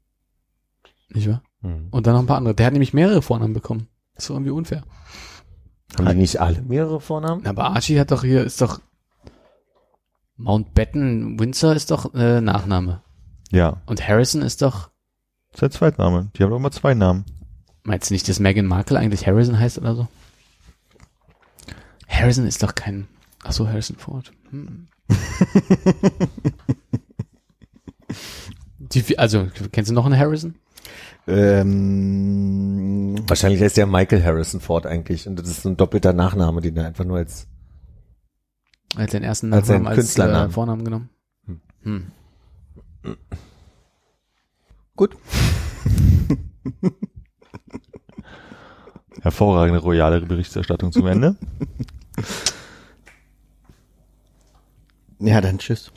Nicht 1.11 1.29
wahr? 1.29 1.43
Hm. 1.63 1.89
Und 1.91 2.07
dann 2.07 2.15
noch 2.15 2.21
ein 2.21 2.27
paar 2.27 2.37
andere. 2.37 2.55
Der 2.55 2.67
hat 2.67 2.73
nämlich 2.73 2.95
mehrere 2.95 3.23
Vornamen 3.23 3.55
bekommen. 3.55 3.89
Das 4.15 4.25
ist 4.25 4.31
doch 4.31 4.35
irgendwie 4.37 4.51
unfair. 4.53 4.85
Haben 5.97 6.09
die 6.09 6.15
nicht 6.17 6.41
alle 6.41 6.63
mehrere 6.63 7.01
Vornamen? 7.01 7.47
Aber 7.47 7.65
Archie 7.71 7.99
hat 7.99 8.11
doch 8.11 8.23
hier, 8.23 8.45
ist 8.45 8.61
doch 8.61 8.81
Mountbatten, 10.37 11.39
Windsor 11.41 11.75
ist 11.75 11.91
doch 11.91 12.15
äh, 12.15 12.41
Nachname. 12.41 13.03
Ja, 13.51 13.81
Und 13.87 14.07
Harrison 14.07 14.43
ist 14.43 14.63
doch, 14.63 14.91
sein 15.55 15.71
Zweitname. 15.71 16.31
Die 16.37 16.43
haben 16.43 16.51
doch 16.51 16.59
immer 16.59 16.71
zwei 16.71 16.95
Namen. 16.95 17.25
meinst 17.83 18.11
du 18.11 18.15
nicht, 18.15 18.29
dass 18.29 18.39
Meghan 18.39 18.67
Markle 18.67 18.99
eigentlich 18.99 19.27
Harrison 19.27 19.59
heißt 19.59 19.79
oder 19.79 19.95
so? 19.97 20.09
Harrison 22.07 22.47
ist 22.47 22.63
doch 22.63 22.75
kein, 22.75 23.09
ach 23.43 23.53
so, 23.53 23.67
Harrison 23.67 23.97
Ford. 23.97 24.31
Hm. 24.51 24.89
Die, 28.79 29.19
also, 29.19 29.49
kennst 29.73 29.91
du 29.91 29.95
noch 29.95 30.07
einen 30.07 30.19
Harrison? 30.19 30.55
Ähm, 31.27 33.17
Wahrscheinlich 33.29 33.61
heißt 33.61 33.77
der 33.77 33.87
Michael 33.87 34.25
Harrison 34.25 34.61
Ford 34.61 34.87
eigentlich. 34.87 35.27
Und 35.29 35.39
das 35.39 35.49
ist 35.49 35.63
so 35.63 35.69
ein 35.69 35.77
doppelter 35.77 36.15
Nachname, 36.15 36.63
den 36.63 36.77
er 36.77 36.87
einfach 36.87 37.05
nur 37.05 37.19
als 37.19 37.47
Als 38.97 39.11
den 39.11 39.23
ersten 39.23 39.53
Als 39.53 39.69
Nachnamen 39.69 39.89
als, 39.89 39.97
Künstlernamen. 39.97 40.49
äh, 40.51 40.53
Vornamen 40.53 40.85
genommen. 40.85 41.11
Hm. 41.47 41.61
Hm. 41.83 43.17
gut. 44.97 45.17
Hervorragende 49.21 49.81
royale 49.81 50.21
Berichterstattung 50.23 50.93
zum 50.93 51.07
Ende. 51.07 51.37
Ja, 55.21 55.41
dann 55.41 55.59
tschüss. 55.59 55.91